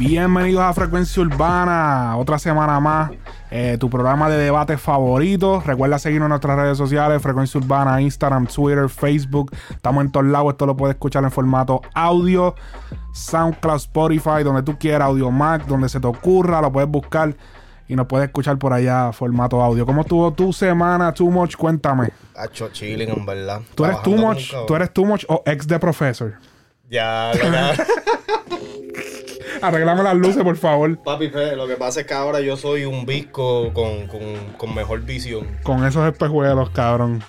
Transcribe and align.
Bienvenidos 0.00 0.62
a 0.62 0.72
Frecuencia 0.72 1.22
Urbana, 1.22 2.16
otra 2.16 2.38
semana 2.38 2.80
más, 2.80 3.10
eh, 3.50 3.76
tu 3.78 3.90
programa 3.90 4.30
de 4.30 4.38
debate 4.38 4.78
favorito. 4.78 5.62
Recuerda 5.64 5.98
seguirnos 5.98 6.28
en 6.28 6.30
nuestras 6.30 6.56
redes 6.56 6.78
sociales, 6.78 7.20
Frecuencia 7.20 7.60
Urbana, 7.60 8.00
Instagram, 8.00 8.46
Twitter, 8.46 8.88
Facebook. 8.88 9.54
Estamos 9.68 10.02
en 10.02 10.10
todos 10.10 10.24
lados, 10.24 10.52
esto 10.52 10.64
lo 10.64 10.74
puedes 10.74 10.94
escuchar 10.94 11.22
en 11.24 11.30
formato 11.30 11.82
audio, 11.92 12.54
SoundCloud, 13.12 13.76
Spotify, 13.76 14.42
donde 14.42 14.62
tú 14.62 14.78
quieras, 14.78 15.08
Audio 15.08 15.30
Mac, 15.30 15.66
donde 15.66 15.90
se 15.90 16.00
te 16.00 16.06
ocurra, 16.06 16.62
lo 16.62 16.72
puedes 16.72 16.88
buscar 16.88 17.36
y 17.86 17.94
nos 17.94 18.06
puedes 18.06 18.28
escuchar 18.28 18.56
por 18.56 18.72
allá, 18.72 19.12
formato 19.12 19.60
audio. 19.60 19.84
¿Cómo 19.84 20.00
estuvo 20.00 20.32
tu 20.32 20.50
semana, 20.54 21.12
Too 21.12 21.30
Much? 21.30 21.56
Cuéntame. 21.56 22.08
Hacho 22.34 22.70
chilling, 22.70 23.10
en 23.10 23.26
verdad. 23.26 23.60
¿Tú 23.74 23.84
eres 23.84 24.00
Too 24.00 24.16
Much, 24.16 24.54
¿Tú 24.66 24.74
eres 24.74 24.94
Too 24.94 25.04
Much 25.04 25.26
o 25.28 25.42
ex 25.44 25.68
de 25.68 25.78
Professor? 25.78 26.38
Ya, 26.88 27.32
ya. 27.34 27.74
Arreglame 29.62 30.02
las 30.02 30.16
luces, 30.16 30.42
por 30.42 30.56
favor. 30.56 30.98
Papi, 31.02 31.28
Fe, 31.28 31.56
lo 31.56 31.66
que 31.66 31.76
pasa 31.76 32.00
es 32.00 32.06
que 32.06 32.14
ahora 32.14 32.40
yo 32.40 32.56
soy 32.56 32.84
un 32.84 33.06
visco 33.06 33.72
con, 33.72 34.06
con, 34.06 34.20
con 34.56 34.74
mejor 34.74 35.00
visión. 35.02 35.46
Con 35.62 35.84
esos 35.84 36.10
espejuelos, 36.10 36.70
cabrón. 36.70 37.22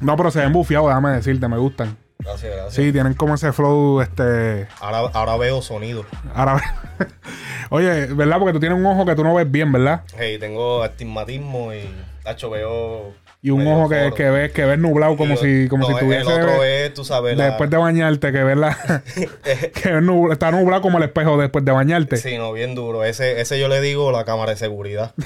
No, 0.00 0.16
pero 0.16 0.30
se 0.30 0.40
ven 0.40 0.52
bufiados, 0.52 0.88
déjame 0.88 1.10
decirte, 1.10 1.48
me 1.48 1.58
gustan. 1.58 1.96
Gracias, 2.18 2.52
gracias. 2.52 2.74
Sí, 2.74 2.92
tienen 2.92 3.14
como 3.14 3.34
ese 3.34 3.52
flow, 3.52 4.00
este... 4.00 4.66
Ahora, 4.80 5.10
ahora 5.12 5.36
veo 5.36 5.62
sonido. 5.62 6.04
Ahora... 6.34 6.60
Oye, 7.70 8.06
¿verdad? 8.06 8.38
Porque 8.38 8.54
tú 8.54 8.60
tienes 8.60 8.78
un 8.78 8.86
ojo 8.86 9.04
que 9.04 9.14
tú 9.14 9.22
no 9.22 9.34
ves 9.34 9.50
bien, 9.50 9.70
¿verdad? 9.70 10.02
Hey, 10.16 10.38
tengo 10.38 10.82
astigmatismo 10.82 11.72
y, 11.72 11.88
tacho, 12.22 12.50
veo... 12.50 13.12
Y 13.40 13.50
un 13.50 13.64
ojo 13.68 13.88
que, 13.88 14.12
que, 14.16 14.30
ves 14.30 14.52
que 14.52 14.64
ves 14.64 14.78
nublado 14.80 15.16
como 15.16 15.36
si 15.36 15.68
como 15.68 15.88
no, 15.88 15.94
si 15.94 16.04
tuviese 16.04 16.22
el 16.34 16.40
otro 16.40 16.64
es, 16.64 16.92
tú 16.92 17.04
sabes, 17.04 17.36
la- 17.36 17.46
después 17.46 17.70
de 17.70 17.76
bañarte 17.76 18.32
que 18.32 18.42
ves 18.42 18.56
la 18.56 18.76
que 19.74 19.90
ves 19.92 20.32
está 20.32 20.50
nublado 20.50 20.82
como 20.82 20.98
el 20.98 21.04
espejo 21.04 21.38
después 21.38 21.64
de 21.64 21.70
bañarte. 21.70 22.16
Sí, 22.16 22.36
no, 22.36 22.52
bien 22.52 22.74
duro. 22.74 23.04
Ese, 23.04 23.40
ese 23.40 23.60
yo 23.60 23.68
le 23.68 23.80
digo 23.80 24.10
la 24.10 24.24
cámara 24.24 24.50
de 24.52 24.56
seguridad. 24.56 25.14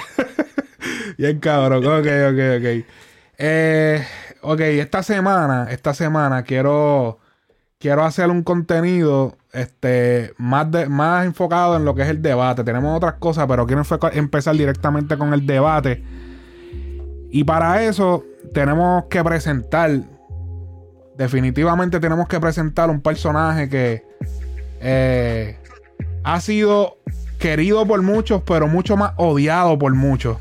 Bien 1.18 1.38
cabrón. 1.38 1.84
Ok, 1.86 2.06
ok, 2.06 2.40
ok. 2.58 2.86
Eh, 3.38 4.05
ok, 4.40 4.60
esta 4.60 5.02
semana, 5.02 5.68
esta 5.70 5.94
semana 5.94 6.42
quiero, 6.42 7.18
quiero 7.78 8.05
hacer 8.05 8.30
un 8.30 8.42
contenido 8.42 9.36
este, 9.52 10.33
más, 10.38 10.70
de, 10.70 10.88
más 10.88 11.24
enfocado 11.27 11.77
en 11.77 11.84
lo 11.84 11.94
que 11.94 12.02
es 12.02 12.08
el 12.08 12.22
debate. 12.22 12.64
Tenemos 12.64 12.96
otras 12.96 13.14
cosas, 13.14 13.46
pero 13.48 13.66
quiero 13.66 13.83
empezar 14.12 14.56
directamente 14.56 15.16
con 15.16 15.33
el 15.34 15.46
debate. 15.46 16.02
Y 17.34 17.44
para 17.44 17.83
eso 17.84 18.27
tenemos 18.52 19.06
que 19.06 19.25
presentar, 19.25 20.02
definitivamente 21.16 21.98
tenemos 21.98 22.28
que 22.28 22.39
presentar 22.39 22.91
un 22.91 23.00
personaje 23.00 23.70
que 23.70 24.05
eh, 24.80 25.58
ha 26.24 26.41
sido 26.42 26.98
querido 27.39 27.86
por 27.86 28.02
muchos, 28.02 28.42
pero 28.42 28.69
mucho 28.69 28.98
más 28.98 29.14
odiado 29.16 29.78
por 29.78 29.94
muchos. 29.94 30.36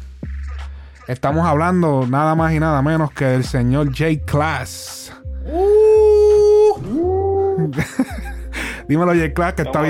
Estamos 1.07 1.47
hablando 1.47 2.05
nada 2.07 2.35
más 2.35 2.51
y 2.51 2.59
nada 2.59 2.81
menos 2.81 3.13
que 3.13 3.23
del 3.23 3.45
señor 3.45 3.97
J. 3.97 4.25
Class. 4.25 5.13
Dímelo, 8.89 9.13
J. 9.13 9.33
Class, 9.33 9.53
que 9.53 9.61
está 9.61 9.81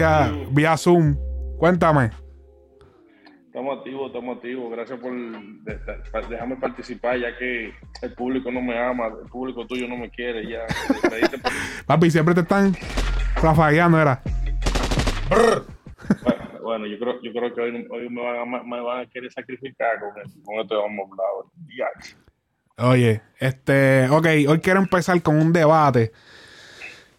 vía 0.52 0.78
Zoom. 0.78 1.18
Cuéntame. 1.58 2.12
Estamos 3.52 3.80
activos, 3.80 4.08
estamos 4.08 4.38
activos. 4.38 4.72
Gracias 4.72 4.98
por 4.98 5.12
de- 5.12 5.76
de- 5.76 6.28
dejarme 6.30 6.56
participar, 6.56 7.20
ya 7.20 7.38
que 7.38 7.74
el 8.02 8.14
público 8.14 8.50
no 8.50 8.62
me 8.62 8.78
ama, 8.80 9.08
el 9.08 9.28
público 9.30 9.68
tuyo 9.68 9.90
no 9.90 9.98
me 9.98 10.10
quiere. 10.10 10.48
Ya, 10.50 10.60
Papi, 11.86 12.10
siempre 12.10 12.34
te 12.34 12.40
están 12.42 12.74
rafagueando, 13.36 14.00
era. 14.02 14.22
bueno, 16.24 16.62
bueno, 16.64 16.86
yo 16.88 16.98
creo, 16.98 17.22
yo 17.22 17.32
creo 17.34 17.54
que 17.54 17.60
hoy, 17.62 17.88
hoy 17.92 18.10
me, 18.10 18.22
van 18.24 18.38
a, 18.56 18.64
me 18.64 18.80
van 18.82 19.02
a 19.02 19.06
querer 19.10 19.30
sacrificar 19.34 20.00
con, 20.00 20.10
el- 20.18 20.44
con 20.44 20.56
esto 20.62 20.82
vamos 20.82 21.10
a 21.10 21.14
hablar. 21.14 21.92
Oye, 22.94 23.22
este, 23.38 24.08
ok, 24.10 24.28
hoy 24.48 24.60
quiero 24.62 24.80
empezar 24.80 25.22
con 25.22 25.36
un 25.36 25.52
debate 25.52 26.14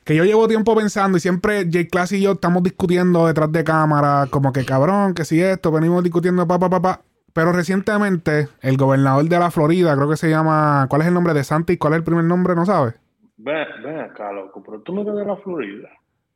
que 0.05 0.15
yo 0.17 0.25
llevo 0.25 0.49
tiempo 0.49 0.75
pensando 0.77 1.17
y 1.17 1.21
siempre 1.21 1.65
J. 1.65 1.87
Class 1.91 2.13
y 2.13 2.21
yo 2.21 2.33
estamos 2.33 2.63
discutiendo 2.63 3.27
detrás 3.27 3.51
de 3.53 3.63
cámara, 3.65 4.27
como 4.31 4.53
que 4.53 4.65
cabrón, 4.65 5.15
que 5.15 5.25
si 5.25 5.41
esto, 5.41 5.71
venimos 5.73 6.03
discutiendo, 6.03 6.47
pa, 6.47 6.59
pa, 6.59 6.69
pa, 6.71 6.81
pa. 6.83 7.01
Pero 7.33 7.53
recientemente, 7.53 8.49
el 8.61 8.77
gobernador 8.77 9.25
de 9.25 9.39
la 9.39 9.51
Florida, 9.51 9.97
creo 9.97 10.09
que 10.11 10.17
se 10.19 10.29
llama, 10.29 10.87
¿cuál 10.91 11.03
es 11.03 11.09
el 11.09 11.15
nombre 11.15 11.33
de 11.35 11.45
Santi? 11.45 11.79
¿Cuál 11.79 11.95
es 11.95 11.99
el 11.99 12.05
primer 12.05 12.25
nombre? 12.25 12.55
¿No 12.55 12.67
sabes? 12.67 12.95
Ven, 13.39 13.67
ven 13.83 14.01
acá, 14.01 14.31
loco, 14.33 14.63
pero 14.65 14.81
tú 14.83 14.95
no 14.95 15.01
eres 15.03 15.15
de 15.15 15.25
la 15.25 15.37
Florida. 15.37 15.89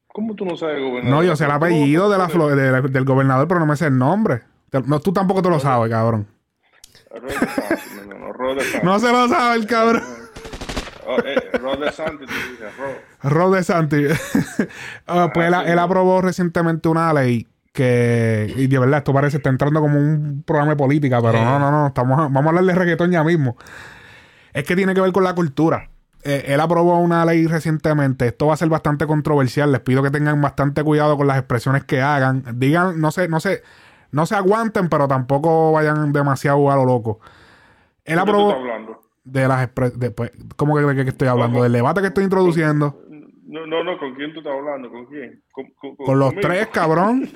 ¿Cómo 0.09 0.35
tú 0.35 0.47
no 0.47 0.57
sabes 0.57 0.81
gobernar? 0.81 1.13
No, 1.13 1.23
yo 1.23 1.37
sé 1.37 1.45
el 1.45 1.51
¿Cómo- 1.51 1.57
apellido 1.67 2.09
de 2.09 2.17
la 2.19 2.29
Flo- 2.29 2.49
de- 2.49 2.81
del 2.89 3.05
gobernador, 3.05 3.47
pero 3.47 3.61
no 3.61 3.67
me 3.67 3.77
sé 3.77 3.89
el 3.89 3.99
nombre. 3.99 4.43
No, 4.87 4.99
tú 5.01 5.13
tampoco 5.13 5.43
te 5.43 5.51
lo 5.51 5.61
sabes, 5.61 5.91
cabrón. 5.91 6.27
No 8.83 8.99
se 8.99 9.11
lo 9.13 9.29
sabe 9.29 9.57
el 9.57 9.67
cabrón. 9.67 10.03
Oh, 11.07 11.19
eh, 11.25 11.51
Rod 11.59 11.79
DeSantis, 11.79 12.27
tú 12.29 12.35
dices, 12.51 12.77
Rod. 12.77 13.31
Rod 13.31 13.55
DeSantis. 13.55 14.69
Ah, 15.07 15.31
pues 15.33 15.47
él, 15.47 15.55
él 15.67 15.79
aprobó 15.79 16.21
recientemente 16.21 16.89
una 16.89 17.13
ley 17.13 17.47
que, 17.77 18.53
y 18.57 18.67
de 18.67 18.79
verdad, 18.79 18.99
esto 18.99 19.13
parece, 19.13 19.37
está 19.37 19.51
entrando 19.51 19.81
como 19.81 19.99
un 19.99 20.43
programa 20.45 20.73
de 20.73 20.77
política, 20.77 21.21
pero 21.21 21.45
no, 21.45 21.59
no, 21.59 21.71
no, 21.71 21.87
estamos, 21.89 22.17
vamos 22.17 22.45
a 22.45 22.49
hablar 22.49 22.65
de 22.65 22.75
reggaetón 22.75 23.11
ya 23.13 23.23
mismo. 23.23 23.57
Es 24.53 24.65
que 24.65 24.75
tiene 24.75 24.95
que 24.95 25.01
ver 25.03 25.13
con 25.13 25.23
la 25.23 25.35
cultura. 25.35 25.91
Eh, 26.25 26.47
él 26.49 26.61
aprobó 26.61 26.99
una 26.99 27.25
ley 27.25 27.47
recientemente. 27.47 28.27
Esto 28.27 28.47
va 28.47 28.55
a 28.55 28.57
ser 28.57 28.69
bastante 28.69 29.07
controversial. 29.07 29.71
Les 29.71 29.81
pido 29.83 30.03
que 30.03 30.11
tengan 30.11 30.41
bastante 30.41 30.83
cuidado 30.83 31.17
con 31.17 31.27
las 31.27 31.39
expresiones 31.39 31.85
que 31.85 32.01
hagan. 32.01 32.43
Digan, 32.55 33.01
no 33.01 33.13
sé, 33.13 33.29
no 33.29 33.39
sé, 33.39 33.63
no 34.11 34.27
se 34.27 34.35
aguanten, 34.35 34.89
pero 34.89 35.07
tampoco 35.07 35.71
vayan 35.73 36.13
demasiado 36.13 36.71
a 36.71 36.77
lo 36.77 36.87
loco. 36.87 37.21
Él 38.05 38.17
¿De 38.17 38.25
qué 38.25 38.31
tú 38.33 38.51
aprobó 38.51 39.06
de 39.27 39.49
las 39.49 39.65
expresiones. 39.65 40.13
¿Cómo 40.57 40.77
que, 40.77 40.83
de 40.83 41.05
qué 41.05 41.11
estoy 41.11 41.29
hablando? 41.29 41.63
Del 41.63 41.73
debate 41.73 42.01
que 42.01 42.07
estoy 42.09 42.25
introduciendo. 42.25 43.03
No, 43.47 43.67
no, 43.67 43.85
no, 43.85 43.99
¿con 43.99 44.15
quién 44.15 44.33
tú 44.33 44.41
estás 44.41 44.55
hablando? 44.55 44.91
¿Con 44.91 45.07
quién? 45.07 45.43
Con, 45.53 45.67
Con 45.97 46.19
los 46.19 46.29
conmigo? 46.31 46.49
tres, 46.49 46.67
cabrón. 46.69 47.31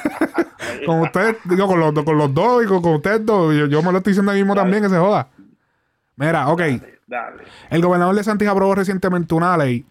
con 0.86 1.00
ustedes, 1.00 1.36
digo, 1.44 1.66
con 1.66 1.80
los, 1.80 1.92
con 2.04 2.18
los 2.18 2.32
dos 2.34 2.64
y 2.64 2.66
con, 2.66 2.82
con 2.82 2.94
ustedes 2.94 3.24
dos. 3.24 3.54
Yo, 3.54 3.66
yo 3.66 3.82
me 3.82 3.92
lo 3.92 3.98
estoy 3.98 4.12
diciendo 4.12 4.32
ahí 4.32 4.38
mismo 4.38 4.54
también, 4.54 4.82
que 4.82 4.88
se 4.88 4.98
joda. 4.98 5.28
Mira, 6.16 6.48
ok. 6.48 6.62
Dale. 7.06 7.44
El 7.70 7.82
gobernador 7.82 8.14
de 8.16 8.24
Santis 8.24 8.48
aprobó 8.48 8.74
recientemente 8.74 9.34
una 9.34 9.56
ley 9.56 9.86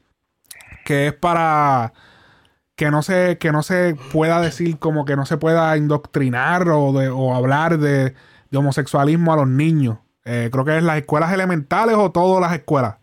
que 0.83 1.07
es 1.07 1.13
para 1.13 1.93
que 2.75 2.91
no 2.91 3.01
se, 3.01 3.37
que 3.37 3.51
no 3.53 3.63
se 3.63 3.95
pueda 4.11 4.41
decir 4.41 4.77
como 4.77 5.05
que 5.05 5.15
no 5.15 5.25
se 5.25 5.37
pueda 5.37 5.77
indoctrinar 5.77 6.67
o, 6.69 6.91
de, 6.91 7.07
o 7.09 7.33
hablar 7.33 7.79
de, 7.79 8.13
de 8.51 8.57
homosexualismo 8.57 9.31
a 9.31 9.37
los 9.37 9.47
niños. 9.47 9.97
Eh, 10.25 10.49
creo 10.51 10.65
que 10.65 10.77
es 10.77 10.83
las 10.83 10.97
escuelas 10.97 11.31
elementales 11.31 11.95
o 11.95 12.11
todas 12.11 12.41
las 12.41 12.53
escuelas. 12.57 12.97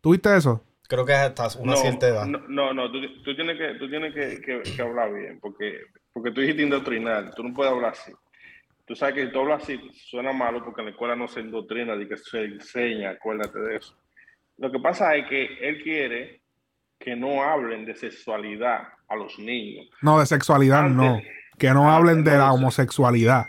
¿Tuviste 0.00 0.36
eso? 0.36 0.62
Creo 0.88 1.04
que 1.06 1.12
es 1.12 1.18
hasta 1.18 1.48
una 1.60 1.72
no, 1.72 1.78
cierta 1.78 2.08
edad. 2.08 2.26
No, 2.26 2.38
no, 2.48 2.74
no, 2.74 2.90
tú, 2.90 2.98
tú 3.22 3.34
tienes, 3.36 3.56
que, 3.56 3.74
tú 3.78 3.88
tienes 3.88 4.12
que, 4.14 4.40
que- 4.40 4.62
que 4.62 4.82
hablar 4.82 5.12
bien, 5.14 5.38
porque, 5.40 5.78
porque 6.12 6.30
tú 6.32 6.40
dijiste 6.40 6.62
indoctrinar, 6.62 7.32
tú 7.34 7.44
no 7.44 7.54
puedes 7.54 7.72
hablar 7.72 7.92
así. 7.92 8.12
Tú 8.86 8.96
sabes 8.96 9.14
que 9.14 9.26
si 9.26 9.32
tú 9.32 9.40
hablas 9.40 9.62
así 9.62 9.78
suena 10.10 10.32
malo 10.32 10.64
porque 10.64 10.80
en 10.80 10.86
la 10.86 10.90
escuela 10.90 11.14
no 11.14 11.28
se 11.28 11.40
indoctrina, 11.40 11.94
de 11.96 12.08
que 12.08 12.16
se 12.16 12.44
enseña, 12.44 13.10
acuérdate 13.10 13.58
de 13.60 13.76
eso. 13.76 13.94
Lo 14.58 14.70
que 14.72 14.80
pasa 14.80 15.14
es 15.14 15.26
que 15.28 15.44
él 15.60 15.80
quiere 15.82 16.42
que 16.98 17.14
no 17.14 17.42
hablen 17.44 17.84
de 17.86 17.94
sexualidad 17.94 18.88
a 19.08 19.14
los 19.16 19.38
niños. 19.38 19.86
No, 20.02 20.18
de 20.18 20.26
sexualidad 20.26 20.80
Antes- 20.86 20.96
no. 20.96 21.20
Que 21.56 21.70
no 21.72 21.90
hablen 21.92 22.24
de 22.24 22.32
no, 22.32 22.38
la 22.38 22.52
homosexualidad. 22.52 23.46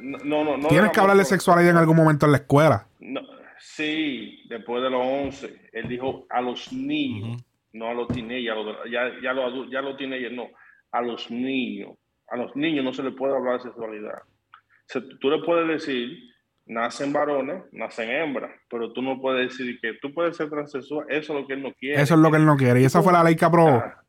No, 0.00 0.44
no, 0.44 0.56
no. 0.56 0.68
Tienes 0.68 0.90
que 0.90 1.00
hablar 1.00 1.16
de 1.16 1.24
sexualidad 1.24 1.70
en 1.70 1.76
algún 1.76 1.96
momento 1.96 2.26
en 2.26 2.32
la 2.32 2.38
escuela. 2.38 2.86
No, 3.00 3.20
sí, 3.58 4.42
después 4.48 4.82
de 4.82 4.90
los 4.90 5.02
11, 5.04 5.70
él 5.72 5.88
dijo 5.88 6.26
a 6.30 6.40
los 6.40 6.72
niños, 6.72 7.42
no 7.72 7.88
a 7.88 7.94
los 7.94 8.08
teenagers, 8.08 8.50
a 8.50 8.54
los- 8.60 8.76
ya, 8.90 9.02
ya, 9.22 9.32
los 9.32 9.70
ya 9.70 9.80
los 9.80 9.96
teenagers 9.96 10.34
no, 10.34 10.48
a 10.92 11.00
los 11.02 11.30
niños. 11.30 11.90
A 12.28 12.36
los 12.36 12.54
niños 12.56 12.84
no 12.84 12.92
se 12.92 13.02
les 13.02 13.14
puede 13.14 13.34
hablar 13.36 13.58
de 13.58 13.64
sexualidad. 13.64 14.18
O 14.22 14.86
sea, 14.86 15.02
tú 15.20 15.30
le 15.30 15.42
puedes 15.44 15.66
decir, 15.68 16.18
nacen 16.66 17.12
varones, 17.12 17.62
nacen 17.72 18.08
hembras, 18.10 18.52
pero 18.70 18.92
tú 18.92 19.02
no 19.02 19.20
puedes 19.20 19.48
decir 19.50 19.78
que 19.80 19.94
tú 20.00 20.12
puedes 20.14 20.36
ser 20.36 20.48
transexual, 20.48 21.06
eso 21.08 21.32
es 21.34 21.40
lo 21.40 21.46
que 21.46 21.54
él 21.54 21.62
no 21.62 21.72
quiere. 21.74 22.00
Eso 22.00 22.14
es 22.14 22.20
lo 22.20 22.30
que 22.30 22.36
él 22.36 22.46
no 22.46 22.56
quiere. 22.56 22.80
Y 22.80 22.84
esa 22.84 23.02
fue 23.02 23.12
la 23.12 23.24
ley 23.24 23.34
que 23.36 23.44
aprobó. 23.44 23.70
Ah, 23.84 24.02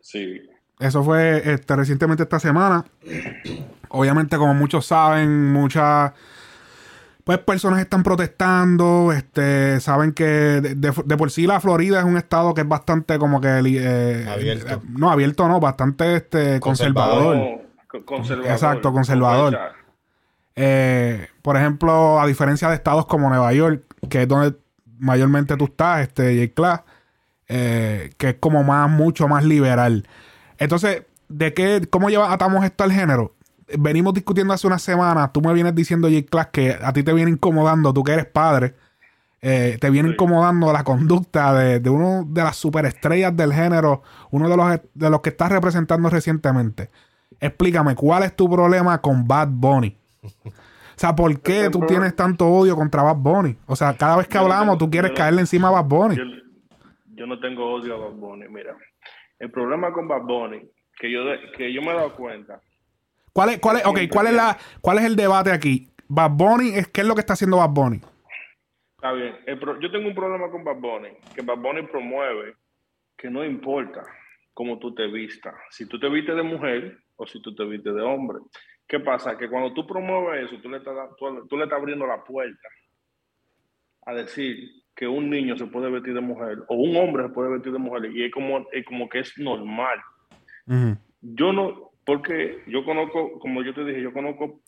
Sí. 0.00 0.40
Eso 0.78 1.02
fue 1.02 1.38
este, 1.52 1.74
recientemente 1.74 2.22
esta 2.24 2.38
semana. 2.38 2.84
Obviamente, 3.96 4.36
como 4.36 4.54
muchos 4.54 4.86
saben, 4.86 5.52
muchas 5.52 6.12
pues 7.24 7.38
personas 7.38 7.80
están 7.80 8.02
protestando. 8.02 9.12
Este, 9.12 9.80
saben 9.80 10.12
que 10.12 10.24
de, 10.24 10.74
de- 10.76 11.02
de 11.04 11.16
por 11.16 11.30
sí 11.30 11.46
la 11.46 11.60
Florida 11.60 11.98
es 11.98 12.04
un 12.04 12.16
estado 12.16 12.54
que 12.54 12.60
es 12.60 12.68
bastante 12.68 13.18
como 13.18 13.40
que 13.40 13.48
eh, 13.48 14.28
Abierto. 14.28 14.74
eh, 14.74 14.78
no, 14.90 15.10
abierto 15.10 15.48
no, 15.48 15.58
bastante 15.58 16.16
este 16.16 16.60
conservador. 16.60 17.36
Exacto, 18.52 18.92
conservador. 18.92 19.58
Eh, 20.54 21.28
por 21.42 21.56
ejemplo, 21.56 22.20
a 22.20 22.26
diferencia 22.26 22.68
de 22.68 22.76
estados 22.76 23.06
como 23.06 23.28
Nueva 23.28 23.52
York, 23.52 23.82
que 24.08 24.22
es 24.22 24.28
donde 24.28 24.56
mayormente 24.98 25.56
tú 25.56 25.64
estás, 25.66 26.00
este, 26.02 26.34
J. 26.40 26.54
Class, 26.54 26.80
eh, 27.48 28.10
que 28.16 28.30
es 28.30 28.36
como 28.40 28.62
más, 28.64 28.88
mucho 28.88 29.28
más 29.28 29.44
liberal. 29.44 30.08
Entonces, 30.58 31.02
¿de 31.28 31.52
qué, 31.52 31.86
cómo 31.90 32.08
lleva, 32.08 32.32
atamos 32.32 32.64
esto 32.64 32.84
al 32.84 32.92
género? 32.92 33.34
Venimos 33.78 34.14
discutiendo 34.14 34.52
hace 34.52 34.66
una 34.66 34.78
semana, 34.78 35.32
tú 35.32 35.40
me 35.40 35.52
vienes 35.52 35.74
diciendo, 35.74 36.08
J. 36.08 36.26
Class, 36.28 36.48
que 36.48 36.76
a 36.80 36.92
ti 36.92 37.02
te 37.02 37.12
viene 37.12 37.30
incomodando, 37.30 37.92
tú 37.92 38.04
que 38.04 38.12
eres 38.12 38.26
padre, 38.26 38.74
eh, 39.42 39.76
te 39.80 39.90
viene 39.90 40.10
incomodando 40.10 40.72
la 40.72 40.84
conducta 40.84 41.52
de, 41.54 41.80
de, 41.80 41.90
uno 41.90 42.24
de 42.26 42.42
las 42.42 42.56
superestrellas 42.56 43.36
del 43.36 43.52
género, 43.52 44.02
uno 44.30 44.48
de 44.48 44.56
los, 44.56 44.80
de 44.94 45.10
los 45.10 45.20
que 45.20 45.30
estás 45.30 45.50
representando 45.50 46.08
recientemente. 46.08 46.90
Explícame, 47.40 47.94
¿cuál 47.94 48.22
es 48.22 48.34
tu 48.34 48.48
problema 48.48 49.00
con 49.00 49.26
Bad 49.26 49.48
Bunny? 49.50 49.96
O 50.96 50.98
sea, 50.98 51.14
¿por 51.14 51.40
qué 51.40 51.68
tú 51.70 51.80
tienes 51.86 52.16
tanto 52.16 52.46
odio 52.46 52.74
contra 52.74 53.02
Bad 53.02 53.16
Bunny? 53.16 53.56
O 53.66 53.76
sea, 53.76 53.94
cada 53.96 54.16
vez 54.16 54.28
que 54.28 54.38
hablamos, 54.38 54.78
tú 54.78 54.88
quieres 54.88 55.12
caerle 55.12 55.40
encima 55.40 55.68
a 55.68 55.72
Bad 55.72 55.84
Bunny. 55.84 56.16
Yo, 56.16 56.24
yo, 57.14 57.26
no 57.26 57.38
tengo 57.38 57.74
odio 57.74 57.96
a 57.96 57.98
Bad 57.98 58.16
Bunny, 58.16 58.48
mira. 58.48 58.74
El 59.38 59.50
problema 59.50 59.92
con 59.92 60.08
Bad 60.08 60.22
Bunny, 60.22 60.62
que 60.98 61.12
yo, 61.12 61.20
que 61.54 61.70
yo 61.70 61.82
me 61.82 61.90
he 61.90 61.94
dado 61.94 62.16
cuenta. 62.16 62.62
¿Cuál 63.36 63.50
es, 63.50 63.58
cuál 63.60 63.76
es, 63.76 63.84
okay, 63.84 64.08
¿cuál 64.08 64.28
es, 64.28 64.32
la, 64.32 64.56
¿cuál 64.80 64.96
es 64.96 65.04
el 65.04 65.14
debate 65.14 65.52
aquí? 65.52 65.90
Bad 66.08 66.30
Bunny, 66.30 66.70
es, 66.70 66.88
¿qué 66.88 67.02
es 67.02 67.06
lo 67.06 67.14
que 67.14 67.20
está 67.20 67.34
haciendo 67.34 67.58
Bad 67.58 67.68
Bunny? 67.68 68.00
Está 68.94 69.12
bien. 69.12 69.36
Pro, 69.60 69.78
yo 69.78 69.90
tengo 69.90 70.08
un 70.08 70.14
problema 70.14 70.50
con 70.50 70.64
Bad 70.64 70.76
Bunny, 70.76 71.10
que 71.34 71.42
Bad 71.42 71.58
Bunny 71.58 71.82
promueve 71.82 72.54
que 73.14 73.28
no 73.28 73.44
importa 73.44 74.04
cómo 74.54 74.78
tú 74.78 74.94
te 74.94 75.06
vistas. 75.08 75.54
Si 75.68 75.86
tú 75.86 76.00
te 76.00 76.08
vistes 76.08 76.34
de 76.34 76.42
mujer 76.42 76.98
o 77.16 77.26
si 77.26 77.42
tú 77.42 77.54
te 77.54 77.62
vistes 77.66 77.94
de 77.94 78.00
hombre. 78.00 78.38
¿Qué 78.88 79.00
pasa? 79.00 79.36
Que 79.36 79.50
cuando 79.50 79.74
tú 79.74 79.86
promueves 79.86 80.50
eso, 80.50 80.58
tú 80.62 80.70
le 80.70 80.78
estás, 80.78 80.94
tú, 81.18 81.46
tú 81.46 81.58
le 81.58 81.64
estás 81.64 81.78
abriendo 81.78 82.06
la 82.06 82.24
puerta 82.24 82.68
a 84.06 84.14
decir 84.14 84.82
que 84.94 85.06
un 85.06 85.28
niño 85.28 85.58
se 85.58 85.66
puede 85.66 85.90
vestir 85.90 86.14
de 86.14 86.22
mujer 86.22 86.60
o 86.68 86.74
un 86.74 86.96
hombre 86.96 87.24
se 87.24 87.34
puede 87.34 87.50
vestir 87.50 87.72
de 87.72 87.78
mujer 87.78 88.06
y 88.06 88.24
es 88.24 88.32
como, 88.32 88.66
es 88.72 88.82
como 88.86 89.10
que 89.10 89.18
es 89.18 89.36
normal. 89.36 89.98
Uh 90.66 90.72
-huh. 90.72 90.98
Yo 91.20 91.52
no, 91.52 91.85
porque 92.06 92.62
yo 92.68 92.84
conozco, 92.84 93.38
como 93.40 93.62
yo 93.62 93.74
te 93.74 93.84
dije, 93.84 94.00
yo 94.00 94.12
conozco 94.12 94.62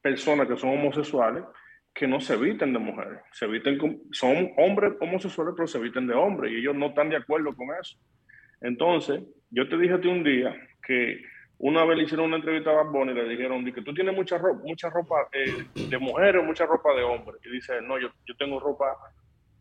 personas 0.00 0.46
que 0.46 0.56
son 0.56 0.70
homosexuales 0.70 1.44
que 1.92 2.06
no 2.06 2.20
se 2.20 2.36
visten 2.36 2.72
de 2.72 2.78
mujeres, 2.78 3.18
se 3.32 3.46
visten 3.46 3.76
con, 3.76 4.00
son 4.12 4.52
hombres 4.56 4.92
homosexuales 5.00 5.54
pero 5.56 5.66
se 5.66 5.80
visten 5.80 6.06
de 6.06 6.14
hombres 6.14 6.52
y 6.52 6.56
ellos 6.56 6.76
no 6.76 6.86
están 6.86 7.10
de 7.10 7.16
acuerdo 7.16 7.54
con 7.56 7.68
eso. 7.80 7.98
Entonces, 8.60 9.22
yo 9.50 9.68
te 9.68 9.76
dije 9.76 9.94
a 9.94 10.00
ti 10.00 10.08
un 10.08 10.22
día 10.22 10.54
que 10.86 11.20
una 11.58 11.84
vez 11.84 11.96
le 11.96 12.04
hicieron 12.04 12.26
una 12.26 12.36
entrevista 12.36 12.70
a 12.70 12.82
Bad 12.84 13.08
y 13.08 13.14
le 13.14 13.28
dijeron 13.28 13.64
que 13.72 13.82
tú 13.82 13.94
tienes 13.94 14.14
mucha 14.14 14.38
ropa, 14.38 14.60
mucha 14.62 14.90
ropa 14.90 15.28
eh, 15.32 15.66
de 15.74 15.98
mujeres 15.98 16.44
mucha 16.44 16.66
ropa 16.66 16.94
de 16.94 17.02
hombres. 17.02 17.40
Y 17.44 17.50
dice, 17.50 17.80
no, 17.82 17.98
yo, 17.98 18.08
yo 18.26 18.36
tengo 18.36 18.60
ropa, 18.60 18.94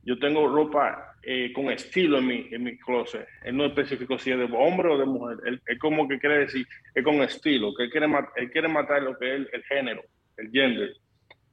yo 0.06 0.18
tengo 0.20 0.48
ropa 0.48 1.16
eh, 1.24 1.52
con 1.52 1.72
estilo 1.72 2.20
en 2.20 2.28
mi, 2.28 2.48
en 2.52 2.64
mi 2.64 2.78
closet. 2.78 3.28
Él 3.44 3.58
no 3.58 3.66
especificó 3.66 4.18
si 4.20 4.32
es 4.32 4.38
de 4.38 4.48
hombre 4.56 4.90
o 4.90 4.98
de 4.98 5.06
mujer. 5.06 5.38
Él, 5.46 5.60
él 5.66 5.80
como 5.80 6.08
que 6.08 6.20
quiere 6.20 6.40
decir, 6.40 6.66
es 6.94 7.04
con 7.04 7.16
estilo, 7.24 7.74
él 7.80 7.90
quiere, 7.90 8.08
él 8.36 8.52
quiere 8.52 8.68
matar 8.68 9.02
lo 9.02 9.18
que 9.18 9.36
es 9.36 9.48
el, 9.52 9.64
género, 9.64 10.04
el 10.38 10.52
gender. 10.52 10.94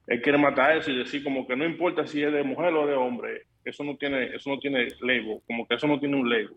Él 0.07 0.21
quiere 0.21 0.37
matar 0.37 0.77
eso 0.77 0.91
y 0.91 0.99
decir 0.99 1.25
como 1.25 1.47
que 1.47 1.57
no 1.57 1.65
importa 1.65 2.07
si 2.07 2.23
es 2.23 2.33
de 2.33 2.43
mujer 2.43 2.75
o 2.75 2.87
de 2.87 2.95
hombre, 2.95 3.47
eso 3.65 3.83
no 3.85 3.97
tiene, 3.97 4.35
eso 4.35 4.51
no 4.51 4.59
tiene 4.59 4.89
label, 5.01 5.39
como 5.47 5.67
que 5.67 5.77
eso 5.77 5.87
no 5.87 5.99
tiene 5.99 6.17
un 6.17 6.29
label. 6.29 6.57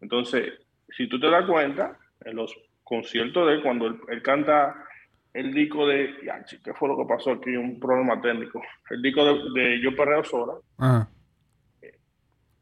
Entonces, 0.00 0.52
si 0.90 1.08
tú 1.08 1.18
te 1.18 1.28
das 1.30 1.46
cuenta, 1.46 1.98
en 2.24 2.36
los 2.36 2.54
concierto 2.84 3.46
de 3.46 3.62
cuando 3.62 3.86
él, 3.86 4.22
canta 4.22 4.76
el 5.32 5.52
disco 5.52 5.86
de. 5.88 6.14
¿Qué 6.62 6.74
fue 6.74 6.88
lo 6.88 6.96
que 6.96 7.06
pasó 7.06 7.32
aquí? 7.32 7.56
Un 7.56 7.80
problema 7.80 8.20
técnico. 8.20 8.62
El 8.90 9.02
disco 9.02 9.24
de, 9.52 9.80
Yo 9.80 9.96
Perreo 9.96 10.22
Sola. 10.22 10.54
Ajá. 10.78 11.08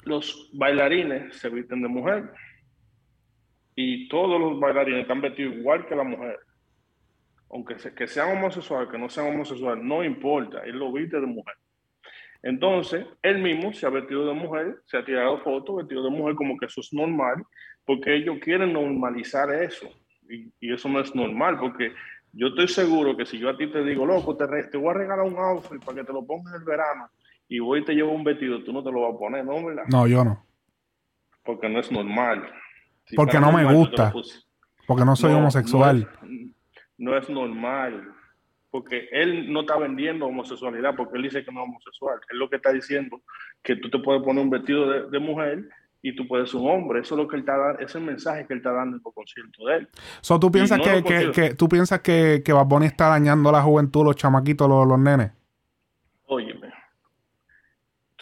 Los 0.03 0.51
bailarines 0.53 1.37
se 1.37 1.49
visten 1.49 1.83
de 1.83 1.89
mujer. 1.89 2.31
Y 3.75 4.09
todos 4.09 4.41
los 4.41 4.61
bailarines 4.61 5.03
están 5.03 5.21
vestidos 5.21 5.57
igual 5.57 5.87
que 5.87 5.97
la 5.97 6.05
mujer. 6.05 6.39
Aunque 7.51 7.79
se, 7.79 7.95
que 7.95 8.07
sean 8.07 8.37
homosexuales, 8.37 8.91
que 8.91 8.99
no 8.99 9.09
sean 9.09 9.29
homosexuales, 9.35 9.85
no 9.85 10.05
importa. 10.05 10.63
Él 10.65 10.79
lo 10.79 10.93
viste 10.93 11.21
de 11.21 11.27
mujer. 11.27 11.55
Entonces, 12.43 13.07
él 13.23 13.41
mismo 13.41 13.73
se 13.73 13.87
ha 13.87 13.91
vestido 13.91 14.27
de 14.27 14.35
mujer, 14.35 14.81
se 14.87 14.97
ha 14.97 15.05
tirado 15.05 15.39
fotos 15.43 15.77
vestido 15.77 16.03
de 16.03 16.11
mujer 16.11 16.35
como 16.35 16.59
que 16.59 16.67
eso 16.67 16.81
es 16.81 16.93
normal, 16.93 17.45
porque 17.85 18.17
ellos 18.17 18.39
quieren 18.41 18.73
normalizar 18.73 19.53
eso. 19.55 19.89
Y, 20.29 20.73
eso 20.73 20.89
no 20.89 21.01
es 21.01 21.15
normal, 21.15 21.59
porque 21.61 21.93
yo 22.33 22.49
estoy 22.49 22.67
seguro 22.67 23.17
que 23.17 23.27
si 23.27 23.39
yo 23.39 23.49
a 23.49 23.57
ti 23.57 23.71
te 23.71 23.85
digo, 23.85 24.07
loco, 24.07 24.37
te, 24.37 24.47
te 24.65 24.77
voy 24.77 24.91
a 24.91 24.99
regalar 24.99 25.27
un 25.27 25.37
outfit 25.37 25.85
para 25.85 25.99
que 25.99 26.05
te 26.05 26.13
lo 26.13 26.27
pongas 26.27 26.55
en 26.55 26.61
el 26.61 26.67
verano 26.67 27.09
y 27.53 27.59
voy 27.59 27.81
y 27.81 27.85
te 27.85 27.93
llevo 27.93 28.13
un 28.13 28.25
vestido, 28.25 28.65
tú 28.65 28.73
no 28.73 28.83
te 28.83 28.91
lo 28.91 29.03
vas 29.03 29.15
a 29.15 29.19
poner, 29.19 29.45
¿no? 29.45 29.63
¿verdad? 29.63 29.85
No, 29.89 30.07
yo 30.07 30.25
no. 30.25 30.43
Porque 31.45 31.69
no 31.69 31.81
es 31.81 31.93
normal. 31.93 32.51
Si 33.05 33.15
porque 33.15 33.39
no 33.39 33.53
normal, 33.53 33.67
me 33.67 33.75
gusta. 33.75 34.11
Porque 34.87 35.05
no 35.05 35.15
soy 35.15 35.33
no, 35.33 35.39
homosexual. 35.39 36.09
No 36.23 36.31
es, 36.31 36.49
no 36.97 37.17
es, 37.19 37.29
normal. 37.29 38.15
Porque 38.71 39.07
él 39.13 39.53
no 39.53 39.61
está 39.61 39.77
vendiendo 39.77 40.25
homosexualidad, 40.25 40.97
porque 40.97 41.19
él 41.19 41.25
dice 41.25 41.45
que 41.45 41.53
no 41.53 41.61
es 41.61 41.69
homosexual. 41.69 42.21
Él 42.31 42.39
lo 42.39 42.49
que 42.49 42.57
está 42.57 42.73
diciendo 42.73 43.21
que 43.63 43.77
tú 43.77 43.91
te 43.91 43.99
puedes 43.99 44.23
poner 44.23 44.43
un 44.43 44.49
vestido 44.49 44.89
de, 44.89 45.11
de 45.11 45.19
mujer 45.19 45.69
y 46.01 46.17
tú 46.17 46.27
puedes 46.27 46.51
ser 46.51 46.59
un 46.59 46.71
hombre. 46.71 47.01
Eso 47.01 47.17
es 47.17 47.21
lo 47.21 47.29
que 47.29 47.37
él 47.37 47.41
está 47.41 47.59
dando, 47.59 47.81
ese 47.81 47.85
es 47.85 47.95
el 47.97 48.03
mensaje 48.03 48.47
que 48.47 48.55
él 48.55 48.61
está 48.61 48.73
dando 48.73 48.97
en 48.97 49.03
el 49.05 49.13
concierto 49.13 49.67
de 49.67 49.77
él. 49.77 49.89
So, 50.23 50.41
¿tú 50.41 50.51
piensas 50.51 50.79
no 50.79 50.85
que, 50.85 51.03
que, 51.03 51.31
que, 51.33 51.55
tú 51.55 51.69
piensas 51.69 52.01
que, 52.01 52.41
que 52.43 52.53
Bad 52.55 52.65
Bunny 52.65 52.87
está 52.87 53.09
dañando 53.09 53.51
a 53.51 53.53
la 53.53 53.63
juventud, 53.63 54.07
los 54.07 54.17
chamaquitos, 54.17 54.67
los, 54.67 54.87
los 54.87 54.99
nenes? 54.99 55.33
Óyeme. 56.25 56.82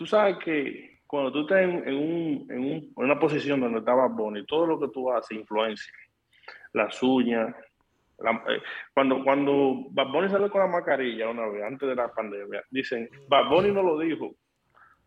Tú 0.01 0.07
sabes 0.07 0.39
que 0.43 1.01
cuando 1.07 1.31
tú 1.31 1.41
estás 1.43 1.61
en, 1.61 1.95
un, 1.95 2.47
en, 2.49 2.59
un, 2.59 2.73
en 2.73 2.93
una 2.97 3.21
posición 3.21 3.61
donde 3.61 3.81
está 3.81 3.93
Bad 3.93 4.13
Bunny, 4.13 4.47
todo 4.47 4.67
lo 4.67 4.81
que 4.81 4.89
tú 4.89 5.13
haces 5.13 5.37
influencia. 5.37 5.93
Las 6.73 7.03
uñas. 7.03 7.55
La, 8.19 8.31
eh, 8.49 8.63
cuando, 8.95 9.23
cuando 9.23 9.89
Bad 9.91 10.11
Bunny 10.11 10.31
salió 10.31 10.51
con 10.51 10.63
la 10.63 10.69
mascarilla 10.69 11.29
una 11.29 11.47
vez, 11.49 11.65
antes 11.65 11.87
de 11.87 11.95
la 11.95 12.11
pandemia, 12.11 12.63
dicen, 12.71 13.11
Bad 13.29 13.51
Bunny 13.51 13.73
no 13.73 13.83
lo 13.83 13.99
dijo, 13.99 14.35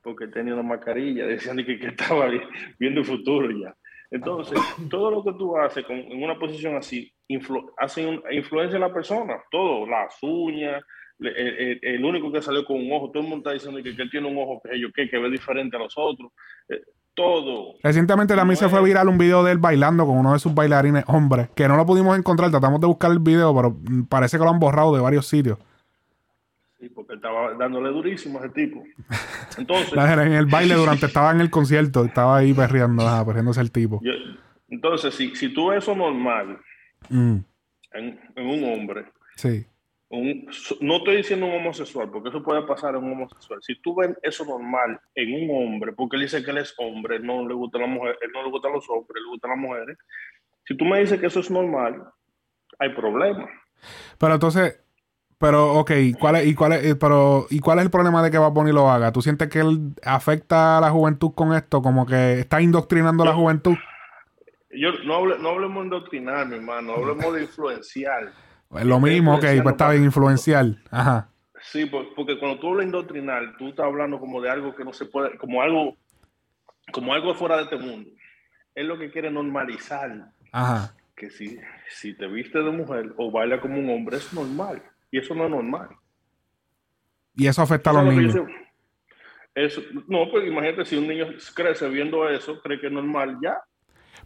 porque 0.03 0.27
tenía 0.27 0.53
una 0.53 0.61
mascarilla, 0.61 1.25
decían 1.25 1.57
que, 1.57 1.79
que 1.79 1.87
estaba 1.87 2.29
viendo 2.77 2.99
el 2.99 3.07
futuro 3.07 3.49
ya. 3.49 3.75
Entonces, 4.11 4.59
todo 4.91 5.09
lo 5.09 5.23
que 5.23 5.33
tú 5.39 5.57
haces 5.57 5.83
con, 5.85 5.97
en 5.97 6.23
una 6.23 6.37
posición 6.37 6.75
así, 6.75 7.11
influ, 7.29 7.73
hace 7.77 8.05
un, 8.05 8.21
influencia 8.29 8.75
en 8.75 8.81
la 8.81 8.93
persona, 8.93 9.41
todo, 9.49 9.87
las 9.87 10.21
uñas, 10.21 10.83
el, 11.19 11.27
el, 11.27 11.79
el, 11.81 12.05
único 12.05 12.31
que 12.31 12.41
salió 12.41 12.65
con 12.65 12.77
un 12.77 12.91
ojo, 12.91 13.09
todo 13.11 13.23
el 13.23 13.29
mundo 13.29 13.49
está 13.49 13.53
diciendo 13.53 13.81
que, 13.81 13.95
que 13.95 14.01
él 14.01 14.11
tiene 14.11 14.27
un 14.27 14.37
ojo 14.37 14.61
que, 14.63 14.79
yo, 14.79 14.91
que, 14.91 15.09
que 15.09 15.17
ve 15.17 15.29
diferente 15.29 15.75
a 15.75 15.79
los 15.79 15.93
otros, 15.95 16.31
eh, 16.69 16.81
todo. 17.13 17.75
Recientemente 17.83 18.35
también 18.35 18.59
no 18.59 18.67
se 18.67 18.69
fue 18.69 18.83
viral 18.83 19.07
un 19.07 19.17
video 19.17 19.43
de 19.43 19.51
él 19.51 19.57
bailando 19.57 20.05
con 20.05 20.17
uno 20.17 20.33
de 20.33 20.39
sus 20.39 20.53
bailarines 20.53 21.03
hombres, 21.07 21.49
que 21.55 21.67
no 21.67 21.77
lo 21.77 21.85
pudimos 21.85 22.17
encontrar, 22.17 22.49
tratamos 22.51 22.81
de 22.81 22.87
buscar 22.87 23.11
el 23.11 23.19
video, 23.19 23.55
pero 23.55 23.77
parece 24.09 24.37
que 24.37 24.43
lo 24.43 24.49
han 24.49 24.59
borrado 24.59 24.95
de 24.95 25.01
varios 25.01 25.27
sitios. 25.27 25.59
Sí, 26.79 26.89
porque 26.89 27.13
estaba 27.13 27.53
dándole 27.53 27.89
durísimo 27.89 28.39
a 28.39 28.45
ese 28.45 28.53
tipo. 28.53 28.83
Entonces. 29.57 29.93
en 29.93 30.33
el 30.33 30.47
baile 30.47 30.73
durante 30.75 31.05
estaba 31.05 31.31
en 31.31 31.41
el 31.41 31.49
concierto, 31.49 32.03
estaba 32.03 32.37
ahí 32.37 32.53
perreando, 32.53 33.07
ah, 33.07 33.23
perreándose 33.25 33.61
el 33.61 33.71
tipo. 33.71 34.01
Yo, 34.03 34.11
entonces, 34.67 35.13
si, 35.13 35.35
si 35.35 35.53
tú 35.53 35.67
ves 35.69 35.83
eso 35.83 35.95
normal 35.95 36.59
mm. 37.09 37.37
en, 37.93 38.19
en, 38.35 38.47
un 38.47 38.73
hombre, 38.73 39.05
sí. 39.35 39.67
Un, 40.15 40.47
no 40.81 40.97
estoy 40.97 41.17
diciendo 41.17 41.47
un 41.47 41.55
homosexual, 41.55 42.07
porque 42.11 42.29
eso 42.29 42.43
puede 42.43 42.61
pasar 42.67 42.95
en 42.95 43.03
un 43.03 43.13
homosexual. 43.13 43.59
Si 43.63 43.81
tú 43.81 43.95
ves 43.95 44.15
eso 44.21 44.45
normal 44.45 44.99
en 45.15 45.49
un 45.49 45.57
hombre, 45.57 45.91
porque 45.93 46.17
él 46.17 46.21
dice 46.21 46.43
que 46.43 46.51
él 46.51 46.59
es 46.59 46.75
hombre, 46.77 47.19
no 47.19 47.47
le 47.47 47.55
gusta 47.55 47.79
la 47.79 47.87
mujer, 47.87 48.19
él 48.21 48.29
no 48.31 48.43
le 48.43 48.51
gustan 48.51 48.73
los 48.73 48.87
hombres, 48.91 49.23
le 49.23 49.29
gustan 49.29 49.49
las 49.49 49.59
mujeres. 49.59 49.97
Si 50.65 50.77
tú 50.77 50.85
me 50.85 50.99
dices 50.99 51.19
que 51.19 51.25
eso 51.25 51.39
es 51.39 51.49
normal, 51.49 52.03
hay 52.77 52.89
problema. 52.89 53.49
Pero 54.19 54.35
entonces, 54.35 54.83
pero, 55.39 55.73
ok, 55.79 55.91
¿cuál 56.19 56.35
es, 56.35 56.45
y, 56.45 56.53
cuál 56.53 56.73
es, 56.73 56.95
pero, 56.95 57.47
¿y 57.49 57.59
cuál 57.59 57.79
es 57.79 57.85
el 57.85 57.91
problema 57.91 58.21
de 58.21 58.29
que 58.29 58.37
Bad 58.37 58.51
Bunny 58.51 58.71
lo 58.71 58.91
haga? 58.91 59.11
¿Tú 59.11 59.23
sientes 59.23 59.49
que 59.49 59.61
él 59.61 59.95
afecta 60.03 60.77
a 60.77 60.81
la 60.81 60.91
juventud 60.91 61.31
con 61.33 61.55
esto? 61.55 61.81
Como 61.81 62.05
que 62.05 62.39
está 62.39 62.61
indoctrinando 62.61 63.23
a 63.23 63.25
la 63.25 63.33
juventud. 63.33 63.75
Yo, 64.69 64.91
no, 65.05 65.15
hable, 65.15 65.39
no 65.39 65.49
hablemos 65.49 65.77
de 65.77 65.83
indoctrinar, 65.85 66.45
mi 66.45 66.57
hermano, 66.57 66.93
hablemos 66.93 67.33
de 67.33 67.41
influenciar. 67.41 68.31
Es 68.77 68.85
lo 68.85 68.99
mismo, 68.99 69.35
ok, 69.35 69.41
pues 69.41 69.73
está 69.73 69.91
bien, 69.91 70.03
influencial. 70.03 70.81
Ajá. 70.89 71.29
Sí, 71.61 71.85
porque 71.85 72.37
cuando 72.39 72.59
tú 72.59 72.67
hablas 72.67 72.79
de 72.79 72.85
indoctrinar, 72.85 73.57
tú 73.57 73.69
estás 73.69 73.85
hablando 73.85 74.19
como 74.19 74.41
de 74.41 74.49
algo 74.49 74.75
que 74.75 74.83
no 74.83 74.93
se 74.93 75.05
puede, 75.05 75.37
como 75.37 75.61
algo, 75.61 75.97
como 76.91 77.13
algo 77.13 77.33
fuera 77.35 77.57
de 77.57 77.63
este 77.63 77.77
mundo. 77.77 78.09
Es 78.75 78.85
lo 78.85 78.97
que 78.97 79.11
quiere 79.11 79.31
normalizar. 79.31 80.31
Ajá. 80.51 80.95
Que 81.15 81.29
si, 81.29 81.57
si 81.89 82.15
te 82.15 82.27
viste 82.27 82.59
de 82.59 82.71
mujer 82.71 83.13
o 83.17 83.31
baila 83.31 83.61
como 83.61 83.79
un 83.79 83.89
hombre, 83.89 84.17
es 84.17 84.33
normal. 84.33 84.83
Y 85.09 85.19
eso 85.19 85.33
no 85.35 85.45
es 85.45 85.51
normal. 85.51 85.89
Y 87.35 87.47
eso 87.47 87.61
afecta 87.61 87.91
a 87.91 87.93
los 87.93 88.13
niños. 88.13 88.35
Eso, 89.55 89.81
no, 90.07 90.29
pues 90.31 90.47
imagínate 90.47 90.85
si 90.85 90.97
un 90.97 91.07
niño 91.07 91.27
crece 91.55 91.87
viendo 91.87 92.27
eso, 92.27 92.59
cree 92.61 92.79
que 92.79 92.87
es 92.87 92.93
normal 92.93 93.37
ya. 93.41 93.57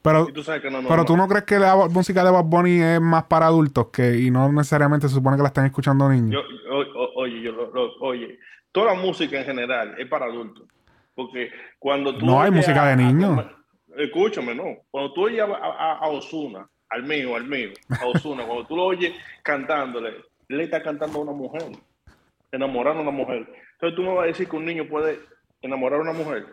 Pero, 0.07 0.27
tú, 0.27 0.43
sabes 0.43 0.61
que 0.61 0.71
no 0.71 0.87
pero 0.87 1.05
tú 1.05 1.17
no 1.17 1.27
crees 1.27 1.43
que 1.43 1.59
la 1.59 1.75
música 1.89 2.23
de 2.23 2.31
Bad 2.31 2.45
Bunny 2.45 2.81
es 2.81 3.01
más 3.01 3.25
para 3.25 3.47
adultos 3.47 3.87
que 3.91 4.17
y 4.17 4.31
no 4.31 4.51
necesariamente 4.51 5.07
se 5.07 5.15
supone 5.15 5.37
que 5.37 5.43
la 5.43 5.49
están 5.49 5.65
escuchando 5.65 6.09
niños. 6.09 6.43
Yo, 6.43 6.75
o, 6.75 7.21
oye, 7.21 7.41
yo, 7.41 7.51
lo, 7.51 7.93
oye, 7.99 8.39
toda 8.71 8.93
la 8.93 8.99
música 8.99 9.39
en 9.39 9.45
general 9.45 9.95
es 9.97 10.07
para 10.07 10.25
adultos. 10.25 10.65
Porque 11.13 11.51
cuando 11.79 12.17
tú. 12.17 12.25
No 12.25 12.41
hay 12.41 12.51
música 12.51 12.83
a, 12.83 12.89
de 12.89 12.97
niños. 12.97 13.45
escúchame, 13.97 14.55
no. 14.55 14.77
Cuando 14.91 15.13
tú 15.13 15.25
oyes 15.25 15.41
a, 15.41 15.45
a, 15.45 15.97
a 15.97 16.07
Osuna 16.07 16.67
al 16.89 17.03
mío, 17.03 17.35
al 17.35 17.45
mío, 17.45 17.71
a 17.89 18.05
Osuna, 18.05 18.43
cuando 18.47 18.65
tú 18.65 18.75
lo 18.75 18.85
oyes 18.85 19.13
cantándole, 19.43 20.15
le 20.47 20.63
está 20.63 20.81
cantando 20.81 21.19
a 21.19 21.21
una 21.21 21.33
mujer, 21.33 21.63
enamorando 22.51 22.99
a 22.99 23.03
una 23.03 23.11
mujer. 23.11 23.47
Entonces 23.73 23.95
tú 23.95 24.03
me 24.03 24.13
vas 24.13 24.23
a 24.23 24.27
decir 24.27 24.47
que 24.47 24.55
un 24.55 24.65
niño 24.65 24.87
puede 24.87 25.19
enamorar 25.61 25.99
a 25.99 26.03
una 26.03 26.13
mujer. 26.13 26.45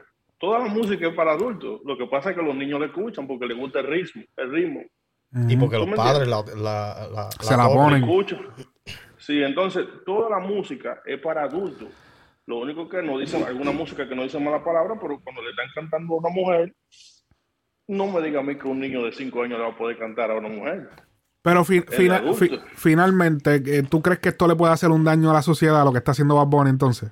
Toda 0.44 0.58
la 0.58 0.66
música 0.66 1.08
es 1.08 1.14
para 1.14 1.32
adultos. 1.32 1.80
Lo 1.84 1.96
que 1.96 2.06
pasa 2.06 2.30
es 2.30 2.36
que 2.36 2.42
los 2.42 2.54
niños 2.54 2.78
le 2.80 2.86
escuchan 2.86 3.26
porque 3.26 3.46
les 3.46 3.56
gusta 3.56 3.80
el 3.80 3.86
ritmo, 3.86 4.22
el 4.36 4.50
ritmo. 4.52 4.80
Y 5.48 5.56
porque 5.56 5.76
¿Tú 5.78 5.86
los 5.86 5.96
padres 5.96 6.28
la, 6.28 6.42
la, 6.56 7.08
la- 7.10 7.30
Se 7.40 7.56
la 7.56 7.66
la 7.66 7.68
ponen. 7.74 8.02
Escucho. 8.04 8.38
Sí, 9.16 9.42
entonces 9.42 9.86
toda 10.04 10.28
la 10.28 10.38
música 10.46 11.00
es 11.06 11.18
para 11.20 11.44
adultos. 11.44 11.88
Lo 12.46 12.58
único 12.58 12.88
que 12.90 13.02
no 13.02 13.18
dicen, 13.18 13.42
alguna 13.42 13.72
música 13.72 14.06
que 14.06 14.14
no 14.14 14.22
dice 14.24 14.38
mala 14.38 14.62
palabra, 14.62 14.98
pero 15.00 15.18
cuando 15.24 15.40
le 15.42 15.50
están 15.50 15.66
cantando 15.74 16.14
a 16.14 16.18
una 16.18 16.28
mujer, 16.28 16.74
no 17.88 18.06
me 18.08 18.20
diga 18.20 18.40
a 18.40 18.42
mí 18.42 18.56
que 18.56 18.68
un 18.68 18.80
niño 18.80 19.02
de 19.02 19.12
5 19.12 19.42
años 19.42 19.58
le 19.58 19.64
va 19.64 19.70
a 19.70 19.76
poder 19.78 19.96
cantar 19.98 20.30
a 20.30 20.34
una 20.36 20.48
mujer. 20.50 20.90
Pero 21.42 21.64
fi- 21.64 21.80
fina- 21.80 22.22
fi- 22.34 22.58
finalmente, 22.74 23.62
eh, 23.66 23.82
¿tú 23.82 24.02
crees 24.02 24.18
que 24.18 24.28
esto 24.30 24.46
le 24.46 24.56
puede 24.56 24.72
hacer 24.74 24.90
un 24.90 25.04
daño 25.04 25.30
a 25.30 25.34
la 25.34 25.42
sociedad, 25.42 25.84
lo 25.84 25.92
que 25.92 25.98
está 25.98 26.12
haciendo 26.12 26.36
Bad 26.36 26.46
Bunny 26.48 26.70
entonces? 26.70 27.10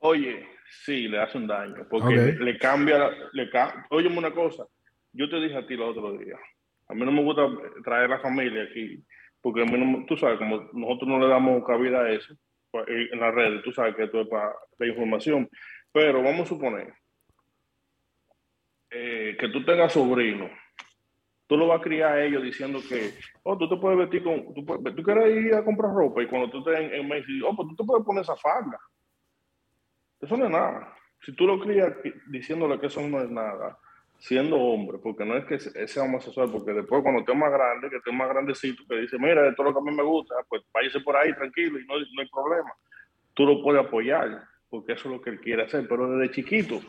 Oye, 0.00 0.44
sí, 0.84 1.08
le 1.08 1.18
hace 1.20 1.38
un 1.38 1.46
daño, 1.46 1.86
porque 1.90 2.14
le, 2.38 2.58
cambia, 2.58 3.10
le 3.32 3.50
ca- 3.50 3.86
Óyeme 3.90 4.18
una 4.18 4.32
cosa, 4.32 4.64
yo 5.12 5.28
te 5.28 5.36
dije 5.40 5.56
a 5.56 5.66
ti 5.66 5.74
el 5.74 5.82
otro 5.82 6.12
día, 6.18 6.36
a 6.88 6.94
mí 6.94 7.00
no 7.04 7.12
me 7.12 7.22
gusta 7.22 7.46
traer 7.84 8.10
la 8.10 8.18
familia 8.20 8.64
aquí, 8.64 9.02
porque 9.40 9.62
a 9.62 9.64
mí 9.64 9.72
no, 9.78 10.04
tú 10.06 10.16
sabes, 10.16 10.38
como 10.38 10.68
nosotros 10.72 11.08
no 11.08 11.18
le 11.18 11.28
damos 11.28 11.64
cabida 11.66 12.02
a 12.02 12.10
eso 12.10 12.34
pues, 12.70 12.84
en 12.88 13.18
las 13.20 13.34
redes, 13.34 13.62
tú 13.62 13.72
sabes 13.72 13.94
que 13.94 14.04
esto 14.04 14.20
es 14.22 14.28
para 14.28 14.52
la 14.78 14.86
información, 14.86 15.48
pero 15.92 16.22
vamos 16.22 16.42
a 16.42 16.46
suponer 16.46 16.92
eh, 18.90 19.36
que 19.38 19.48
tú 19.48 19.64
tengas 19.64 19.92
sobrino, 19.92 20.50
tú 21.46 21.56
lo 21.56 21.66
vas 21.66 21.80
a 21.80 21.82
criar 21.82 22.12
a 22.12 22.24
ellos 22.24 22.42
diciendo 22.42 22.80
que, 22.88 23.10
oh, 23.42 23.56
tú 23.56 23.68
te 23.68 23.76
puedes 23.76 23.98
vestir 23.98 24.22
con, 24.22 24.52
tú, 24.54 24.64
puedes- 24.64 24.94
tú 24.96 25.02
quieres 25.02 25.44
ir 25.44 25.54
a 25.54 25.64
comprar 25.64 25.92
ropa 25.92 26.22
y 26.22 26.26
cuando 26.26 26.50
tú 26.50 26.58
estés 26.58 26.78
en, 26.80 26.94
en 26.94 27.08
Macy's, 27.08 27.42
oh, 27.46 27.54
pues 27.56 27.68
tú 27.68 27.76
te 27.76 27.84
puedes 27.84 28.04
poner 28.04 28.22
esa 28.22 28.36
falda. 28.36 28.78
Eso 30.22 30.36
no 30.36 30.44
es 30.46 30.50
nada. 30.50 30.94
Si 31.24 31.34
tú 31.34 31.46
lo 31.46 31.60
crías 31.60 31.92
diciéndole 32.28 32.80
que 32.80 32.86
eso 32.86 33.00
no 33.06 33.20
es 33.20 33.28
nada, 33.30 33.76
siendo 34.18 34.56
hombre, 34.56 34.98
porque 35.02 35.24
no 35.24 35.36
es 35.36 35.44
que 35.46 35.58
se- 35.58 35.86
sea 35.88 36.04
homosexual, 36.04 36.48
porque 36.50 36.72
después 36.72 37.02
cuando 37.02 37.20
esté 37.20 37.34
más 37.34 37.50
grande, 37.52 37.90
que 37.90 37.96
esté 37.96 38.12
más 38.12 38.28
grandecito, 38.28 38.82
que 38.88 38.96
dice, 39.00 39.18
mira, 39.18 39.48
esto 39.48 39.62
es 39.62 39.66
lo 39.66 39.72
que 39.74 39.80
a 39.80 39.90
mí 39.90 39.96
me 39.96 40.02
gusta, 40.04 40.34
pues 40.48 40.62
váyase 40.72 41.00
por 41.00 41.16
ahí 41.16 41.34
tranquilo 41.34 41.78
y 41.78 41.86
no, 41.86 41.94
no 41.94 42.22
hay 42.22 42.28
problema. 42.28 42.72
Tú 43.34 43.44
lo 43.46 43.62
puedes 43.62 43.84
apoyar, 43.84 44.44
porque 44.70 44.92
eso 44.92 45.08
es 45.08 45.16
lo 45.16 45.20
que 45.20 45.30
él 45.30 45.40
quiere 45.40 45.64
hacer, 45.64 45.86
pero 45.88 46.08
desde 46.16 46.32
chiquito, 46.34 46.80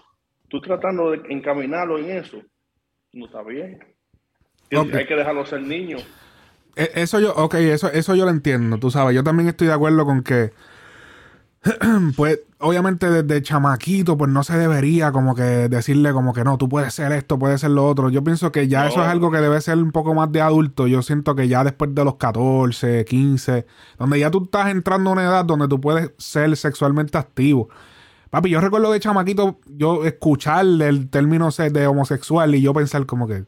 tú 0.47 0.61
tratando 0.61 1.11
de 1.11 1.21
encaminarlo 1.33 1.97
en 1.97 2.11
eso, 2.11 2.41
no 3.13 3.25
está 3.25 3.41
bien. 3.43 3.79
Ok. 4.75 4.93
Hay 4.93 5.05
que 5.07 5.15
dejarlo 5.15 5.45
ser 5.45 5.61
niño. 5.61 5.97
E- 6.75 6.91
Eso 6.95 7.19
yo, 7.19 7.33
ok, 7.35 7.55
eso, 7.55 7.89
eso 7.91 8.15
yo 8.15 8.25
lo 8.25 8.31
entiendo, 8.31 8.77
tú 8.79 8.89
sabes. 8.89 9.15
Yo 9.15 9.23
también 9.23 9.49
estoy 9.49 9.67
de 9.67 9.73
acuerdo 9.73 10.05
con 10.05 10.23
que, 10.23 10.51
pues, 12.17 12.41
obviamente 12.59 13.09
desde 13.09 13.41
chamaquito, 13.41 14.17
pues 14.17 14.29
no 14.29 14.43
se 14.43 14.57
debería 14.57 15.11
como 15.11 15.33
que 15.33 15.69
decirle 15.69 16.11
como 16.11 16.33
que 16.33 16.43
no, 16.43 16.57
tú 16.57 16.67
puedes 16.67 16.93
ser 16.93 17.11
esto, 17.13 17.39
puedes 17.39 17.61
ser 17.61 17.71
lo 17.71 17.87
otro. 17.87 18.09
Yo 18.09 18.23
pienso 18.23 18.51
que 18.51 18.67
ya 18.67 18.83
No. 18.83 18.89
eso 18.89 19.01
es 19.01 19.07
algo 19.07 19.31
que 19.31 19.37
debe 19.37 19.59
ser 19.61 19.77
un 19.77 19.91
poco 19.91 20.13
más 20.13 20.31
de 20.31 20.41
adulto. 20.41 20.87
Yo 20.87 21.01
siento 21.01 21.35
que 21.35 21.47
ya 21.47 21.63
después 21.63 21.95
de 21.95 22.03
los 22.03 22.15
14, 22.15 23.05
15, 23.05 23.65
donde 23.97 24.19
ya 24.19 24.29
tú 24.29 24.43
estás 24.43 24.69
entrando 24.69 25.09
a 25.09 25.13
una 25.13 25.23
edad 25.23 25.45
donde 25.45 25.67
tú 25.67 25.79
puedes 25.79 26.11
ser 26.17 26.55
sexualmente 26.57 27.17
activo. 27.17 27.69
Papi, 28.29 28.49
yo 28.49 28.59
recuerdo 28.59 28.91
de 28.91 28.99
chamaquito, 28.99 29.59
yo 29.67 30.05
escuchar 30.05 30.65
el 30.65 31.09
término 31.09 31.49
de 31.49 31.87
homosexual 31.87 32.55
y 32.55 32.61
yo 32.61 32.73
pensar 32.73 33.05
como 33.05 33.27
que, 33.27 33.45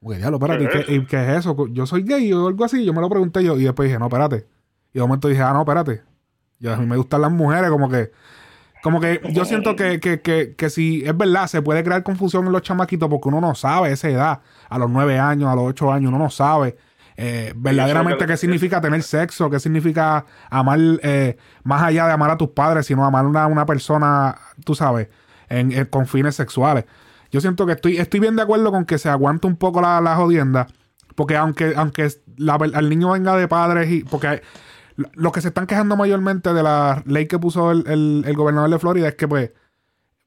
como 0.00 0.12
que 0.12 0.18
diablo, 0.18 0.38
espérate, 0.38 0.64
¿y 0.64 0.68
¿Qué 0.68 0.78
es 0.78 0.86
qué, 0.86 1.06
qué 1.06 1.24
es 1.24 1.38
eso? 1.40 1.66
Yo 1.68 1.86
soy 1.86 2.02
gay 2.02 2.32
o 2.32 2.48
algo 2.48 2.64
así. 2.64 2.84
Yo 2.84 2.94
me 2.94 3.02
lo 3.02 3.10
pregunté 3.10 3.44
yo 3.44 3.56
y 3.58 3.64
después 3.64 3.88
dije, 3.88 3.98
no, 3.98 4.06
espérate. 4.06 4.46
Y 4.92 4.98
de 4.98 5.00
momento 5.00 5.28
dije, 5.28 5.42
ah, 5.42 5.52
no, 5.52 5.60
espérate. 5.60 6.13
Yo, 6.64 6.72
a 6.74 6.76
mí 6.78 6.86
me 6.86 6.96
gustan 6.96 7.20
las 7.20 7.30
mujeres, 7.30 7.70
como 7.70 7.88
que, 7.90 8.10
como 8.82 9.00
que 9.00 9.20
yo 9.32 9.44
siento 9.44 9.76
que, 9.76 10.00
que, 10.00 10.20
que, 10.20 10.54
que 10.56 10.70
si 10.70 11.04
es 11.04 11.16
verdad, 11.16 11.46
se 11.46 11.62
puede 11.62 11.84
crear 11.84 12.02
confusión 12.02 12.46
en 12.46 12.52
los 12.52 12.62
chamaquitos 12.62 13.08
porque 13.08 13.28
uno 13.28 13.40
no 13.40 13.54
sabe 13.54 13.92
esa 13.92 14.08
edad, 14.08 14.40
a 14.68 14.78
los 14.78 14.90
nueve 14.90 15.18
años, 15.18 15.50
a 15.50 15.54
los 15.54 15.64
ocho 15.64 15.92
años, 15.92 16.08
uno 16.08 16.18
no 16.18 16.30
sabe 16.30 16.76
eh, 17.16 17.52
verdaderamente 17.56 18.26
qué 18.26 18.36
significa 18.36 18.80
tener 18.80 19.02
sexo, 19.02 19.48
qué 19.50 19.60
significa 19.60 20.24
amar, 20.50 20.78
eh, 21.02 21.36
más 21.62 21.82
allá 21.82 22.06
de 22.06 22.12
amar 22.12 22.30
a 22.30 22.36
tus 22.36 22.48
padres, 22.48 22.86
sino 22.86 23.04
amar 23.04 23.24
a 23.24 23.28
una, 23.28 23.46
una 23.46 23.66
persona, 23.66 24.36
tú 24.64 24.74
sabes, 24.74 25.08
en, 25.48 25.70
en- 25.72 25.84
con 25.86 26.06
fines 26.06 26.34
sexuales. 26.34 26.84
Yo 27.30 27.40
siento 27.40 27.66
que 27.66 27.72
estoy, 27.72 27.98
estoy 27.98 28.20
bien 28.20 28.36
de 28.36 28.42
acuerdo 28.42 28.70
con 28.72 28.84
que 28.84 28.98
se 28.98 29.08
aguante 29.08 29.46
un 29.46 29.56
poco 29.56 29.80
la, 29.80 30.00
la 30.00 30.16
jodienda, 30.16 30.66
porque 31.14 31.36
aunque, 31.36 31.74
aunque 31.76 32.08
la, 32.36 32.56
el 32.74 32.88
niño 32.88 33.10
venga 33.12 33.36
de 33.36 33.46
padres 33.48 33.90
y. 33.90 34.02
Porque 34.04 34.42
los 34.96 35.32
que 35.32 35.40
se 35.40 35.48
están 35.48 35.66
quejando 35.66 35.96
mayormente 35.96 36.52
de 36.54 36.62
la 36.62 37.02
ley 37.06 37.26
que 37.26 37.38
puso 37.38 37.70
el, 37.72 37.84
el- 37.88 38.24
el 38.26 38.34
gobernador 38.36 38.70
de 38.70 38.78
Florida 38.78 39.08
es 39.08 39.14
que, 39.16 39.26
pues, 39.28 39.50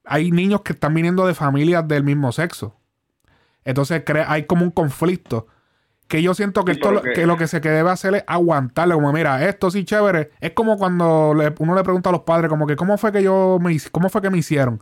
hay 0.04 0.32
niños 0.32 0.62
que 0.62 0.74
están 0.74 0.94
viniendo 0.94 1.26
de 1.28 1.34
familias 1.34 1.88
del 1.88 2.04
mismo 2.04 2.32
sexo. 2.32 2.76
Entonces 3.66 4.04
hay 4.28 4.44
como 4.46 4.64
un 4.64 4.72
conflicto. 4.72 5.48
Que 6.08 6.22
yo 6.22 6.34
siento 6.34 6.64
que 6.64 6.72
esto 6.74 6.90
que- 7.02 7.10
que 7.14 7.26
lo 7.28 7.36
que 7.36 7.48
se 7.48 7.60
que 7.60 7.70
debe 7.70 7.90
hacer 7.90 8.16
es 8.16 8.24
aguantarle, 8.28 8.94
como 8.94 9.12
mira, 9.12 9.44
esto 9.46 9.70
sí 9.70 9.84
chévere. 9.84 10.32
Es 10.40 10.52
como 10.52 10.78
cuando 10.78 11.34
le- 11.34 11.54
uno 11.60 11.76
le 11.76 11.84
pregunta 11.84 12.10
a 12.10 12.14
los 12.14 12.22
padres, 12.22 12.50
como 12.50 12.66
que 12.66 12.78
cómo 12.78 12.98
fue 12.98 13.12
que 13.12 13.22
yo 13.22 13.60
me 13.62 13.78
cómo 13.92 14.08
fue 14.10 14.22
que 14.22 14.30
me 14.30 14.38
hicieron. 14.38 14.82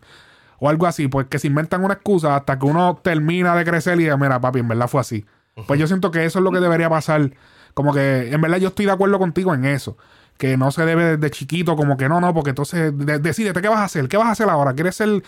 O 0.59 0.69
algo 0.69 0.85
así, 0.85 1.07
pues 1.07 1.25
que 1.27 1.39
se 1.39 1.47
inventan 1.47 1.83
una 1.83 1.95
excusa 1.95 2.35
hasta 2.35 2.59
que 2.59 2.65
uno 2.67 2.99
termina 3.01 3.55
de 3.55 3.65
crecer 3.65 3.95
y 3.99 4.03
diga, 4.03 4.17
mira, 4.17 4.39
papi, 4.39 4.59
en 4.59 4.67
verdad 4.67 4.87
fue 4.87 5.01
así. 5.01 5.25
Pues 5.67 5.79
yo 5.79 5.87
siento 5.87 6.11
que 6.11 6.25
eso 6.25 6.37
es 6.39 6.43
lo 6.43 6.51
que 6.51 6.59
debería 6.59 6.89
pasar. 6.89 7.31
Como 7.75 7.93
que, 7.93 8.31
en 8.33 8.41
verdad, 8.41 8.57
yo 8.57 8.69
estoy 8.69 8.85
de 8.87 8.91
acuerdo 8.93 9.19
contigo 9.19 9.53
en 9.53 9.65
eso. 9.65 9.95
Que 10.37 10.57
no 10.57 10.69
se 10.71 10.83
debe 10.85 11.15
desde 11.17 11.29
chiquito, 11.29 11.75
como 11.77 11.95
que 11.95 12.09
no, 12.09 12.19
no, 12.19 12.33
porque 12.33 12.49
entonces 12.49 12.97
de- 12.97 13.19
decídete 13.19 13.61
qué 13.61 13.69
vas 13.69 13.77
a 13.79 13.83
hacer, 13.85 14.09
qué 14.09 14.17
vas 14.17 14.27
a 14.27 14.31
hacer 14.31 14.49
ahora, 14.49 14.73
quieres 14.73 14.95
ser. 14.95 15.21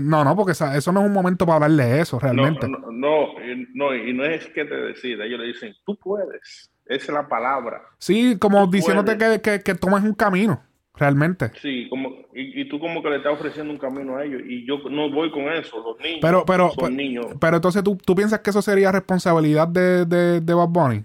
No, 0.00 0.22
no, 0.24 0.36
porque 0.36 0.52
eso 0.52 0.92
no 0.92 1.00
es 1.00 1.06
un 1.06 1.12
momento 1.12 1.46
para 1.46 1.64
hablar 1.64 1.86
de 1.88 2.00
eso, 2.00 2.20
realmente. 2.20 2.68
no, 2.68 2.78
no, 2.92 3.22
y- 3.44 3.66
no, 3.74 3.92
y 3.94 4.12
no 4.12 4.24
es 4.24 4.46
que 4.48 4.64
te 4.64 4.74
decida, 4.76 5.24
ellos 5.24 5.40
le 5.40 5.46
dicen, 5.46 5.74
tú 5.86 5.96
puedes. 5.96 6.70
Esa 6.86 7.04
es 7.06 7.08
la 7.10 7.26
palabra. 7.28 7.82
Sí, 7.98 8.36
como 8.38 8.64
Tú 8.66 8.72
diciéndote 8.72 9.16
que, 9.16 9.40
que, 9.40 9.62
que 9.62 9.74
tomes 9.74 10.02
un 10.04 10.14
camino, 10.14 10.62
realmente. 10.94 11.50
Sí, 11.60 11.88
como, 11.88 12.10
y, 12.34 12.60
y 12.62 12.68
tú 12.68 12.78
como 12.78 13.02
que 13.02 13.10
le 13.10 13.16
estás 13.16 13.32
ofreciendo 13.32 13.72
un 13.72 13.78
camino 13.78 14.16
a 14.16 14.24
ellos. 14.24 14.42
Y 14.46 14.66
yo 14.66 14.78
no 14.90 15.10
voy 15.10 15.30
con 15.32 15.42
eso. 15.48 15.76
Los 15.78 15.98
niños 16.00 16.18
Pero, 16.20 16.44
pero, 16.44 16.68
son 16.70 16.76
pero, 16.84 16.90
niños. 16.90 17.26
pero 17.40 17.56
entonces 17.56 17.82
¿tú, 17.82 17.96
tú 17.96 18.14
piensas 18.14 18.40
que 18.40 18.50
eso 18.50 18.62
sería 18.62 18.92
responsabilidad 18.92 19.66
de, 19.68 20.04
de, 20.06 20.40
de 20.40 20.54
Bad 20.54 20.68
Bunny. 20.68 21.04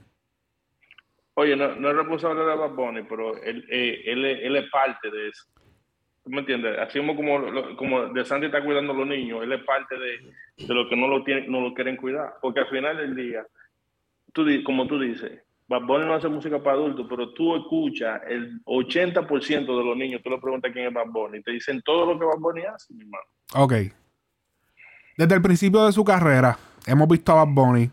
Oye, 1.39 1.55
no, 1.55 1.75
no 1.75 1.91
es 1.91 1.95
responsable 1.95 2.43
de 2.43 2.55
Bad 2.55 2.71
Bunny, 2.71 3.03
pero 3.03 3.37
él, 3.43 3.63
eh, 3.69 4.01
él, 4.05 4.25
él 4.25 4.55
es 4.55 4.71
parte 4.71 5.11
de 5.11 5.29
eso. 5.29 5.43
¿Tú 6.23 6.31
me 6.31 6.39
entiendes? 6.39 6.79
Así 6.79 6.97
como, 6.97 7.15
como, 7.75 8.07
De 8.07 8.25
Santi 8.25 8.47
está 8.47 8.63
cuidando 8.63 8.93
a 8.93 8.95
los 8.95 9.07
niños, 9.07 9.43
él 9.43 9.53
es 9.53 9.63
parte 9.63 9.99
de, 9.99 10.65
de 10.65 10.73
lo 10.73 10.89
que 10.89 10.95
no 10.95 11.07
lo, 11.07 11.23
tienen, 11.23 11.51
no 11.51 11.61
lo 11.61 11.75
quieren 11.75 11.95
cuidar. 11.95 12.33
Porque 12.41 12.61
al 12.61 12.69
final 12.69 12.97
del 12.97 13.15
día, 13.15 13.45
tú, 14.33 14.47
como 14.65 14.87
tú 14.87 14.99
dices, 14.99 15.43
Bad 15.67 15.83
Bunny 15.83 16.05
no 16.05 16.15
hace 16.15 16.27
música 16.27 16.57
para 16.57 16.75
adultos, 16.75 17.05
pero 17.07 17.31
tú 17.33 17.55
escuchas 17.55 18.19
el 18.27 18.59
80% 18.63 19.77
de 19.77 19.85
los 19.85 19.95
niños, 19.95 20.21
tú 20.23 20.31
le 20.31 20.39
preguntas 20.39 20.71
quién 20.73 20.87
es 20.87 20.93
Bad 20.93 21.11
Bunny, 21.11 21.37
y 21.37 21.43
te 21.43 21.51
dicen 21.51 21.83
todo 21.83 22.13
lo 22.13 22.19
que 22.19 22.25
Bad 22.25 22.39
Bunny 22.39 22.63
hace, 22.63 22.95
mi 22.95 23.01
hermano. 23.01 23.25
Ok. 23.53 23.73
Desde 25.15 25.35
el 25.35 25.41
principio 25.43 25.85
de 25.85 25.91
su 25.91 26.03
carrera, 26.03 26.57
hemos 26.87 27.07
visto 27.07 27.31
a 27.31 27.45
Bad 27.45 27.53
Bunny 27.53 27.91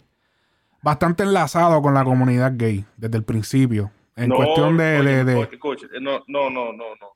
bastante 0.85 1.25
enlazado 1.25 1.83
con 1.83 1.95
la 1.95 2.05
comunidad 2.05 2.53
gay, 2.55 2.85
desde 2.97 3.17
el 3.17 3.25
principio. 3.25 3.91
En 4.17 4.29
No, 4.29 4.37
cuestión 4.37 4.77
de... 4.77 4.99
oye, 5.01 5.11
de- 5.11 5.25
de- 5.25 5.35
oye, 5.35 5.49
escucha, 5.53 5.87
no, 6.01 6.23
no, 6.29 6.51
no, 6.51 6.73
no, 6.73 6.95
no, 7.01 7.09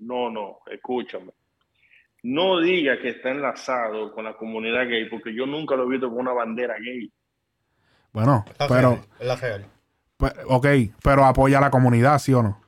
no, 0.00 0.30
no, 0.30 0.58
escúchame. 0.70 1.32
No 2.22 2.60
diga 2.60 2.98
que 3.00 3.10
está 3.10 3.30
enlazado 3.30 4.12
con 4.12 4.24
la 4.24 4.36
comunidad 4.36 4.88
gay, 4.88 5.08
porque 5.10 5.34
yo 5.34 5.44
nunca 5.46 5.76
lo 5.76 5.84
he 5.84 5.90
visto 5.90 6.08
con 6.08 6.20
una 6.20 6.32
bandera 6.32 6.76
gay. 6.78 7.12
Bueno, 8.12 8.44
La 8.58 8.66
pero... 8.68 8.98
es 9.18 9.26
la 9.26 9.36
real. 9.36 9.66
pues, 10.16 10.32
ok, 10.48 10.66
pero 11.02 11.24
apoya 11.24 11.58
a 11.58 11.60
la 11.60 11.70
comunidad, 11.70 12.18
¿sí 12.18 12.32
o 12.32 12.42
no? 12.42 12.60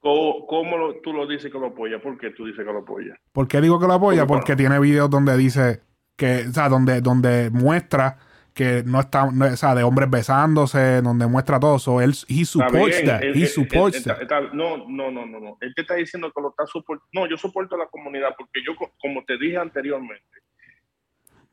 ¿Cómo, 0.00 0.46
cómo 0.46 0.76
lo- 0.76 1.00
tú 1.00 1.12
lo 1.12 1.26
dices 1.26 1.52
que 1.52 1.58
lo 1.58 1.66
apoya? 1.68 2.00
¿Por 2.00 2.18
qué 2.18 2.30
tú 2.30 2.46
dices 2.46 2.64
que 2.64 2.72
lo 2.72 2.80
apoya? 2.80 3.14
¿Por 3.32 3.46
qué 3.48 3.60
digo 3.60 3.78
que 3.78 3.86
lo 3.86 3.94
apoya? 3.94 4.26
Porque, 4.26 4.40
Porque 4.40 4.56
tiene 4.56 4.78
videos 4.80 5.10
donde 5.10 5.36
dice 5.36 5.82
que, 6.16 6.46
o 6.48 6.52
sea, 6.52 6.68
donde, 6.68 7.00
donde 7.00 7.50
muestra 7.50 8.18
que 8.58 8.82
no 8.84 8.98
está, 8.98 9.30
no- 9.30 9.46
o 9.46 9.56
sea, 9.56 9.74
de 9.76 9.84
hombres 9.84 10.10
besándose, 10.10 11.00
donde 11.00 11.28
muestra 11.28 11.60
todo 11.60 11.76
eso. 11.76 12.00
Él, 12.00 12.12
he 12.28 12.44
supports 12.44 13.04
that. 13.04 13.22
él- 13.22 13.36
He 13.36 13.42
él- 13.42 13.46
supports 13.48 14.02
that. 14.02 14.18
no, 14.52 14.78
no, 14.88 15.10
no, 15.12 15.24
no, 15.24 15.38
no. 15.38 15.56
Él 15.60 15.72
te 15.76 15.82
está 15.82 15.94
diciendo 15.94 16.32
que 16.34 16.42
lo 16.42 16.50
está 16.50 16.66
soportando. 16.66 17.08
No, 17.12 17.28
yo 17.28 17.36
soporto 17.36 17.76
a 17.76 17.78
la 17.78 17.86
comunidad 17.86 18.30
porque 18.36 18.60
yo, 18.66 18.74
co- 18.76 18.92
como 19.00 19.24
te 19.24 19.38
dije 19.38 19.56
anteriormente, 19.56 20.24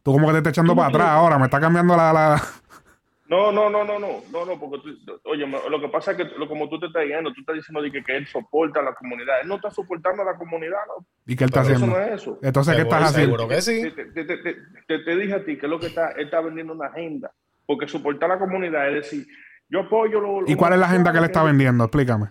Tú 0.02 0.12
como 0.14 0.28
que 0.28 0.34
te 0.34 0.38
estás 0.40 0.54
echando 0.54 0.76
para 0.76 0.90
atrás 0.90 1.08
ahora, 1.10 1.38
me 1.40 1.46
está 1.46 1.60
cambiando 1.60 1.96
la... 1.98 2.14
la... 2.14 2.42
No, 3.28 3.52
no, 3.52 3.70
no, 3.72 3.84
no, 3.84 3.98
no, 3.98 4.22
no, 4.32 4.46
no, 4.46 4.60
porque 4.60 4.78
tú, 5.06 5.20
oye, 5.24 5.48
lo 5.48 5.82
que 5.82 5.88
pasa 5.90 6.12
es 6.12 6.18
que 6.18 6.26
lo, 6.38 6.48
como 6.48 6.70
tú 6.70 6.80
te 6.80 6.86
estás 6.86 7.06
yendo, 7.06 7.34
tú 7.34 7.40
estás 7.42 7.56
diciendo 7.56 7.82
de 7.82 7.92
que, 7.92 8.04
que 8.04 8.16
él 8.18 8.28
soporta 8.28 8.82
a 8.82 8.84
la 8.84 8.94
comunidad. 8.94 9.42
Él 9.42 9.48
no 9.48 9.56
está 9.56 9.72
soportando 9.72 10.22
a 10.22 10.26
la 10.26 10.36
comunidad, 10.36 10.78
no. 10.88 11.06
¿Y 11.26 11.36
qué 11.36 11.44
él 11.46 11.50
está 11.50 11.64
Pero 11.64 11.76
eso 11.76 11.86
haciendo? 11.86 11.98
no 12.00 12.06
es 12.06 12.22
eso. 12.22 12.40
Entonces, 12.44 12.76
¿qué 12.76 12.82
estás 12.84 13.04
haciendo? 13.10 13.36
Seguro 13.38 13.48
que 13.50 13.62
sí. 13.62 13.82
Te, 13.82 14.06
te- 14.06 14.26
te- 14.26 14.38
te- 14.38 14.56
te- 14.88 15.00
te 15.00 15.16
dije 15.18 15.34
a 15.34 15.44
ti 15.44 15.58
que 15.58 15.66
es 15.66 15.70
lo 15.70 15.80
que 15.80 15.88
está, 15.88 16.12
él 16.12 16.26
está 16.26 16.40
vendiendo 16.42 16.74
una 16.74 16.88
agenda. 16.88 17.32
Porque 17.66 17.88
soportar 17.88 18.30
la 18.30 18.38
comunidad 18.38 18.90
es 18.90 18.96
decir, 18.96 19.26
yo 19.70 19.80
apoyo 19.82 20.20
lo, 20.20 20.44
¿Y 20.46 20.54
cuál 20.56 20.74
es 20.74 20.80
la 20.80 20.86
agenda 20.86 21.12
que 21.12 21.18
él 21.18 21.24
está 21.26 21.42
vendiendo? 21.44 21.84
Explícame. 21.86 22.28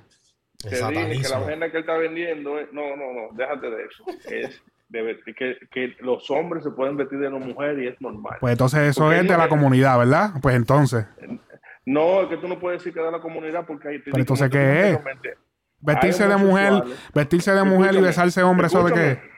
Te 0.62 0.70
dije 0.70 1.22
que 1.22 1.28
la 1.28 1.38
agenda 1.38 1.70
que 1.70 1.76
él 1.78 1.80
está 1.82 1.96
vendiendo 1.96 2.58
es, 2.60 2.72
no, 2.72 2.96
no, 2.96 3.12
no, 3.12 3.28
déjate 3.36 3.68
de 3.68 3.84
eso. 3.84 4.04
Es 4.30 4.62
de, 5.02 5.20
que, 5.34 5.56
que, 5.70 5.96
los 6.00 6.30
hombres 6.30 6.62
se 6.64 6.70
pueden 6.70 6.96
vestir 6.96 7.18
de 7.18 7.28
una 7.28 7.44
mujer 7.44 7.78
y 7.78 7.88
es 7.88 8.00
normal. 8.00 8.36
Pues 8.40 8.52
entonces 8.52 8.80
eso 8.90 9.12
es 9.12 9.22
de 9.26 9.36
la 9.36 9.48
comunidad, 9.48 9.98
¿verdad? 9.98 10.30
Pues 10.40 10.54
entonces. 10.54 11.06
No, 11.86 12.22
es 12.22 12.28
que 12.28 12.36
tú 12.38 12.48
no 12.48 12.58
puedes 12.58 12.80
decir 12.80 12.92
que 12.92 13.00
es 13.00 13.06
de 13.06 13.12
la 13.12 13.20
comunidad 13.20 13.66
porque 13.66 13.88
ahí 13.88 13.98
te 13.98 14.10
Pero 14.10 14.18
entonces, 14.18 14.48
¿qué 14.50 14.90
es? 14.90 14.98
Vestirse 15.80 16.26
de 16.26 16.36
mujer, 16.36 16.82
vestirse 17.14 17.52
de 17.52 17.64
mujer 17.64 17.94
y 17.94 18.00
besarse 18.00 18.42
hombre, 18.42 18.68
¿eso 18.68 18.82
de 18.84 18.92
qué? 18.92 19.34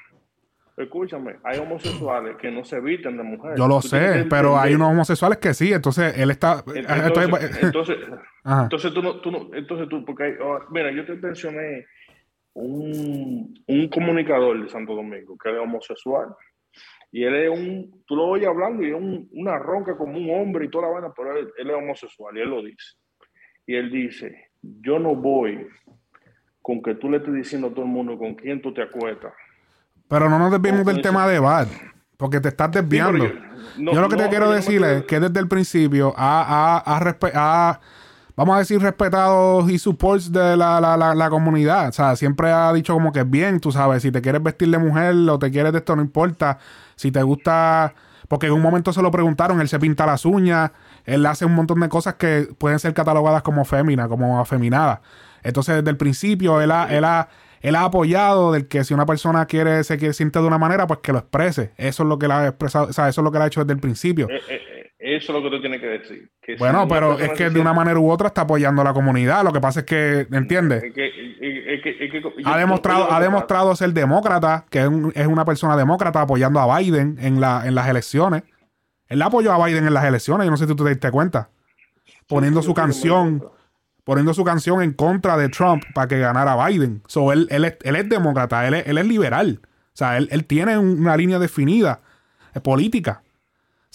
Escúchame, 0.77 1.37
hay 1.43 1.59
homosexuales 1.59 2.37
que 2.37 2.51
no 2.51 2.63
se 2.63 2.79
visten 2.81 3.17
de 3.17 3.23
mujer. 3.23 3.55
Yo 3.57 3.67
lo 3.67 3.81
sé, 3.81 4.27
pero 4.29 4.59
hay 4.59 4.75
unos 4.75 4.91
homosexuales 4.91 5.39
que 5.39 5.55
sí, 5.55 5.73
entonces 5.73 6.19
él 6.19 6.31
está... 6.31 6.63
Entonces, 6.67 7.63
entonces, 7.63 7.97
entonces, 8.45 8.93
tú 8.93 9.03
no, 9.03 9.17
tú 9.21 9.31
no, 9.31 9.49
entonces 9.55 9.89
tú, 9.89 10.05
porque, 10.05 10.37
oh, 10.43 10.61
mira, 10.71 10.91
yo 10.91 11.07
te 11.07 11.15
mencioné 11.15 11.87
un, 12.57 13.55
un 13.67 13.89
comunicador 13.89 14.63
de 14.63 14.69
Santo 14.69 14.95
Domingo 14.95 15.37
que 15.39 15.51
es 15.51 15.59
homosexual. 15.59 16.35
Y 17.13 17.25
él 17.25 17.35
es 17.35 17.51
un, 17.51 18.05
tú 18.07 18.17
lo 18.17 18.27
oyes 18.27 18.49
hablando 18.49 18.83
y 18.83 18.89
es 18.89 18.95
un, 18.95 19.29
una 19.33 19.59
ronca 19.59 19.97
como 19.97 20.19
un 20.19 20.31
hombre 20.31 20.67
y 20.67 20.71
toda 20.71 20.89
la 20.89 20.95
vaina, 20.95 21.13
pero 21.17 21.37
él, 21.37 21.49
él, 21.57 21.71
es 21.71 21.77
homosexual 21.77 22.37
y 22.37 22.41
él 22.41 22.51
lo 22.51 22.63
dice. 22.63 22.97
Y 23.67 23.75
él 23.75 23.91
dice, 23.91 24.51
yo 24.61 24.99
no 24.99 25.15
voy 25.15 25.67
con 26.61 26.83
que 26.83 26.95
tú 26.97 27.09
le 27.09 27.19
estés 27.19 27.35
diciendo 27.35 27.69
a 27.69 27.71
todo 27.71 27.83
el 27.83 27.91
mundo 27.91 28.19
con 28.19 28.35
quién 28.35 28.61
tú 28.61 28.75
te 28.75 28.83
acuestas 28.83 29.33
pero 30.09 30.29
no 30.31 30.39
nos 30.39 30.51
desviemos 30.53 30.85
del 30.85 31.03
tema 31.03 31.27
de 31.27 31.39
Bad, 31.39 31.69
porque 32.17 32.41
te 32.41 32.49
estás 32.49 32.71
desviando. 32.71 33.27
yo, 33.77 34.01
lo 34.01 34.09
que 34.09 34.17
te 34.17 34.29
quiero 34.29 34.51
decir 34.51 34.83
es 34.85 35.05
que 35.05 35.21
desde 35.21 35.41
el 35.41 35.49
principio 35.49 36.15
ha, 36.17 36.83
ha, 36.85 37.81
vamos 38.37 38.57
a 38.57 38.59
decir, 38.61 38.81
respetado 38.81 39.69
y 39.69 39.79
supports 39.79 40.31
de 40.31 40.57
la, 40.57 40.81
la, 40.81 41.15
la, 41.15 41.31
comunidad. 41.31 41.89
O 41.89 41.93
sea, 41.93 42.15
siempre 42.17 42.53
ha 42.53 42.73
dicho 42.73 42.93
como 42.93 43.13
que 43.13 43.21
es 43.21 43.31
bien, 43.31 43.61
tú 43.61 43.73
sabes, 43.73 44.03
si 44.03 44.13
te 44.13 44.21
quieres 44.21 44.43
vestir 44.43 44.71
de 44.71 44.79
mujer 44.79 45.15
o 45.29 45.39
te 45.39 45.51
quieres 45.51 45.73
de 45.73 45.79
esto, 45.79 45.97
no 45.97 46.03
importa. 46.03 46.59
Si 46.95 47.11
te 47.11 47.23
gusta, 47.23 47.95
porque 48.29 48.47
en 48.47 48.53
un 48.53 48.63
momento 48.63 48.93
se 48.93 49.03
lo 49.03 49.11
preguntaron, 49.11 49.61
él 49.61 49.69
se 49.69 49.79
pinta 49.79 50.07
las 50.07 50.25
uñas, 50.25 50.71
él 51.05 51.25
hace 51.27 51.47
un 51.47 51.55
montón 51.55 51.81
de 51.81 51.89
cosas 51.89 52.15
que 52.15 52.49
pueden 52.59 52.79
ser 52.79 52.95
catalogadas 52.95 53.43
como 53.43 53.65
fémina, 53.65 54.09
como 54.09 54.39
afeminada. 54.39 55.01
Entonces, 55.43 55.77
desde 55.77 55.91
el 55.91 55.97
principio, 55.97 56.61
él 56.61 56.71
ha, 56.71 56.95
él 56.95 57.05
ha 57.05 57.29
él 57.67 57.75
ha 57.75 57.85
apoyado 57.85 58.53
del 58.53 58.69
que 58.69 58.85
si 58.85 58.95
una 58.95 59.07
persona 59.07 59.47
quiere 59.47 59.83
se 59.83 59.97
quiere 59.97 60.15
siente 60.15 60.39
de 60.39 60.47
una 60.47 60.59
manera, 60.59 60.87
pues 60.87 61.01
que 61.03 61.13
lo 61.13 61.19
exprese. 61.19 61.73
Eso 61.77 62.03
es 62.03 62.09
lo 62.09 62.19
que 62.19 62.27
él 62.27 62.33
ha 62.33 62.47
expresado, 62.47 62.87
o 62.89 62.93
sea, 62.93 63.09
eso 63.09 63.21
es 63.21 63.25
lo 63.25 63.33
que 63.33 63.39
él 63.39 63.43
ha 63.43 63.47
hecho 63.47 63.61
desde 63.65 63.73
el 63.73 63.81
principio. 63.81 64.29
Eh, 64.29 64.41
eh, 64.49 64.61
eh, 64.71 64.93
eso 65.15 65.33
es 65.33 65.39
lo 65.39 65.43
que 65.43 65.57
tú 65.57 65.61
tienes 65.61 65.81
que 65.81 65.87
decir. 65.87 66.31
bueno, 66.59 66.89
pero 66.89 67.19
es 67.19 67.31
que 67.33 67.49
de 67.49 67.61
una 67.61 67.73
manera 67.73 68.01
u 68.01 68.11
otra 68.11 68.29
está 68.29 68.41
apoyando 68.41 68.83
a 68.83 68.85
la 68.85 68.93
comunidad. 68.93 69.45
Lo 69.45 69.53
que 69.53 69.61
pasa 69.61 69.81
es 69.81 69.87
que, 69.87 70.27
¿entiendes? 70.33 70.83
ha 72.45 72.59
demostrado, 72.59 73.13
ha 73.13 73.21
demostrado 73.21 73.77
ser 73.77 73.93
demócrata, 73.93 74.67
que 74.69 74.81
es, 75.15 75.27
una 75.27 75.45
persona 75.45 75.77
demócrata 75.77 76.23
apoyando 76.23 76.59
a 76.59 76.79
Biden 76.79 77.19
en, 77.21 77.41
la, 77.41 77.63
en 77.67 77.77
las 77.77 77.89
elecciones. 77.89 78.43
Él 79.09 79.23
apoyó 79.23 79.53
a 79.53 79.65
Biden 79.65 79.87
en 79.87 79.95
las 79.95 80.05
elecciones, 80.05 80.45
yo 80.45 80.51
no 80.51 80.57
sé 80.57 80.67
si 80.67 80.75
tú 80.75 80.83
te 80.83 80.91
diste 80.91 81.13
cuenta. 81.13 81.51
Poniendo 82.27 82.61
su 82.63 82.75
canción 82.75 83.43
poniendo 84.03 84.33
su 84.35 84.45
canción 84.45 84.83
en 84.83 84.93
contra 84.93 85.37
de 85.37 85.49
Trump 85.49 85.83
para 85.93 86.07
que 86.07 86.21
ganara 86.21 86.65
Biden. 86.65 87.03
So, 87.09 87.33
él, 87.33 87.49
él, 87.51 87.65
es, 87.65 87.77
él 87.83 87.97
es 87.97 88.09
demócrata, 88.09 88.67
él 88.69 88.75
es, 88.75 88.87
él 88.87 88.99
es, 88.99 89.07
liberal. 89.07 89.61
O 89.65 89.67
sea, 89.95 90.17
él, 90.17 90.29
él 90.31 90.45
tiene 90.45 90.79
una 90.79 91.17
línea 91.17 91.41
definida 91.41 92.03
eh, 92.55 92.61
política. 92.61 93.23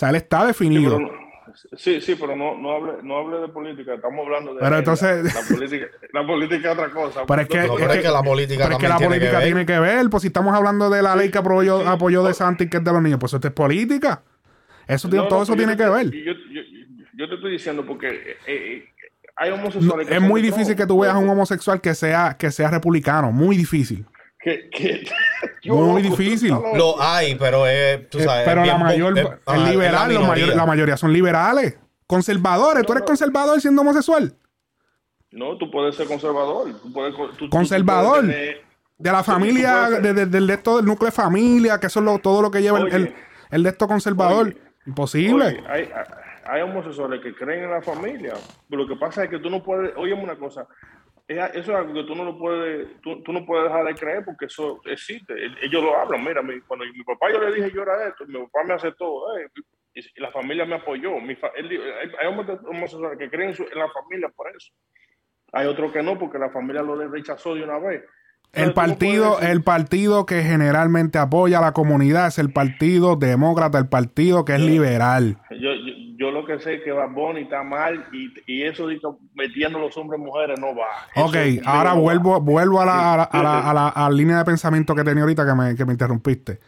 Sea, 0.02 0.10
él 0.10 0.16
está 0.16 0.48
definido. 0.48 0.98
Sí, 1.78 2.02
sí, 2.02 2.16
pero 2.20 2.36
no, 2.36 2.58
no, 2.58 2.72
hable, 2.72 2.94
no 3.04 3.18
hable 3.18 3.38
de 3.38 3.50
política, 3.50 3.94
estamos 3.94 4.26
hablando 4.26 4.56
de 4.56 4.60
pero 4.60 4.78
entonces, 4.80 5.32
la, 5.32 5.42
política, 5.56 5.86
la 6.12 6.26
política 6.26 6.72
es 6.72 6.74
otra 6.80 6.90
cosa. 6.90 7.22
Pero 7.28 7.42
es 7.44 7.48
que, 7.48 7.58
la 7.58 8.24
política, 8.24 8.64
pero 8.64 8.78
es 8.78 8.82
que 8.82 8.88
la 8.88 8.98
política 8.98 8.98
tiene 8.98 9.20
que, 9.20 9.46
tiene 9.46 9.66
que, 9.68 9.80
ver. 9.80 10.10
Pues 10.10 10.22
si 10.22 10.28
estamos 10.28 10.56
hablando 10.56 10.90
de 10.90 11.04
la 11.04 11.16
ley 11.16 11.30
que 11.30 11.38
apoyó, 11.38 11.88
apoyó 11.88 12.24
de 12.24 12.34
Santi, 12.34 12.68
que 12.68 12.78
es 12.78 12.84
de 12.84 12.92
los 12.92 13.00
niños, 13.04 13.20
pues 13.20 13.32
eso 13.32 13.48
es 13.48 13.54
política. 13.54 14.24
Eso, 14.88 15.08
todo 15.08 15.44
eso 15.44 15.56
tiene 15.56 15.78
que 15.78 15.88
ver. 15.88 16.10
Yo, 16.10 16.34
yo, 16.34 16.62
yo, 17.14 17.30
te 17.30 17.36
estoy 17.36 17.52
diciendo 17.52 17.86
porque 17.86 18.08
eh, 18.08 18.38
eh 18.48 18.86
hay 19.36 19.52
homosexuales. 19.52 20.10
es 20.10 20.22
muy 20.22 20.42
difícil 20.42 20.76
que 20.76 20.88
tú 20.88 21.02
veas 21.02 21.14
a 21.14 21.20
un 21.20 21.30
homosexual 21.30 21.80
que 21.80 21.94
sea, 21.94 22.38
que 22.40 22.50
sea 22.50 22.72
republicano. 22.72 23.32
Muy 23.32 23.56
difícil. 23.56 24.04
muy 25.66 26.02
difícil. 26.02 26.50
Lo 26.76 27.02
hay, 27.02 27.36
pero 27.36 27.68
es, 27.68 28.10
tú 28.10 28.20
eh, 28.20 28.24
sabes. 28.24 28.46
pero 28.46 28.66
la 28.66 28.78
mayor, 28.78 29.18
es, 29.18 29.26
liberal, 29.70 30.56
la, 30.56 30.66
mayoría 30.66 30.98
son 30.98 31.14
liberales. 31.14 31.78
Conservadores. 32.08 32.86
¿Tú 32.86 32.94
eres 32.94 33.06
conservador 33.06 33.62
siendo 33.62 33.82
homosexual? 33.82 34.36
No, 35.32 35.58
tú 35.58 35.70
puedes 35.72 35.96
ser 35.96 36.08
conservador. 36.08 36.70
conservador. 37.50 38.26
de 38.26 39.12
la 39.12 39.24
familia, 39.24 39.90
del 39.90 40.30
de, 40.30 40.54
esto 40.54 40.78
del 40.78 40.86
núcleo 40.86 41.10
de 41.10 41.16
familia, 41.16 41.80
que 41.80 41.88
eso 41.88 42.00
es 42.04 42.22
todo 42.22 42.42
lo 42.42 42.52
que 42.52 42.62
lleva 42.62 42.80
el, 42.80 43.14
el, 43.52 43.64
de 43.64 43.70
esto 43.70 43.88
conservador. 43.88 44.56
Imposible. 44.86 45.64
hay, 45.70 45.90
hay 46.46 46.62
homosexuales 46.64 47.22
que 47.22 47.34
creen 47.34 47.64
en 47.64 47.72
la 47.72 47.82
familia. 47.82 48.34
Pero 48.70 48.84
lo 48.84 48.88
que 48.88 48.96
pasa 48.96 49.24
es 49.24 49.30
que 49.30 49.40
tú 49.40 49.50
no 49.50 49.64
puedes, 49.64 49.96
óyeme 49.96 50.24
una 50.24 50.36
cosa, 50.36 50.68
eso 51.38 51.60
es 51.60 51.70
algo 51.70 51.94
que 51.94 52.04
tú 52.04 52.16
no 52.16 52.24
lo 52.24 52.38
puedes, 52.38 53.02
tú, 53.02 53.22
no 53.32 53.46
puedes 53.46 53.66
dejar 53.66 53.86
de 53.86 53.96
creer 53.96 54.26
porque 54.26 54.46
eso 54.46 54.82
existe. 54.86 55.34
Ellos 55.62 55.84
lo 55.84 55.98
hablan. 55.98 56.24
Mira, 56.24 56.42
cuando 56.68 56.86
mi 56.86 57.04
papá 57.04 57.32
yo 57.32 57.40
le 57.40 57.56
dije 57.56 57.72
yo 57.74 57.84
era 57.84 58.08
esto, 58.08 58.26
mi 58.26 58.40
papá 58.40 58.64
me 58.66 58.74
aceptó, 58.74 59.38
eh, 59.38 59.48
y 59.94 60.22
la 60.22 60.32
familia 60.32 60.66
me 60.66 60.76
apoyó. 60.76 61.20
Mi 61.20 61.38
hay 61.42 62.28
homosexuales 62.28 63.18
que 63.18 63.30
creen 63.30 63.56
en, 63.58 63.80
la 63.80 63.90
familia 63.90 64.30
por 64.30 64.48
eso. 64.56 64.72
Hay 65.54 65.68
otros 65.68 65.92
que 65.92 66.02
no, 66.02 66.18
porque 66.18 66.40
la 66.40 66.50
familia 66.50 66.82
lo 66.82 66.96
rechazó 67.10 67.56
de 67.56 67.64
una 67.64 67.78
vez. 67.78 68.04
El 68.54 68.74
partido, 68.74 69.40
el 69.40 69.64
partido 69.64 70.26
que 70.26 70.44
generalmente 70.44 71.18
apoya 71.18 71.60
a 71.60 71.62
la 71.62 71.72
comunidad 71.72 72.28
es 72.28 72.38
el 72.38 72.52
partido 72.52 73.16
demócrata, 73.16 73.78
el 73.78 73.88
partido 73.88 74.44
que 74.44 74.56
es 74.56 74.60
liberal. 74.60 75.38
Yo, 75.52 75.74
yo, 75.74 75.94
lo 76.30 76.46
que 76.46 76.60
sé 76.60 76.76
es 76.76 76.84
que 76.84 76.92
va 76.92 77.08
Bonnie 77.08 77.44
está 77.44 77.64
mal 77.64 78.06
y, 78.12 78.62
eso 78.62 78.86
de 78.86 79.00
metiendo 79.34 79.80
los 79.80 79.98
hombres 79.98 80.20
y 80.20 80.24
mujeres 80.24 80.60
no 80.60 80.76
va. 80.76 81.24
Ok, 81.24 81.36
ahora 81.66 81.94
vuelvo, 81.94 82.40
vuelvo 82.42 82.82
a 82.82 82.86
la, 82.86 83.24
a, 83.24 83.74
la, 83.74 84.10
línea 84.12 84.38
de 84.38 84.46
pensamiento 84.46 84.94
que 84.94 85.04
tenía 85.04 85.24
ahorita 85.24 85.46
que 85.46 85.56
me, 85.56 85.76
que 85.76 85.86
me 85.86 85.94
interrumpiste. 85.94 86.60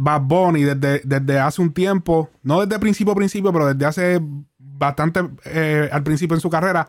Bad 0.00 0.22
Bunny 0.22 0.62
desde, 0.62 1.02
desde 1.04 1.38
hace 1.38 1.60
un 1.60 1.72
tiempo, 1.72 2.30
no 2.42 2.64
desde 2.64 2.80
principio 2.80 3.14
principio, 3.14 3.52
pero 3.52 3.72
desde 3.72 3.86
hace 3.86 4.20
bastante 4.58 5.20
eh, 5.44 5.88
al 5.92 6.02
principio 6.02 6.34
en 6.34 6.40
su 6.40 6.50
carrera, 6.50 6.88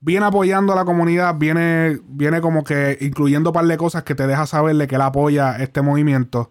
viene 0.00 0.26
apoyando 0.26 0.72
a 0.72 0.76
la 0.76 0.84
comunidad, 0.84 1.34
viene, 1.36 1.98
viene 2.06 2.40
como 2.40 2.62
que 2.62 2.98
incluyendo 3.00 3.50
un 3.50 3.54
par 3.54 3.66
de 3.66 3.76
cosas 3.76 4.04
que 4.04 4.14
te 4.14 4.26
deja 4.26 4.46
saberle 4.46 4.86
que 4.86 4.94
él 4.94 5.00
apoya 5.00 5.56
este 5.56 5.82
movimiento. 5.82 6.50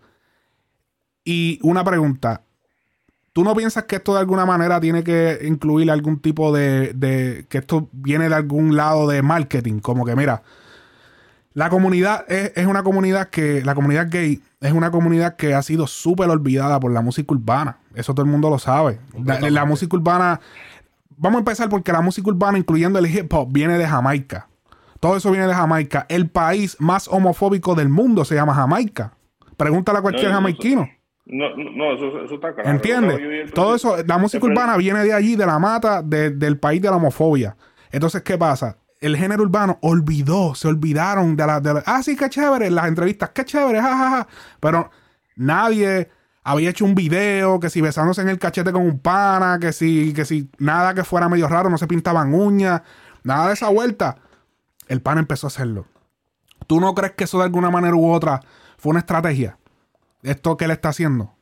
Y 1.24 1.60
una 1.62 1.84
pregunta. 1.84 2.47
¿Tú 3.38 3.44
no 3.44 3.54
piensas 3.54 3.84
que 3.84 3.98
esto 3.98 4.16
de 4.16 4.22
alguna 4.22 4.48
manera 4.48 4.82
tiene 4.82 5.04
que 5.04 5.42
incluir 5.44 5.92
algún 5.92 6.18
tipo 6.18 6.52
de, 6.52 6.92
de 6.96 7.46
que 7.50 7.60
esto 7.60 7.88
viene 7.92 8.30
de 8.30 8.34
algún 8.34 8.76
lado 8.76 9.08
de 9.08 9.22
marketing? 9.22 9.78
Como 9.78 10.06
que, 10.06 10.16
mira, 10.16 10.42
la 11.54 11.70
comunidad 11.70 12.26
es, 12.32 12.66
una 12.66 12.82
comunidad 12.82 13.30
que, 13.30 13.64
la 13.64 13.76
comunidad 13.76 14.08
gay 14.10 14.42
es 14.60 14.72
una 14.72 14.90
comunidad 14.90 15.36
que 15.36 15.54
ha 15.54 15.62
sido 15.62 15.86
súper 15.86 16.32
olvidada 16.32 16.80
por 16.80 16.92
la 16.92 17.02
música 17.02 17.32
urbana. 17.32 17.78
Eso 17.94 18.16
todo 18.16 18.26
el 18.26 18.32
mundo 18.32 18.50
lo 18.50 18.58
sabe. 18.58 18.98
la 19.24 19.66
música 19.66 19.96
urbana 19.96 20.42
vamos 21.16 21.36
a 21.36 21.40
empezar 21.42 21.70
porque 21.70 21.92
la 21.92 22.02
música 22.02 22.28
urbana, 22.32 22.58
incluyendo 22.58 22.98
el 22.98 23.06
hip 23.06 23.32
hop, 23.32 23.50
viene 23.52 23.78
de 23.78 23.88
Jamaica. 23.88 24.48
Todo 25.00 25.16
eso 25.16 25.30
viene 25.30 25.46
de 25.46 25.54
Jamaica. 25.54 26.08
El 26.10 26.28
país 26.28 26.76
más 26.80 27.08
homofóbico 27.08 27.76
del 27.76 27.90
mundo 27.90 28.26
se 28.26 28.34
llama 28.34 28.56
Jamaica. 28.56 29.14
Pregúntale 29.58 30.00
a 30.00 30.02
cualquier 30.02 30.32
jamaiquino. 30.32 30.90
No, 31.30 31.56
no, 31.58 31.94
eso, 31.94 32.36
está 32.36 32.54
claro. 32.54 32.70
¿Entiendes? 32.70 33.52
Todo 33.54 33.76
eso, 33.76 33.98
la 34.06 34.18
música 34.18 34.46
urbana 34.46 34.78
viene 34.78 35.04
de 35.04 35.14
allí, 35.14 35.36
de 35.36 35.46
la 35.46 35.60
mata, 35.60 36.02
del 36.02 36.58
país 36.58 36.82
de 36.82 36.90
la 36.90 36.96
homofobia. 36.96 37.58
Entonces, 37.92 38.22
¿qué 38.22 38.38
pasa? 38.38 38.78
El 39.02 39.18
género 39.18 39.44
urbano 39.44 39.78
olvidó, 39.82 40.56
se 40.56 40.68
olvidaron 40.68 41.36
de 41.36 41.46
la, 41.46 41.60
de 41.60 41.84
ah, 41.86 42.02
sí, 42.02 42.16
qué 42.16 42.30
chévere, 42.30 42.72
las 42.72 42.88
entrevistas, 42.88 43.32
qué 43.32 43.44
chévere, 43.44 43.82
jajaja. 43.82 44.28
Pero 44.60 44.90
nadie 45.36 46.10
había 46.44 46.70
hecho 46.70 46.86
un 46.86 46.96
video, 46.96 47.60
que 47.60 47.70
si 47.70 47.82
besándose 47.82 48.22
en 48.22 48.30
el 48.30 48.40
cachete 48.40 48.72
con 48.72 48.84
un 48.84 49.00
pana, 49.00 49.60
que 49.60 49.74
si, 49.74 50.14
que 50.14 50.24
si 50.24 50.50
nada 50.60 50.94
que 50.94 51.04
fuera 51.04 51.28
medio 51.28 51.50
raro, 51.50 51.70
no 51.70 51.78
se 51.78 51.88
pintaban 51.88 52.34
uñas, 52.34 52.84
nada 53.24 53.48
de 53.48 53.54
esa 53.54 53.68
vuelta. 53.68 54.16
El 54.88 55.02
pana 55.02 55.20
empezó 55.20 55.48
a 55.48 55.50
hacerlo. 55.50 55.88
¿Tú 56.68 56.80
no 56.80 56.96
crees 56.96 57.14
que 57.14 57.26
eso 57.26 57.38
de 57.38 57.44
alguna 57.44 57.70
manera 57.70 57.96
u 57.96 58.10
otra 58.10 58.40
fue 58.78 58.92
una 58.92 59.00
estrategia? 59.00 59.58
Esto 60.28 60.58
que 60.58 60.66
él 60.66 60.72
está 60.72 60.90
haciendo. 60.90 61.34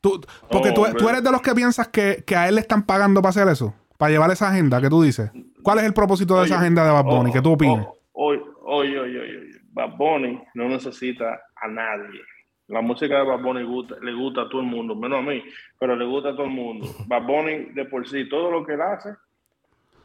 Tú, 0.00 0.20
porque 0.50 0.72
tú, 0.72 0.84
eres 0.84 1.22
de 1.22 1.30
los 1.30 1.42
que 1.42 1.54
piensas 1.54 1.88
que, 1.88 2.22
a 2.36 2.48
él 2.48 2.54
le 2.54 2.60
están 2.60 2.84
pagando 2.84 3.22
para 3.22 3.30
hacer 3.30 3.48
eso, 3.48 3.74
para 3.98 4.10
llevar 4.10 4.30
esa 4.30 4.48
agenda 4.48 4.80
que 4.80 4.88
tú 4.88 5.02
dices. 5.02 5.30
¿Cuál 5.62 5.78
es 5.78 5.84
el 5.84 5.94
propósito 5.94 6.38
de 6.38 6.46
esa 6.46 6.58
agenda 6.58 6.84
de 6.84 6.92
Bad 6.92 7.04
Bunny? 7.04 7.32
¿Qué 7.32 7.42
tú 7.42 7.52
opinas? 7.52 7.86
Oye, 8.12 8.40
oye, 8.62 8.98
oye, 9.00 9.20
oye. 9.20 9.56
Bad 9.76 9.96
Bunny 9.98 10.40
no 10.54 10.70
necesita 10.70 11.38
a 11.54 11.68
nadie 11.68 12.20
La 12.66 12.80
música 12.80 13.18
de 13.18 13.24
Bad 13.24 13.42
Bunny 13.42 13.62
gusta, 13.62 13.96
le 14.00 14.14
gusta 14.14 14.42
a 14.42 14.48
todo 14.48 14.62
el 14.62 14.66
mundo, 14.66 14.94
menos 14.94 15.18
a 15.18 15.22
mí, 15.22 15.42
pero 15.78 15.94
le 15.94 16.06
gusta 16.06 16.30
a 16.30 16.32
todo 16.32 16.46
el 16.46 16.52
mundo. 16.52 16.86
Bad 17.06 17.26
Bunny 17.26 17.72
de 17.74 17.84
por 17.84 18.08
sí, 18.08 18.28
todo 18.28 18.50
lo 18.50 18.64
que 18.64 18.72
él 18.72 18.80
hace, 18.80 19.14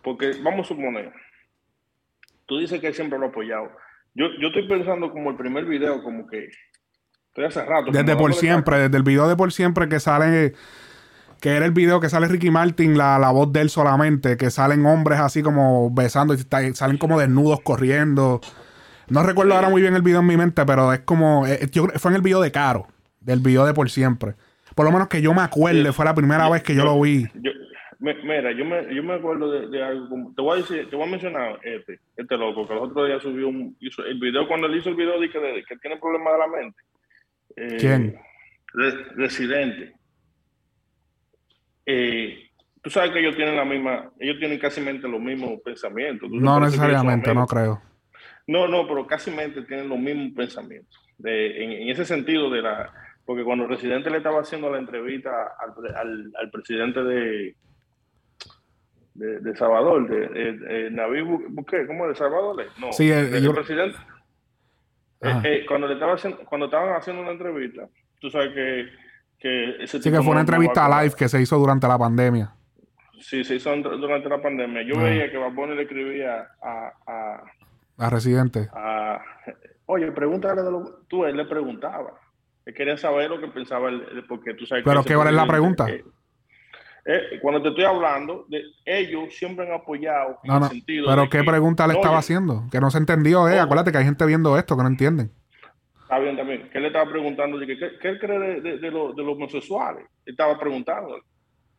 porque 0.04 0.34
vamos 0.44 0.66
a 0.66 0.70
suponer, 0.76 1.14
tú 2.46 2.58
dices 2.58 2.82
que 2.82 2.88
él 2.88 2.94
siempre 2.94 3.18
lo 3.18 3.28
ha 3.28 3.30
apoyado. 3.30 3.72
Yo, 4.14 4.26
yo 4.42 4.50
estoy 4.50 4.68
pensando 4.68 5.10
como 5.10 5.32
el 5.32 5.38
primer 5.38 5.66
video, 5.66 6.04
como 6.04 6.28
que 6.28 6.50
estoy 7.32 7.46
hace 7.46 7.66
rato. 7.66 7.92
Desde 7.92 8.16
por 8.16 8.34
siempre, 8.34 8.78
desde 8.78 8.98
el 8.98 9.04
video 9.04 9.28
de 9.28 9.36
por 9.36 9.52
siempre 9.52 9.88
que 9.88 10.00
sale, 10.00 10.54
que 11.40 11.50
era 11.50 11.66
el 11.66 11.72
video 11.72 12.00
que 12.00 12.10
sale 12.10 12.28
Ricky 12.28 12.52
Martin, 12.52 12.98
la, 12.98 13.18
la 13.20 13.32
voz 13.32 13.52
de 13.54 13.62
él 13.62 13.70
solamente, 13.70 14.38
que 14.38 14.50
salen 14.50 14.86
hombres 14.86 15.20
así 15.20 15.42
como 15.42 15.90
besando, 15.92 16.34
y 16.34 16.38
salen 16.74 16.98
como 16.98 17.20
desnudos 17.20 17.62
corriendo. 17.62 18.42
No 19.10 19.24
recuerdo 19.24 19.56
ahora 19.56 19.70
muy 19.70 19.82
bien 19.82 19.96
el 19.96 20.02
video 20.02 20.20
en 20.20 20.28
mi 20.28 20.38
mente, 20.38 20.66
pero 20.66 20.92
es 20.94 21.00
como. 21.02 21.48
Eh, 21.48 21.68
yo, 21.72 21.88
fue 21.96 22.12
en 22.12 22.16
el 22.16 22.22
video 22.22 22.42
de 22.42 22.52
Caro, 22.52 22.88
del 23.22 23.40
video 23.40 23.66
de 23.66 23.74
por 23.74 23.90
siempre. 23.90 24.36
Por 24.76 24.86
lo 24.86 24.92
menos 24.92 25.08
que 25.08 25.22
yo 25.22 25.34
me 25.34 25.42
acuerde, 25.42 25.92
fue 25.92 26.06
la 26.06 26.16
primera 26.16 26.50
vez 26.50 26.64
que 26.64 26.76
yo, 26.76 26.84
lo 26.84 27.00
vi. 27.00 27.28
mira, 28.00 28.52
yo 28.54 28.64
me, 28.64 28.96
yo 28.96 29.04
me 29.04 29.16
acuerdo 29.16 29.52
de, 29.70 29.84
algo. 29.84 30.34
Te 30.34 30.42
voy 30.42 30.58
a 30.58 30.62
decir, 30.62 30.90
te 30.90 30.96
voy 30.96 31.08
a 31.08 31.12
mencionar 31.12 31.60
este, 31.64 32.00
este 32.16 32.38
loco, 32.38 32.66
que 32.66 32.74
el 32.74 32.80
otro 32.80 33.06
día 33.06 33.20
subió 33.20 33.50
un, 33.50 33.76
hizo, 33.82 34.06
el 34.06 34.18
video, 34.18 34.48
cuando 34.48 34.68
él 34.68 34.78
hizo 34.78 34.90
el 34.90 34.96
video 34.96 35.20
de 35.20 35.30
que, 35.30 35.64
que 35.68 35.78
tiene 35.78 35.98
problemas 35.98 36.34
de 36.34 36.40
la 36.40 36.48
mente. 36.48 36.78
Eh, 37.56 37.78
¿Quién? 37.80 38.20
residente. 39.16 39.94
Eh, 41.86 42.50
tú 42.82 42.90
sabes 42.90 43.12
que 43.12 43.20
ellos 43.20 43.36
tienen 43.36 43.56
la 43.56 43.66
misma, 43.66 44.12
ellos 44.20 44.38
tienen 44.40 44.60
casi 44.60 44.82
los 45.08 45.20
mismos 45.20 45.60
pensamientos. 45.64 46.30
No 46.32 46.60
necesariamente, 46.60 47.34
no 47.34 47.46
creo. 47.48 47.82
No, 48.48 48.68
no, 48.68 48.88
pero 48.88 49.06
casi 49.06 49.32
tienen 49.68 49.90
los 49.90 50.00
mismos 50.00 50.32
pensamientos. 50.36 51.00
en, 51.24 51.90
ese 51.90 52.06
sentido 52.06 52.50
de 52.50 52.62
la... 52.62 52.92
Porque 53.26 53.44
cuando 53.44 53.66
el 53.66 53.70
presidente 53.70 54.10
le 54.10 54.18
estaba 54.18 54.42
haciendo 54.42 54.70
la 54.70 54.80
entrevista 54.80 55.30
al, 55.60 56.52
presidente 56.52 57.04
de, 57.04 57.56
de, 59.14 59.56
Salvador, 59.56 60.10
de, 60.10 60.54
de, 60.54 60.92
Naví 60.92 61.24
¿cómo 61.88 62.08
de 62.08 62.16
Salvador? 62.16 62.66
No, 62.80 62.92
sí, 62.92 63.10
el, 63.12 63.54
presidente. 63.54 63.98
Eh, 65.22 65.42
eh, 65.44 65.66
cuando 65.68 65.88
le 65.88 65.94
estaba 65.94 66.14
haciendo, 66.14 66.40
cuando 66.46 66.66
estaban 66.66 66.96
haciendo 66.96 67.22
una 67.22 67.32
entrevista, 67.32 67.88
tú 68.20 68.30
sabes 68.30 68.54
que, 68.54 68.90
que 69.40 69.84
ese 69.84 70.02
Sí, 70.02 70.12
que 70.12 70.18
fue 70.18 70.32
una 70.32 70.42
entrevista 70.42 70.88
live 71.02 71.16
que 71.16 71.30
se 71.30 71.42
hizo 71.42 71.58
durante 71.58 71.88
la 71.88 71.98
pandemia. 71.98 72.54
Sí, 73.20 73.44
se 73.44 73.56
hizo 73.56 73.76
durante 73.76 74.30
la 74.30 74.42
pandemia. 74.42 74.82
Yo 74.82 74.98
veía 74.98 75.30
que 75.30 75.38
Baboni 75.38 75.76
le 75.76 75.84
escribía 75.84 76.48
a 76.62 77.44
a 78.02 78.10
Residente. 78.10 78.68
Ah, 78.74 79.22
oye, 79.86 80.12
pregúntale 80.12 80.64
de 80.64 80.72
lo 80.72 81.04
tú, 81.08 81.24
él 81.26 81.38
le 81.38 81.46
preguntaba. 81.46 82.14
Él 82.66 82.74
quería 82.74 82.98
saber 82.98 83.30
lo 83.30 83.40
que 83.40 83.48
pensaba 83.48 83.90
él, 83.90 84.26
porque 84.28 84.56
tú 84.56 84.66
sabes 84.66 84.84
Pero 84.84 85.04
¿qué 85.04 85.16
vale 85.16 85.32
la 85.32 85.46
pregunta? 85.46 85.88
Eh, 87.06 87.40
cuando 87.42 87.62
te 87.62 87.70
estoy 87.70 87.84
hablando, 87.84 88.46
de 88.48 88.64
ellos 88.86 89.34
siempre 89.36 89.68
han 89.68 89.74
apoyado 89.74 90.38
en 90.44 90.54
el 90.54 90.70
sentido 90.70 91.08
Pero 91.08 91.30
¿qué 91.30 91.44
pregunta 91.44 91.88
le 91.88 91.94
estaba 91.94 92.20
haciendo? 92.20 92.66
Que 92.72 92.80
no 92.80 92.92
se 92.92 93.00
entendió, 93.00 93.50
eh. 93.50 93.60
Acuérdate 93.60 93.92
que 93.92 93.98
hay 93.98 94.06
gente 94.06 94.26
viendo 94.26 94.58
esto 94.58 94.78
que 94.78 94.84
no 94.84 94.90
entienden. 94.90 95.32
Está 96.04 96.20
bien 96.20 96.38
también. 96.38 96.70
Que 96.70 96.78
él 96.78 96.84
le 96.84 96.88
estaba 96.90 97.10
preguntando, 97.10 97.58
¿qué, 97.60 97.78
qué 98.00 98.08
él 98.08 98.20
cree 98.20 98.62
de, 98.62 98.78
de, 98.78 98.92
los 98.92 99.18
homosexuales? 99.18 100.06
Él 100.26 100.34
estaba 100.34 100.60
preguntando 100.60 101.22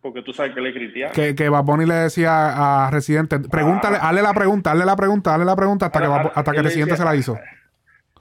porque 0.01 0.23
tú 0.23 0.33
sabes 0.33 0.53
que 0.53 0.61
le 0.61 0.75
cristiano. 0.75 1.13
Que, 1.15 1.35
que 1.35 1.49
Baboni 1.49 1.87
le 1.87 1.95
decía 1.95 2.87
a 2.87 2.91
Residente, 2.91 3.39
pregúntale, 3.39 3.99
ah. 4.01 4.09
hazle 4.09 4.23
la 4.23 4.35
pregunta, 4.35 4.73
hazle 4.73 4.85
la 4.85 4.97
pregunta, 4.97 5.35
hazle 5.35 5.45
la 5.45 5.55
pregunta 5.55 5.87
hasta 5.87 6.01
que, 6.01 6.31
hasta 6.35 6.53
que 6.53 6.63
Residente 6.63 6.97
se 6.97 7.05
la 7.05 7.15
hizo. 7.15 7.39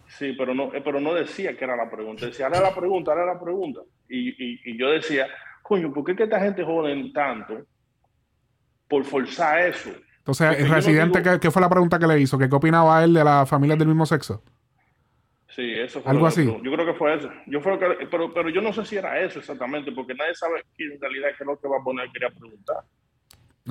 Sí, 0.07 0.35
pero 0.37 0.53
no, 0.53 0.69
pero 0.83 0.99
no 0.99 1.15
decía 1.15 1.57
que 1.57 1.63
era 1.63 1.75
la 1.75 1.89
pregunta, 1.89 2.27
decía, 2.27 2.45
hazle 2.45 2.59
la 2.59 2.75
pregunta, 2.75 3.13
hazle 3.13 3.25
la 3.25 3.39
pregunta. 3.39 3.81
Y, 4.07 4.29
y, 4.29 4.61
y 4.65 4.77
yo 4.77 4.91
decía, 4.91 5.25
coño, 5.71 5.93
¿por 5.93 6.03
qué 6.03 6.13
que 6.13 6.23
esta 6.23 6.37
gente 6.37 6.65
joden 6.65 7.13
tanto 7.13 7.65
por 8.89 9.05
forzar 9.05 9.67
eso? 9.67 9.89
Entonces, 10.17 10.59
el 10.59 10.67
Residente, 10.67 11.23
¿qué, 11.23 11.39
¿qué, 11.39 11.49
fue 11.49 11.61
la 11.61 11.69
pregunta 11.69 11.97
que 11.97 12.07
le 12.07 12.19
hizo? 12.19 12.37
¿Qué, 12.37 12.49
¿Qué 12.49 12.55
opinaba 12.55 13.01
él 13.01 13.13
de 13.13 13.23
las 13.23 13.49
familias 13.49 13.79
del 13.79 13.87
mismo 13.87 14.05
sexo? 14.05 14.43
Sí, 15.47 15.71
eso 15.71 16.01
fue 16.01 16.11
algo 16.11 16.27
así. 16.27 16.45
Yo 16.45 16.71
creo 16.73 16.85
que 16.85 16.93
fue 16.93 17.15
eso. 17.15 17.29
Yo 17.47 17.61
creo 17.61 17.79
que, 17.79 18.05
pero, 18.07 18.33
pero 18.33 18.49
yo 18.49 18.61
no 18.61 18.73
sé 18.73 18.83
si 18.83 18.97
era 18.97 19.17
eso 19.21 19.39
exactamente, 19.39 19.93
porque 19.93 20.13
nadie 20.13 20.35
sabe 20.35 20.61
en 20.77 20.99
realidad 20.99 21.29
qué 21.37 21.43
es 21.43 21.47
lo 21.47 21.57
que 21.57 21.69
va 21.69 21.77
a 21.77 21.83
poner 21.83 22.09
quería 22.11 22.29
preguntar. 22.31 22.83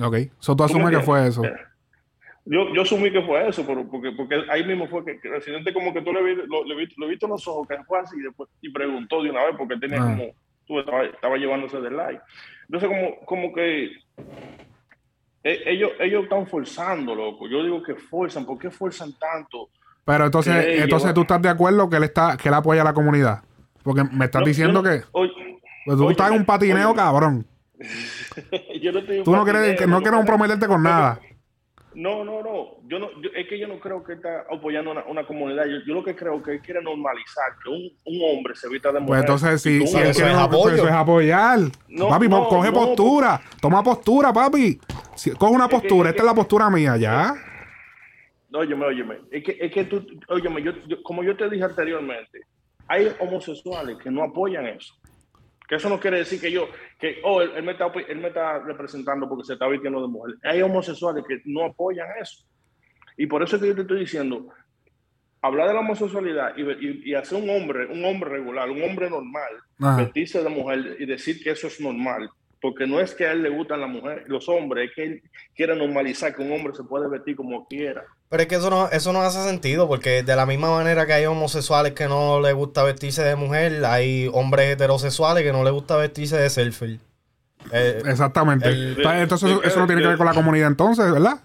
Ok, 0.01 0.31
so, 0.39 0.55
tú 0.55 0.63
asumes 0.63 0.97
que 0.97 1.03
fue 1.03 1.27
eso. 1.27 1.43
Yo, 2.45 2.73
yo 2.73 2.81
asumí 2.81 3.11
que 3.11 3.21
fue 3.21 3.47
eso, 3.47 3.63
porque, 3.63 4.11
porque 4.13 4.43
ahí 4.49 4.65
mismo 4.65 4.87
fue 4.87 5.05
que, 5.05 5.19
el 5.23 5.33
residente 5.33 5.71
como 5.71 5.93
que 5.93 6.01
tú 6.01 6.11
le, 6.11 6.23
vi, 6.23 6.41
lo, 6.47 6.65
le, 6.65 6.75
vi, 6.75 6.91
lo 6.97 7.07
viste 7.07 7.27
en 7.27 7.33
los 7.33 7.47
ojos, 7.47 7.67
que 7.67 7.77
fue 7.83 7.99
así, 7.99 8.17
y, 8.17 8.23
después, 8.23 8.49
y 8.59 8.71
preguntó 8.71 9.21
de 9.21 9.29
una 9.29 9.45
vez, 9.45 9.55
porque 9.55 9.77
tenía 9.77 10.01
ah. 10.01 10.05
como, 10.05 10.33
estaba, 10.79 11.05
estaba 11.05 11.37
llevándose 11.37 11.79
del 11.79 11.97
like. 11.97 12.21
Entonces 12.67 12.89
como, 12.89 13.25
como 13.25 13.53
que 13.53 13.91
e, 15.43 15.63
ellos, 15.65 15.91
ellos 15.99 16.23
están 16.23 16.47
forzando, 16.47 17.15
loco. 17.15 17.47
Yo 17.47 17.63
digo 17.63 17.81
que 17.83 17.95
forzan, 17.95 18.45
¿por 18.45 18.57
qué 18.57 18.69
forzan 18.69 19.13
tanto? 19.17 19.69
Pero 20.05 20.25
entonces, 20.25 20.81
entonces 20.81 21.13
tú 21.13 21.21
estás 21.21 21.41
de 21.41 21.49
acuerdo 21.49 21.89
que 21.89 21.97
él 21.97 22.03
está, 22.03 22.37
que 22.37 22.49
él 22.49 22.53
apoya 22.53 22.81
a 22.81 22.85
la 22.85 22.93
comunidad. 22.93 23.43
Porque 23.83 24.03
me 24.03 24.25
estás 24.25 24.43
diciendo 24.43 24.83
que. 24.83 25.03
pues 25.11 25.97
tú 25.97 26.09
estás 26.09 26.31
en 26.31 26.37
un 26.37 26.45
patineo, 26.45 26.93
cabrón. 26.93 27.45
yo 28.81 28.91
no 28.91 28.99
estoy 28.99 29.23
Tú 29.23 29.35
no 29.35 29.43
quieres, 29.43 29.87
no 29.87 30.01
quieres 30.01 30.17
comprometerte 30.17 30.67
con 30.67 30.83
nada. 30.83 31.19
No, 31.93 32.23
no, 32.23 32.41
no. 32.41 32.77
Yo 32.87 32.99
no 32.99 33.09
es 33.35 33.47
que 33.47 33.59
yo 33.59 33.67
no 33.67 33.79
creo 33.79 34.03
que 34.03 34.13
está 34.13 34.45
apoyando 34.49 34.91
una, 34.91 35.03
una 35.05 35.25
comunidad. 35.25 35.65
Yo, 35.65 35.93
lo 35.93 36.03
que 36.03 36.15
creo 36.15 36.41
que 36.41 36.53
él 36.53 36.61
quiere 36.61 36.81
normalizar 36.81 37.53
que 37.61 37.69
un, 37.69 37.91
un 38.05 38.37
hombre 38.37 38.55
se 38.55 38.67
evita 38.67 38.89
de 38.89 38.99
pues 38.99 39.03
mujer. 39.03 39.25
Pues 39.25 39.43
entonces, 39.43 39.61
si, 39.61 39.85
si 39.85 39.97
él 39.97 40.13
quiere 40.13 40.31
eso 40.31 40.87
es 40.87 40.93
apoyar. 40.93 41.59
papi, 42.09 42.29
coge 42.29 42.71
postura. 42.71 43.41
Toma 43.59 43.83
postura, 43.83 44.31
papi. 44.31 44.79
coge 45.37 45.53
una 45.53 45.67
postura. 45.67 46.09
Esta 46.11 46.21
es 46.21 46.25
la 46.25 46.35
postura 46.35 46.69
mía, 46.69 46.95
ya. 46.97 47.35
Óyeme, 48.53 48.85
óyeme. 48.85 49.17
Es 49.31 49.43
que, 49.43 49.57
es 49.59 49.71
que 49.71 49.85
tú, 49.85 50.05
óyeme, 50.27 50.61
yo, 50.61 50.73
como 51.03 51.23
yo 51.23 51.35
te 51.35 51.49
dije 51.49 51.63
anteriormente, 51.63 52.41
hay 52.87 53.09
homosexuales 53.19 53.97
que 53.97 54.11
no 54.11 54.23
apoyan 54.23 54.67
eso. 54.67 54.93
Que 55.71 55.77
eso 55.77 55.87
no 55.87 56.01
quiere 56.01 56.17
decir 56.17 56.41
que 56.41 56.51
yo, 56.51 56.67
que, 56.99 57.21
oh, 57.23 57.41
él, 57.41 57.63
me, 57.63 57.71
está, 57.71 57.89
él 58.09 58.17
me 58.17 58.27
está 58.27 58.59
representando 58.59 59.29
porque 59.29 59.45
se 59.45 59.53
está 59.53 59.69
vistiendo 59.69 60.01
de 60.01 60.09
mujer. 60.09 60.35
Hay 60.43 60.61
homosexuales 60.61 61.23
que 61.25 61.41
no 61.45 61.63
apoyan 61.63 62.09
eso. 62.21 62.43
Y 63.15 63.25
por 63.25 63.41
eso 63.41 63.55
es 63.55 63.61
que 63.61 63.69
yo 63.69 63.75
te 63.75 63.83
estoy 63.83 64.01
diciendo, 64.01 64.49
hablar 65.41 65.69
de 65.69 65.75
la 65.75 65.79
homosexualidad 65.79 66.57
y, 66.57 67.09
y, 67.09 67.15
hacer 67.15 67.41
un 67.41 67.49
hombre, 67.49 67.85
un 67.85 68.03
hombre 68.03 68.31
regular, 68.31 68.69
un 68.69 68.83
hombre 68.83 69.09
normal, 69.09 69.61
vestirse 69.95 70.43
de 70.43 70.49
mujer 70.49 70.97
y 70.99 71.05
decir 71.05 71.41
que 71.41 71.51
eso 71.51 71.67
es 71.67 71.79
normal, 71.79 72.29
porque 72.61 72.85
no 72.85 72.99
es 72.99 73.15
que 73.15 73.25
a 73.25 73.31
él 73.31 73.41
le 73.41 73.49
gustan 73.49 73.81
las 73.81 73.89
mujeres, 73.89 74.23
los 74.27 74.47
hombres, 74.47 74.89
es 74.89 74.95
que 74.95 75.03
él 75.03 75.23
quiere 75.55 75.75
normalizar 75.75 76.35
que 76.35 76.43
un 76.43 76.51
hombre 76.51 76.73
se 76.75 76.83
puede 76.83 77.09
vestir 77.09 77.35
como 77.35 77.67
quiera. 77.67 78.03
Pero 78.29 78.43
es 78.43 78.47
que 78.47 78.55
eso 78.55 78.69
no, 78.69 78.87
eso 78.89 79.11
no 79.11 79.23
hace 79.23 79.43
sentido, 79.43 79.87
porque 79.87 80.21
de 80.21 80.35
la 80.35 80.45
misma 80.45 80.69
manera 80.69 81.05
que 81.07 81.13
hay 81.13 81.25
homosexuales 81.25 81.93
que 81.93 82.07
no 82.07 82.39
les 82.39 82.53
gusta 82.53 82.83
vestirse 82.83 83.23
de 83.23 83.35
mujer, 83.35 83.83
hay 83.85 84.29
hombres 84.31 84.71
heterosexuales 84.71 85.43
que 85.43 85.51
no 85.51 85.63
les 85.63 85.73
gusta 85.73 85.97
vestirse 85.97 86.37
de 86.37 86.49
surfer. 86.49 86.99
Eh, 87.71 88.01
Exactamente. 88.05 88.69
entonces 88.69 89.51
eso, 89.63 89.79
no 89.79 89.87
tiene 89.87 90.01
que 90.01 90.07
ver 90.07 90.17
con 90.17 90.25
la 90.27 90.33
comunidad 90.33 90.67
entonces, 90.67 91.11
¿verdad? 91.11 91.41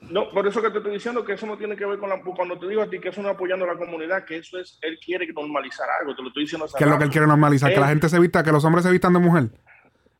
No, 0.00 0.28
por 0.28 0.46
eso 0.46 0.60
que 0.60 0.70
te 0.70 0.78
estoy 0.78 0.92
diciendo 0.92 1.24
que 1.24 1.34
eso 1.34 1.46
no 1.46 1.56
tiene 1.56 1.74
que 1.74 1.86
ver 1.86 1.98
con 1.98 2.10
la... 2.10 2.20
Cuando 2.20 2.58
te 2.58 2.68
digo 2.68 2.82
a 2.82 2.90
ti 2.90 3.00
que 3.00 3.08
eso 3.08 3.22
no 3.22 3.30
apoyando 3.30 3.64
a 3.64 3.68
la 3.68 3.78
comunidad, 3.78 4.24
que 4.24 4.38
eso 4.38 4.58
es... 4.58 4.78
Él 4.82 4.98
quiere 5.02 5.26
normalizar 5.32 5.86
algo, 6.00 6.14
te 6.14 6.20
lo 6.20 6.28
estoy 6.28 6.42
diciendo. 6.42 6.66
¿Qué 6.76 6.84
es 6.84 6.90
lo 6.90 6.98
que 6.98 7.04
él 7.04 7.10
quiere 7.10 7.26
normalizar? 7.26 7.72
que 7.72 7.80
la 7.80 7.88
gente 7.88 8.10
se 8.10 8.18
vista, 8.18 8.42
que 8.42 8.52
los 8.52 8.62
hombres 8.64 8.84
se 8.84 8.90
vistan 8.90 9.14
de 9.14 9.20
mujer. 9.20 9.48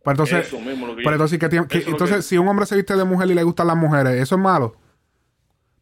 Pues 0.03 0.15
entonces, 0.15 0.47
eso 0.47 0.61
mismo 0.61 0.87
lo 0.87 0.97
que 0.97 1.03
pero 1.03 1.15
entonces, 1.15 1.87
entonces 1.87 2.27
si 2.27 2.37
un 2.37 2.49
hombre 2.49 2.67
se 2.67 2.75
viste 2.75 2.97
de 2.97 3.05
mujer 3.05 3.31
y 3.31 3.35
le 3.35 3.43
gustan 3.45 3.69
las 3.69 3.77
mujeres, 3.77 4.21
¿eso 4.21 4.35
es 4.35 4.41
malo? 4.41 4.75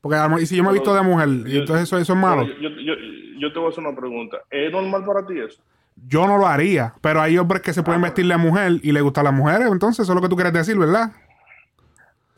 Porque 0.01 0.17
y 0.41 0.47
si 0.47 0.57
yo 0.57 0.63
me 0.63 0.71
he 0.71 0.73
visto 0.75 0.95
de 0.95 1.03
mujer, 1.03 1.29
entonces 1.29 1.83
eso, 1.83 1.99
eso 1.99 2.13
es 2.13 2.19
malo. 2.19 2.47
Yo, 2.47 2.69
yo, 2.69 2.95
yo, 3.39 3.53
te 3.53 3.59
voy 3.59 3.69
a 3.69 3.71
hacer 3.71 3.85
una 3.85 3.97
pregunta. 3.97 4.39
¿Es 4.51 4.71
normal 4.73 5.05
para 5.05 5.27
ti 5.27 5.39
eso? 5.39 5.63
Yo 6.07 6.27
no 6.27 6.39
lo 6.39 6.47
haría, 6.47 6.95
pero 7.01 7.21
hay 7.21 7.37
hombres 7.37 7.61
que 7.63 7.73
se 7.73 7.83
pueden 7.83 8.01
ah, 8.01 8.05
vestir 8.05 8.27
de 8.27 8.37
mujer 8.37 8.81
y 8.83 8.93
le 8.93 9.01
gustan 9.03 9.25
las 9.25 9.35
mujeres, 9.35 9.69
entonces 9.71 10.05
eso 10.05 10.13
es 10.13 10.17
lo 10.17 10.23
que 10.23 10.29
tú 10.29 10.37
quieres 10.37 10.53
decir, 10.53 10.79
¿verdad? 10.79 11.13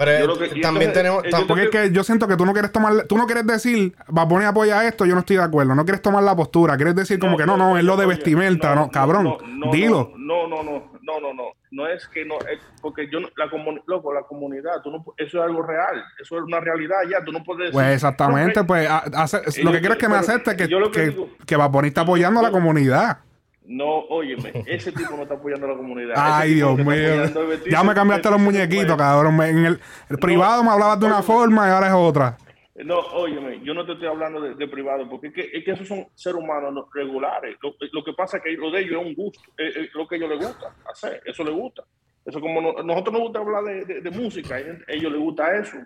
Pero 0.05 0.35
también 0.61 0.93
tenemos. 0.93 1.23
porque 1.47 1.65
es 1.65 1.71
que 1.71 1.91
yo 1.93 2.05
siento 2.05 2.27
que 2.29 2.37
tú 2.37 2.47
no 2.47 2.53
quieres 2.53 2.73
tomar. 2.73 3.05
Tú 3.05 3.17
no 3.17 3.27
quieres 3.27 3.47
decir, 3.47 3.95
va 4.17 4.23
a 4.23 4.29
poner 4.29 4.49
apoya 4.49 4.87
esto, 4.87 5.07
yo 5.07 5.15
no 5.15 5.21
estoy 5.21 5.37
de 5.37 5.43
acuerdo. 5.43 5.75
No 5.75 5.85
quieres 5.85 6.03
tomar 6.03 6.23
la 6.23 6.37
postura. 6.37 6.77
Quieres 6.77 6.95
decir 6.95 7.19
como 7.19 7.37
que 7.37 7.47
no, 7.47 7.57
no, 7.57 7.79
es 7.79 7.85
lo 7.85 7.97
de 7.97 8.07
vestimenta. 8.07 8.75
No, 8.75 8.91
cabrón, 8.91 9.37
dilo. 9.71 10.13
No, 10.17 10.47
no, 10.47 10.63
no, 10.63 10.93
no, 11.03 11.21
no, 11.21 11.35
no. 11.35 11.45
No 11.71 11.87
es 11.89 12.07
que 12.09 12.25
no. 12.25 12.35
Es 12.41 12.61
porque 12.83 13.09
yo, 13.11 13.21
la, 13.21 13.51
loco, 13.87 14.13
la 14.13 14.23
comunidad, 14.23 14.83
tú 14.85 14.91
no, 14.91 15.03
eso 15.17 15.39
es 15.39 15.45
algo 15.45 15.63
real. 15.63 16.05
Eso 16.21 16.37
es 16.37 16.43
una 16.43 16.61
realidad 16.61 16.97
ya. 17.11 17.25
Tú 17.25 17.33
no 17.33 17.43
puedes 17.43 17.61
decir. 17.61 17.73
Pues 17.73 17.95
exactamente, 17.95 18.63
pues 18.65 18.89
lo 19.63 19.73
que 19.73 19.81
quiero 19.81 19.95
es 19.95 20.01
que 20.01 20.09
me 20.09 20.17
acepte 20.17 20.55
que, 20.55 20.69
que, 20.69 21.27
que, 21.47 21.57
va 21.57 21.65
a 21.65 21.73
poner 21.73 21.89
está 21.89 22.03
apoyando 22.03 22.41
a 22.41 22.43
la 22.43 22.51
comunidad. 22.51 23.19
No, 23.65 23.87
óyeme, 24.09 24.53
ese 24.67 24.91
tipo 24.93 25.17
no 25.17 25.23
está 25.23 25.35
apoyando 25.35 25.67
a 25.67 25.71
la 25.71 25.77
comunidad. 25.77 26.15
Ay, 26.17 26.55
Dios 26.55 26.77
mío. 26.79 27.25
Ya 27.71 27.83
me 27.85 27.95
cambiaste 27.95 28.29
los 28.31 28.41
muñequitos, 28.41 28.97
cabrón. 28.97 29.41
En 29.43 29.65
el, 29.67 29.81
privado 30.21 30.65
me 30.65 30.71
hablabas 30.71 30.99
de 30.99 31.07
una 31.07 31.23
forma 31.23 31.69
y 31.69 31.71
ahora 31.71 31.87
es 31.89 31.95
otra. 31.95 32.37
No, 32.75 32.99
óyeme, 32.99 33.61
yo 33.63 33.75
no 33.75 33.85
te 33.87 33.93
estoy 33.93 34.09
hablando 34.09 34.41
de, 34.41 34.55
de 34.55 34.67
privado, 34.67 35.09
porque 35.09 35.29
es 35.29 35.35
que, 35.35 35.51
es 35.53 35.65
que 35.65 35.73
esos 35.73 35.87
son 35.87 36.07
seres 36.15 36.39
humanos 36.43 36.73
no- 36.73 36.89
regulares. 36.93 37.57
Lo, 37.63 37.75
lo 37.93 38.03
que 38.03 38.13
pasa 38.15 38.39
es 38.39 38.43
que 38.43 38.53
lo 38.53 38.71
de 38.71 38.81
ellos 38.81 39.01
es 39.03 39.07
un 39.09 39.15
gusto, 39.15 39.41
es, 39.59 39.77
es 39.77 39.95
lo 39.95 40.09
que 40.09 40.15
a 40.15 40.19
ellos 40.19 40.31
les 40.31 40.39
gusta 40.47 40.75
hacer, 40.91 41.23
eso 41.27 41.45
les 41.45 41.55
gusta. 41.55 41.85
Eso 42.25 42.41
como 42.41 42.61
no- 42.63 42.83
nosotros 42.83 43.13
nos 43.13 43.23
gusta 43.23 43.39
hablar 43.41 43.63
de, 43.65 43.85
de- 43.85 44.01
de 44.01 44.11
música, 44.11 44.55
a 44.57 44.61
ellos 44.61 45.13
les 45.13 45.21
gusta 45.21 45.55
eso. 45.59 45.77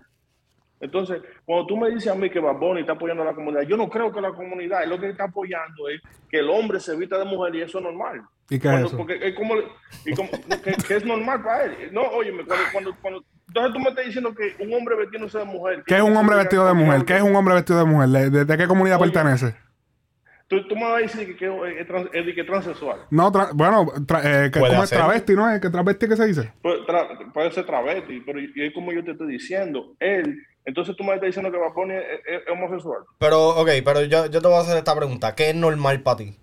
Entonces, 0.81 1.23
cuando 1.45 1.67
tú 1.67 1.77
me 1.77 1.91
dices 1.91 2.09
a 2.13 2.15
mí 2.15 2.29
que 2.29 2.39
Bad 2.39 2.57
Bunny 2.59 2.81
está 2.81 2.93
apoyando 2.93 3.23
a 3.23 3.27
la 3.27 3.35
comunidad, 3.35 3.63
yo 3.63 3.77
no 3.77 3.89
creo 3.89 4.13
que 4.13 4.21
la 4.21 4.31
comunidad, 4.33 4.83
él 4.83 4.91
lo 4.91 5.01
que 5.01 5.09
está 5.09 5.25
apoyando 5.25 5.89
es 5.89 6.01
que 6.29 6.39
el 6.41 6.51
hombre 6.51 6.81
se 6.81 6.95
vista 6.97 7.19
de 7.19 7.25
mujer 7.25 7.55
y 7.55 7.63
eso 7.63 7.79
es 7.79 7.85
normal. 7.85 8.21
¿Y 8.51 8.59
qué 8.59 8.69
es 8.69 8.73
Cuando- 8.73 8.87
eso? 8.89 8.97
Porque 8.99 9.19
es 9.23 9.35
como, 9.35 9.55
y 10.05 10.15
como- 10.15 10.31
que, 10.63 10.73
que 10.87 10.97
es 10.97 11.05
normal 11.05 11.43
para 11.43 11.65
él. 11.65 11.89
No, 11.93 12.03
óyeme, 12.03 12.45
cuando, 12.45 12.65
cuando, 12.73 12.97
cuando, 13.01 13.25
entonces 13.49 13.73
tú 13.73 13.79
me 13.81 13.89
estás 13.91 14.05
diciendo 14.07 14.35
que 14.35 14.63
un 14.63 14.75
hombre 14.75 14.97
vestiéndose 14.97 15.39
de 15.39 15.45
mujer. 15.47 15.83
¿Qué 15.87 15.97
es 15.97 16.03
un 16.03 16.17
hombre 16.17 16.37
vestido 16.37 16.67
de 16.67 16.75
mujer? 16.75 17.05
¿Qué 17.07 17.17
es 17.17 17.23
un 17.23 17.35
hombre 17.35 17.55
vestido 17.55 17.79
de 17.79 17.85
mujer? 17.87 18.09
¿De, 18.11 18.31
de- 18.31 18.45
de 18.45 18.57
qué 18.59 18.67
comunidad 18.67 19.01
Oye. 19.01 19.11
pertenece? 19.13 19.55
Tú, 20.49 20.63
tú 20.69 20.77
me 20.77 20.85
vas 20.85 20.95
a 20.95 20.99
decir 20.99 21.27
que, 21.27 21.37
que 21.37 21.81
es, 21.81 21.87
trans- 21.89 22.09
es 22.13 22.35
que 22.35 22.41
es 22.43 22.47
transexual. 22.47 23.01
No, 23.11 23.33
tra- 23.33 23.51
bueno, 23.53 23.85
tra- 24.07 24.21
eh, 24.23 24.51
que 24.53 24.61
Puede 24.61 24.73
como 24.75 24.85
es 24.85 24.91
travesti, 24.91 25.35
¿no? 25.35 25.51
¿Es 25.51 25.61
que 25.61 25.71
travesti 25.71 26.07
qué 26.07 26.17
se 26.17 26.27
dice? 26.27 26.53
Puede, 26.63 26.83
tra- 26.87 27.33
puede 27.33 27.51
ser 27.51 27.67
travesti, 27.67 28.21
pero 28.25 28.39
y 28.41 28.53
es 28.55 28.73
como 28.73 28.93
yo 28.93 29.03
te 29.03 29.11
estoy 29.13 29.27
diciendo. 29.33 29.97
Él, 29.99 30.39
entonces 30.67 30.95
tú 30.97 31.03
me 31.05 31.15
estás 31.15 31.29
diciendo 31.29 31.51
que 31.51 31.57
Bad 31.59 31.73
Bunny 31.73 31.95
es, 31.95 32.03
es- 32.27 32.43
es 32.43 32.49
homosexual. 32.51 33.03
Pero, 33.19 33.49
ok, 33.61 33.69
pero 33.85 34.03
yo, 34.03 34.27
yo 34.27 34.41
te 34.43 34.49
voy 34.49 34.57
a 34.59 34.61
hacer 34.61 34.77
esta 34.77 34.95
pregunta. 34.95 35.35
¿Qué 35.35 35.49
es 35.51 35.55
normal 35.57 36.03
para 36.03 36.19
ti? 36.19 36.37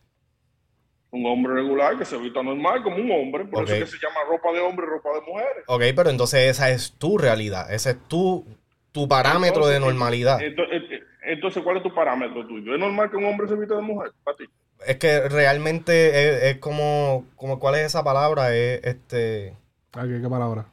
Un 1.12 1.28
hombre 1.28 1.54
regular 1.54 1.96
que 1.98 2.06
se 2.06 2.18
vista 2.18 2.42
normal 2.42 2.82
como 2.82 2.96
un 2.96 3.12
hombre, 3.12 3.46
por 3.46 3.66
eso 3.66 3.76
es 3.76 3.80
que 3.82 3.86
se 3.86 3.98
llama 4.04 4.22
ropa 4.28 4.52
de 4.52 4.62
hombre 4.62 4.88
y 4.88 4.90
ropa 4.90 5.10
de 5.14 5.22
mujeres. 5.22 5.64
Ok, 5.68 5.82
pero 5.96 6.10
entonces 6.10 6.50
esa 6.50 6.72
es 6.72 6.94
tu 6.94 7.20
realidad. 7.20 7.72
Ese 7.72 7.92
es 7.92 7.98
tu, 8.08 8.44
tu 8.92 9.08
parámetro 9.08 9.68
de 9.68 9.76
Entonces, 9.76 9.94
normalidad. 9.94 10.42
Entonces, 10.42 10.82
entonces, 11.26 11.64
¿cuál 11.64 11.78
es 11.78 11.84
tu 11.84 11.94
parámetro 11.94 12.48
tuyo? 12.48 12.74
¿Es 12.74 12.80
normal 12.80 13.12
que 13.12 13.18
un 13.18 13.26
hombre 13.26 13.48
se 13.48 13.56
vista 13.56 13.76
de 13.76 13.82
mujer 13.84 14.12
para 14.24 14.38
ti? 14.38 14.46
Es 14.88 14.98
que 14.98 15.30
realmente 15.30 16.10
es, 16.10 16.44
es 16.56 16.58
como, 16.58 17.26
como, 17.36 17.60
¿cuál 17.60 17.76
es 17.76 17.82
esa 17.82 18.04
palabra? 18.04 18.54
Es 18.56 18.84
este... 18.84 19.56
Aquí, 19.94 20.20
¿Qué 20.20 20.28
palabra? 20.28 20.66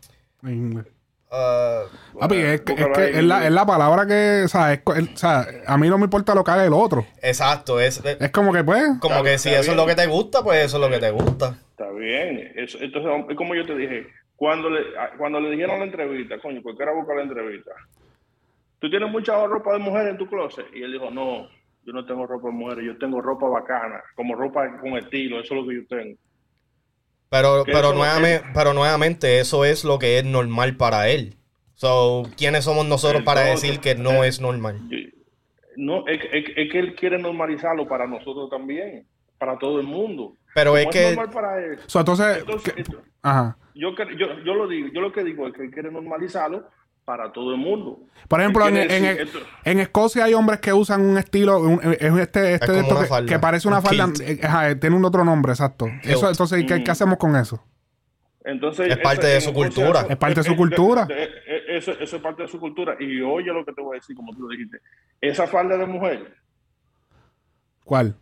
En 0.42 0.50
inglés. 0.54 0.86
Ah, 1.30 1.82
Papi, 2.18 2.36
es, 2.36 2.60
que- 2.62 2.72
es 2.72 2.78
Búscala 2.78 2.94
que 2.94 3.00
ahí. 3.02 3.10
es 3.18 3.24
la, 3.24 3.46
es 3.46 3.52
la 3.52 3.66
palabra 3.66 4.06
que, 4.06 4.42
o 4.44 4.48
sea, 4.48 4.72
es 4.72 4.80
co- 4.82 4.94
el- 4.94 5.10
o 5.12 5.16
sea, 5.16 5.46
a 5.66 5.76
mí 5.78 5.88
no 5.88 5.98
me 5.98 6.04
importa 6.04 6.34
lo 6.34 6.42
que 6.44 6.50
haga 6.50 6.64
el 6.64 6.72
otro. 6.72 7.06
exacto, 7.22 7.78
es, 7.80 8.04
es 8.04 8.20
Es 8.20 8.30
como 8.30 8.52
que, 8.52 8.64
pues, 8.64 8.82
como 9.00 9.16
Está- 9.16 9.30
que 9.30 9.38
si 9.38 9.48
eso 9.50 9.70
es 9.72 9.76
lo 9.76 9.86
que 9.86 9.94
te 9.94 10.06
gusta, 10.06 10.42
pues 10.42 10.64
eso 10.64 10.76
es 10.76 10.82
lo 10.82 10.90
que 10.90 10.98
te 11.00 11.10
gusta. 11.10 11.56
Está 11.70 11.90
bien. 11.92 12.52
Eso, 12.56 12.78
entonces, 12.80 13.10
es 13.30 13.36
como 13.36 13.54
yo 13.54 13.64
te 13.66 13.76
dije, 13.76 14.06
cuando 14.36 14.70
le, 14.70 14.80
a- 14.98 15.16
cuando 15.18 15.40
le 15.40 15.50
dijeron 15.50 15.78
la 15.78 15.84
entrevista, 15.84 16.38
coño, 16.40 16.60
¿por 16.62 16.76
qué 16.76 16.82
era 16.82 16.92
buscar 16.94 17.16
la 17.16 17.22
entrevista? 17.22 17.72
¿Tú 18.78 18.88
tienes 18.88 19.10
mucha 19.10 19.46
ropa 19.46 19.74
de 19.74 19.78
mujer 19.78 20.08
en 20.08 20.16
tu 20.18 20.26
closet? 20.26 20.66
Y 20.74 20.82
él 20.82 20.92
dijo, 20.92 21.10
no, 21.10 21.48
yo 21.84 21.92
no 21.92 22.04
tengo 22.06 22.26
ropa 22.26 22.48
de 22.48 22.54
mujer, 22.54 22.80
yo 22.82 22.96
tengo 22.98 23.20
ropa 23.20 23.46
bacana, 23.46 24.02
como 24.16 24.34
ropa 24.34 24.78
con 24.80 24.96
estilo, 24.96 25.40
eso 25.40 25.54
es 25.54 25.60
lo 25.62 25.68
que 25.68 25.74
yo 25.76 25.86
tengo. 25.88 26.16
Pero, 27.30 27.62
pero, 27.64 27.92
nuevamente, 27.94 28.44
pero 28.52 28.74
nuevamente, 28.74 29.38
eso 29.38 29.64
es 29.64 29.84
lo 29.84 29.98
que 30.00 30.18
es 30.18 30.24
normal 30.24 30.76
para 30.76 31.08
él. 31.08 31.36
So, 31.74 32.24
¿quiénes 32.36 32.64
somos 32.64 32.84
nosotros 32.86 33.22
para 33.22 33.42
decir 33.42 33.78
que 33.78 33.94
no 33.94 34.24
es 34.24 34.40
normal? 34.40 34.80
No, 35.76 36.06
es, 36.08 36.20
es- 36.32 36.52
es 36.56 36.70
que 36.72 36.78
él 36.80 36.94
quiere 36.96 37.18
normalizarlo 37.18 37.86
para 37.88 38.06
nosotros 38.06 38.50
también, 38.50 39.06
para 39.38 39.56
todo 39.58 39.78
el 39.80 39.86
mundo. 39.86 40.34
Pero 40.54 40.76
es 40.76 40.88
que, 40.88 41.14
normal 41.14 41.30
para 41.30 41.64
él. 41.64 41.78
so, 41.86 42.00
entonces, 42.00 42.38
Entonces, 42.38 42.72
que- 42.74 42.80
esto- 42.82 43.00
ajá. 43.22 43.56
yo, 43.74 43.94
yo, 44.18 44.26
yo 44.44 44.54
lo 44.54 44.66
digo, 44.66 44.88
yo 44.92 45.00
lo 45.00 45.12
que 45.12 45.22
digo 45.22 45.46
es 45.46 45.54
que 45.54 45.62
él 45.62 45.70
quiere 45.70 45.90
normalizarlo 45.92 46.68
para 47.04 47.32
todo 47.32 47.52
el 47.52 47.56
mundo. 47.58 47.98
Por 48.28 48.40
ejemplo, 48.40 48.68
en, 48.68 48.76
en- 48.76 49.78
Escocia 49.80 50.24
hay 50.24 50.34
hombres 50.34 50.60
que 50.60 50.72
usan 50.72 51.00
un 51.00 51.18
estilo, 51.18 51.58
un- 51.60 51.80
este, 51.82 52.54
este 52.54 52.78
esto 52.80 53.00
que, 53.26 53.38
parece 53.38 53.66
una 53.66 53.78
un 53.78 53.82
falda, 53.84 54.08
eh, 54.24 54.38
ajá, 54.42 54.78
tiene 54.78 54.94
un 54.96 55.04
otro 55.04 55.24
nombre, 55.24 55.52
exacto. 55.52 55.86
Eso, 56.02 56.28
entonces, 56.30 56.64
¿qué, 56.66 56.82
qué 56.84 56.90
Mm. 56.90 56.92
hacemos 56.92 57.16
con 57.18 57.34
eso? 57.36 57.64
Entonces, 58.44 58.88
Es 58.92 58.98
parte 58.98 59.26
de 59.26 59.40
su 59.40 59.52
cultura. 59.52 60.00
eso- 60.00 60.10
Es 60.10 60.16
parte 60.16 60.40
de 60.40 60.44
su 60.44 60.52
eh, 60.52 60.56
cultura. 60.56 61.06
eh, 61.10 61.28
eh, 61.46 61.62
Eso, 61.76 61.92
eso 61.92 62.16
es 62.16 62.22
parte 62.22 62.42
de 62.42 62.48
su 62.48 62.58
cultura. 62.60 62.96
Y 63.00 63.20
oye 63.22 63.52
lo 63.52 63.64
que 63.64 63.72
te 63.72 63.80
voy 63.80 63.96
a 63.96 64.00
decir, 64.00 64.14
como 64.16 64.32
tú 64.34 64.42
lo 64.42 64.48
dijiste. 64.48 64.78
Esa 65.20 65.46
falda 65.46 65.76
de 65.76 65.86
mujer, 65.86 66.34
¿Cuál? 67.84 68.16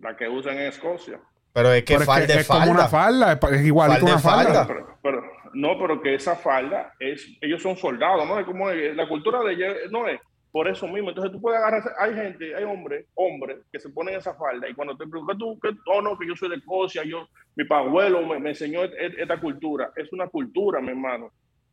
la 0.00 0.16
que 0.16 0.28
usan 0.28 0.54
en 0.56 0.66
Escocia. 0.68 1.20
pero 1.52 1.72
es 1.72 1.82
que 1.84 1.98
Pero 1.98 2.12
es, 2.14 2.26
que 2.26 2.44
como 2.46 2.70
una 2.70 2.88
falda. 2.88 3.32
es, 3.50 3.60
igualito 3.66 4.00
Falda 4.06 4.12
una 4.14 4.20
falda. 4.20 4.44
falda. 4.44 4.66
Pero, 4.66 4.98
pero- 5.02 5.39
no, 5.54 5.78
pero 5.78 6.00
que 6.00 6.14
esa 6.14 6.36
falda 6.36 6.92
es, 6.98 7.36
ellos 7.40 7.62
son 7.62 7.76
soldados, 7.76 8.26
¿no? 8.26 8.38
Es 8.38 8.46
como 8.46 8.70
la 8.70 9.08
cultura 9.08 9.40
de 9.42 9.52
ellos, 9.54 9.76
no 9.90 10.06
es 10.08 10.20
por 10.52 10.68
eso 10.68 10.86
mismo. 10.88 11.10
Entonces 11.10 11.32
tú 11.32 11.40
puedes 11.40 11.58
agarrar, 11.60 11.82
hay 11.98 12.14
gente, 12.14 12.54
hay 12.54 12.64
hombres, 12.64 13.06
hombres 13.14 13.58
que 13.72 13.78
se 13.80 13.90
ponen 13.90 14.16
esa 14.16 14.34
falda 14.34 14.68
y 14.68 14.74
cuando 14.74 14.96
te 14.96 15.06
preguntan 15.06 15.38
tú, 15.38 15.58
que, 15.60 15.70
oh 15.86 16.02
no, 16.02 16.18
que 16.18 16.26
yo 16.26 16.34
soy 16.36 16.50
de 16.50 16.56
Escocia, 16.56 17.04
yo, 17.04 17.28
mi 17.56 17.64
abuelo 17.70 18.22
me, 18.26 18.48
enseñó 18.50 18.82
et- 18.84 18.94
et- 18.98 19.18
esta 19.18 19.40
cultura. 19.40 19.92
Es 19.96 20.12
una 20.12 20.28
cultura, 20.28 20.80
mi 20.80 20.88
hermano. 20.90 21.30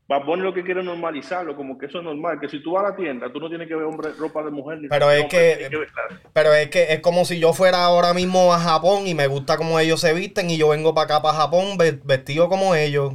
Va 0.09 0.17
a 0.17 0.25
poner 0.25 0.45
lo 0.45 0.53
que 0.53 0.63
quiere 0.63 0.81
normalizarlo, 0.83 1.53
como 1.57 1.77
que 1.77 1.87
eso 1.87 1.97
es 1.97 2.03
normal, 2.05 2.39
que 2.39 2.47
si 2.47 2.63
tú 2.63 2.71
vas 2.71 2.85
a 2.85 2.89
la 2.91 2.95
tienda, 2.95 3.29
tú 3.31 3.41
no 3.41 3.49
tienes 3.49 3.67
que 3.67 3.75
ver 3.75 3.83
hombre, 3.83 4.11
ropa 4.17 4.41
de 4.41 4.51
mujer. 4.51 4.79
Ni 4.79 4.87
Pero 4.87 5.07
de 5.09 5.17
es 5.17 5.23
hombre, 5.23 5.57
que- 5.69 5.87
Pero 6.31 6.53
es 6.53 6.69
que 6.69 6.93
es 6.93 6.99
como 7.01 7.25
si 7.25 7.39
yo 7.39 7.51
fuera 7.51 7.83
ahora 7.83 8.13
mismo 8.13 8.53
a 8.53 8.57
Japón 8.59 9.05
y 9.05 9.13
me 9.13 9.27
gusta 9.27 9.57
cómo 9.57 9.77
ellos 9.79 9.99
se 9.99 10.13
visten 10.13 10.49
y 10.49 10.57
yo 10.57 10.69
vengo 10.69 10.93
para 10.95 11.05
acá, 11.15 11.21
para 11.21 11.37
Japón, 11.37 11.77
ve- 11.77 11.99
vestido 12.05 12.47
como 12.47 12.73
ellos. 12.73 13.13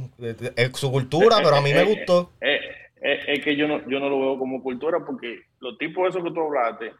Es 0.55 0.77
su 0.77 0.91
cultura, 0.91 1.37
pero 1.43 1.55
a 1.55 1.61
mí 1.61 1.73
me 1.73 1.83
gustó. 1.83 2.29
Eh, 2.41 2.59
eh, 3.01 3.19
es 3.27 3.43
que 3.43 3.55
yo 3.55 3.67
no, 3.67 3.79
yo 3.89 3.99
no 3.99 4.07
lo 4.07 4.19
veo 4.19 4.37
como 4.37 4.61
cultura 4.61 4.99
porque 5.03 5.39
los 5.61 5.75
tipos 5.79 6.07
esos 6.09 6.23
que 6.23 6.29
tú 6.31 6.41
hablaste 6.41 6.93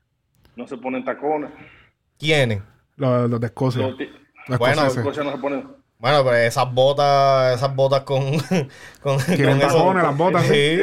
no 0.56 0.68
se 0.68 0.78
ponen 0.78 1.06
tacones. 1.06 1.52
¿Quiénes? 2.18 2.64
Los, 2.96 3.30
los 3.30 3.40
de 3.40 3.46
Escocia. 3.48 3.82
Los 3.88 3.98
Los 4.00 4.60
escoceses. 4.60 5.04
cosas 5.04 5.26
no 5.26 5.32
se 5.34 5.38
ponen. 5.38 5.68
Bueno, 6.04 6.22
pero 6.26 6.36
esas 6.36 6.70
botas, 6.74 7.56
esas 7.56 7.74
botas 7.74 8.02
con, 8.02 8.38
con, 9.02 9.18
Tienen 9.26 9.58
con 9.58 9.62
eso- 9.70 9.78
tacones, 9.78 10.04
las 10.04 10.18
botas, 10.18 10.42
Sí. 10.44 10.50
sí. 10.50 10.82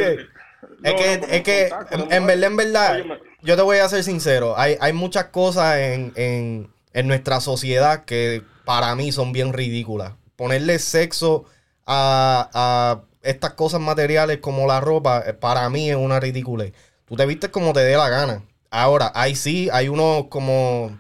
Es 0.83 0.93
No, 0.93 0.99
que, 0.99 1.19
no, 1.19 1.27
es 1.27 1.43
que, 1.43 1.71
en, 1.91 2.23
no, 2.23 2.27
verdad, 2.27 2.45
en 2.47 2.57
verdad, 2.57 3.05
yo 3.43 3.55
te 3.55 3.61
voy 3.61 3.77
a 3.79 3.89
ser 3.91 4.03
sincero, 4.03 4.55
hay, 4.57 4.79
hay 4.81 4.95
muchas 4.95 5.27
cosas 5.27 5.77
en, 5.77 6.15
en, 6.17 6.71
en 6.95 7.07
nuestra 7.07 7.41
sociedad 7.43 8.07
que 8.07 8.43
para 8.65 8.95
mí 8.95 9.13
son 9.13 9.33
bien 9.33 9.53
ridículas. 9.53 10.15
Ponerle 10.37 10.79
sexo 10.79 11.45
a, 11.87 12.49
a 12.55 13.01
estas 13.23 13.53
cosas 13.53 13.81
materiales 13.83 14.39
como 14.39 14.67
la 14.67 14.81
ropa, 14.81 15.23
eh, 15.27 15.35
para 15.35 15.69
mí 15.69 15.91
es 15.91 15.97
una 15.97 16.19
ridiculez. 16.19 16.73
Tú 17.05 17.15
te 17.17 17.27
vistes 17.27 17.51
como 17.51 17.75
te 17.75 17.81
dé 17.81 17.95
la 17.99 18.09
gana. 18.09 18.43
Ahora, 18.71 19.13
hay 19.15 19.35
sí, 19.37 19.69
hay 19.71 19.89
unos 19.91 20.29
como... 20.29 20.99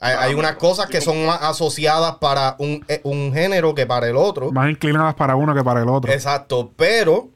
Hay, 0.00 0.14
hay 0.18 0.34
unas 0.34 0.56
cosas 0.56 0.88
que 0.88 1.00
son 1.00 1.26
más 1.26 1.42
asociadas 1.42 2.16
para 2.16 2.56
un, 2.58 2.84
eh, 2.88 3.00
un 3.04 3.32
género 3.34 3.74
que 3.74 3.86
para 3.86 4.08
el 4.08 4.16
otro. 4.16 4.50
Más 4.50 4.70
inclinadas 4.70 5.14
para 5.14 5.36
uno 5.36 5.54
que 5.54 5.62
para 5.62 5.82
el 5.82 5.88
otro. 5.88 6.10
Exacto, 6.10 6.70
pero 6.76 7.28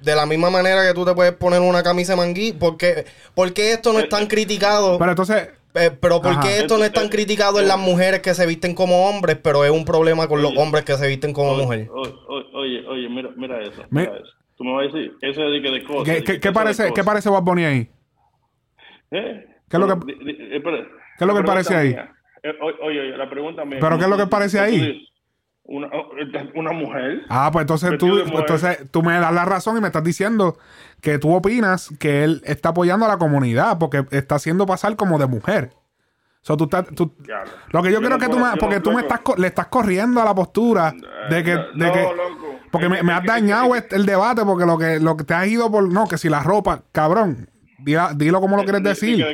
de 0.00 0.14
la 0.14 0.24
misma 0.26 0.48
manera 0.50 0.86
que 0.86 0.94
tú 0.94 1.04
te 1.04 1.14
puedes 1.14 1.32
poner 1.32 1.60
una 1.60 1.82
camisa 1.82 2.12
de 2.12 2.16
manguí, 2.18 2.52
porque, 2.52 3.06
porque 3.34 3.72
esto 3.72 3.92
no 3.92 3.98
es 3.98 4.08
tan 4.08 4.26
criticado, 4.26 4.98
Pero 4.98 5.10
entonces, 5.10 5.48
eh, 5.74 5.90
pero 6.00 6.22
¿por 6.22 6.38
qué 6.40 6.58
esto 6.60 6.78
no 6.78 6.84
es 6.84 6.92
tan 6.92 7.08
criticado 7.08 7.58
en 7.58 7.66
las 7.66 7.78
mujeres 7.78 8.20
que 8.20 8.34
se 8.34 8.46
visten 8.46 8.74
como 8.74 9.08
hombres, 9.08 9.36
pero 9.42 9.64
es 9.64 9.70
un 9.72 9.84
problema 9.84 10.28
con 10.28 10.42
los 10.42 10.52
hombres 10.56 10.84
que 10.84 10.96
se 10.96 11.08
visten 11.08 11.32
como 11.32 11.52
Oye, 11.52 11.62
mujer? 11.64 11.90
Oye, 11.92 12.86
oye, 12.86 13.08
mira, 13.08 13.30
mira 13.36 13.60
eso. 13.62 13.82
Me- 13.90 14.02
Mira 14.02 14.14
eso. 14.16 14.32
Tú 14.56 14.64
me 14.64 14.72
vas 14.74 14.82
a 14.84 14.96
decir, 14.96 15.12
eso 15.22 15.42
es 15.44 15.52
de 15.52 15.62
que 15.62 15.70
de 15.70 15.84
cosas. 15.84 16.04
¿qué, 16.04 16.12
de 16.12 16.18
qué- 16.24 16.32
que 16.34 16.40
qué 16.40 16.48
eso 16.48 16.48
de 16.48 16.54
parece, 16.54 16.82
¿qué 16.84 16.88
cosas. 16.90 17.04
parece 17.04 17.28
Bad 17.30 17.42
Bunny 17.42 17.64
ahí? 17.64 17.90
¿Eh? 19.10 19.46
¿Qué 19.68 19.76
es 19.76 19.80
lo 19.80 19.86
que- 19.98 20.12
espera. 20.56 20.86
¿Qué 21.18 21.24
es 21.24 21.28
lo 21.28 21.34
que 21.34 21.42
parece 21.42 21.74
ahí? 21.74 21.88
mía, 21.90 22.12
eh, 22.42 22.52
oye, 22.60 23.00
oye, 23.00 23.16
la 23.16 23.28
pregunta 23.28 23.64
mía. 23.64 23.78
¿Pero 23.80 23.98
qué 23.98 24.04
es 24.04 24.10
lo 24.10 24.16
que 24.16 24.26
parece 24.26 24.60
ahí? 24.60 25.08
Una, 25.68 25.88
oh, 25.88 26.10
una 26.54 26.70
mujer. 26.72 27.22
Ah, 27.28 27.50
pues 27.52 27.62
entonces 27.64 27.98
tú, 27.98 28.06
mujer. 28.06 28.32
entonces 28.36 28.90
tú 28.92 29.02
me 29.02 29.18
das 29.18 29.32
la 29.32 29.44
razón 29.44 29.76
y 29.76 29.80
me 29.80 29.88
estás 29.88 30.04
diciendo 30.04 30.56
que 31.00 31.18
tú 31.18 31.34
opinas 31.34 31.90
que 31.98 32.22
él 32.22 32.40
está 32.44 32.68
apoyando 32.68 33.04
a 33.04 33.08
la 33.08 33.18
comunidad 33.18 33.76
porque 33.78 34.04
está 34.12 34.36
haciendo 34.36 34.64
pasar 34.64 34.94
como 34.94 35.18
de 35.18 35.26
mujer. 35.26 35.70
So, 36.42 36.56
tú 36.56 36.64
estás- 36.64 36.86
tú- 36.94 37.12
lo 37.72 37.82
que 37.82 37.88
yo, 37.88 37.94
yo 37.94 38.00
quiero 38.00 38.16
no 38.16 38.20
que 38.20 38.28
tú 38.28 38.38
me... 38.38 38.56
Porque 38.60 38.78
tú 38.78 38.92
me 38.92 39.00
estás, 39.00 39.20
le 39.36 39.48
estás 39.48 39.66
corriendo 39.66 40.22
a 40.22 40.24
la 40.24 40.32
postura 40.36 40.94
de 41.28 41.42
que... 41.42 41.54
No, 41.56 41.62
de 41.84 41.90
que 41.92 42.02
loco. 42.02 42.60
porque 42.70 42.88
me, 42.88 43.02
me 43.02 43.12
has 43.12 43.24
dañado 43.24 43.74
este- 43.74 43.96
el 43.96 44.06
debate 44.06 44.42
porque 44.44 44.64
lo 44.64 44.78
que, 44.78 45.00
lo 45.00 45.16
que 45.16 45.24
te 45.24 45.34
has 45.34 45.48
ido 45.48 45.68
por... 45.68 45.92
No, 45.92 46.06
que 46.06 46.16
si 46.16 46.28
la 46.28 46.44
ropa... 46.44 46.84
Cabrón, 46.92 47.50
dila- 47.80 48.14
dilo 48.14 48.40
como 48.40 48.56
lo 48.56 48.62
quieres 48.62 48.84
Di- 48.84 48.88
decir. 48.90 49.26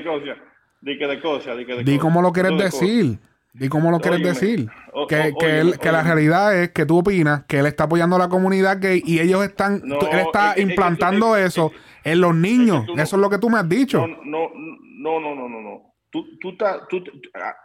Di 0.83 0.99
que 0.99 1.07
de 1.07 1.21
cosas. 1.21 1.57
Di 1.57 1.65
que 1.65 1.77
de. 1.77 1.85
Di 1.85 1.99
cómo 1.99 2.21
lo 2.21 2.33
quieres 2.33 2.53
de 2.59 2.65
decir. 2.65 3.19
Di 3.55 3.69
cómo 3.69 3.91
lo 3.91 4.01
quieres 4.01 4.21
Óyeme. 4.21 4.35
decir. 4.35 4.69
O- 4.93 5.07
que, 5.07 5.17
o- 5.21 5.39
que, 5.39 5.47
óyeme, 5.47 5.59
él- 5.73 5.79
que 5.79 5.93
la 5.93 6.03
realidad 6.03 6.59
es 6.61 6.71
que 6.71 6.85
tú 6.87 6.99
opinas 6.99 7.45
que 7.45 7.59
él 7.59 7.67
está 7.67 7.85
apoyando 7.85 8.17
a 8.17 8.19
la 8.19 8.29
comunidad 8.29 8.79
gay 8.81 9.03
y 9.05 9.21
ellos 9.21 9.45
están. 9.45 9.81
No, 9.85 9.99
tú- 9.99 10.07
él 10.11 10.19
está 10.21 10.53
es 10.53 10.59
es 10.59 10.71
implantando 10.71 11.37
es- 11.37 11.47
eso 11.47 11.71
es- 11.75 12.13
en 12.13 12.21
los 12.21 12.35
niños. 12.35 12.87
no- 12.87 12.95
eso 13.03 13.17
es 13.17 13.21
lo 13.21 13.31
que 13.31 13.39
tú 13.39 13.49
me 13.51 13.59
has 13.59 13.69
dicho. 13.69 14.07
No, 14.07 14.17
no, 14.25 15.21
no, 15.21 15.35
no, 15.35 15.49
no, 15.49 15.61
no. 15.61 15.95
Tú, 16.11 16.27
tú, 16.41 16.51
estás- 16.51 16.81
tú, 16.89 17.03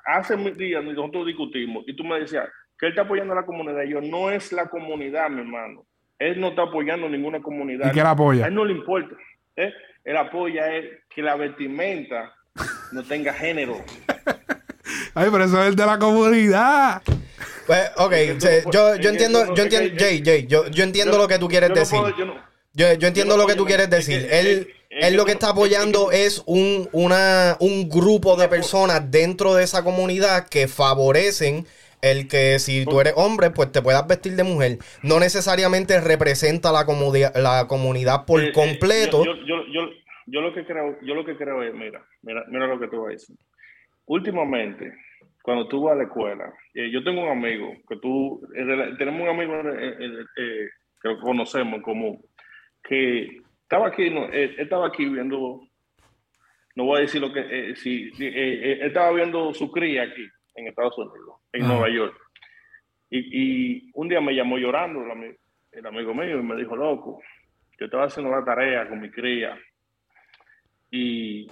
hace 0.05 0.37
mil 0.37 0.55
días 0.55 0.83
nosotros 0.83 1.25
discutimos 1.25 1.83
y 1.87 1.95
tú 1.95 2.03
me 2.03 2.19
decías 2.19 2.45
que 2.79 2.85
él 2.87 2.91
está 2.91 3.01
apoyando 3.03 3.33
a 3.33 3.37
la 3.37 3.45
comunidad. 3.45 3.83
Y 3.83 3.89
yo, 3.91 4.01
no 4.01 4.29
es 4.29 4.51
la 4.53 4.67
comunidad, 4.69 5.29
mi 5.29 5.41
hermano. 5.41 5.85
Él 6.19 6.39
no 6.39 6.49
está 6.49 6.63
apoyando 6.63 7.07
ninguna 7.09 7.41
comunidad. 7.41 7.87
¿Y 7.89 7.91
quién 7.91 8.03
la 8.05 8.11
apoya? 8.11 8.45
A 8.45 8.47
él 8.49 8.55
no 8.55 8.65
le 8.65 8.73
importa. 8.73 9.15
¿eh? 9.55 9.71
Él 10.03 10.17
apoya 10.17 10.73
es 10.75 10.85
que 11.13 11.21
la 11.21 11.35
vestimenta 11.35 12.33
no 12.91 13.03
tenga 13.03 13.33
género. 13.33 13.83
Ay, 15.13 15.29
pero 15.31 15.43
eso 15.43 15.61
es 15.61 15.67
el 15.69 15.75
de 15.75 15.85
la 15.85 15.97
comunidad. 15.99 17.01
Pues, 17.65 17.91
ok, 17.97 18.13
se- 18.39 18.63
yo, 18.71 18.95
yo 18.95 19.09
entiendo, 19.09 19.53
yo 19.53 19.63
entiendo, 19.63 19.95
Jay, 19.99 20.21
Jay, 20.23 20.47
yo, 20.47 20.67
yo 20.67 20.83
entiendo 20.83 21.13
Yo- 21.13 21.17
lo 21.19 21.27
que 21.27 21.37
tú 21.39 21.47
quieres 21.49 21.69
yo 21.69 21.75
no 21.75 21.79
decir. 21.81 21.99
puedo- 21.99 22.15
yo 22.17 22.25
no- 22.25 22.47
Yo, 22.73 22.93
yo 22.93 23.07
entiendo 23.07 23.35
no 23.35 23.41
lo 23.43 23.47
que 23.47 23.55
tú 23.55 23.65
quieres 23.65 23.89
decir. 23.89 24.27
Él, 24.31 24.69
él 24.91 25.15
lo 25.15 25.25
que 25.25 25.31
está 25.31 25.49
apoyando 25.49 26.11
es 26.11 26.43
un, 26.45 26.87
una, 26.91 27.57
un 27.59 27.89
grupo 27.89 28.35
de 28.35 28.47
personas 28.47 29.09
dentro 29.09 29.55
de 29.55 29.63
esa 29.63 29.83
comunidad 29.83 30.47
que 30.47 30.67
favorecen 30.67 31.65
el 32.01 32.27
que 32.27 32.59
si 32.59 32.85
tú 32.85 33.01
eres 33.01 33.13
hombre, 33.17 33.49
pues 33.49 33.71
te 33.71 33.81
puedas 33.81 34.05
vestir 34.05 34.35
de 34.35 34.43
mujer. 34.43 34.77
No 35.01 35.19
necesariamente 35.19 35.99
representa 35.99 36.71
la, 36.71 36.85
la 37.35 37.67
comunidad 37.67 38.25
por 38.25 38.41
Eh, 38.41 38.49
eh, 38.49 38.51
completo. 38.53 39.25
Yo, 39.25 39.33
yo, 39.37 39.55
yo, 39.73 39.89
yo 40.27 40.41
lo 40.41 40.53
que 40.53 40.65
creo, 40.65 40.99
yo 41.01 41.15
lo 41.15 41.25
que 41.25 41.37
creo 41.37 41.63
es, 41.63 41.73
mira, 41.73 42.05
mira, 42.21 42.43
mira 42.49 42.67
lo 42.67 42.79
que 42.79 42.87
te 42.87 42.97
voy 42.97 43.09
a 43.09 43.11
decir. 43.13 43.35
Últimamente, 44.05 44.93
cuando 45.41 45.67
tú 45.67 45.83
vas 45.83 45.93
a 45.93 45.97
la 45.97 46.03
escuela, 46.03 46.53
eh, 46.73 46.91
yo 46.91 47.01
tengo 47.03 47.23
un 47.23 47.29
amigo 47.29 47.73
que 47.87 47.95
tú, 47.97 48.41
eh, 48.53 48.95
tenemos 48.97 49.21
un 49.21 49.29
amigo 49.29 49.53
eh, 49.69 50.25
eh, 50.37 50.67
que 51.01 51.17
conocemos 51.21 51.75
en 51.75 51.81
común, 51.81 52.21
que 52.83 53.37
estaba 53.61 53.87
aquí, 53.87 54.09
no, 54.09 54.27
estaba 54.29 54.87
aquí 54.87 55.05
viendo, 55.05 55.61
no 56.75 56.83
voy 56.83 56.97
a 56.97 57.01
decir 57.01 57.21
lo 57.21 57.31
que, 57.31 57.73
si, 57.77 58.11
estaba 58.19 59.11
viendo 59.13 59.53
su 59.53 59.71
cría 59.71 60.03
aquí 60.03 60.27
en 60.55 60.67
Estados 60.67 60.97
Unidos, 60.97 61.37
en 61.53 61.63
Ah. 61.63 61.67
Nueva 61.67 61.89
York. 61.89 62.17
Y, 63.09 63.77
y 63.77 63.91
un 63.93 64.09
día 64.09 64.19
me 64.19 64.35
llamó 64.35 64.57
llorando 64.57 65.01
el 65.71 65.85
amigo 65.85 66.13
mío 66.13 66.39
y 66.39 66.43
me 66.43 66.57
dijo, 66.57 66.75
loco, 66.75 67.21
yo 67.79 67.85
estaba 67.85 68.05
haciendo 68.05 68.31
la 68.31 68.43
tarea 68.43 68.89
con 68.89 68.99
mi 68.99 69.09
cría 69.09 69.57
y 70.91 71.47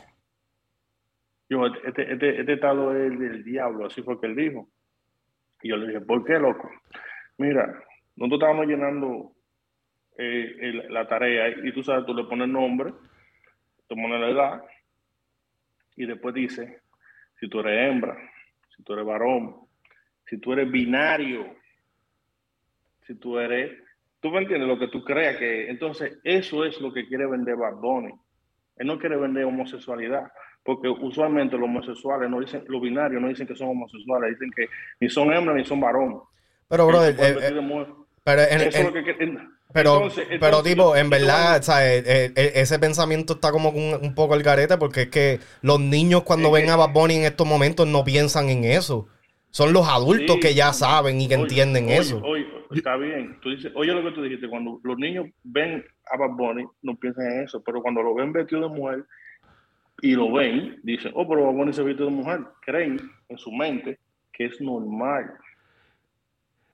yo, 1.49 1.65
este, 1.67 2.13
este, 2.13 2.39
este 2.39 2.53
estado 2.53 2.95
es 2.95 3.19
del 3.19 3.43
diablo, 3.43 3.85
así 3.85 4.01
fue 4.01 4.19
que 4.19 4.27
él 4.27 4.35
dijo. 4.35 4.67
Y 5.61 5.69
yo 5.69 5.77
le 5.77 5.87
dije, 5.87 6.01
¿por 6.01 6.23
qué, 6.25 6.39
loco? 6.39 6.69
Mira, 7.37 7.65
nosotros 8.15 8.39
estábamos 8.39 8.67
llenando 8.67 9.33
eh, 10.17 10.85
la 10.89 11.07
tarea 11.07 11.49
y 11.49 11.71
tú 11.73 11.83
sabes, 11.83 12.05
tú 12.05 12.13
le 12.13 12.23
pones 12.23 12.47
nombre, 12.47 12.93
tú 13.87 13.95
pones 13.95 14.19
la 14.19 14.29
edad 14.29 14.63
y 15.95 16.05
después 16.05 16.33
dice 16.33 16.81
si 17.39 17.49
tú 17.49 17.59
eres 17.59 17.91
hembra, 17.91 18.17
si 18.75 18.83
tú 18.83 18.93
eres 18.93 19.05
varón, 19.05 19.55
si 20.27 20.37
tú 20.37 20.53
eres 20.53 20.71
binario, 20.71 21.55
si 23.05 23.15
tú 23.15 23.37
eres, 23.37 23.77
tú 24.21 24.29
me 24.31 24.39
entiendes 24.39 24.67
lo 24.67 24.79
que 24.79 24.87
tú 24.87 25.03
creas 25.03 25.37
que, 25.37 25.69
entonces 25.69 26.17
eso 26.23 26.65
es 26.65 26.79
lo 26.79 26.93
que 26.93 27.07
quiere 27.07 27.27
vender 27.27 27.55
Bad. 27.55 27.75
Él 28.77 28.87
no 28.87 28.99
quiere 28.99 29.15
vender 29.17 29.45
homosexualidad, 29.45 30.23
porque 30.63 30.89
usualmente 30.89 31.55
los 31.57 31.65
homosexuales 31.65 32.29
no 32.29 32.39
dicen, 32.39 32.63
los 32.67 32.81
binarios 32.81 33.21
no 33.21 33.27
dicen 33.29 33.47
que 33.47 33.55
son 33.55 33.69
homosexuales, 33.69 34.31
dicen 34.31 34.51
que 34.55 34.65
ni 34.99 35.09
son 35.09 35.31
hembras 35.33 35.55
ni 35.55 35.65
son 35.65 35.79
varón. 35.79 36.19
pero, 36.67 36.87
brother, 36.87 37.15
eh, 37.19 37.37
eh, 37.41 37.85
pero 38.23 38.41
en- 38.41 38.61
es 38.61 38.75
en- 38.75 38.85
lo 38.87 38.93
que. 38.93 39.03
Pero, 39.73 39.95
Entonces- 39.95 40.25
pero 40.29 40.45
entonces, 40.45 40.71
tipo, 40.73 40.95
en 40.95 41.09
verdad, 41.09 41.61
¿sabes? 41.61 42.03
Eh, 42.07 42.31
eh, 42.35 42.51
ese 42.55 42.79
pensamiento 42.79 43.33
está 43.33 43.51
como 43.51 43.69
un, 43.71 43.99
un 44.01 44.15
poco 44.15 44.33
al 44.33 44.41
garete 44.43 44.77
porque 44.77 45.01
es 45.03 45.07
que 45.09 45.39
los 45.61 45.79
niños 45.81 46.23
cuando 46.23 46.49
ven 46.51 46.69
a 46.69 46.77
Bad 46.77 46.93
Bunny 46.93 47.15
en 47.15 47.23
estos 47.25 47.45
momentos 47.45 47.85
no 47.85 48.03
piensan 48.05 48.47
en 48.49 48.63
eso. 48.63 49.07
Son 49.51 49.73
los 49.73 49.87
adultos 49.87 50.35
Sí. 50.35 50.39
que 50.41 50.53
ya 50.53 50.71
saben 50.71 51.19
y 51.19 51.27
que 51.27 51.35
Oye, 51.35 51.43
entienden 51.43 51.85
oye, 51.85 51.97
eso. 51.97 52.21
Oye, 52.23 52.45
está 52.73 52.95
bien. 52.95 53.37
Tú 53.41 53.49
dices, 53.49 53.71
oye 53.75 53.91
lo 53.91 54.03
que 54.03 54.11
tú 54.11 54.21
dijiste, 54.23 54.47
cuando 54.47 54.79
los 54.83 54.97
niños 54.97 55.25
ven 55.43 55.83
a 56.11 56.17
Bad 56.17 56.31
Bunny, 56.35 56.65
no 56.81 56.95
piensan 56.95 57.25
en 57.31 57.43
eso, 57.43 57.61
pero 57.63 57.81
cuando 57.81 58.01
lo 58.03 58.13
ven 58.15 58.31
vestido 58.33 58.61
de 58.69 58.75
mujer 58.75 59.05
y 60.01 60.13
lo 60.13 60.31
ven, 60.33 60.79
dicen, 60.83 61.11
oh, 61.15 61.27
pero 61.27 61.45
Bad 61.45 61.53
Bunny 61.53 61.73
se 61.73 61.83
viste 61.83 62.03
de 62.03 62.09
mujer. 62.09 62.41
Creen 62.61 62.99
en 63.29 63.37
su 63.37 63.51
mente 63.51 63.99
que 64.33 64.45
es 64.45 64.59
normal. 64.61 65.31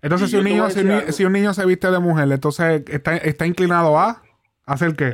Entonces, 0.01 0.29
Y 0.29 0.31
si 0.31 0.37
un, 0.37 0.43
niño, 0.45 0.69
si, 0.69 0.79
un 0.79 0.85
decir 0.85 0.85
ni- 0.85 0.93
algo. 0.99 1.11
si 1.11 1.25
un 1.25 1.33
niño 1.33 1.53
se 1.53 1.65
viste 1.65 1.91
de 1.91 1.99
mujer, 1.99 2.31
entonces 2.31 2.83
está, 2.87 3.17
está 3.17 3.45
inclinado 3.45 3.97
a 3.99 4.21
hacer 4.65 4.95
qué. 4.95 5.11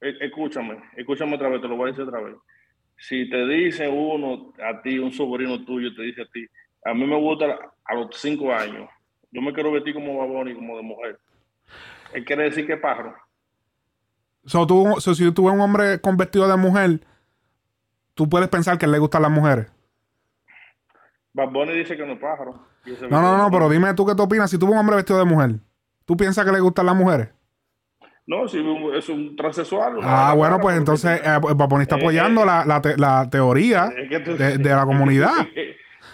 Escúchame, 0.00 0.78
escúchame 0.96 1.34
otra 1.36 1.48
vez, 1.48 1.60
te 1.60 1.68
lo 1.68 1.76
voy 1.76 1.88
a 1.88 1.92
decir 1.92 2.04
otra 2.04 2.20
vez. 2.20 2.34
Si 2.96 3.28
te 3.28 3.46
dice 3.46 3.88
uno 3.88 4.52
a 4.66 4.80
ti, 4.82 4.98
un 4.98 5.12
sobrino 5.12 5.64
tuyo, 5.64 5.94
te 5.94 6.02
dice 6.02 6.22
a 6.22 6.26
ti, 6.26 6.46
a 6.84 6.94
mí 6.94 7.06
me 7.06 7.16
gusta 7.16 7.58
a 7.84 7.94
los 7.94 8.08
cinco 8.12 8.52
años, 8.52 8.88
yo 9.30 9.42
me 9.42 9.52
quiero 9.52 9.70
vestir 9.72 9.94
como 9.94 10.18
Bad 10.18 10.28
Bunny, 10.28 10.54
como 10.54 10.76
de 10.76 10.82
mujer. 10.82 11.18
Él 12.14 12.24
quiere 12.24 12.44
decir 12.44 12.66
que 12.66 12.74
es 12.74 12.80
pájaro. 12.80 13.14
So, 14.44 14.66
tú, 14.66 14.96
so, 14.98 15.14
si 15.14 15.30
tú 15.32 15.44
ves 15.46 15.54
un 15.54 15.60
hombre 15.60 16.00
con 16.00 16.16
vestido 16.16 16.48
de 16.48 16.56
mujer, 16.56 17.00
tú 18.14 18.28
puedes 18.28 18.48
pensar 18.48 18.76
que 18.78 18.86
le 18.86 18.98
gustan 18.98 19.22
las 19.22 19.30
mujeres. 19.30 19.68
Bad 21.32 21.50
Bunny 21.50 21.72
dice 21.72 21.96
que 21.96 22.04
no 22.04 22.12
es 22.14 22.18
pájaro. 22.18 22.66
No, 23.08 23.22
no, 23.22 23.38
no, 23.38 23.50
pero 23.50 23.68
dime 23.68 23.94
tú 23.94 24.04
qué 24.04 24.14
tú 24.14 24.22
opinas. 24.24 24.50
Si 24.50 24.58
tú 24.58 24.66
ves 24.66 24.72
un 24.74 24.80
hombre 24.80 24.96
vestido 24.96 25.18
de 25.18 25.24
mujer, 25.24 25.60
¿tú 26.04 26.16
piensas 26.16 26.44
que 26.44 26.50
le 26.52 26.60
gustan 26.60 26.86
las 26.86 26.96
mujeres? 26.96 27.28
No, 28.26 28.46
si 28.48 28.58
es 28.96 29.08
un 29.08 29.34
transexual. 29.36 29.98
Ah, 30.02 30.34
bueno, 30.36 30.60
pues 30.60 30.76
entonces 30.76 31.20
eh, 31.24 31.38
pues 31.40 31.56
Bad 31.56 31.68
Bunny 31.68 31.82
está 31.82 31.96
Eh, 31.96 32.00
apoyando 32.00 32.42
eh, 32.42 32.46
la, 32.46 32.64
la 32.64 32.80
te- 32.82 32.96
la 32.96 33.28
teoría 33.30 33.92
Es 33.96 34.08
que 34.08 34.20
tú- 34.20 34.36
de, 34.36 34.58
de 34.58 34.70
la 34.70 34.84
comunidad. 34.86 35.32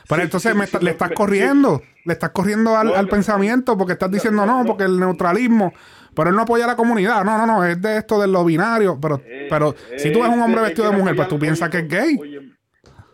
Pero 0.08 0.20
Sí, 0.22 0.24
entonces 0.24 0.52
sí, 0.52 0.58
me 0.58 0.64
está- 0.64 0.78
le 0.80 0.90
estás 0.92 1.10
corriendo, 1.12 1.82
le 2.04 2.12
estás 2.14 2.30
corriendo 2.30 2.76
al, 2.76 2.86
No, 2.88 2.94
al 2.94 3.04
no, 3.04 3.10
pensamiento 3.10 3.76
porque 3.76 3.92
estás 3.92 4.10
diciendo 4.10 4.46
no, 4.46 4.64
porque 4.64 4.84
el 4.84 4.98
neutralismo, 4.98 5.72
pero 6.14 6.30
él 6.30 6.36
no 6.36 6.42
apoya 6.42 6.64
a 6.64 6.68
la 6.68 6.76
comunidad. 6.76 7.22
No, 7.24 7.36
no, 7.36 7.46
no, 7.46 7.64
es 7.64 7.80
de 7.80 7.98
esto 7.98 8.18
de 8.20 8.26
lo 8.26 8.44
binario. 8.44 8.98
Pero, 9.00 9.20
Eh, 9.24 9.46
pero 9.50 9.74
si 9.96 10.10
tú 10.12 10.20
ves 10.22 10.30
un 10.30 10.40
hombre 10.40 10.62
vestido 10.62 10.90
de 10.90 10.96
mujer, 10.96 11.14
pues 11.14 11.28
tú 11.28 11.38
piensas 11.38 11.68
que 11.68 11.78
es 11.80 11.88
gay. 11.88 12.16
Oye, 12.18 12.40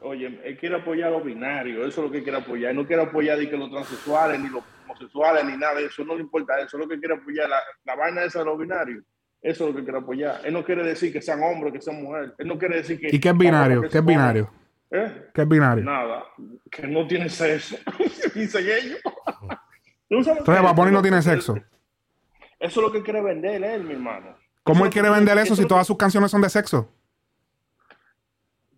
oye, 0.02 0.40
él 0.44 0.56
quiere 0.58 0.76
apoyar 0.76 1.08
a 1.08 1.12
los 1.12 1.24
binarios, 1.24 1.86
eso 1.88 2.00
es 2.02 2.06
lo 2.06 2.12
que 2.12 2.22
quiere 2.22 2.38
apoyar. 2.38 2.70
Él 2.70 2.76
no 2.76 2.86
quiere 2.86 3.02
apoyar 3.02 3.38
ni 3.38 3.48
que 3.48 3.56
los 3.56 3.70
transexuales, 3.70 4.38
ni 4.40 4.48
los 4.48 4.62
homosexuales, 4.84 5.44
ni 5.44 5.56
nada 5.56 5.74
de 5.74 5.86
eso. 5.86 6.04
No 6.04 6.14
le 6.14 6.20
importa 6.22 6.54
eso, 6.60 6.76
es 6.76 6.82
lo 6.84 6.88
que 6.88 6.98
quiere 7.00 7.14
apoyar. 7.14 7.48
La, 7.48 7.58
la 7.84 7.96
vaina 7.96 8.22
esa 8.22 8.38
de 8.38 8.44
los 8.44 8.56
binarios, 8.58 9.02
eso 9.42 9.64
es 9.64 9.70
lo 9.70 9.76
que 9.76 9.82
quiere 9.82 9.98
apoyar. 9.98 10.40
Él 10.44 10.52
no 10.52 10.64
quiere 10.64 10.84
decir 10.84 11.12
que 11.12 11.20
sean 11.20 11.42
hombres, 11.42 11.72
que 11.72 11.80
sean 11.80 12.00
mujeres. 12.02 12.30
Él 12.38 12.46
no 12.46 12.56
quiere 12.56 12.76
decir 12.76 13.00
que. 13.00 13.08
¿Y 13.10 13.18
qué 13.18 13.30
es 13.30 13.36
binario? 13.36 13.82
que 13.82 13.88
¿Qué 13.88 13.98
es 13.98 14.04
binario? 14.04 14.48
¿Eh? 14.90 15.30
¿Qué 15.34 15.42
es 15.42 15.48
binario? 15.48 15.84
Nada, 15.84 16.24
que 16.70 16.86
no 16.86 17.06
tiene 17.06 17.28
sexo. 17.28 17.76
Dicen 18.34 18.64
ellos. 18.64 18.98
¿Tú 20.08 20.22
sabes 20.22 20.38
Entonces 20.40 20.74
Bunny 20.76 20.90
no 20.92 21.02
tiene 21.02 21.22
sexo. 21.22 21.54
Eso 22.60 22.80
es 22.80 22.86
lo 22.86 22.92
que 22.92 23.02
quiere 23.02 23.20
vender 23.22 23.62
él, 23.64 23.84
mi 23.84 23.94
hermano. 23.94 24.36
¿Cómo 24.62 24.84
él 24.84 24.90
quiere 24.90 25.10
vender 25.10 25.36
eso 25.38 25.56
si 25.56 25.66
todas 25.66 25.86
sus 25.86 25.96
canciones 25.96 26.30
son 26.30 26.40
de 26.40 26.48
sexo? 26.48 26.90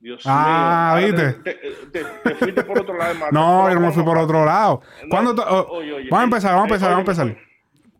Dios 0.01 0.23
Ah, 0.25 0.97
mío. 0.99 1.07
¿viste? 1.13 1.33
Te, 1.43 1.55
te- 1.93 2.05
te 2.23 2.35
fuiste 2.37 2.65
por 2.65 2.81
otro 2.81 2.97
lado. 2.97 3.13
hermano. 3.13 3.31
No, 3.33 3.69
yo 3.69 3.75
no 3.75 3.81
me 3.81 3.93
fui 3.93 4.03
por 4.05 4.19
otro 4.19 4.45
lado. 4.45 4.81
No, 5.03 5.09
¿Cuándo 5.11 5.35
tú- 5.35 5.43
oh, 5.47 5.67
oye, 5.79 5.93
oye, 5.93 6.09
vamos 6.11 6.21
a 6.21 6.25
empezar, 6.25 6.51
vamos 6.55 6.65
a 6.71 6.75
empezar, 6.75 6.91
vamos 6.95 7.19
a 7.19 7.23
empezar. 7.23 7.45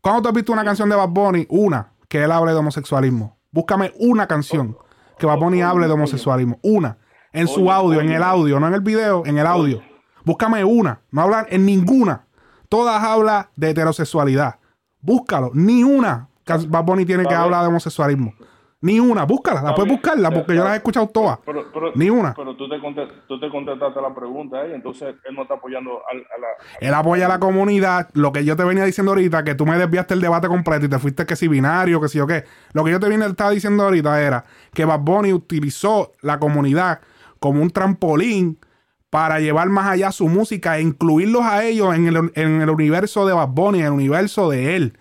¿Cuándo 0.01 0.23
tú 0.23 0.29
has 0.29 0.35
visto 0.35 0.53
una 0.53 0.65
canción 0.65 0.89
de 0.89 0.97
Bad 0.97 1.09
Bunny? 1.09 1.47
Una, 1.51 1.93
que 2.09 2.23
él 2.23 2.31
hable 2.31 2.53
de 2.53 2.59
homosexualismo. 2.59 3.37
Búscame 3.51 3.93
una 3.99 4.27
canción 4.29 4.77
que 5.19 5.27
Bad 5.27 5.39
Bunny 5.39 5.57
oye, 5.59 5.65
hable 5.65 5.87
de 5.89 5.93
homosexualismo. 5.93 6.59
Una. 6.63 6.99
En 7.37 7.49
su 7.49 7.71
audio, 7.71 8.01
en 8.01 8.11
el 8.11 8.23
audio, 8.23 8.59
no 8.61 8.69
en 8.69 8.75
el 8.75 8.81
video, 8.81 9.25
en 9.27 9.39
el 9.39 9.47
audio. 9.47 9.83
Búscame 10.25 10.65
una. 10.65 11.01
No 11.11 11.23
hablan 11.23 11.47
en 11.51 11.65
ninguna. 11.67 12.27
Todas 12.69 13.03
hablan 13.03 13.47
de 13.57 13.71
heterosexualidad. 13.71 14.57
Búscalo. 15.01 15.51
Ni 15.55 15.85
una 15.85 16.29
Bad 16.69 16.85
Bunny 16.85 17.05
tiene 17.05 17.25
que 17.27 17.35
hablar 17.35 17.63
de 17.63 17.69
homosexualismo. 17.69 18.35
Ni 18.81 19.01
una. 19.01 19.25
Búscala. 19.25 19.63
La 19.63 19.75
puedes 19.75 19.91
buscarla 19.93 20.31
porque 20.31 20.55
yo 20.55 20.63
las 20.65 20.75
he 20.75 20.77
escuchado 20.77 21.07
todas. 21.09 21.39
Pero, 21.47 21.65
pero- 21.73 21.93
Ni 21.95 22.11
una. 22.11 22.35
Pero 22.35 22.57
tú 22.57 22.69
te, 22.69 22.77
tú 23.27 23.41
te 23.41 23.49
contestaste 23.51 24.01
la 24.01 24.15
pregunta, 24.15 24.65
¿eh? 24.67 24.75
entonces 24.75 25.15
él 25.29 25.35
no 25.35 25.43
está 25.43 25.55
apoyando 25.55 25.91
al- 26.11 26.19
a, 26.19 26.41
la. 26.41 26.47
Él 26.89 26.93
apoya 26.95 27.27
a 27.27 27.29
la 27.29 27.39
comunidad. 27.41 28.09
Lo 28.13 28.33
que 28.33 28.45
yo 28.45 28.55
te 28.57 28.65
venía 28.65 28.85
diciendo 28.85 29.13
ahorita, 29.13 29.45
que 29.45 29.55
tú 29.55 29.65
me 29.67 29.79
desviaste 29.79 30.15
el 30.15 30.21
debate 30.21 30.49
completo 30.49 30.87
y 30.87 30.89
te 30.89 30.99
fuiste 30.99 31.25
que 31.27 31.37
si 31.37 31.49
binario, 31.49 32.01
que 32.01 32.09
si 32.09 32.21
o 32.21 32.27
qué. 32.27 32.45
Lo 32.73 32.85
que 32.85 32.91
yo 32.91 33.01
te 33.01 33.09
vine 33.09 33.27
estaba 33.27 33.51
diciendo 33.51 33.85
ahorita 33.85 34.21
era 34.21 34.45
que 34.75 34.85
Bad 34.85 35.01
Bunny 35.01 35.33
utilizó 35.33 36.13
la 36.21 36.39
comunidad 36.39 37.01
como 37.41 37.63
un 37.63 37.71
trampolín 37.71 38.59
para 39.11 39.41
llevar 39.41 39.69
más 39.69 39.87
allá 39.87 40.13
su 40.13 40.29
música 40.29 40.79
e 40.79 40.83
incluirlos 40.83 41.43
a 41.43 41.65
ellos 41.65 41.95
en 41.95 42.07
el, 42.09 42.31
en 42.35 42.61
el 42.61 42.71
universo 42.71 43.27
de 43.27 43.33
Bad 43.35 43.49
Bunny, 43.49 43.79
en 43.81 43.87
el 43.87 43.93
universo 43.93 44.51
de 44.51 44.77
él. 44.77 44.99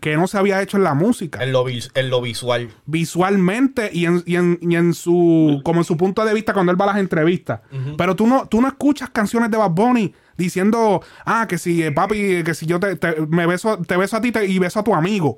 Que 0.00 0.16
no 0.16 0.26
se 0.28 0.38
había 0.38 0.62
hecho 0.62 0.76
en 0.78 0.84
la 0.84 0.94
música 0.94 1.42
En 1.42 1.52
lo, 1.52 1.66
en 1.68 2.10
lo 2.10 2.20
visual. 2.22 2.70
visualmente 2.86 3.90
y 3.92 4.06
en, 4.06 4.22
y 4.24 4.36
en- 4.36 4.58
y 4.62 4.76
en 4.76 4.94
su 4.94 5.60
como 5.64 5.80
en 5.80 5.84
su 5.84 5.96
punto 5.96 6.24
de 6.24 6.32
vista 6.32 6.52
cuando 6.54 6.72
él 6.72 6.80
va 6.80 6.84
a 6.86 6.88
las 6.94 6.98
entrevistas. 6.98 7.60
Pero 7.98 8.16
tú 8.16 8.26
no, 8.26 8.46
tú 8.46 8.60
no 8.60 8.68
escuchas 8.68 9.10
canciones 9.10 9.50
de 9.50 9.56
Bad 9.58 9.70
Bunny 9.70 10.14
diciendo, 10.36 11.02
ah, 11.26 11.46
que 11.48 11.58
si 11.58 11.82
eh, 11.82 11.92
papi, 11.92 12.42
que 12.44 12.54
si 12.54 12.66
yo 12.66 12.80
te, 12.80 12.96
te- 12.96 13.26
me 13.26 13.46
beso, 13.46 13.78
te 13.78 13.96
beso 13.96 14.16
a 14.16 14.20
ti 14.20 14.32
te- 14.32 14.46
y 14.46 14.58
beso 14.58 14.80
a 14.80 14.84
tu 14.84 14.94
amigo. 14.94 15.36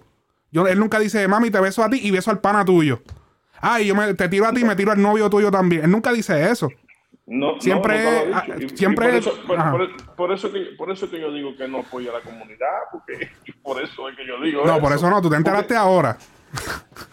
Yo, 0.52 0.66
él 0.68 0.78
nunca 0.78 0.98
dice, 1.00 1.26
mami, 1.28 1.50
te 1.50 1.60
beso 1.60 1.82
a 1.82 1.90
ti 1.90 1.98
y 2.02 2.10
beso 2.10 2.30
al 2.30 2.40
pana 2.40 2.64
tuyo. 2.64 3.02
Ah, 3.60 3.80
y 3.80 3.86
yo 3.86 3.94
me, 3.94 4.14
te 4.14 4.28
tiro 4.28 4.46
a 4.46 4.52
ti 4.52 4.60
y 4.60 4.64
me 4.64 4.76
tiro 4.76 4.92
al 4.92 5.00
novio 5.00 5.28
tuyo 5.30 5.50
también. 5.50 5.84
Él 5.84 5.90
nunca 5.90 6.12
dice 6.12 6.50
eso. 6.50 6.68
No, 7.28 7.60
Siempre 7.60 8.26
no, 8.30 8.56
Y- 8.60 8.64
y 8.66 8.68
siempre 8.76 9.06
por 9.06 9.14
es- 9.16 9.26
eso, 9.26 9.36
por, 9.48 9.58
ajá. 9.58 9.72
por- 9.72 10.14
por 10.14 10.32
eso 10.32 10.52
que, 10.52 10.60
por 10.78 10.92
eso 10.92 11.10
que 11.10 11.20
yo 11.20 11.32
digo 11.32 11.56
que 11.56 11.66
no 11.66 11.78
apoya 11.80 12.10
a 12.10 12.14
la 12.14 12.20
comunidad, 12.20 12.68
porque 12.92 13.28
por 13.64 13.82
eso 13.82 14.08
es 14.08 14.16
que 14.16 14.24
yo 14.26 14.40
digo. 14.40 14.64
No, 14.64 14.78
por 14.80 14.92
eso 14.92 15.10
no, 15.10 15.20
tú 15.20 15.28
te 15.30 15.36
enteraste 15.36 15.74
ahora. 15.76 16.16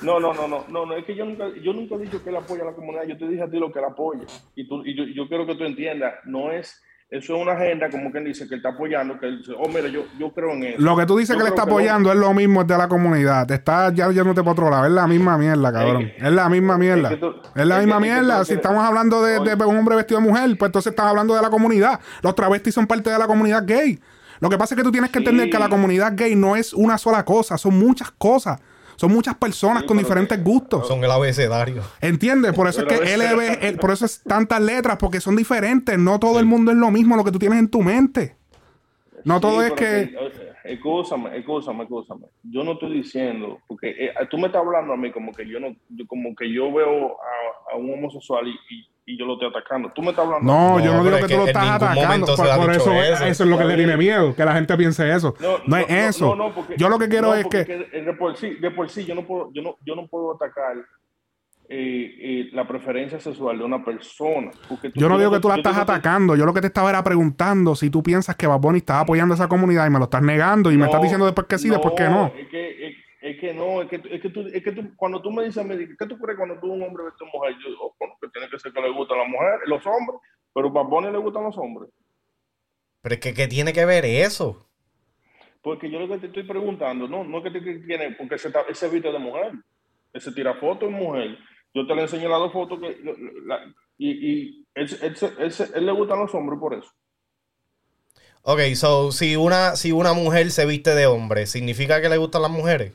No, 0.01 0.19
no, 0.19 0.33
no, 0.33 0.47
no, 0.47 0.63
no, 0.69 0.85
no, 0.85 0.95
es 0.95 1.03
que 1.05 1.15
yo 1.15 1.25
nunca, 1.25 1.45
yo 1.61 1.73
nunca 1.73 1.95
he 1.95 1.99
dicho 1.99 2.23
que 2.23 2.29
él 2.29 2.35
apoya 2.37 2.63
a 2.63 2.67
la 2.67 2.73
comunidad, 2.73 3.03
yo 3.05 3.17
te 3.17 3.27
dije 3.27 3.41
a 3.41 3.49
ti 3.49 3.57
lo 3.57 3.71
que 3.71 3.79
él 3.79 3.85
apoya. 3.85 4.21
Y, 4.55 4.67
tú, 4.67 4.85
y 4.85 4.95
yo, 4.95 5.03
yo 5.05 5.27
quiero 5.27 5.45
que 5.45 5.55
tú 5.55 5.63
entiendas, 5.65 6.13
no 6.25 6.51
es, 6.51 6.81
eso 7.18 7.36
es 7.36 7.41
una 7.41 7.53
agenda 7.53 7.89
como 7.89 8.11
quien 8.11 8.24
dice 8.24 8.47
que 8.47 8.55
él 8.55 8.59
está 8.59 8.70
apoyando, 8.70 9.20
que 9.20 9.28
él 9.28 9.38
dice, 9.39 9.51
oh, 9.57 9.68
mira, 9.70 9.88
yo, 9.88 10.05
yo 10.20 10.32
creo 10.34 10.51
en 10.51 10.64
eso. 10.64 10.82
Lo 10.82 10.95
que 10.97 11.05
tú 11.05 11.18
dices 11.18 11.36
Yo 11.36 11.38
que 11.38 11.43
le 11.43 11.49
está 11.49 11.64
apoyando 11.64 12.11
es 12.11 12.18
lo 12.18 12.34
mismo 12.34 12.61
es 12.61 12.68
de 12.68 12.78
la 12.78 12.88
comunidad. 12.88 13.45
Te 13.47 13.53
está 13.53 13.91
ya 13.93 14.09
yéndote 14.11 14.41
para 14.41 14.51
otro 14.51 14.70
lado. 14.70 14.86
Es 14.86 14.91
la 14.91 15.07
misma 15.07 15.38
mierda, 15.38 15.72
cabrón. 15.72 16.11
Es 16.18 16.32
la 16.32 16.49
misma 16.49 16.78
mierda. 16.78 17.09
es 17.09 17.16
que 17.16 17.22
tú- 17.22 17.36
Es 17.55 17.66
la 17.66 17.78
misma 17.80 17.95
es 17.97 18.01
que 18.03 18.09
mierda. 18.09 18.45
Si 18.45 18.53
estamos 18.53 18.84
hablando 18.84 19.24
de, 19.24 19.39
de 19.55 19.66
un 19.66 19.78
hombre 19.78 19.95
vestido 19.95 20.20
de 20.20 20.28
mujer, 20.28 20.57
pues 20.57 20.70
entonces 20.70 20.91
estás 20.91 21.05
hablando 21.05 21.36
de 21.36 21.41
la 21.41 21.49
comunidad. 21.49 21.99
Los 22.22 22.36
travestis 22.36 22.74
son 22.74 22.88
parte 22.88 23.09
de 23.09 23.18
la 23.20 23.28
comunidad 23.28 23.64
gay. 23.66 23.99
Lo 24.39 24.49
que 24.49 24.57
pasa 24.57 24.74
es 24.74 24.78
que 24.78 24.84
tú 24.84 24.91
tienes 24.91 25.09
que 25.09 25.20
Sí. 25.20 25.26
entender 25.26 25.49
que 25.49 25.57
la 25.59 25.70
comunidad 25.70 26.14
gay 26.16 26.36
no 26.36 26.55
es 26.55 26.74
una 26.74 26.97
sola 26.97 27.24
cosa, 27.24 27.57
son 27.57 27.78
muchas 27.80 28.11
cosas. 28.11 28.59
Son 29.03 29.11
muchas 29.11 29.35
personas 29.35 29.81
Sí, 29.81 29.87
con 29.87 29.97
diferentes 29.97 30.37
que- 30.37 30.43
gustos. 30.45 30.87
Son 30.87 31.03
el 31.03 31.11
abecedario. 31.11 31.83
¿Entiendes? 31.99 32.53
Por 32.53 32.69
eso 32.69 32.87
es 32.87 32.87
que 32.87 33.13
LB, 33.17 33.77
por 33.77 33.91
eso 33.91 34.05
es 34.05 34.23
tantas 34.23 34.61
letras, 34.61 34.95
porque 34.97 35.19
son 35.19 35.35
diferentes. 35.35 35.99
No 35.99 36.19
todo 36.21 36.39
el 36.39 36.45
mundo 36.45 36.71
es 36.71 36.77
lo 36.77 36.89
mismo 36.89 37.17
lo 37.17 37.25
que 37.25 37.31
tú 37.33 37.37
tienes 37.37 37.59
en 37.59 37.67
tu 37.67 37.81
mente. 37.81 38.37
No 39.25 39.35
Sí, 39.35 39.41
todo 39.41 39.61
es 39.61 39.73
que. 39.73 40.15
Escúchame, 40.63 41.37
escúchame, 41.37 41.83
escúchame. 41.83 42.27
Yo 42.43 42.63
no 42.63 42.71
estoy 42.73 42.93
diciendo, 42.93 43.59
porque 43.67 43.89
eh, 43.89 44.13
tú 44.31 44.37
me 44.37 44.47
estás 44.47 44.61
hablando 44.65 44.93
a 44.93 44.97
mí 44.97 45.11
como 45.11 45.33
que 45.33 45.45
yo 45.45 45.59
no, 45.59 45.75
como 46.07 46.33
que 46.33 46.49
yo 46.49 46.71
veo 46.71 47.17
a, 47.19 47.73
a 47.73 47.75
un 47.75 47.91
homosexual 47.95 48.47
y, 48.47 48.51
y- 48.73 48.87
y 49.05 49.17
yo 49.17 49.25
lo 49.25 49.33
estoy 49.33 49.49
atacando. 49.49 49.91
Tú 49.93 50.01
me 50.01 50.09
estás 50.11 50.25
hablando. 50.25 50.51
No, 50.51 50.79
yo 50.79 50.91
No, 50.91 50.97
no 50.99 51.03
digo 51.03 51.15
es 51.17 51.21
que 51.23 51.27
que 51.27 51.33
tú 51.35 51.39
lo 51.41 51.47
estás 51.47 51.69
atacando. 51.69 52.35
Por, 52.35 52.71
eso, 52.71 52.93
eso. 52.93 53.25
eso 53.25 53.43
es 53.43 53.49
lo 53.49 53.57
que 53.57 53.65
le 53.65 53.75
tiene 53.75 53.97
miedo, 53.97 54.35
que 54.35 54.45
la 54.45 54.53
gente 54.53 54.75
piense 54.77 55.11
eso. 55.13 55.35
No, 55.67 55.77
es 55.77 55.89
eso. 55.89 56.35
no, 56.35 56.53
porque- 56.53 56.75
yo 56.77 56.89
lo 56.89 56.97
que 56.97 57.09
quiero 57.09 57.27
no, 57.27 57.33
es 57.35 57.45
que. 57.47 57.65
de 57.65 58.13
por 58.17 58.37
sí, 58.37 58.51
de 58.55 58.71
por 58.71 58.89
sí 58.89 59.05
yo 59.05 59.15
no 59.15 59.25
puedo, 59.25 59.51
yo 59.53 59.61
no, 59.61 59.77
yo 59.85 59.95
no 59.95 60.07
puedo 60.07 60.35
atacar 60.35 60.77
eh, 61.69 62.15
eh, 62.19 62.49
la 62.53 62.67
preferencia 62.67 63.19
sexual 63.19 63.57
de 63.57 63.63
una 63.63 63.83
persona. 63.83 64.51
porque 64.67 64.91
Yo 64.95 65.07
no 65.09 65.17
digo 65.17 65.31
que 65.31 65.39
tú 65.39 65.47
la 65.49 65.55
estás 65.55 65.77
atacando. 65.77 66.35
Yo 66.35 66.45
lo 66.45 66.53
que 66.53 66.61
te 66.61 66.67
estaba 66.67 66.89
era 66.89 67.03
preguntando 67.03 67.73
si 67.75 67.89
tú 67.89 68.03
piensas 68.03 68.35
que 68.35 68.45
Bad 68.47 68.59
Bunny 68.59 68.79
está 68.79 68.99
apoyando 68.99 69.33
a 69.33 69.35
esa 69.35 69.47
comunidad 69.47 69.87
y 69.87 69.89
me 69.89 69.97
lo 69.97 70.05
estás 70.05 70.21
negando 70.21 70.71
y 70.71 70.75
me 70.75 70.81
No, 70.81 70.85
estás 70.85 71.01
diciendo 71.01 71.25
después 71.25 71.47
que 71.47 71.57
sí, 71.57 71.69
después 71.69 71.93
que 71.97 72.03
no. 72.03 72.27
Es 72.37 72.47
que, 72.49 72.87
es, 72.87 72.92
es 73.24 73.39
que 73.41 73.53
no, 73.53 73.82
es 73.84 73.89
que, 73.89 73.97
es 73.97 74.21
que, 74.21 74.30
tú, 74.30 74.41
es 74.53 74.63
que 74.63 74.71
tú, 74.74 74.84
cuando 74.97 75.21
tú 75.21 75.32
me 75.32 75.45
dices 75.45 75.63
a 75.63 75.67
mí, 75.67 75.78
¿qué 75.99 76.07
tú 76.07 76.17
crees 76.19 76.38
cuando 76.38 76.59
tú 76.59 76.74
un 76.74 76.84
hombre 76.84 77.05
ves 77.05 77.13
a 77.15 77.17
tu 77.17 77.26
mujer? 77.28 77.55
Yo, 77.63 77.69
oh, 77.82 77.95
bueno, 77.99 78.15
que 78.21 78.30
tiene 78.30 78.49
que 78.49 78.59
ser 78.59 78.74
que 78.74 78.82
le 78.82 78.91
gustan 78.91 79.19
las 79.19 79.30
mujeres, 79.30 79.61
los 79.67 79.86
hombres, 79.88 80.19
pero 80.53 80.67
a 80.80 80.84
Bunny 80.84 81.11
le 81.11 81.19
gustan 81.19 81.43
los 81.45 81.57
hombres. 81.57 81.91
Pero 83.01 83.15
es 83.15 83.21
que, 83.21 83.34
¿qué 83.36 83.47
tiene 83.47 83.71
que 83.71 83.86
ver 83.86 84.03
eso? 84.05 84.67
Porque 85.61 85.89
yo 85.89 85.99
lo 85.99 86.07
que 86.07 86.19
te 86.19 86.28
estoy 86.28 86.43
preguntando, 86.43 87.07
no, 87.07 87.24
no 87.24 87.38
es 87.39 87.43
que 87.45 87.51
te 87.59 87.80
tiene, 87.80 88.11
porque 88.17 88.36
ese, 88.36 88.51
ese 88.69 88.89
viste 88.89 89.11
de 89.11 89.19
mujer, 89.19 89.53
ese 90.13 90.32
tira 90.34 90.55
fotos 90.55 90.89
de 90.89 90.95
mujer. 90.95 91.38
Yo 91.74 91.88
te 91.88 91.95
le 91.95 92.03
enseñé 92.03 92.28
las 92.30 92.39
dos 92.39 92.53
fotos 92.53 92.80
que, 92.80 92.99
la- 93.45 93.74
y, 93.97 94.11
y 94.11 94.67
él, 94.76 94.88
él, 95.01 95.15
él 95.39 95.53
él 95.76 95.86
le 95.86 95.91
gustan 95.93 96.19
los 96.19 96.34
hombres 96.36 96.59
por 96.59 96.74
eso. 96.74 96.91
Ok, 98.43 98.59
so, 98.76 99.11
si 99.11 99.36
una, 99.36 99.76
si 99.76 99.91
una 99.91 100.13
mujer 100.13 100.51
se 100.51 100.65
viste 100.65 100.95
de 100.95 101.05
hombre, 101.07 101.45
¿significa 101.45 102.01
que 102.01 102.09
le 102.09 102.17
gustan 102.17 102.41
las 102.41 102.51
mujeres? 102.51 102.93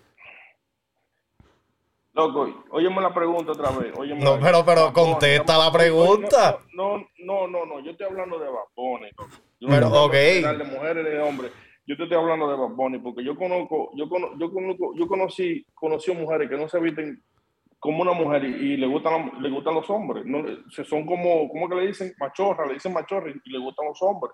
Loco, 2.18 2.64
óyeme 2.70 3.00
la 3.00 3.14
pregunta 3.14 3.52
otra 3.52 3.70
vez. 3.70 3.96
óyeme 3.96 4.20
No, 4.24 4.40
pero- 4.40 4.64
pero 4.64 4.92
contesta 4.92 5.56
la 5.56 5.70
pregunta. 5.70 6.58
No, 6.74 6.98
no, 7.20 7.46
no, 7.46 7.64
no, 7.64 7.78
yo 7.78 7.92
estoy 7.92 8.06
hablando 8.08 8.40
de. 8.40 8.46
Yo 9.60 9.68
Pero, 9.68 9.86
ok. 9.88 10.14
hablando 10.44 10.64
de 10.64 10.70
mujeres 10.72 11.06
y 11.06 11.10
de 11.10 11.20
hombres. 11.22 11.52
Yo 11.86 11.96
te 11.96 12.02
estoy 12.02 12.18
hablando 12.18 12.48
de 12.50 12.56
Bad 12.56 12.70
Bunny 12.74 12.98
porque 12.98 13.24
yo 13.24 13.36
conozco, 13.36 13.90
yo 13.96 14.08
cono- 14.08 14.36
yo 14.36 14.52
conozco, 14.52 14.94
yo 14.96 15.06
conocí, 15.06 15.64
conocí 15.74 16.12
mujeres 16.12 16.50
que 16.50 16.56
no 16.56 16.68
se 16.68 16.80
visten 16.80 17.22
como 17.78 18.02
una 18.02 18.12
mujer 18.12 18.44
y, 18.44 18.48
y 18.72 18.76
le 18.76 18.86
gustan 18.88 19.32
le 19.40 19.48
gustan 19.48 19.74
los 19.74 19.88
hombres. 19.88 20.26
No, 20.26 20.44
son 20.84 21.06
como, 21.06 21.48
¿cómo 21.48 21.68
que 21.68 21.76
le 21.76 21.86
dicen? 21.86 22.12
Machorra, 22.18 22.66
le 22.66 22.74
dicen 22.74 22.92
machorra 22.92 23.30
y 23.30 23.50
le 23.50 23.58
gustan 23.60 23.86
los 23.86 24.02
hombres. 24.02 24.32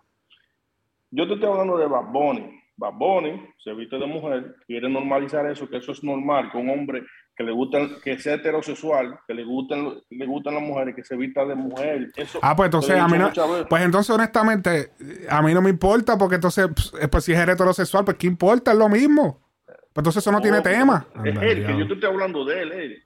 Yo 1.11 1.29
te 1.29 1.35
estoy 1.35 1.51
hablando 1.51 1.77
de. 1.77 1.87
Bad 1.87 2.95
Bunny 2.95 3.41
se 3.63 3.73
viste 3.73 3.99
de 3.99 4.07
mujer, 4.07 4.57
quiere 4.67 4.89
normalizar 4.89 5.47
eso, 5.47 5.69
que 5.69 5.77
eso 5.77 5.93
es 5.93 6.03
normal, 6.03 6.51
que 6.51 6.59
un 6.59 6.71
hombre 6.71 7.03
que 7.37 7.43
le 7.45 7.53
gustan, 7.53 7.97
que 8.03 8.19
sea 8.19 8.35
heterosexual, 8.35 9.19
que 9.27 9.35
le 9.35 9.45
gustan, 9.45 9.95
le 10.09 10.27
gustan 10.27 10.55
las 10.55 10.63
mujeres, 10.63 10.95
que 10.95 11.03
se 11.05 11.17
vista 11.17 11.45
de 11.45 11.55
mujer. 11.57 12.11
Eso, 12.17 12.39
Ah, 12.43 12.55
pues 12.55 12.69
entonces 12.69 12.97
a 12.99 13.09
mí 13.09 13.19
no. 13.19 13.33
Pues 13.69 13.83
entonces, 13.83 14.15
honestamente, 14.15 14.93
a 15.29 15.43
mí 15.43 15.53
no 15.53 15.61
me 15.61 15.71
importa 15.71 16.17
porque 16.17 16.37
entonces, 16.37 16.69
pues, 16.75 17.09
pues, 17.11 17.25
si 17.25 17.33
es 17.33 17.39
heterosexual, 17.41 18.05
pues 18.05 18.17
¿qué 18.19 18.27
importa? 18.29 18.73
Es 18.73 18.79
lo 18.79 18.89
mismo. 18.89 19.41
Pues 19.67 20.03
entonces 20.03 20.23
eso 20.23 20.33
no, 20.33 20.41
tiene 20.41 20.61
tema. 20.61 21.07
Es 21.25 21.31
Anda, 21.31 21.45
él, 21.45 21.49
que 21.55 21.55
diablo. 21.57 21.79
yo 21.79 21.89
te 21.89 21.95
estoy 21.95 22.11
hablando 22.11 22.45
de 22.45 22.63
él, 22.63 22.73
él. 22.73 23.03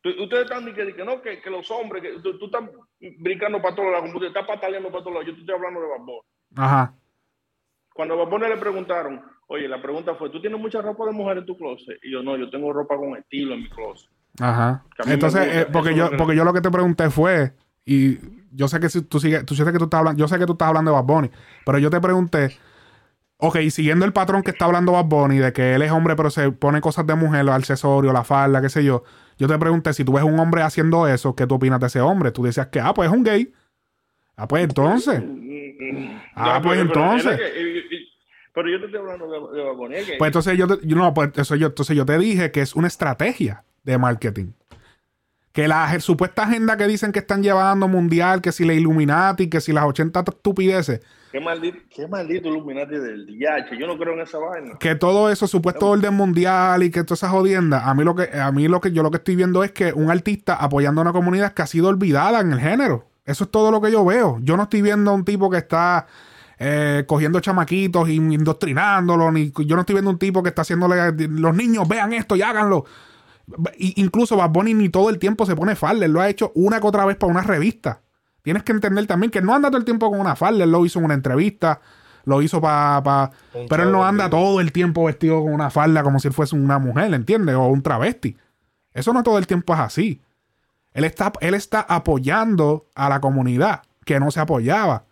Tú- 0.00 0.22
Ustedes 0.22 0.44
están 0.44 0.64
diciendo 0.64 0.92
que, 0.92 0.96
que 0.96 1.04
no, 1.04 1.22
que, 1.22 1.40
que 1.40 1.50
los 1.50 1.70
hombres, 1.70 2.02
que 2.02 2.20
tú, 2.20 2.38
tú 2.38 2.46
estás 2.46 2.62
brincando 3.20 3.60
para 3.62 3.74
todos 3.74 3.90
lados, 3.90 4.08
como 4.08 4.20
te 4.20 4.26
estás 4.28 4.46
pataleando 4.46 4.90
para 4.90 5.02
todos 5.04 5.14
lados. 5.14 5.26
Yo 5.28 5.34
te 5.34 5.40
estoy 5.40 5.54
hablando 5.54 5.80
de 5.80 5.86
Bad 5.88 5.98
Bunny. 6.00 6.20
Ajá. 6.56 6.94
Cuando 7.94 8.20
a 8.20 8.48
le 8.48 8.56
preguntaron, 8.56 9.22
oye, 9.48 9.68
la 9.68 9.80
pregunta 9.80 10.14
fue, 10.14 10.30
¿tú 10.30 10.40
tienes 10.40 10.60
mucha 10.60 10.80
ropa 10.80 11.06
de 11.06 11.12
mujer 11.12 11.38
en 11.38 11.46
tu 11.46 11.56
closet? 11.56 11.98
Y 12.02 12.12
yo, 12.12 12.22
no, 12.22 12.36
yo 12.36 12.50
tengo 12.50 12.72
ropa 12.72 12.96
con 12.96 13.16
estilo 13.16 13.54
en 13.54 13.62
mi 13.62 13.68
closet. 13.70 14.10
Ajá. 14.40 14.84
Entonces, 15.06 15.46
eh, 15.46 15.66
porque 15.72 15.94
yo, 15.94 16.10
porque 16.16 16.34
yo 16.34 16.44
lo 16.44 16.52
que 16.52 16.60
te 16.60 16.70
pregunté 16.70 17.10
fue, 17.10 17.52
y 17.84 18.18
yo 18.50 18.68
sé 18.68 18.80
que 18.80 18.88
si 18.88 19.02
tú 19.02 19.20
sigues, 19.20 19.44
tú 19.44 19.54
sé 19.54 19.64
que 19.64 19.78
tú 19.78 19.84
estás 19.84 19.98
hablando, 19.98 20.18
yo 20.18 20.28
sé 20.28 20.38
que 20.38 20.46
tú 20.46 20.52
estás 20.52 20.68
hablando 20.68 20.90
de 20.90 20.96
Bad 20.96 21.04
Bunny, 21.04 21.30
pero 21.64 21.78
yo 21.78 21.90
te 21.90 22.00
pregunté, 22.00 22.56
ok, 23.36 23.58
siguiendo 23.70 24.04
el 24.04 24.12
patrón 24.12 24.42
que 24.42 24.50
está 24.50 24.64
hablando 24.64 24.92
Bad 24.92 25.04
Bunny, 25.06 25.38
de 25.38 25.52
que 25.52 25.74
él 25.74 25.82
es 25.82 25.90
hombre, 25.92 26.16
pero 26.16 26.30
se 26.30 26.50
pone 26.50 26.80
cosas 26.80 27.06
de 27.06 27.14
mujer, 27.14 27.44
los 27.44 27.54
accesorios, 27.54 28.12
la 28.12 28.24
falda, 28.24 28.60
qué 28.60 28.68
sé 28.68 28.84
yo. 28.84 29.04
Yo 29.38 29.48
te 29.48 29.58
pregunté, 29.58 29.92
si 29.92 30.04
tú 30.04 30.12
ves 30.12 30.24
un 30.24 30.38
hombre 30.38 30.62
haciendo 30.62 31.06
eso, 31.08 31.34
¿qué 31.34 31.46
tú 31.46 31.56
opinas 31.56 31.80
de 31.80 31.86
ese 31.86 32.00
hombre? 32.00 32.30
Tú 32.30 32.44
decías 32.44 32.68
que, 32.68 32.80
ah, 32.80 32.94
pues 32.94 33.10
es 33.10 33.16
un 33.16 33.24
gay. 33.24 33.52
Ah, 34.36 34.48
pues 34.48 34.64
entonces. 34.64 35.22
Ah, 36.34 36.60
pues 36.62 36.80
entonces. 36.80 37.40
Pero 38.54 38.70
yo 38.70 38.78
te 38.80 38.86
estoy 38.86 39.00
hablando 39.00 39.26
de, 39.26 39.96
de 39.98 40.04
que- 40.04 40.14
Pues 40.18 40.28
entonces 40.28 40.56
yo, 40.56 40.66
te- 40.66 40.86
yo- 40.86 40.96
no, 40.96 41.12
pues 41.12 41.30
eso 41.36 41.54
yo, 41.56 41.66
entonces 41.68 41.96
yo 41.96 42.06
te 42.06 42.16
dije 42.18 42.50
que 42.50 42.60
es 42.60 42.74
una 42.74 42.86
estrategia 42.86 43.64
de 43.82 43.98
marketing. 43.98 44.52
Que 45.52 45.68
la 45.68 46.00
supuesta 46.00 46.42
agenda 46.42 46.76
que 46.76 46.86
dicen 46.88 47.12
que 47.12 47.20
están 47.20 47.40
llevando 47.42 47.86
mundial, 47.86 48.40
que 48.40 48.50
si 48.50 48.64
la 48.64 48.72
Illuminati, 48.74 49.48
que 49.48 49.60
si 49.60 49.72
las 49.72 49.84
80 49.84 50.24
estupideces, 50.26 51.00
qué, 51.30 51.38
maldito, 51.38 51.78
qué 51.94 52.08
maldito 52.08 52.48
Illuminati 52.48 52.96
del 52.96 53.26
DH. 53.26 53.78
Yo 53.78 53.86
no 53.86 53.96
creo 53.96 54.14
en 54.14 54.20
esa 54.20 54.38
vaina. 54.38 54.76
que 54.80 54.96
todo 54.96 55.30
eso 55.30 55.46
supuesto 55.46 55.86
orden 55.90 56.12
mundial 56.14 56.82
y 56.82 56.90
que 56.90 57.04
todas 57.04 57.20
esas 57.20 57.30
jodiendas, 57.30 57.84
a 57.86 57.94
mí 57.94 58.02
lo 58.02 58.16
que 58.16 58.36
a 58.36 58.50
mí 58.50 58.66
lo 58.66 58.80
que 58.80 58.90
yo 58.90 59.04
lo 59.04 59.12
que 59.12 59.18
estoy 59.18 59.36
viendo 59.36 59.62
es 59.62 59.70
que 59.70 59.92
un 59.92 60.10
artista 60.10 60.54
apoyando 60.56 61.00
a 61.00 61.02
una 61.02 61.12
comunidad 61.12 61.52
que 61.54 61.62
ha 61.62 61.66
sido 61.68 61.86
olvidada 61.88 62.40
en 62.40 62.52
el 62.52 62.58
género. 62.58 63.06
Eso 63.24 63.44
es 63.44 63.50
todo 63.52 63.70
lo 63.70 63.80
que 63.80 63.92
yo 63.92 64.04
veo. 64.04 64.38
Yo 64.42 64.56
no 64.56 64.64
estoy 64.64 64.82
viendo 64.82 65.12
a 65.12 65.14
un 65.14 65.24
tipo 65.24 65.50
que 65.50 65.58
está 65.58 66.08
eh, 66.58 67.04
cogiendo 67.06 67.40
chamaquitos 67.40 68.08
y 68.08 68.14
indoctrinándolos, 68.14 69.32
ni 69.32 69.52
yo 69.66 69.74
no 69.74 69.80
estoy 69.80 69.94
viendo 69.94 70.10
un 70.10 70.18
tipo 70.18 70.42
que 70.42 70.50
está 70.50 70.62
haciéndole 70.62 71.12
los 71.28 71.54
niños 71.54 71.88
vean 71.88 72.12
esto 72.12 72.36
y 72.36 72.42
háganlo. 72.42 72.84
Y- 73.78 74.00
incluso 74.00 74.36
Bad 74.36 74.50
Bunny 74.50 74.74
ni 74.74 74.88
todo 74.88 75.10
el 75.10 75.18
tiempo 75.18 75.46
se 75.46 75.56
pone 75.56 75.74
falda, 75.76 76.06
él 76.06 76.12
lo 76.12 76.20
ha 76.20 76.28
hecho 76.28 76.52
una 76.54 76.80
que 76.80 76.86
otra 76.86 77.04
vez 77.04 77.16
para 77.16 77.32
una 77.32 77.42
revista. 77.42 78.00
Tienes 78.42 78.62
que 78.62 78.72
entender 78.72 79.06
también 79.06 79.30
que 79.30 79.40
no 79.42 79.54
anda 79.54 79.68
todo 79.68 79.78
el 79.78 79.84
tiempo 79.84 80.10
con 80.10 80.20
una 80.20 80.36
falda, 80.36 80.64
él 80.64 80.70
lo 80.70 80.84
hizo 80.84 80.98
en 80.98 81.06
una 81.06 81.14
entrevista, 81.14 81.80
lo 82.24 82.40
hizo 82.42 82.60
para... 82.60 83.30
Un 83.54 83.66
pero 83.68 83.82
él 83.82 83.92
no 83.92 84.04
anda 84.04 84.30
todo 84.30 84.60
el 84.60 84.70
tiempo 84.72 85.04
vestido 85.04 85.42
con 85.42 85.52
una 85.52 85.70
falda 85.70 86.02
como 86.02 86.18
si 86.20 86.28
él 86.28 86.34
fuese 86.34 86.54
una 86.56 86.78
mujer, 86.78 87.12
¿entiendes? 87.12 87.54
O 87.54 87.66
un 87.66 87.82
travesti. 87.82 88.36
Eso 88.92 89.12
no 89.12 89.22
todo 89.22 89.38
el 89.38 89.46
tiempo 89.46 89.74
es 89.74 89.80
así. 89.80 90.20
Él 90.92 91.04
está, 91.04 91.32
él 91.40 91.54
está 91.54 91.80
apoyando 91.80 92.86
a 92.94 93.08
la 93.08 93.20
comunidad 93.20 93.82
que 94.04 94.20
no 94.20 94.30
se 94.30 94.40
apoyaba 94.40 95.04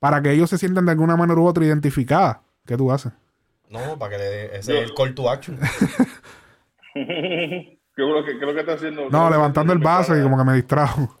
para 0.00 0.20
que 0.22 0.32
ellos 0.32 0.50
se 0.50 0.58
sientan 0.58 0.86
de 0.86 0.92
alguna 0.92 1.16
manera 1.16 1.40
u 1.40 1.46
otra 1.46 1.64
identificadas. 1.64 2.38
¿Qué 2.66 2.76
tú 2.76 2.90
haces? 2.90 3.12
No, 3.68 3.98
para 3.98 4.16
que 4.16 4.18
le 4.18 4.24
dé. 4.24 4.58
Ese 4.58 4.78
es 4.78 4.88
el 4.88 4.94
call 4.94 5.14
to 5.14 5.30
action. 5.30 5.58
¿Qué 6.94 7.78
es 7.96 8.08
lo 8.08 8.24
que, 8.24 8.38
que 8.38 8.60
está 8.60 8.72
haciendo? 8.72 9.08
No, 9.10 9.30
levantando 9.30 9.72
el 9.72 9.78
vaso 9.78 10.18
y 10.18 10.22
como 10.22 10.38
que 10.38 10.44
me 10.44 10.54
distrajo. 10.54 11.16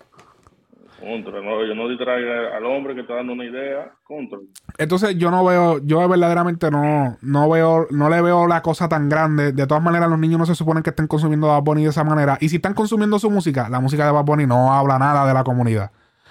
Contra, 0.98 1.40
no, 1.40 1.64
yo 1.64 1.74
no 1.74 1.88
distraiga 1.88 2.54
al 2.56 2.64
hombre 2.66 2.94
que 2.94 3.00
está 3.00 3.14
dando 3.14 3.32
una 3.32 3.44
idea. 3.44 3.92
Contra. 4.04 4.38
Entonces 4.76 5.16
yo 5.16 5.30
no 5.30 5.44
veo, 5.44 5.78
yo 5.82 6.06
verdaderamente 6.08 6.70
no, 6.70 7.16
no 7.22 7.48
veo, 7.48 7.86
no 7.90 8.10
le 8.10 8.20
veo 8.20 8.46
la 8.46 8.60
cosa 8.60 8.88
tan 8.88 9.08
grande. 9.08 9.52
De 9.52 9.66
todas 9.66 9.82
maneras, 9.82 10.10
los 10.10 10.18
niños 10.18 10.38
no 10.38 10.46
se 10.46 10.54
suponen 10.54 10.82
que 10.82 10.90
estén 10.90 11.06
consumiendo 11.06 11.48
Bad 11.48 11.62
Bunny 11.62 11.84
de 11.84 11.90
esa 11.90 12.04
manera. 12.04 12.36
Y 12.40 12.50
si 12.50 12.56
están 12.56 12.74
consumiendo 12.74 13.18
su 13.18 13.30
música, 13.30 13.68
la 13.68 13.80
música 13.80 14.04
de 14.04 14.12
Bad 14.12 14.24
Bunny 14.24 14.46
no 14.46 14.72
habla 14.74 14.98
nada 14.98 15.26
de 15.26 15.32
la 15.32 15.42
comunidad. 15.42 15.90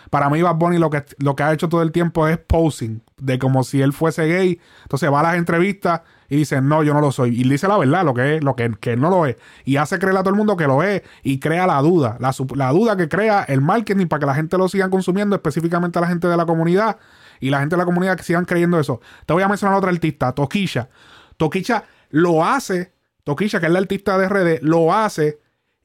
Para 0.09 0.29
mí, 0.29 0.41
Bad 0.41 0.55
Bunny 0.55 0.77
lo 0.77 0.89
que, 0.89 1.03
lo 1.17 1.35
que 1.35 1.43
ha 1.43 1.53
hecho 1.53 1.69
todo 1.69 1.81
el 1.81 1.91
tiempo 1.91 2.27
es 2.27 2.37
posing, 2.37 3.01
de 3.17 3.39
como 3.39 3.63
si 3.63 3.81
él 3.81 3.93
fuese 3.93 4.25
gay. 4.27 4.59
Entonces 4.83 5.11
va 5.11 5.19
a 5.19 5.23
las 5.23 5.35
entrevistas 5.35 6.01
y 6.29 6.37
dice, 6.37 6.61
no, 6.61 6.83
yo 6.83 6.93
no 6.93 7.01
lo 7.01 7.11
soy. 7.11 7.39
Y 7.39 7.47
dice 7.47 7.67
la 7.67 7.77
verdad, 7.77 8.03
lo 8.05 8.13
que 8.13 8.37
es, 8.37 8.43
lo 8.43 8.55
que, 8.55 8.71
que 8.79 8.93
él 8.93 9.01
no 9.01 9.09
lo 9.09 9.25
es. 9.25 9.35
Y 9.65 9.77
hace 9.77 9.99
creer 9.99 10.17
a 10.17 10.19
todo 10.21 10.29
el 10.29 10.35
mundo 10.35 10.55
que 10.55 10.67
lo 10.67 10.83
es 10.83 11.01
y 11.23 11.39
crea 11.39 11.67
la 11.67 11.81
duda. 11.81 12.17
La, 12.19 12.33
la 12.55 12.71
duda 12.71 12.95
que 12.95 13.09
crea 13.09 13.43
el 13.43 13.61
marketing 13.61 14.07
para 14.07 14.19
que 14.19 14.25
la 14.27 14.35
gente 14.35 14.57
lo 14.57 14.67
siga 14.69 14.89
consumiendo, 14.89 15.35
específicamente 15.35 15.97
a 15.99 16.01
la 16.01 16.07
gente 16.07 16.27
de 16.27 16.37
la 16.37 16.45
comunidad 16.45 16.97
y 17.39 17.49
la 17.49 17.59
gente 17.59 17.75
de 17.75 17.79
la 17.79 17.85
comunidad 17.85 18.17
que 18.17 18.23
sigan 18.23 18.45
creyendo 18.45 18.79
eso. 18.79 19.01
Te 19.25 19.33
voy 19.33 19.43
a 19.43 19.47
mencionar 19.47 19.75
a 19.75 19.77
otra 19.79 19.89
artista, 19.89 20.31
Toquilla. 20.33 20.89
Toquilla 21.37 21.85
lo 22.09 22.45
hace, 22.45 22.93
Toquilla, 23.23 23.59
que 23.59 23.65
es 23.65 23.71
la 23.71 23.79
artista 23.79 24.17
de 24.17 24.29
RD, 24.29 24.61
lo 24.61 24.93
hace 24.93 25.39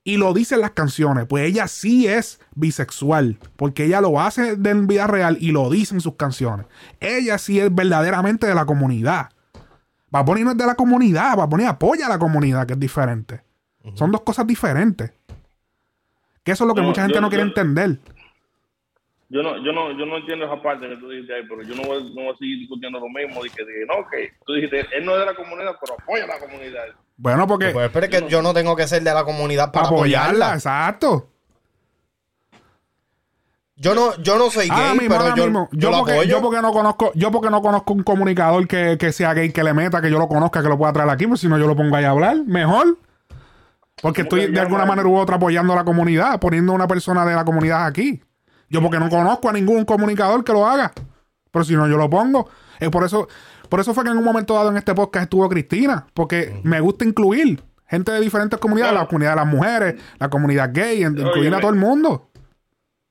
y 0.05 0.19
lo 0.19 0.35
dice 0.35 0.55
en 0.55 0.61
las 0.61 0.73
canciones. 0.73 1.25
Pues 1.27 1.45
ella 1.47 1.67
sí 1.67 2.07
es 2.07 2.39
bisexual, 2.55 3.39
porque 3.57 3.85
ella 3.87 4.01
lo 4.03 4.21
hace 4.21 4.51
en 4.51 4.87
vida 4.87 5.07
real 5.07 5.39
y 5.41 5.51
lo 5.51 5.71
dice 5.71 5.95
en 5.95 6.01
sus 6.03 6.15
canciones. 6.17 6.67
Ella 7.01 7.39
sí 7.39 7.59
es 7.59 7.75
verdaderamente 7.75 8.47
de 8.47 8.55
la 8.55 8.67
comunidad. 8.67 9.31
Bad 10.11 10.25
Bunny 10.27 10.45
no 10.45 10.51
es 10.53 10.57
de 10.57 10.67
la 10.67 10.75
comunidad, 10.77 11.37
Bad 11.37 11.49
Bunny 11.49 11.65
apoya 11.65 12.07
a 12.07 12.11
la 12.11 12.19
comunidad, 12.19 12.67
que 12.67 12.75
es 12.75 12.79
diferente. 12.81 13.43
Son 13.95 14.13
dos 14.13 14.21
cosas 14.23 14.47
diferentes. 14.47 15.11
Que 16.43 16.53
eso 16.53 16.65
es 16.65 16.69
lo 16.69 16.75
que 16.75 16.83
No, 16.83 16.89
mucha 16.89 17.03
gente 17.03 17.15
yo- 17.17 17.21
no 17.21 17.29
quiere 17.31 17.43
yo- 17.45 17.49
entender. 17.49 17.99
Yo 19.35 19.43
no, 19.43 19.57
yo 19.64 19.72
no, 19.72 19.91
yo 19.99 20.07
no 20.07 20.16
entiendo 20.18 20.45
esa 20.47 20.62
parte 20.62 20.89
que 20.89 20.97
tú 20.97 21.09
dijiste 21.11 21.35
ahí, 21.35 21.43
pero 21.49 21.61
yo 21.64 21.74
no 21.74 21.82
voy, 21.82 22.05
no 22.14 22.22
voy 22.22 22.32
a 22.32 22.37
seguir 22.37 22.57
discutiendo 22.61 23.01
lo 23.01 23.09
mismo. 23.09 23.43
De 23.43 23.51
que, 23.51 23.64
de, 23.64 23.85
no, 23.85 24.07
que 24.09 24.30
tú 24.47 24.53
dijiste, 24.53 24.87
él 24.97 25.05
no 25.05 25.14
es 25.14 25.18
de 25.18 25.26
la 25.26 25.35
comunidad, 25.35 25.72
pero 25.80 25.95
apoya 26.01 26.22
a 26.22 26.26
la 26.28 26.39
comunidad. 26.39 26.85
Bueno, 27.16 27.45
porque 27.49 27.70
Pues 27.70 27.91
pero 27.91 28.07
es 28.07 28.11
que 28.12 28.28
yo 28.28 28.43
no 28.43 28.55
tengo 28.55 28.76
que 28.76 28.87
ser 28.87 29.03
de 29.03 29.12
la 29.12 29.24
comunidad 29.24 29.72
para 29.72 29.89
apoyarla, 29.89 30.53
apoyarla. 30.53 30.55
exacto. 30.55 31.30
Yo 33.76 33.93
no, 33.97 34.16
yo 34.22 34.39
no 34.39 34.51
soy 34.51 34.68
gay, 34.68 34.70
Ahora 34.70 34.95
mismo, 34.95 35.09
pero 35.09 35.20
ahora 35.22 35.35
yo, 35.35 35.45
mismo. 35.47 35.68
yo 35.72 35.78
Yo, 35.80 35.91
lo 35.91 35.97
porque, 35.99 36.12
apoyo. 36.12 36.28
yo 36.30 36.41
porque 36.43 36.62
no 36.62 36.72
conozco, 36.72 37.12
yo 37.16 37.30
porque 37.32 37.51
no 37.51 37.61
conozco 37.61 37.93
un 37.93 38.03
comunicador 38.05 38.68
que, 38.68 38.97
que 38.99 39.11
sea 39.11 39.35
gay 39.35 39.51
que 39.51 39.64
le 39.64 39.74
meta, 39.74 40.01
que 40.01 40.11
yo 40.12 40.18
lo 40.20 40.28
conozca, 40.28 40.62
que 40.62 40.68
lo 40.68 40.78
pueda 40.78 40.93
traer 40.93 41.11
aquí, 41.11 41.26
pues 41.26 41.41
si 41.41 41.49
no 41.49 41.59
yo 41.59 41.66
lo 41.66 41.74
pongo 41.74 41.97
ahí 41.97 42.05
a 42.05 42.11
hablar, 42.11 42.37
mejor. 42.47 42.99
Porque 44.01 44.22
¿Cómo 44.24 44.41
estoy 44.41 44.53
de 44.55 44.61
alguna 44.61 44.85
manera 44.87 45.09
u 45.09 45.16
otra 45.16 45.37
apoyando 45.37 45.72
a 45.72 45.76
la 45.76 45.85
comunidad, 45.85 46.39
poniendo 46.39 46.70
a 46.70 46.76
una 46.76 46.87
persona 46.87 47.24
de 47.26 47.35
la 47.35 47.45
comunidad 47.45 47.85
aquí. 47.87 48.22
Yo 48.75 48.83
porque 48.83 48.99
no 48.99 49.09
conozco 49.09 49.49
a 49.49 49.53
ningún 49.53 49.85
comunicador 49.85 50.43
que 50.43 50.53
lo 50.53 50.66
haga. 50.66 50.91
Pero 51.53 51.64
si 51.64 51.77
no, 51.77 51.87
yo 51.87 51.97
lo 51.97 52.11
pongo. 52.11 52.51
Es 52.81 52.91
por 52.91 53.05
eso, 53.05 53.29
por 53.68 53.79
eso 53.79 53.95
fue 53.95 54.03
que 54.03 54.11
en 54.11 54.18
un 54.18 54.25
momento 54.25 54.55
dado 54.55 54.72
en 54.72 54.77
este 54.77 54.93
podcast 54.95 55.22
estuvo 55.22 55.49
Cristina. 55.49 56.09
Porque 56.12 56.61
me 56.64 56.81
gusta 56.81 57.05
incluir 57.05 57.61
gente 57.87 58.11
de 58.11 58.20
diferentes 58.20 58.59
comunidades, 58.59 58.95
la 58.95 59.07
comunidad 59.07 59.31
de 59.31 59.37
las 59.37 59.47
mujeres, 59.47 60.16
la 60.18 60.29
comunidad 60.29 60.70
gay, 60.75 61.05
incluir 61.05 61.55
a 61.55 61.61
todo 61.61 61.70
el 61.70 61.79
mundo. 61.79 62.33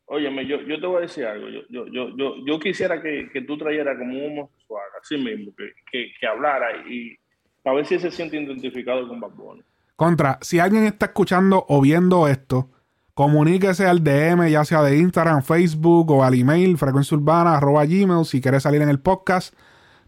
Óyeme, 0.08 0.46
yo, 0.46 0.60
yo 0.64 0.82
te 0.82 0.86
voy 0.86 0.98
a 0.98 1.00
decir 1.00 1.26
algo. 1.26 1.48
Yo, 1.48 1.62
yo, 1.70 1.88
yo, 1.88 2.10
yo, 2.18 2.36
yo 2.46 2.60
quisiera 2.60 3.02
que, 3.02 3.30
que 3.32 3.44
tú 3.44 3.58
trajeras 3.58 3.98
como 3.98 4.18
un 4.18 4.40
homosexual, 4.40 4.84
así 5.02 5.16
mismo, 5.16 5.54
que, 5.58 5.72
que, 5.90 6.12
que 6.20 6.28
hablara 6.28 6.76
y 6.90 7.16
a 7.64 7.72
ver 7.72 7.86
si 7.86 7.98
se 8.00 8.12
siente 8.12 8.36
identificado 8.36 9.08
con 9.08 9.22
Bad 9.22 9.32
Bunny. 9.32 9.64
Contra, 9.96 10.40
si 10.42 10.60
alguien 10.60 10.84
está 10.84 11.06
escuchando 11.06 11.64
o 11.70 11.80
viendo 11.80 12.28
esto, 12.28 12.70
comuníquese 13.14 13.86
al 13.86 14.04
DM, 14.04 14.50
ya 14.50 14.66
sea 14.66 14.82
de 14.82 14.98
Instagram, 14.98 15.44
Facebook 15.44 16.12
o 16.12 16.24
al 16.24 16.34
email 16.34 16.78
frecuenciaurbana 16.78 17.58
arroba 17.58 17.86
gmail 17.86 18.26
si 18.26 18.42
quiere 18.42 18.60
salir 18.60 18.82
en 18.82 18.90
el 18.90 19.00
podcast. 19.00 19.54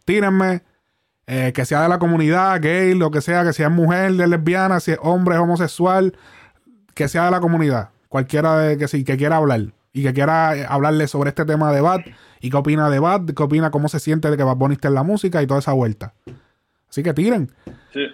Tírenme, 0.05 0.63
eh, 1.27 1.51
que 1.53 1.65
sea 1.65 1.81
de 1.81 1.89
la 1.89 1.99
comunidad, 1.99 2.59
gay, 2.61 2.93
lo 2.93 3.11
que 3.11 3.21
sea, 3.21 3.43
que 3.43 3.53
sea 3.53 3.69
mujer, 3.69 4.11
lesbiana, 4.11 4.79
si 4.79 4.91
es 4.91 4.99
hombre, 5.01 5.37
homosexual, 5.37 6.17
que 6.93 7.07
sea 7.07 7.25
de 7.25 7.31
la 7.31 7.39
comunidad. 7.39 7.89
Cualquiera 8.09 8.57
de 8.59 8.77
que 8.77 8.87
sí, 8.87 9.03
que 9.03 9.17
quiera 9.17 9.37
hablar 9.37 9.73
y 9.91 10.03
que 10.03 10.13
quiera 10.13 10.55
eh, 10.55 10.65
hablarle 10.67 11.07
sobre 11.07 11.29
este 11.29 11.45
tema 11.45 11.71
de 11.71 11.81
Bad 11.81 12.01
y 12.41 12.49
qué 12.49 12.57
opina 12.57 12.89
de 12.89 12.99
Bad, 12.99 13.27
qué 13.27 13.43
opina, 13.43 13.71
cómo 13.71 13.87
se 13.87 13.99
siente 13.99 14.29
de 14.29 14.37
que 14.37 14.43
Bad 14.43 14.57
Bunny 14.57 14.77
en 14.81 14.93
la 14.93 15.03
música 15.03 15.41
y 15.41 15.47
toda 15.47 15.59
esa 15.59 15.73
vuelta. 15.73 16.13
Así 16.89 17.01
que 17.01 17.13
tiren. 17.13 17.51
Sí. 17.93 18.05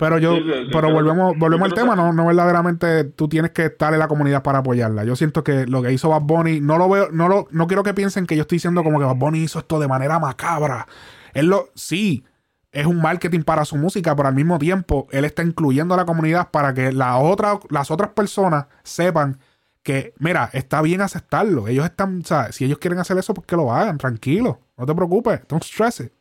Pero 0.00 0.16
yo, 0.16 0.36
Sí, 0.36 0.42
pero 0.72 0.90
volvemos, 0.90 1.36
volvemos 1.36 1.70
al 1.70 1.74
tema, 1.74 1.94
no, 1.94 2.10
no 2.14 2.24
verdaderamente 2.26 3.04
tú 3.04 3.28
tienes 3.28 3.50
que 3.50 3.66
estar 3.66 3.92
en 3.92 3.98
la 3.98 4.08
comunidad 4.08 4.42
para 4.42 4.60
apoyarla. 4.60 5.04
Yo 5.04 5.14
siento 5.14 5.44
que 5.44 5.66
lo 5.66 5.82
que 5.82 5.92
hizo 5.92 6.08
Bad 6.08 6.22
Bunny, 6.22 6.58
no 6.62 6.78
lo 6.78 6.88
veo, 6.88 7.10
no 7.12 7.28
lo, 7.28 7.48
no 7.50 7.66
quiero 7.66 7.82
que 7.82 7.92
piensen 7.92 8.24
que 8.24 8.34
yo 8.34 8.42
estoy 8.42 8.56
diciendo 8.56 8.82
como 8.82 8.98
que 8.98 9.04
Bad 9.04 9.16
Bunny 9.16 9.40
hizo 9.40 9.58
esto 9.58 9.78
de 9.78 9.88
manera 9.88 10.18
macabra. 10.18 10.88
Él 11.34 11.48
lo, 11.48 11.68
sí, 11.74 12.24
es 12.72 12.86
un 12.86 13.02
marketing 13.02 13.42
para 13.42 13.66
su 13.66 13.76
música, 13.76 14.16
pero 14.16 14.26
al 14.26 14.34
mismo 14.34 14.58
tiempo 14.58 15.06
él 15.10 15.26
está 15.26 15.42
incluyendo 15.42 15.92
a 15.92 15.98
la 15.98 16.06
comunidad 16.06 16.50
para 16.50 16.72
que 16.72 16.92
la 16.92 17.18
otra, 17.18 17.58
las 17.68 17.90
otras 17.90 18.08
personas 18.12 18.68
sepan 18.82 19.38
que, 19.82 20.14
mira, 20.18 20.48
está 20.54 20.80
bien 20.80 21.02
aceptarlo. 21.02 21.68
Ellos 21.68 21.84
están, 21.84 22.20
o 22.20 22.24
sea, 22.24 22.52
si 22.52 22.64
ellos 22.64 22.78
quieren 22.78 23.00
hacer 23.00 23.18
eso, 23.18 23.34
pues 23.34 23.46
que 23.46 23.56
lo 23.56 23.70
hagan, 23.70 23.98
tranquilo. 23.98 24.60
No 24.78 24.86
te 24.86 24.94
preocupes, 24.94 25.42
don't 25.46 25.62
stress 25.62 26.00
it. 26.00 26.12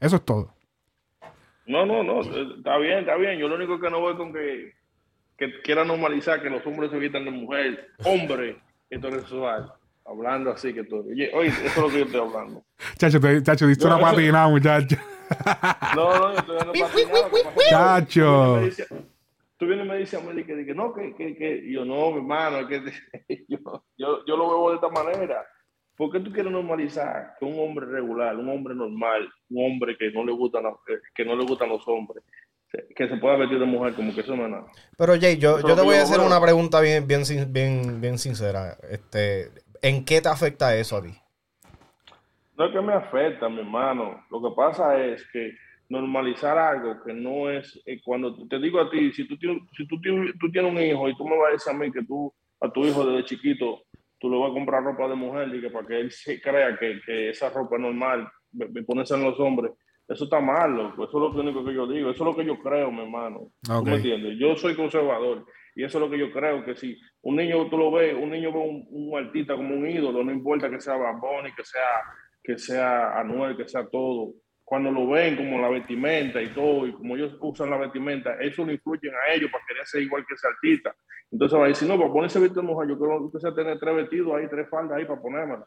Eso 0.00 0.16
es 0.16 0.24
todo. 0.24 0.53
No, 1.66 1.86
no, 1.86 2.02
no, 2.02 2.20
está 2.20 2.76
bien, 2.78 2.98
está 3.00 3.16
bien. 3.16 3.38
Yo 3.38 3.48
lo 3.48 3.54
único 3.56 3.80
que 3.80 3.90
no 3.90 4.00
voy 4.00 4.16
con 4.16 4.32
que, 4.32 4.72
que 5.38 5.60
quiera 5.62 5.84
normalizar 5.84 6.42
que 6.42 6.50
los 6.50 6.64
hombres 6.66 6.90
se 6.90 6.98
vistan 6.98 7.24
de 7.24 7.30
mujer, 7.30 7.88
hombre 8.04 8.56
heterosexual, 8.90 9.72
hablando 10.04 10.50
así 10.50 10.72
que 10.74 10.84
todo. 10.84 11.04
Oye, 11.08 11.30
oye, 11.34 11.48
eso 11.48 11.64
es 11.64 11.76
lo 11.78 11.88
que 11.88 11.98
yo 12.00 12.04
estoy 12.04 12.20
hablando. 12.20 12.62
Chacho, 12.98 13.18
te, 13.20 13.42
chacho, 13.42 13.66
diste 13.66 13.86
una 13.86 13.96
eso- 13.96 14.04
patina, 14.04 14.48
muchacho. 14.48 14.96
No, 15.96 16.14
no, 16.18 16.32
yo 16.34 16.38
estoy 16.38 16.56
dando 16.58 16.72
Chacho. 17.70 18.56
Tú 18.56 18.56
vienes 18.56 18.56
y 18.56 18.60
me 18.60 18.66
dices- 18.66 18.88
Tú 19.56 19.66
vienes 19.66 19.86
y 19.86 19.88
me 19.88 19.96
dices 19.98 20.20
a 20.20 20.32
mí 20.32 20.44
que, 20.44 20.66
que 20.66 20.74
no, 20.74 20.92
que, 20.92 21.14
que, 21.14 21.36
que 21.36 21.56
y 21.64 21.72
yo 21.74 21.84
no, 21.84 22.10
mi 22.10 22.18
hermano, 22.18 22.58
es 22.58 22.66
que 22.66 23.44
yo, 23.48 23.58
yo, 23.96 24.24
yo 24.26 24.36
lo 24.36 24.48
veo 24.48 24.70
de 24.70 24.74
esta 24.76 24.88
manera. 24.90 25.46
¿Por 25.96 26.10
qué 26.10 26.20
tú 26.20 26.32
quieres 26.32 26.50
normalizar 26.50 27.34
que 27.38 27.44
un 27.44 27.58
hombre 27.58 27.86
regular, 27.86 28.36
un 28.36 28.48
hombre 28.48 28.74
normal, 28.74 29.28
un 29.50 29.64
hombre 29.72 29.96
que 29.96 30.10
no 30.10 30.24
le 30.24 30.32
gustan, 30.32 30.64
los- 30.64 30.78
que- 31.14 31.24
no 31.24 31.36
le 31.36 31.44
gustan 31.44 31.68
los 31.68 31.86
hombres, 31.86 32.24
que 32.96 33.08
se 33.08 33.16
pueda 33.18 33.36
vestir 33.36 33.60
de 33.60 33.66
mujer 33.66 33.94
como 33.94 34.12
que 34.12 34.20
eso 34.22 34.34
no 34.34 34.44
es 34.44 34.50
nada? 34.50 34.66
Pero 34.98 35.14
Jay, 35.20 35.38
yo, 35.38 35.60
yo 35.60 35.74
te 35.76 35.82
voy 35.82 35.96
a 35.96 36.02
hacer 36.02 36.18
una 36.20 36.40
pregunta 36.40 36.80
bien, 36.80 37.06
bien, 37.06 37.22
bien, 37.52 38.00
bien 38.00 38.18
sincera. 38.18 38.76
Este, 38.90 39.50
¿En 39.82 40.04
qué 40.04 40.20
te 40.20 40.28
afecta 40.28 40.74
eso 40.76 40.96
a 40.96 41.02
ti? 41.02 41.10
No 42.56 42.66
es 42.66 42.72
que 42.72 42.80
me 42.80 42.94
afecta, 42.94 43.48
mi 43.48 43.58
hermano. 43.60 44.24
Lo 44.30 44.40
que 44.42 44.54
pasa 44.56 44.98
es 45.04 45.24
que 45.32 45.52
normalizar 45.88 46.56
algo 46.58 47.02
que 47.04 47.12
no 47.12 47.50
es, 47.50 47.80
eh, 47.86 48.00
cuando 48.02 48.34
te 48.48 48.58
digo 48.58 48.80
a 48.80 48.90
ti, 48.90 49.12
si 49.12 49.26
tú, 49.28 49.36
tienes, 49.36 49.62
si 49.76 49.86
tú, 49.86 50.00
tienes, 50.00 50.32
tú 50.40 50.50
tienes 50.50 50.72
un 50.72 50.80
hijo 50.80 51.08
y 51.08 51.16
tú 51.16 51.24
me 51.26 51.36
vas 51.36 51.48
a 51.50 51.52
decir 51.52 51.72
a 51.72 51.76
mí 51.76 51.92
que 51.92 52.02
tú, 52.04 52.32
a 52.60 52.70
tu 52.70 52.84
hijo 52.84 53.04
desde 53.04 53.24
chiquito, 53.26 53.82
tú 54.24 54.30
le 54.30 54.38
vas 54.38 54.52
a 54.52 54.54
comprar 54.54 54.82
ropa 54.82 55.06
de 55.06 55.16
mujer 55.16 55.54
y 55.54 55.60
que 55.60 55.68
para 55.68 55.86
que 55.86 56.00
él 56.00 56.10
se 56.10 56.40
crea 56.40 56.78
que, 56.78 56.98
que 57.04 57.28
esa 57.28 57.50
ropa 57.50 57.76
es 57.76 57.82
normal, 57.82 58.26
pones 58.86 59.10
en 59.10 59.22
los 59.22 59.38
hombres, 59.38 59.72
eso 60.08 60.24
está 60.24 60.40
mal, 60.40 60.74
loco. 60.74 61.04
Eso 61.04 61.28
es 61.28 61.34
lo 61.34 61.40
único 61.42 61.62
que 61.62 61.74
yo 61.74 61.86
digo, 61.86 62.10
eso 62.10 62.24
es 62.24 62.30
lo 62.30 62.34
que 62.34 62.46
yo 62.46 62.58
creo, 62.58 62.90
mi 62.90 63.02
hermano. 63.02 63.50
¿Tú 63.62 63.82
me 63.84 63.96
entiendes? 63.96 64.38
Yo 64.38 64.56
soy 64.56 64.74
conservador 64.74 65.44
y 65.76 65.84
eso 65.84 65.98
es 65.98 66.04
lo 66.04 66.10
que 66.10 66.18
yo 66.18 66.32
creo, 66.32 66.64
que 66.64 66.74
si 66.74 66.98
un 67.20 67.36
niño 67.36 67.68
tú 67.68 67.76
lo 67.76 67.90
ves, 67.90 68.14
un 68.14 68.30
niño 68.30 68.50
ve 68.50 68.60
un, 68.60 68.86
un 68.88 69.18
artista 69.18 69.56
como 69.56 69.74
un 69.74 69.86
ídolo, 69.86 70.24
no 70.24 70.32
importa 70.32 70.70
que 70.70 70.80
sea 70.80 70.96
Bad 70.96 71.20
Bunny, 71.20 71.52
que 71.54 71.64
sea, 71.64 72.02
que 72.42 72.56
sea 72.56 73.20
Anuel, 73.20 73.58
que 73.58 73.68
sea 73.68 73.86
todo, 73.90 74.32
cuando 74.64 74.90
lo 74.90 75.06
ven 75.08 75.36
como 75.36 75.60
la 75.60 75.68
vestimenta 75.68 76.40
y 76.40 76.48
todo, 76.48 76.86
y 76.86 76.92
como 76.92 77.16
ellos 77.16 77.36
usan 77.40 77.70
la 77.70 77.76
vestimenta, 77.76 78.34
eso 78.40 78.64
lo 78.64 78.72
influyen 78.72 79.12
a 79.14 79.34
ellos 79.34 79.50
para 79.50 79.64
querer 79.66 79.86
ser 79.86 80.02
igual 80.02 80.24
que 80.26 80.34
ese 80.34 80.46
artista. 80.48 80.94
Entonces 81.30 81.58
va 81.58 81.64
a 81.64 81.68
decir, 81.68 81.86
no, 81.88 81.98
para 81.98 82.12
ponerse 82.12 82.38
vestido 82.38 82.62
de 82.62 82.68
mujer, 82.68 82.88
yo 82.88 82.98
creo 82.98 83.30
que 83.30 83.40
sea 83.40 83.54
tener 83.54 83.78
tres 83.78 83.96
vestidos 83.96 84.34
ahí, 84.34 84.48
tres 84.48 84.68
faldas 84.68 84.98
ahí 84.98 85.04
para 85.04 85.20
ponérmela. 85.20 85.66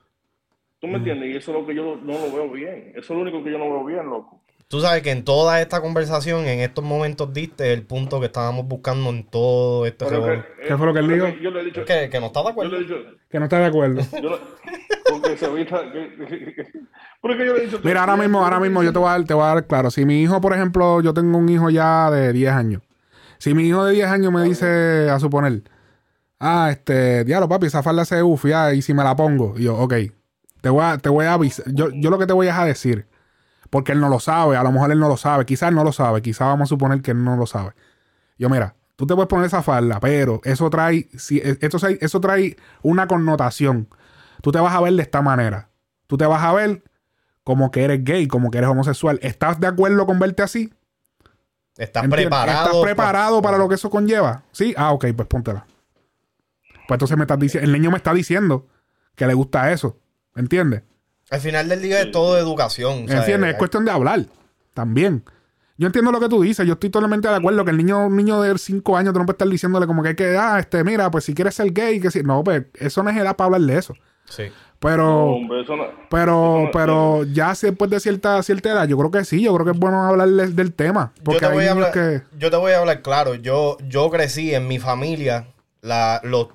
¿Tú 0.80 0.88
me 0.88 0.98
entiendes? 0.98 1.30
Y 1.30 1.38
eso 1.38 1.52
es 1.52 1.62
lo 1.62 1.68
que 1.68 1.76
yo 1.76 1.95
no 1.95 2.14
lo 2.14 2.32
veo 2.32 2.52
bien. 2.52 2.91
Eso 2.95 3.00
es 3.00 3.10
lo 3.10 3.22
único 3.22 3.43
que 3.43 3.52
yo 3.52 3.58
no 3.58 3.66
veo 3.66 3.86
bien, 3.86 4.06
loco. 4.06 4.43
Tú 4.70 4.82
sabes 4.82 5.01
que 5.01 5.11
en 5.11 5.24
toda 5.24 5.61
esta 5.61 5.80
conversación, 5.80 6.41
en 6.45 6.59
estos 6.59 6.84
momentos, 6.84 7.32
diste 7.34 7.72
el 7.72 7.84
punto 7.84 8.20
que 8.20 8.26
estábamos 8.26 8.68
buscando 8.68 9.09
en 9.11 9.24
todo 9.24 9.86
este 9.86 10.05
que- 10.05 10.43
¿Qué 10.68 10.78
fue 10.78 10.88
lo 10.88 10.93
que 10.93 10.99
él 10.99 11.07
dijo? 11.07 11.28
Yo 11.41 11.51
le 11.51 11.61
he 11.61 11.65
dicho, 11.65 11.86
Que, 11.86 12.09
que 12.09 12.20
no 12.20 12.26
está 12.28 12.39
de 12.41 12.45
yo 12.47 12.51
acuerdo. 12.51 12.72
le 12.74 12.78
he 12.78 12.82
dicho, 12.82 12.95
Que 13.30 13.39
no 13.39 13.45
está 13.45 13.59
de 13.59 13.65
acuerdo. 13.65 14.01
yo 14.22 14.39
porque 15.09 15.38
se 15.38 15.45
evita 15.45 15.82
que, 15.91 16.15
que- 16.18 16.55
que- 16.55 16.68
porque 17.22 17.45
yo 17.45 17.53
le 17.53 17.61
he 17.61 17.65
dicho 17.68 17.80
Mira, 17.82 18.01
ahora 18.01 18.18
mismo, 18.18 18.43
ahora 18.43 18.59
mismo 18.59 18.84
yo 18.84 18.91
te 18.91 18.99
voy 18.99 19.07
a 19.07 19.11
dar, 19.11 19.24
te 19.24 19.34
voy 19.34 19.43
a 19.43 19.47
dar 19.47 19.68
claro. 19.68 19.89
Si 19.89 20.05
mi 20.05 20.22
hijo, 20.22 20.41
por 20.41 20.53
ejemplo, 20.53 20.99
yo 21.01 21.13
tengo 21.13 21.38
un 21.38 21.47
hijo 21.47 21.70
ya 21.70 22.11
de 22.11 22.34
10 22.34 22.51
años. 22.51 22.82
Si 23.38 23.53
mi 23.53 23.68
hijo 23.68 23.86
de 23.86 23.93
10 23.93 24.07
años 24.09 24.34
me 24.34 24.43
dice, 24.43 25.09
a 25.09 25.18
suponer, 25.20 25.61
ah, 26.39 26.68
este, 26.72 27.24
diablo, 27.24 27.47
papi, 27.47 27.68
esa 27.68 27.84
falda 27.84 28.03
se 28.03 28.22
ufia 28.22 28.74
y 28.74 28.82
si 28.82 28.93
me 28.93 29.03
la 29.03 29.15
pongo. 29.15 29.53
Y 29.57 29.63
yo, 29.63 29.78
ok, 29.78 29.93
te 30.59 30.70
voy 30.70 30.84
a, 30.84 30.97
te 30.97 31.07
voy 31.07 31.26
a 31.26 31.34
avisar. 31.34 31.65
Yo, 31.74 31.89
yo 31.93 32.09
lo 32.09 32.18
que 32.20 32.28
te 32.28 32.34
voy 32.34 32.47
a 32.49 32.65
decir, 32.65 33.05
porque 33.70 33.91
él 33.91 33.99
no 33.99 34.09
lo 34.09 34.20
sabe, 34.20 34.55
a 34.57 34.63
lo 34.63 34.72
mejor 34.72 34.91
él 34.91 34.99
no 34.99 35.07
lo 35.07 35.18
sabe, 35.18 35.45
quizás 35.45 35.70
él 35.70 35.76
no 35.76 35.84
lo 35.84 35.91
sabe, 35.91 36.22
quizás 36.22 36.47
vamos 36.47 36.68
a 36.68 36.70
suponer 36.70 37.01
que 37.01 37.11
él 37.11 37.24
no 37.24 37.36
lo 37.38 37.45
sabe. 37.45 37.74
Yo, 38.38 38.49
mira, 38.49 38.76
tú 38.95 39.05
te 39.07 39.13
puedes 39.15 39.28
poner 39.28 39.45
esa 39.47 39.61
falda, 39.63 39.99
pero 39.99 40.41
eso 40.43 40.70
trae, 40.70 41.07
si, 41.18 41.39
esto, 41.43 41.80
se- 41.80 41.97
eso 42.01 42.20
trae 42.22 42.55
una 42.82 43.07
connotación. 43.07 43.88
Tú 44.41 44.51
te 44.51 44.59
vas 44.59 44.74
a 44.76 44.82
ver 44.82 44.93
de 44.93 45.01
esta 45.01 45.22
manera. 45.22 45.70
Tú 46.07 46.18
te 46.18 46.26
vas 46.26 46.43
a 46.43 46.53
ver 46.53 46.84
como 47.43 47.72
que 47.72 47.84
eres 47.84 48.03
gay, 48.03 48.28
como 48.28 48.51
que 48.51 48.57
eres 48.59 48.70
homosexual. 48.70 49.20
¿Estás 49.22 49.59
de 49.59 49.68
acuerdo 49.68 50.05
con 50.05 50.20
verte 50.20 50.43
así? 50.43 50.74
Estás 51.78 52.03
¿Entiendes? 52.03 52.28
preparado. 52.30 52.65
¿Estás 52.68 52.82
preparado 52.84 53.41
pa- 53.41 53.47
para 53.49 53.57
lo 53.57 53.68
que 53.70 53.76
eso 53.76 53.89
conlleva? 53.89 54.43
Sí. 54.51 54.74
Ah, 54.78 54.91
ok, 54.91 55.05
pues 55.15 55.28
póntela. 55.28 55.65
Pues 56.88 56.95
entonces 56.95 57.18
me 57.18 57.24
estás 57.24 57.39
diciendo, 57.39 57.65
el 57.68 57.74
niño 57.74 57.91
me 57.91 57.97
está 57.97 58.13
diciendo 58.13 58.68
que 59.15 59.28
le 59.28 59.34
gusta 59.34 59.72
eso. 59.72 59.97
¿Entiendes? 60.36 60.84
Al 61.30 61.40
final 61.42 61.68
del 61.68 61.82
día 61.82 62.02
es 62.02 62.12
todo 62.12 62.38
educación. 62.38 63.06
o 63.06 63.08
sea, 63.08 63.20
¿Entiendes? 63.20 63.48
eh, 63.50 63.52
Es 63.52 63.58
cuestión 63.58 63.86
de 63.86 63.92
hablar 63.92 64.26
también. 64.74 65.24
Yo 65.80 65.86
entiendo 65.88 66.12
lo 66.12 66.20
que 66.20 66.28
tú 66.30 66.42
dices, 66.42 66.66
yo 66.66 66.74
estoy 66.74 66.90
totalmente 66.90 67.28
de 67.28 67.36
acuerdo 67.36 67.64
que 67.64 67.70
el 67.72 67.78
niño, 67.78 68.08
un 68.08 68.16
niño 68.16 68.42
de 68.42 68.58
5 68.58 68.98
años 68.98 69.14
tú 69.14 69.20
no 69.20 69.26
puedes 69.26 69.36
estar 69.36 69.48
diciéndole 69.48 69.86
como 69.86 70.02
que 70.02 70.10
hay 70.10 70.16
que, 70.16 70.36
ah, 70.38 70.58
este, 70.60 70.84
mira, 70.84 71.12
pues 71.12 71.26
si 71.26 71.36
quieres 71.36 71.54
ser 71.54 71.72
gay, 71.72 72.00
que 72.00 72.10
si. 72.10 72.24
No, 72.24 72.44
pues 72.44 72.64
eso 72.76 73.04
no 73.04 73.10
es 73.12 73.18
edad 73.18 73.36
para 73.36 73.46
hablar 73.46 73.62
de 73.62 73.78
eso. 73.78 73.94
Sí. 74.26 74.44
Pero, 74.80 75.04
No, 75.06 75.26
hombre, 75.36 75.62
eso 75.62 75.76
no- 75.76 75.86
pero, 76.10 76.58
eso 76.58 76.66
no- 76.66 76.72
pero 76.72 77.24
ya 77.26 77.54
después 77.60 77.90
de 77.92 78.00
cierta, 78.00 78.42
cierta 78.44 78.72
edad, 78.72 78.88
yo 78.88 78.98
creo 78.98 79.12
que 79.12 79.24
sí, 79.26 79.42
yo 79.44 79.54
creo 79.56 79.66
que 79.66 79.72
es 79.72 79.78
bueno 79.80 80.04
hablarles 80.04 80.56
del 80.56 80.74
tema. 80.74 81.14
Porque 81.24 81.36
yo 81.36 81.40
te, 81.40 81.46
hay 81.48 81.54
voy 81.54 81.66
a 81.66 81.72
hablar, 81.72 81.92
que. 81.92 82.22
yo 82.38 82.50
te 82.52 82.58
voy 82.58 82.72
a 82.72 82.80
hablar 82.80 83.02
claro. 83.02 83.36
Yo, 83.36 83.78
yo 83.88 84.10
crecí 84.10 84.54
en 84.56 84.68
mi 84.68 84.80
familia. 84.80 85.48
La, 85.82 86.22
los, 86.24 86.48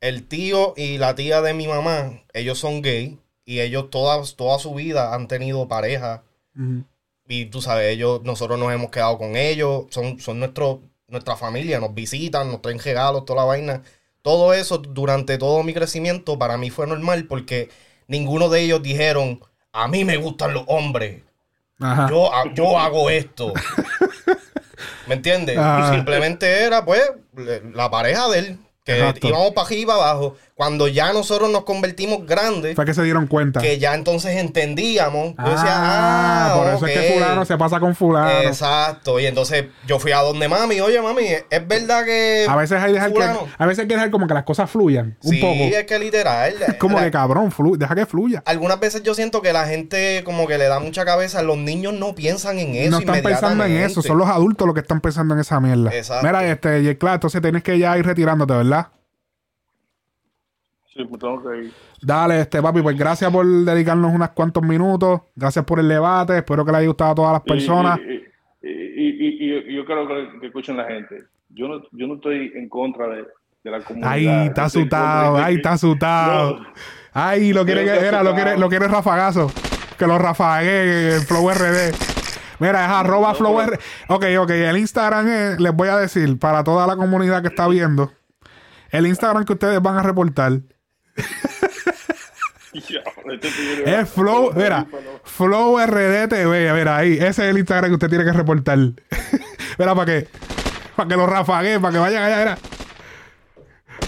el 0.00 0.24
tío 0.28 0.74
y 0.76 0.98
la 0.98 1.14
tía 1.14 1.40
de 1.40 1.54
mi 1.54 1.66
mamá, 1.66 2.10
ellos 2.34 2.58
son 2.58 2.82
gay. 2.82 3.18
Y 3.46 3.60
ellos 3.60 3.88
toda, 3.90 4.22
toda 4.36 4.58
su 4.58 4.74
vida 4.74 5.14
han 5.14 5.28
tenido 5.28 5.68
pareja. 5.68 6.24
Y 7.28 7.46
tú 7.46 7.62
sabes, 7.62 7.92
ellos, 7.92 8.22
nosotros 8.24 8.58
nos 8.58 8.72
hemos 8.72 8.90
quedado 8.90 9.16
con 9.16 9.36
ellos. 9.36 9.86
Son, 9.90 10.20
son 10.20 10.40
nuestro, 10.40 10.82
nuestra 11.06 11.36
familia. 11.36 11.80
Nos 11.80 11.94
visitan, 11.94 12.50
nos 12.50 12.60
traen 12.60 12.80
regalos, 12.80 13.24
toda 13.24 13.40
la 13.40 13.46
vaina. 13.46 13.82
Todo 14.20 14.52
eso 14.52 14.78
durante 14.78 15.38
todo 15.38 15.62
mi 15.62 15.72
crecimiento 15.72 16.38
para 16.38 16.58
mí 16.58 16.70
fue 16.70 16.88
normal 16.88 17.26
porque 17.28 17.70
ninguno 18.08 18.48
de 18.48 18.62
ellos 18.62 18.82
dijeron, 18.82 19.40
a 19.72 19.86
mí 19.86 20.04
me 20.04 20.16
gustan 20.16 20.52
los 20.52 20.64
hombres. 20.66 21.22
Ajá. 21.78 22.08
yo, 22.10 22.30
yo 22.54 22.78
hago 22.78 23.10
esto. 23.10 23.52
¿Me 25.06 25.14
entiendes? 25.14 25.58
Simplemente 25.90 26.64
era, 26.64 26.84
pues, 26.84 27.02
la 27.72 27.90
pareja 27.90 28.28
de 28.28 28.38
él. 28.40 28.58
Que 28.84 28.98
Exacto. 28.98 29.28
íbamos 29.28 29.50
para 29.52 29.66
arriba 29.66 29.82
y 29.82 29.86
para 29.86 30.10
abajo. 30.10 30.36
Cuando 30.56 30.88
ya 30.88 31.12
nosotros 31.12 31.50
nos 31.50 31.64
convertimos 31.64 32.24
grandes, 32.24 32.76
Fue 32.76 32.86
que 32.86 32.94
se 32.94 33.02
dieron 33.02 33.26
cuenta. 33.26 33.60
que 33.60 33.78
ya 33.78 33.94
entonces 33.94 34.36
entendíamos. 34.38 35.34
Yo 35.34 35.34
ah, 35.36 35.50
decía, 35.50 35.70
ah, 35.74 36.54
por 36.56 36.66
eso 36.68 36.86
es 36.86 36.92
que 36.94 37.08
ok". 37.08 37.14
fulano 37.14 37.44
se 37.44 37.58
pasa 37.58 37.78
con 37.78 37.94
fulano. 37.94 38.40
Exacto. 38.40 39.20
Y 39.20 39.26
entonces 39.26 39.66
yo 39.86 39.98
fui 39.98 40.12
a 40.12 40.20
donde 40.22 40.48
mami. 40.48 40.80
Oye, 40.80 40.98
mami, 41.02 41.26
¿es 41.50 41.68
verdad 41.68 42.06
que. 42.06 42.46
A 42.48 42.56
veces 42.56 42.80
hay 42.80 42.86
que 42.86 42.92
dejar 42.94 43.12
que, 43.12 43.22
a 43.58 43.66
veces 43.66 43.82
hay 43.82 43.86
que 43.88 43.94
dejar 43.96 44.10
como 44.10 44.26
que 44.26 44.32
las 44.32 44.44
cosas 44.44 44.70
fluyan 44.70 45.18
un 45.22 45.30
sí, 45.34 45.40
poco. 45.42 45.56
es 45.60 45.84
que 45.84 45.98
literal. 45.98 46.54
Es 46.68 46.74
como 46.76 46.96
la- 46.96 47.04
que 47.04 47.10
cabrón, 47.10 47.52
flu- 47.52 47.76
deja 47.76 47.94
que 47.94 48.06
fluya. 48.06 48.42
Algunas 48.46 48.80
veces 48.80 49.02
yo 49.02 49.12
siento 49.12 49.42
que 49.42 49.52
la 49.52 49.66
gente 49.66 50.22
como 50.24 50.46
que 50.46 50.56
le 50.56 50.68
da 50.68 50.80
mucha 50.80 51.04
cabeza. 51.04 51.42
Los 51.42 51.58
niños 51.58 51.92
no 51.92 52.14
piensan 52.14 52.58
en 52.58 52.74
eso 52.76 52.92
no 52.92 53.00
están 53.00 53.22
pensando 53.22 53.62
en 53.66 53.76
eso, 53.76 54.00
son 54.00 54.16
los 54.16 54.28
adultos 54.28 54.66
los 54.66 54.72
que 54.72 54.80
están 54.80 55.02
pensando 55.02 55.34
en 55.34 55.40
esa 55.40 55.60
mierda. 55.60 55.94
Exacto. 55.94 56.26
Mira, 56.26 56.46
este, 56.50 56.82
J. 56.82 56.94
Clark, 56.98 57.14
entonces 57.16 57.42
tienes 57.42 57.62
que 57.62 57.78
ya 57.78 57.98
ir 57.98 58.06
retirándote, 58.06 58.54
¿verdad? 58.54 58.86
Sí, 60.96 61.04
pues 61.04 61.20
tengo 61.20 61.42
que 61.42 61.58
ir. 61.64 61.72
Dale, 62.00 62.40
este 62.40 62.62
papi, 62.62 62.80
pues 62.82 62.96
gracias 62.96 63.30
por 63.30 63.44
dedicarnos 63.46 64.12
unos 64.14 64.30
cuantos 64.30 64.62
minutos. 64.62 65.20
Gracias 65.34 65.64
por 65.64 65.78
el 65.80 65.88
debate. 65.88 66.38
Espero 66.38 66.64
que 66.64 66.72
le 66.72 66.78
haya 66.78 66.86
gustado 66.86 67.10
a 67.10 67.14
todas 67.14 67.32
las 67.34 67.42
personas. 67.42 67.98
Y, 67.98 68.68
y- 68.68 68.68
y- 68.68 69.46
y- 69.52 69.70
y 69.72 69.76
yo 69.76 69.84
creo 69.84 70.08
que, 70.08 70.38
que 70.40 70.46
escuchen 70.46 70.76
la 70.76 70.84
gente. 70.84 71.24
Yo 71.50 71.68
no, 71.68 71.82
yo 71.92 72.06
no 72.06 72.14
estoy 72.14 72.52
en 72.54 72.68
contra 72.68 73.06
de, 73.08 73.24
de 73.64 73.70
la 73.70 73.80
comunidad. 73.80 74.10
Ahí 74.10 74.26
está 74.26 74.64
asustado, 74.64 75.36
ahí 75.36 75.56
está 75.56 75.72
asustado. 75.72 76.60
No. 76.60 76.66
Ay, 77.12 77.52
lo 77.52 77.64
quiere, 77.64 77.82
era, 78.06 78.22
lo 78.22 78.34
quiere, 78.34 78.58
lo 78.58 78.68
quiere 78.68 78.88
rafagazo. 78.88 79.50
Que 79.98 80.06
lo 80.06 80.18
rafague 80.18 81.14
el 81.16 81.20
Flow 81.22 81.50
RD. 81.50 81.94
Mira, 82.58 82.84
es 82.84 82.90
arroba 82.90 83.34
Flow 83.34 83.60
RD. 83.60 83.74
Ok, 84.08 84.24
ok, 84.40 84.50
el 84.50 84.76
Instagram 84.78 85.28
es, 85.28 85.60
les 85.60 85.74
voy 85.74 85.88
a 85.88 85.96
decir, 85.96 86.38
para 86.38 86.64
toda 86.64 86.86
la 86.86 86.96
comunidad 86.96 87.42
que 87.42 87.48
está 87.48 87.68
viendo, 87.68 88.10
el 88.90 89.06
Instagram 89.06 89.44
que 89.44 89.52
ustedes 89.54 89.80
van 89.82 89.96
a 89.98 90.02
reportar 90.02 90.52
es 93.86 94.08
Flow, 94.10 94.52
mira, 94.54 94.86
Flow 95.24 95.78
RD 95.78 96.28
TV, 96.28 96.72
mira 96.72 96.98
ahí, 96.98 97.14
ese 97.14 97.28
es 97.28 97.38
el 97.38 97.58
Instagram 97.58 97.90
que 97.90 97.94
usted 97.94 98.08
tiene 98.08 98.24
que 98.24 98.32
reportar. 98.32 98.78
mira, 99.78 99.94
para 99.94 100.04
que, 100.04 100.28
para 100.94 101.08
que 101.08 101.16
lo 101.16 101.26
rafague, 101.26 101.80
para 101.80 101.92
que 101.92 101.98
vayan 101.98 102.22
allá, 102.22 102.42
era. 102.42 102.58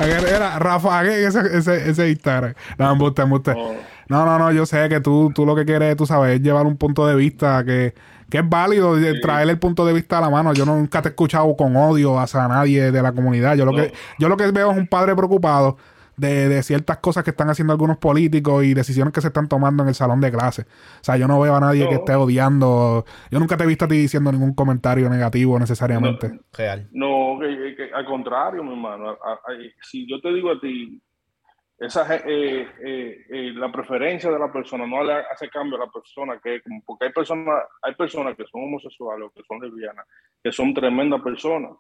Era, 0.00 1.02
ese, 1.02 1.58
ese, 1.58 1.90
ese 1.90 2.10
Instagram. 2.10 2.54
No, 2.78 2.92
embuste, 2.92 3.22
embuste. 3.22 3.54
No. 3.54 3.72
No, 4.08 4.24
no, 4.24 4.38
no, 4.38 4.52
yo 4.52 4.64
sé 4.64 4.88
que 4.88 5.00
tú, 5.00 5.30
tú 5.34 5.44
lo 5.44 5.54
que 5.54 5.66
quieres, 5.66 5.94
tú 5.96 6.06
sabes, 6.06 6.36
es 6.36 6.40
llevar 6.40 6.66
un 6.66 6.78
punto 6.78 7.06
de 7.06 7.14
vista 7.14 7.62
que, 7.64 7.94
que 8.30 8.38
es 8.38 8.48
válido, 8.48 8.98
y 8.98 9.20
traer 9.20 9.50
el 9.50 9.58
punto 9.58 9.84
de 9.84 9.92
vista 9.92 10.18
a 10.18 10.20
la 10.22 10.30
mano. 10.30 10.54
Yo 10.54 10.64
nunca 10.64 11.02
te 11.02 11.08
he 11.08 11.10
escuchado 11.10 11.54
con 11.56 11.76
odio 11.76 12.18
hacia 12.18 12.48
nadie 12.48 12.90
de 12.90 13.02
la 13.02 13.12
comunidad. 13.12 13.56
Yo 13.56 13.66
lo, 13.66 13.72
No. 13.72 13.78
que, 13.78 13.92
yo 14.18 14.28
lo 14.28 14.36
que 14.36 14.50
veo 14.50 14.70
es 14.70 14.78
un 14.78 14.86
padre 14.86 15.14
preocupado 15.14 15.76
de, 16.18 16.48
de 16.48 16.62
ciertas 16.62 16.98
cosas 16.98 17.24
que 17.24 17.30
están 17.30 17.48
haciendo 17.48 17.72
algunos 17.72 17.96
políticos 17.98 18.64
y 18.64 18.74
decisiones 18.74 19.14
que 19.14 19.20
se 19.22 19.28
están 19.28 19.48
tomando 19.48 19.82
en 19.82 19.88
el 19.88 19.94
salón 19.94 20.20
de 20.20 20.30
clase. 20.30 20.62
O 20.62 21.04
sea, 21.04 21.16
yo 21.16 21.26
no 21.26 21.40
veo 21.40 21.54
a 21.56 21.60
nadie 21.60 21.84
No. 21.84 21.88
que 21.90 21.94
esté 21.96 22.14
odiando. 22.14 23.04
Yo 23.30 23.38
nunca 23.38 23.56
te 23.56 23.64
he 23.64 23.66
visto 23.66 23.86
a 23.86 23.88
ti 23.88 23.96
diciendo 23.96 24.30
ningún 24.30 24.54
comentario 24.54 25.08
negativo 25.08 25.58
necesariamente. 25.58 26.40
Real. 26.52 26.88
No, 26.92 27.38
que, 27.40 27.74
que- 27.76 27.90
al 27.94 28.04
contrario, 28.04 28.62
mi 28.62 28.72
hermano. 28.72 29.10
A- 29.10 29.14
a- 29.32 29.38
si 29.82 30.06
yo 30.10 30.20
te 30.20 30.32
digo 30.34 30.50
a 30.50 30.60
ti, 30.60 31.00
esa, 31.78 32.16
eh, 32.16 32.66
eh, 32.84 33.16
eh, 33.30 33.52
la 33.54 33.70
preferencia 33.70 34.30
de 34.32 34.38
la 34.40 34.50
persona 34.52 34.84
no 34.84 35.04
le 35.04 35.12
hace 35.14 35.48
cambio 35.48 35.76
a 35.80 35.86
la 35.86 35.92
persona, 35.92 36.40
que 36.42 36.60
como- 36.62 36.82
porque 36.84 37.06
hay 37.06 37.12
personas, 37.12 37.62
hay 37.82 37.94
personas 37.94 38.36
que 38.36 38.44
son 38.50 38.62
homosexuales 38.64 39.28
o 39.28 39.30
que 39.32 39.42
son 39.46 39.60
lesbianas, 39.60 40.04
que 40.42 40.50
son 40.50 40.74
tremendas 40.74 41.22
personas. 41.22 41.70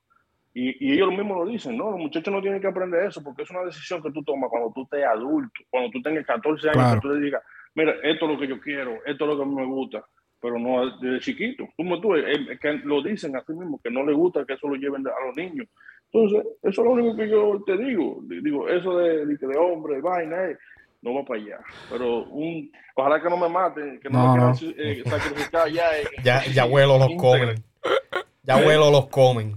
Y, 0.60 0.76
y 0.80 0.92
ellos 0.94 1.10
mismos 1.10 1.36
lo 1.38 1.46
dicen, 1.46 1.76
no, 1.76 1.90
los 1.92 2.00
muchachos 2.00 2.32
no 2.34 2.40
tienen 2.42 2.60
que 2.60 2.66
aprender 2.66 3.06
eso, 3.06 3.22
porque 3.22 3.42
es 3.42 3.50
una 3.50 3.62
decisión 3.64 4.02
que 4.02 4.10
tú 4.10 4.22
tomas 4.24 4.50
cuando 4.50 4.72
tú 4.74 4.82
estés 4.82 5.04
adulto, 5.04 5.60
cuando 5.70 5.90
tú 5.90 6.02
tengas 6.02 6.26
14 6.26 6.70
años, 6.70 6.82
Claro. 6.82 7.00
que 7.00 7.08
tú 7.08 7.14
le 7.14 7.24
digas, 7.24 7.42
mira, 7.74 7.92
esto 8.02 8.24
es 8.26 8.32
lo 8.32 8.38
que 8.40 8.48
yo 8.48 8.58
quiero, 8.60 8.94
esto 9.06 9.24
es 9.24 9.28
lo 9.30 9.36
que 9.36 9.42
a 9.42 9.46
mí 9.46 9.54
me 9.54 9.66
gusta, 9.66 10.04
pero 10.40 10.58
no 10.58 10.98
desde 10.98 11.20
chiquito. 11.20 11.68
Como 11.76 12.00
tú, 12.00 12.14
eh, 12.16 12.24
eh, 12.32 12.58
que 12.60 12.72
lo 12.84 13.02
dicen 13.02 13.36
a 13.36 13.44
sí 13.44 13.52
mismos, 13.52 13.80
que 13.84 13.90
no 13.90 14.02
les 14.04 14.16
gusta 14.16 14.44
que 14.44 14.54
eso 14.54 14.66
lo 14.68 14.74
lleven 14.74 15.06
a 15.06 15.26
los 15.26 15.36
niños. 15.36 15.68
Entonces, 16.10 16.40
eso 16.62 16.80
es 16.80 16.86
lo 16.86 16.90
único 16.92 17.14
que 17.16 17.28
yo 17.28 17.62
te 17.66 17.76
digo. 17.76 18.18
Di- 18.22 18.40
Digo, 18.40 18.68
eso 18.68 18.98
de, 18.98 19.26
de, 19.26 19.36
de 19.36 19.58
hombre, 19.58 20.00
vaina, 20.00 20.44
eh, 20.46 20.56
no 21.02 21.14
va 21.14 21.24
para 21.24 21.40
allá. 21.40 21.58
Pero 21.90 22.24
un, 22.24 22.68
ojalá 22.96 23.20
que 23.22 23.28
no 23.28 23.36
me 23.36 23.48
maten, 23.48 24.00
que 24.00 24.08
no, 24.10 24.34
No, 24.36 24.46
me 24.50 24.52
quieran 24.58 24.74
eh, 24.78 25.02
sacrificar 25.04 25.68
ya. 25.70 25.96
en- 25.98 26.06
Ya, 26.24 26.42
ya 26.46 26.62
abuelos 26.62 26.98
los 26.98 27.14
comen. 27.20 27.62
Ya 28.42 28.54
abuelos 28.54 28.90
los 28.92 29.06
comen. 29.08 29.56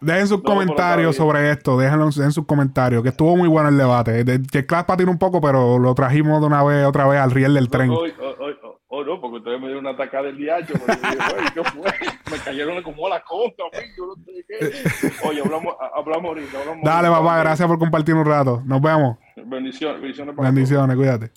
Dejen 0.00 0.28
sus 0.28 0.40
pero 0.42 0.54
comentarios 0.54 1.16
sobre 1.16 1.50
esto, 1.50 1.76
déjenlo 1.76 2.04
en 2.06 2.32
sus 2.32 2.46
comentarios, 2.46 3.02
que 3.02 3.08
estuvo 3.08 3.36
muy 3.36 3.48
bueno 3.48 3.68
el 3.68 3.76
debate. 3.76 4.22
De, 4.24 4.40
que 4.42 4.64
Clash 4.64 4.84
patinó 4.84 5.10
un 5.10 5.18
poco, 5.18 5.40
pero 5.40 5.78
lo 5.78 5.94
trajimos 5.94 6.40
de 6.40 6.46
una 6.46 6.62
vez, 6.62 6.86
otra 6.86 7.06
vez 7.06 7.18
al 7.20 7.30
riel 7.32 7.54
del 7.54 7.68
tren. 7.68 7.90
Hoy, 7.90 8.12
hoy, 8.20 8.54
hoy, 8.88 9.04
no, 9.04 9.20
porque 9.20 9.38
ustedes 9.38 9.60
me 9.60 9.66
dieron 9.66 9.84
una 9.86 9.94
atacada 9.94 10.24
del 10.24 10.36
diacho. 10.36 10.74
pero 10.86 11.00
yo 11.00 11.10
dije, 11.10 11.32
"Güey, 11.34 11.52
¿Qué 11.54 11.64
fue? 11.64 11.92
Me 12.30 12.38
cayeron 12.44 12.82
como 12.82 13.08
la 13.08 13.20
contra, 13.22 13.64
güey, 13.72 13.86
yo 13.96 14.06
no 14.06 14.14
sé 14.24 14.44
qué. 14.46 15.28
Oye, 15.28 15.40
hablamos, 15.44 15.74
hablamos 15.94 16.28
ahorita. 16.28 16.58
Hablamos 16.60 16.84
Dale, 16.84 17.08
ahorita. 17.08 17.24
papá, 17.24 17.38
gracias 17.40 17.68
por 17.68 17.78
compartir 17.78 18.14
un 18.14 18.24
rato. 18.24 18.62
Nos 18.64 18.80
vemos. 18.80 19.16
Bendiciones, 19.36 20.00
bendiciones 20.00 20.34
para 20.36 20.48
Bendiciones, 20.48 20.96
cuídate. 20.96 21.32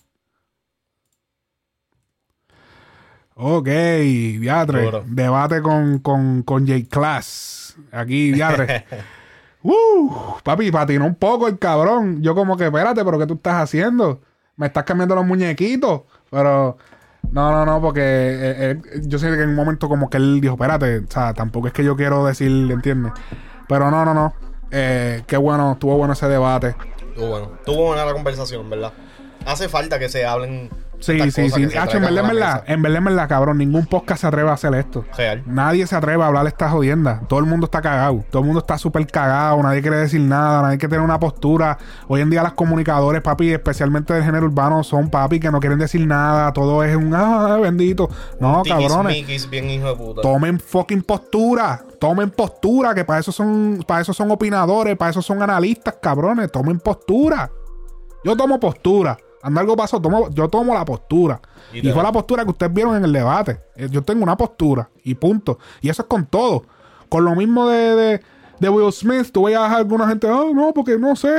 Ok, 3.44 3.66
diatre. 3.66 4.84
Duro. 4.84 5.04
Debate 5.08 5.64
con, 5.64 5.98
con, 5.98 6.44
con 6.44 6.68
J 6.68 6.88
Class. 6.88 7.76
Aquí, 7.92 8.32
diatre. 8.32 8.86
uh, 9.64 10.12
papi, 10.44 10.70
patinó 10.72 11.08
un 11.08 11.16
poco 11.16 11.48
el 11.48 11.58
cabrón. 11.58 12.22
Yo 12.22 12.36
como 12.36 12.56
que, 12.56 12.66
espérate, 12.66 13.04
pero 13.04 13.18
¿qué 13.18 13.26
tú 13.26 13.34
estás 13.34 13.56
haciendo? 13.56 14.22
Me 14.58 14.68
estás 14.68 14.84
cambiando 14.84 15.16
los 15.16 15.26
muñequitos. 15.26 16.02
Pero, 16.30 16.78
no, 17.32 17.52
no, 17.52 17.66
no, 17.66 17.82
porque 17.82 18.02
eh, 18.02 18.56
eh, 18.72 18.82
yo 19.06 19.18
sé 19.18 19.28
que 19.30 19.42
en 19.42 19.50
un 19.50 19.56
momento 19.56 19.90
como 19.90 20.08
que 20.08 20.18
él 20.18 20.40
dijo, 20.40 20.54
espérate, 20.54 21.00
o 21.00 21.10
sea, 21.10 21.34
tampoco 21.34 21.66
es 21.66 21.74
que 21.74 21.84
yo 21.84 21.96
quiero 21.96 22.24
decir, 22.24 22.72
¿entiendes? 22.72 23.14
Pero 23.68 23.90
no, 23.90 24.06
no, 24.06 24.14
no. 24.14 24.36
Eh, 24.70 25.24
qué 25.26 25.38
bueno, 25.38 25.72
estuvo 25.72 25.98
bueno 25.98 26.14
ese 26.14 26.28
debate. 26.28 26.76
Estuvo 27.10 27.28
bueno. 27.28 27.52
Estuvo 27.58 27.88
buena 27.88 28.06
la 28.06 28.14
conversación, 28.14 28.70
¿verdad? 28.70 28.94
Hace 29.48 29.68
falta 29.68 29.98
que 29.98 30.10
se 30.10 30.28
hablen. 30.28 30.70
Sí, 31.02 31.32
sí, 31.32 31.50
sí. 31.50 31.78
Hacho, 31.78 31.98
en 31.98 32.04
verdad, 32.04 32.64
en 32.68 32.82
verdad, 32.82 33.28
cabrón, 33.28 33.58
ningún 33.58 33.86
podcast 33.88 34.22
se 34.22 34.28
atreve 34.28 34.50
a 34.50 34.54
hacer 34.54 34.74
esto. 34.76 35.04
Real. 35.18 35.44
Nadie 35.46 35.86
se 35.88 35.96
atreve 35.96 36.24
a 36.24 36.28
hablar 36.28 36.44
de 36.44 36.50
estas 36.50 36.72
jodiendas. 36.72 37.28
Todo 37.28 37.40
el 37.40 37.46
mundo 37.46 37.66
está 37.66 37.82
cagado. 37.82 38.24
Todo 38.30 38.42
el 38.42 38.46
mundo 38.46 38.60
está 38.60 38.78
súper 38.78 39.06
cagado. 39.08 39.62
Nadie 39.64 39.82
quiere 39.82 39.98
decir 39.98 40.22
nada. 40.22 40.62
Nadie 40.62 40.78
quiere 40.78 40.92
tener 40.92 41.04
una 41.04 41.20
postura. 41.20 41.78
Hoy 42.08 42.22
en 42.22 42.30
día, 42.30 42.44
las 42.44 42.54
comunicadores, 42.54 43.22
papi, 43.22 43.52
especialmente 43.52 44.14
del 44.14 44.24
género 44.24 44.46
urbano, 44.46 44.84
son 44.84 45.10
papi 45.10 45.40
que 45.40 45.52
no 45.52 45.60
quieren 45.60 45.80
decir 45.80 46.06
nada. 46.06 46.54
Todo 46.54 46.84
es 46.84 46.96
un 46.96 47.14
ah, 47.16 47.58
bendito. 47.62 48.10
No, 48.40 48.62
cabrones. 48.64 49.16
Tiquis, 49.16 49.50
bien 49.50 49.70
hijo 49.70 49.88
de 49.88 49.96
puta. 49.96 50.22
Tomen 50.22 50.60
fucking 50.60 51.02
postura. 51.02 51.84
Tomen 52.00 52.30
postura, 52.30 52.96
que 52.96 53.06
para 53.06 53.20
eso 53.20 53.32
son, 53.32 53.84
para 53.88 54.02
eso 54.02 54.14
son 54.14 54.32
opinadores, 54.32 54.98
para 54.98 55.12
eso 55.12 55.22
son 55.22 55.42
analistas, 55.42 55.96
cabrones. 56.02 56.52
Tomen 56.52 56.80
postura. 56.80 57.52
Yo 58.24 58.38
tomo 58.38 58.60
postura. 58.60 59.18
Anda 59.44 59.62
algo 59.62 59.76
pasó, 59.76 60.02
tomo, 60.02 60.30
yo 60.32 60.48
tomo 60.50 60.74
la 60.74 60.86
postura. 60.86 61.40
Y 61.74 61.80
Y, 61.80 61.92
fue 61.92 62.04
la 62.04 62.12
postura 62.12 62.44
que 62.44 62.52
ustedes 62.52 62.74
vieron 62.74 62.96
en 62.96 63.06
el 63.06 63.14
debate. 63.14 63.60
Eh, 63.76 63.88
Yo 63.90 64.02
tengo 64.04 64.24
una 64.24 64.36
postura 64.38 64.90
y 65.04 65.16
punto. 65.16 65.58
Y 65.82 65.90
eso 65.90 66.02
es 66.04 66.08
con 66.08 66.26
todo. 66.26 66.64
Con 67.10 67.24
lo 67.26 67.36
mismo 67.36 67.68
de, 67.68 67.96
de, 67.96 68.22
de 68.60 68.70
Will 68.70 68.92
Smith, 68.92 69.32
tú 69.32 69.44
veías 69.46 69.62
a 69.62 69.78
alguna 69.78 70.08
gente, 70.08 70.28
oh, 70.28 70.54
no, 70.54 70.74
porque 70.74 70.98
no 70.98 71.16
sé, 71.16 71.30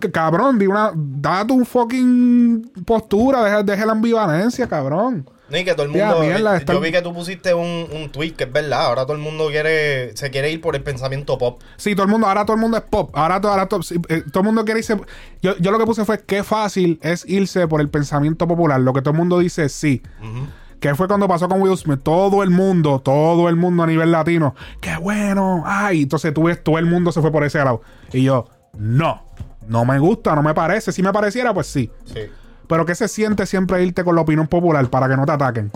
que- 0.00 0.10
cabrón, 0.10 0.58
di 0.58 0.66
una, 0.66 0.92
date 0.94 1.52
un 1.52 1.64
fucking 1.66 2.72
postura, 2.86 3.44
deja, 3.44 3.62
deja 3.62 3.86
la 3.86 3.92
ambivalencia, 3.92 4.66
cabrón. 4.66 5.28
No, 5.48 5.58
y 5.58 5.64
que 5.64 5.72
todo 5.74 5.82
el 5.84 5.90
mundo. 5.90 6.22
eh, 6.22 6.64
Yo 6.74 6.80
vi 6.80 6.90
que 6.90 7.02
tú 7.02 7.12
pusiste 7.12 7.52
un, 7.52 7.86
un 7.92 8.10
tweet 8.10 8.32
que 8.32 8.44
es 8.44 8.52
verdad. 8.52 8.86
Ahora 8.86 9.02
todo 9.02 9.12
el 9.14 9.22
mundo 9.22 9.48
quiere. 9.48 10.16
Se 10.16 10.30
quiere 10.30 10.50
ir 10.50 10.60
por 10.60 10.74
el 10.74 10.82
pensamiento 10.82 11.36
pop. 11.36 11.60
Sí, 11.76 11.94
todo 11.94 12.04
el 12.06 12.10
mundo, 12.10 12.26
ahora 12.26 12.44
todo 12.46 12.54
el 12.54 12.60
mundo 12.62 12.78
es 12.78 12.82
pop. 12.84 13.10
Ahora, 13.14 13.40
todo, 13.40 13.52
ahora 13.52 13.66
todo, 13.68 13.80
eh, 14.08 14.22
todo 14.32 14.40
el 14.40 14.44
mundo 14.46 14.64
quiere 14.64 14.80
irse. 14.80 14.98
Yo, 15.42 15.56
yo 15.58 15.70
lo 15.70 15.78
que 15.78 15.84
puse 15.84 16.04
fue 16.06 16.22
qué 16.24 16.42
fácil 16.44 16.98
es 17.02 17.24
irse 17.28 17.68
por 17.68 17.80
el 17.82 17.90
pensamiento 17.90 18.48
popular. 18.48 18.80
Lo 18.80 18.92
que 18.94 19.02
todo 19.02 19.10
el 19.10 19.18
mundo 19.18 19.38
dice 19.38 19.68
sí. 19.68 20.02
Que 20.80 20.94
fue 20.94 21.08
cuando 21.08 21.28
pasó 21.28 21.48
con 21.48 21.60
Will 21.62 21.76
Smith. 21.76 22.00
Todo 22.02 22.42
el 22.42 22.50
mundo, 22.50 23.00
todo 23.00 23.48
el 23.50 23.56
mundo 23.56 23.82
a 23.82 23.86
nivel 23.86 24.12
latino. 24.12 24.54
¡Qué 24.80 24.96
bueno! 24.96 25.62
¡Ay! 25.66 26.02
Entonces 26.02 26.32
tú 26.34 26.44
ves, 26.44 26.62
todo 26.62 26.78
el 26.78 26.86
mundo 26.86 27.12
se 27.12 27.20
fue 27.20 27.30
por 27.32 27.44
ese 27.44 27.58
lado. 27.58 27.82
Y 28.12 28.22
yo, 28.22 28.46
no. 28.78 29.24
No 29.66 29.84
me 29.86 29.98
gusta, 29.98 30.34
no 30.34 30.42
me 30.42 30.52
parece. 30.52 30.92
Si 30.92 31.02
me 31.02 31.12
pareciera, 31.12 31.54
pues 31.54 31.66
sí. 31.68 31.90
Sí. 32.04 32.20
Pero 32.66 32.86
¿qué 32.86 32.94
se 32.94 33.08
siente 33.08 33.46
siempre 33.46 33.82
irte 33.84 34.04
con 34.04 34.14
la 34.14 34.22
opinión 34.22 34.46
popular 34.46 34.88
para 34.88 35.08
que 35.08 35.16
no 35.16 35.26
te 35.26 35.32
ataquen? 35.32 35.70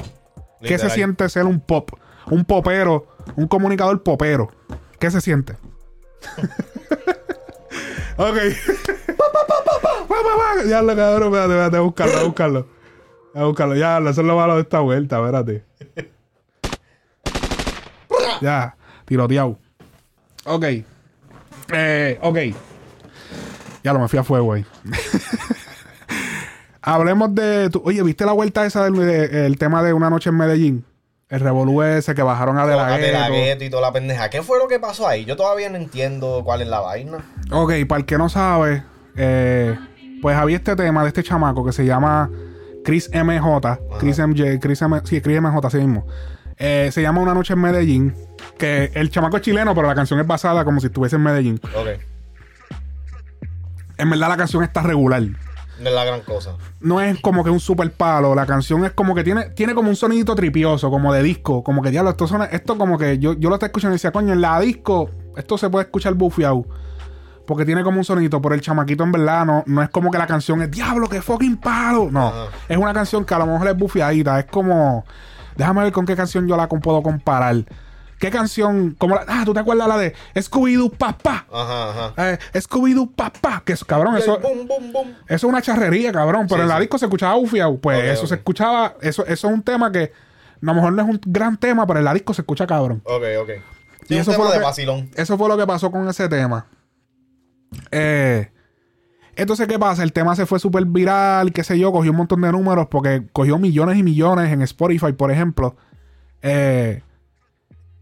¿Qué 0.60 0.78
se 0.78 0.90
siente 0.90 1.28
ser 1.28 1.44
un 1.44 1.60
pop? 1.60 1.90
Un 2.30 2.44
popero, 2.44 3.06
un 3.36 3.46
comunicador 3.46 4.02
popero. 4.02 4.50
¿Qué 4.98 5.10
se 5.10 5.20
siente? 5.20 5.56
ok. 8.16 8.36
Ya 10.66 10.82
lo 10.82 10.96
cabrón, 10.96 11.34
espérate, 11.34 11.52
espérate, 11.52 11.76
a 11.76 11.80
buscarlo, 11.80 12.18
a 12.18 12.22
buscarlo. 12.24 12.66
A 13.34 13.44
buscarlo, 13.44 13.76
ya, 13.76 13.98
eso 13.98 14.08
es 14.08 14.26
lo 14.26 14.36
malo 14.36 14.56
de 14.56 14.62
esta 14.62 14.80
vuelta, 14.80 15.18
espérate. 15.18 15.64
ya, 18.40 18.76
tiroteado. 19.04 19.58
Ok. 20.44 20.64
Eh, 21.72 22.18
ok. 22.22 22.38
Ya 23.84 23.92
lo 23.92 24.00
me 24.00 24.08
fui 24.08 24.18
a 24.18 24.24
fuego 24.24 24.54
ahí. 24.54 24.64
Hablemos 26.88 27.34
de. 27.34 27.68
tu- 27.70 27.82
oye, 27.84 28.02
¿viste 28.02 28.24
la 28.24 28.32
vuelta 28.32 28.64
esa 28.66 28.84
del 28.84 28.94
de- 28.94 29.46
el 29.46 29.58
tema 29.58 29.82
de 29.82 29.92
una 29.92 30.08
noche 30.10 30.30
en 30.30 30.36
Medellín? 30.36 30.84
El 31.28 31.40
revolú 31.40 31.82
ese 31.82 32.14
que 32.14 32.22
bajaron 32.22 32.56
a 32.56 32.66
De 32.66 32.74
La 32.74 32.86
Tócate 32.88 33.12
la 33.12 33.28
gueto 33.28 33.64
y 33.64 33.68
toda 33.68 33.82
la 33.82 33.92
pendeja. 33.92 34.30
¿Qué 34.30 34.42
fue 34.42 34.58
lo 34.58 34.66
que 34.66 34.78
pasó 34.80 35.06
ahí? 35.06 35.26
Yo 35.26 35.36
todavía 35.36 35.68
no 35.68 35.76
entiendo 35.76 36.40
cuál 36.44 36.62
es 36.62 36.68
la 36.68 36.80
vaina. 36.80 37.18
Ok, 37.50 37.72
para 37.86 38.00
el 38.00 38.06
que 38.06 38.16
no 38.16 38.30
sabe, 38.30 38.82
eh, 39.16 39.76
pues 40.22 40.36
había 40.38 40.56
este 40.56 40.74
tema 40.74 41.02
de 41.02 41.08
este 41.08 41.22
chamaco 41.22 41.62
que 41.66 41.72
se 41.72 41.84
llama 41.84 42.30
Chris 42.82 43.10
MJ. 43.12 43.78
Chris 44.00 44.18
MJ, 44.18 44.58
Chris 44.58 44.80
M, 44.80 45.00
sí, 45.04 45.20
Chris 45.20 45.40
MJ, 45.42 45.66
así 45.66 45.76
mismo. 45.76 46.06
Eh, 46.56 46.88
se 46.92 47.02
llama 47.02 47.20
Una 47.20 47.34
Noche 47.34 47.52
en 47.52 47.60
Medellín. 47.60 48.14
Que 48.56 48.90
el 48.94 49.10
chamaco 49.10 49.36
es 49.36 49.42
chileno, 49.42 49.74
pero 49.74 49.86
la 49.86 49.94
canción 49.94 50.18
es 50.20 50.26
basada 50.26 50.64
como 50.64 50.80
si 50.80 50.86
estuviese 50.86 51.16
en 51.16 51.22
Medellín. 51.22 51.60
Ok. 51.76 51.88
En 53.98 54.08
verdad 54.10 54.28
la 54.28 54.36
canción 54.38 54.62
está 54.64 54.80
regular. 54.80 55.22
No 55.80 55.88
es 55.88 55.94
la 55.94 56.04
gran 56.04 56.20
cosa. 56.22 56.56
no 56.80 57.00
es 57.00 57.20
como 57.20 57.44
que 57.44 57.50
un 57.50 57.60
super 57.60 57.90
palo. 57.92 58.34
La 58.34 58.46
canción 58.46 58.84
es 58.84 58.92
como 58.92 59.14
que 59.14 59.22
tiene, 59.22 59.50
tiene 59.50 59.74
como 59.74 59.88
un 59.88 59.96
sonidito 59.96 60.34
tripioso, 60.34 60.90
como 60.90 61.12
de 61.12 61.22
disco. 61.22 61.62
Como 61.62 61.82
que 61.82 61.90
diablo, 61.90 62.10
esto 62.10 62.26
suena, 62.26 62.46
esto 62.46 62.76
como 62.76 62.98
que 62.98 63.18
yo, 63.18 63.34
yo 63.34 63.48
lo 63.48 63.56
estaba 63.56 63.68
escuchando 63.68 63.94
y 63.94 63.96
decía, 63.96 64.10
coño, 64.10 64.32
en 64.32 64.40
la 64.40 64.58
disco, 64.60 65.10
esto 65.36 65.56
se 65.56 65.70
puede 65.70 65.84
escuchar 65.84 66.14
bufiado. 66.14 66.64
Porque 67.46 67.64
tiene 67.64 67.82
como 67.82 67.98
un 67.98 68.04
sonidito, 68.04 68.42
pero 68.42 68.54
el 68.54 68.60
chamaquito 68.60 69.04
en 69.04 69.12
verdad 69.12 69.46
no, 69.46 69.62
no 69.66 69.82
es 69.82 69.88
como 69.88 70.10
que 70.10 70.18
la 70.18 70.26
canción 70.26 70.60
es 70.60 70.70
diablo, 70.70 71.08
que 71.08 71.22
fucking 71.22 71.56
palo. 71.56 72.10
No, 72.10 72.32
es 72.68 72.76
una 72.76 72.92
canción 72.92 73.24
que 73.24 73.34
a 73.34 73.38
lo 73.38 73.46
mejor 73.46 73.68
es 73.68 73.76
bufiadita. 73.76 74.38
Es 74.38 74.46
como, 74.46 75.04
déjame 75.56 75.84
ver 75.84 75.92
con 75.92 76.04
qué 76.04 76.14
canción 76.14 76.46
yo 76.46 76.56
la 76.56 76.68
puedo 76.68 77.02
comparar. 77.02 77.64
¿Qué 78.18 78.30
canción? 78.30 78.94
Como 78.98 79.14
la, 79.14 79.24
ah, 79.28 79.42
¿tú 79.44 79.54
te 79.54 79.60
acuerdas 79.60 79.86
la 79.88 79.96
de 79.96 80.14
Scooby-Doo 80.34 80.90
Papá? 80.96 81.46
Ajá, 81.52 81.90
ajá. 82.10 82.32
Eh, 82.32 82.38
Scooby-Doo 82.54 83.10
Papá. 83.14 83.62
Que 83.64 83.74
es, 83.74 83.84
cabrón, 83.84 84.16
Y 84.16 84.18
eso... 84.20 84.38
Boom, 84.40 84.66
boom, 84.66 84.92
boom. 84.92 85.08
Eso 85.26 85.34
es 85.34 85.44
una 85.44 85.62
charrería, 85.62 86.10
cabrón. 86.12 86.46
Pero 86.48 86.58
Sí, 86.58 86.62
en 86.62 86.68
la 86.68 86.74
sí. 86.76 86.80
disco 86.80 86.98
se 86.98 87.06
escuchaba 87.06 87.34
bufiado. 87.36 87.78
Pues 87.78 88.04
eso 88.04 88.26
se 88.26 88.34
escuchaba. 88.36 88.96
Eso, 89.00 89.24
eso 89.26 89.48
es 89.48 89.54
un 89.54 89.62
tema 89.62 89.92
que 89.92 90.04
a 90.04 90.10
lo 90.60 90.74
mejor 90.74 90.92
no 90.92 91.02
es 91.02 91.08
un 91.08 91.20
gran 91.26 91.56
tema, 91.56 91.86
pero 91.86 92.00
en 92.00 92.04
la 92.04 92.14
disco 92.14 92.34
se 92.34 92.42
escucha 92.42 92.66
cabrón. 92.66 93.00
Ok, 93.04 93.22
ok. 93.40 93.50
Y 94.08 94.14
Sí, 94.14 94.16
eso 94.16 94.32
fue 94.32 94.46
de 94.52 94.58
que-. 94.60 95.22
Eso 95.22 95.38
fue 95.38 95.48
lo 95.48 95.56
que 95.56 95.66
pasó 95.66 95.90
con 95.90 96.08
ese 96.08 96.28
tema. 96.28 96.66
Eh, 97.90 98.50
entonces, 99.36 99.68
¿qué 99.68 99.78
pasa? 99.78 100.02
El 100.02 100.12
tema 100.12 100.34
se 100.34 100.46
fue 100.46 100.58
súper 100.58 100.84
viral, 100.86 101.52
qué 101.52 101.62
sé 101.62 101.78
yo, 101.78 101.92
cogió 101.92 102.10
un 102.10 102.16
montón 102.16 102.40
de 102.40 102.50
números 102.50 102.88
porque 102.90 103.28
cogió 103.32 103.58
millones 103.58 103.96
y 103.98 104.02
millones 104.02 104.52
en 104.52 104.62
Spotify, 104.62 105.12
por 105.12 105.30
ejemplo. 105.30 105.76
Eh, 106.42 107.02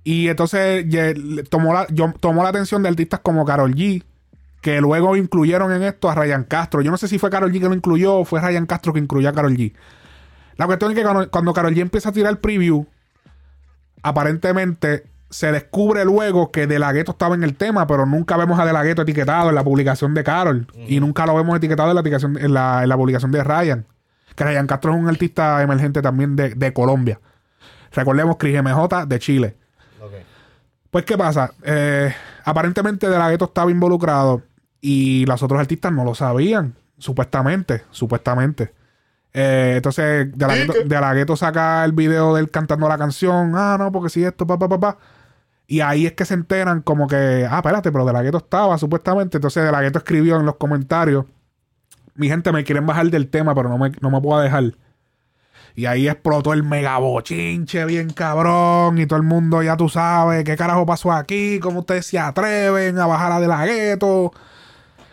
y 0.08 0.28
entonces 0.28 0.86
ye- 0.88 1.14
tomó 1.50 1.72
la, 1.74 1.86
yo- 1.88 2.14
tomó 2.20 2.42
la 2.44 2.50
atención 2.50 2.80
de 2.82 2.88
artistas 2.88 3.18
como 3.20 3.44
Carol 3.44 3.74
G, 3.74 4.04
que 4.60 4.80
luego 4.80 5.16
incluyeron 5.16 5.72
en 5.72 5.82
esto 5.82 6.08
a 6.08 6.14
Ryan 6.14 6.44
Castro. 6.44 6.80
Yo 6.80 6.90
no 6.92 6.96
sé 6.96 7.08
si 7.08 7.18
fue 7.18 7.28
Carol 7.30 7.50
G 7.52 7.60
que 7.60 7.68
lo 7.68 7.74
incluyó 7.74 8.16
o 8.18 8.24
fue 8.24 8.40
Ryan 8.40 8.66
Castro 8.66 8.92
que 8.92 9.00
incluyó 9.00 9.28
a 9.28 9.32
Carol 9.32 9.56
G. 9.56 9.72
La 10.56 10.66
cuestión 10.66 10.92
es 10.92 10.96
que 10.96 11.02
cuando, 11.02 11.30
cuando 11.30 11.52
Carol 11.52 11.74
G 11.74 11.80
empieza 11.80 12.10
a 12.10 12.12
tirar 12.12 12.30
el 12.30 12.38
preview, 12.38 12.86
aparentemente 14.02 15.04
se 15.30 15.50
descubre 15.52 16.04
luego 16.04 16.52
que 16.52 16.66
De 16.66 16.78
La 16.78 16.92
Ghetto 16.92 17.12
estaba 17.12 17.34
en 17.34 17.42
el 17.42 17.56
tema, 17.56 17.86
pero 17.86 18.06
nunca 18.06 18.36
vemos 18.36 18.58
a 18.58 18.64
De 18.64 18.72
La 18.72 18.82
Ghetto 18.84 19.02
etiquetado 19.02 19.48
en 19.48 19.54
la 19.54 19.64
publicación 19.64 20.14
de 20.14 20.22
Carol. 20.24 20.66
Y 20.88 21.00
nunca 21.00 21.26
lo 21.26 21.34
vemos 21.34 21.56
etiquetado 21.56 21.90
en 21.90 21.96
la, 21.96 22.02
etiquetación- 22.02 22.38
en 22.40 22.54
la, 22.54 22.82
en 22.84 22.88
la 22.88 22.96
publicación 22.96 23.32
de 23.32 23.42
Ryan. 23.42 23.86
Que 24.34 24.44
Ryan 24.44 24.66
Castro 24.66 24.92
es 24.94 24.98
un 25.00 25.08
artista 25.08 25.62
emergente 25.62 26.00
también 26.02 26.36
de, 26.36 26.54
de 26.54 26.72
Colombia. 26.72 27.20
Recordemos 27.92 28.36
Cris 28.38 28.62
MJ 28.62 29.06
de 29.06 29.18
Chile. 29.18 29.56
Pues, 30.96 31.04
¿qué 31.04 31.18
pasa? 31.18 31.52
Eh, 31.62 32.10
aparentemente 32.42 33.06
De 33.06 33.18
La 33.18 33.28
Ghetto 33.28 33.44
estaba 33.44 33.70
involucrado 33.70 34.44
y 34.80 35.26
los 35.26 35.42
otros 35.42 35.60
artistas 35.60 35.92
no 35.92 36.04
lo 36.04 36.14
sabían. 36.14 36.74
Supuestamente, 36.96 37.82
supuestamente. 37.90 38.72
Eh, 39.34 39.74
entonces, 39.76 40.32
De 40.34 40.98
La, 40.98 41.12
Ghetto 41.12 41.36
saca 41.36 41.84
el 41.84 41.92
video 41.92 42.34
de 42.34 42.40
él 42.40 42.50
cantando 42.50 42.88
la 42.88 42.96
canción. 42.96 43.52
Ah, 43.56 43.76
no, 43.78 43.92
porque 43.92 44.08
si 44.08 44.24
esto, 44.24 44.46
pa, 44.46 44.58
pa, 44.58 44.70
pa, 44.70 44.80
pa. 44.80 44.98
Y 45.66 45.80
ahí 45.80 46.06
es 46.06 46.14
que 46.14 46.24
se 46.24 46.32
enteran 46.32 46.80
como 46.80 47.06
que, 47.08 47.46
ah, 47.46 47.58
espérate, 47.58 47.92
pero 47.92 48.06
De 48.06 48.14
La 48.14 48.22
Ghetto 48.22 48.38
estaba, 48.38 48.78
supuestamente. 48.78 49.36
Entonces, 49.36 49.64
De 49.64 49.72
La 49.72 49.82
Ghetto 49.82 49.98
escribió 49.98 50.40
en 50.40 50.46
los 50.46 50.56
comentarios, 50.56 51.26
mi 52.14 52.28
gente 52.28 52.52
me 52.52 52.64
quieren 52.64 52.86
bajar 52.86 53.10
del 53.10 53.28
tema, 53.28 53.54
pero 53.54 53.68
no 53.68 53.76
me, 53.76 53.92
no 54.00 54.10
me 54.10 54.18
puedo 54.22 54.40
dejar. 54.40 54.72
Y 55.76 55.84
ahí 55.84 56.08
explotó 56.08 56.54
el 56.54 56.62
mega 56.62 56.96
bochinche 56.96 57.84
bien 57.84 58.08
cabrón. 58.10 58.98
Y 58.98 59.06
todo 59.06 59.18
el 59.18 59.26
mundo, 59.26 59.62
ya 59.62 59.76
tú 59.76 59.90
sabes, 59.90 60.42
qué 60.42 60.56
carajo 60.56 60.86
pasó 60.86 61.12
aquí, 61.12 61.60
cómo 61.60 61.80
ustedes 61.80 62.06
se 62.06 62.18
atreven 62.18 62.98
a 62.98 63.06
bajar 63.06 63.30
a 63.32 63.40
De 63.40 63.46
La 63.46 63.66
Ghetto. 63.66 64.32